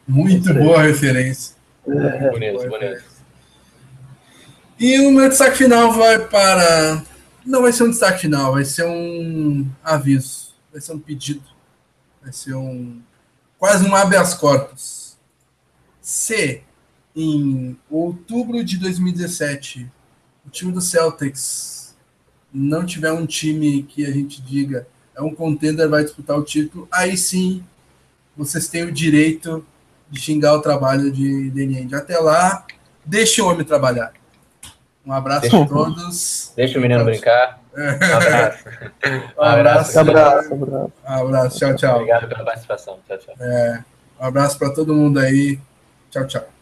Muito 0.06 0.52
boa 0.54 0.82
referência. 0.82 1.54
É. 1.86 2.30
Bonito, 2.30 2.68
bonito. 2.68 3.04
E 4.78 4.98
o 5.00 5.12
meu 5.12 5.28
destaque 5.28 5.58
final 5.58 5.92
vai 5.92 6.26
para. 6.26 7.04
Não 7.44 7.62
vai 7.62 7.72
ser 7.72 7.84
um 7.84 7.90
destaque 7.90 8.22
final, 8.22 8.52
vai 8.52 8.64
ser 8.64 8.84
um 8.84 9.68
aviso, 9.82 10.54
vai 10.72 10.80
ser 10.80 10.92
um 10.92 10.98
pedido, 10.98 11.42
vai 12.22 12.32
ser 12.32 12.54
um. 12.54 13.00
quase 13.58 13.86
um 13.86 13.94
habeas 13.94 14.34
corpus. 14.34 15.16
Se 16.00 16.62
em 17.14 17.78
outubro 17.90 18.64
de 18.64 18.78
2017 18.78 19.88
o 20.46 20.50
time 20.50 20.72
do 20.72 20.80
Celtics 20.80 21.94
não 22.52 22.84
tiver 22.84 23.12
um 23.12 23.26
time 23.26 23.82
que 23.82 24.04
a 24.04 24.10
gente 24.10 24.42
diga 24.42 24.86
é 25.14 25.22
um 25.22 25.34
contender, 25.34 25.88
vai 25.88 26.02
disputar 26.02 26.38
o 26.38 26.42
título, 26.42 26.88
aí 26.90 27.16
sim 27.16 27.62
vocês 28.36 28.66
têm 28.68 28.84
o 28.84 28.92
direito 28.92 29.64
de 30.12 30.20
xingar 30.20 30.54
o 30.54 30.60
trabalho 30.60 31.10
de 31.10 31.50
Danny 31.50 31.88
Até 31.94 32.18
lá, 32.18 32.66
deixe 33.04 33.40
o 33.40 33.48
homem 33.48 33.64
trabalhar. 33.64 34.12
Um 35.04 35.12
abraço 35.12 35.40
deixa, 35.40 35.62
a 35.62 35.66
todos. 35.66 36.52
Deixa 36.54 36.78
o 36.78 36.82
menino 36.82 37.04
brincar. 37.04 37.58
Um 37.74 37.82
abraço. 39.42 39.98
Um 39.98 39.98
abraço. 39.98 39.98
Um 39.98 40.00
abraço. 40.02 40.54
Um 40.54 41.12
abraço. 41.12 41.58
Tchau, 41.58 41.74
tchau. 41.74 41.94
Obrigado 41.96 42.28
pela 42.28 42.44
participação. 42.44 42.98
Tchau, 43.08 43.18
tchau. 43.18 43.34
É, 43.40 43.82
um 44.20 44.26
abraço 44.26 44.58
para 44.58 44.70
todo 44.72 44.94
mundo 44.94 45.18
aí. 45.18 45.58
Tchau, 46.10 46.26
tchau. 46.26 46.61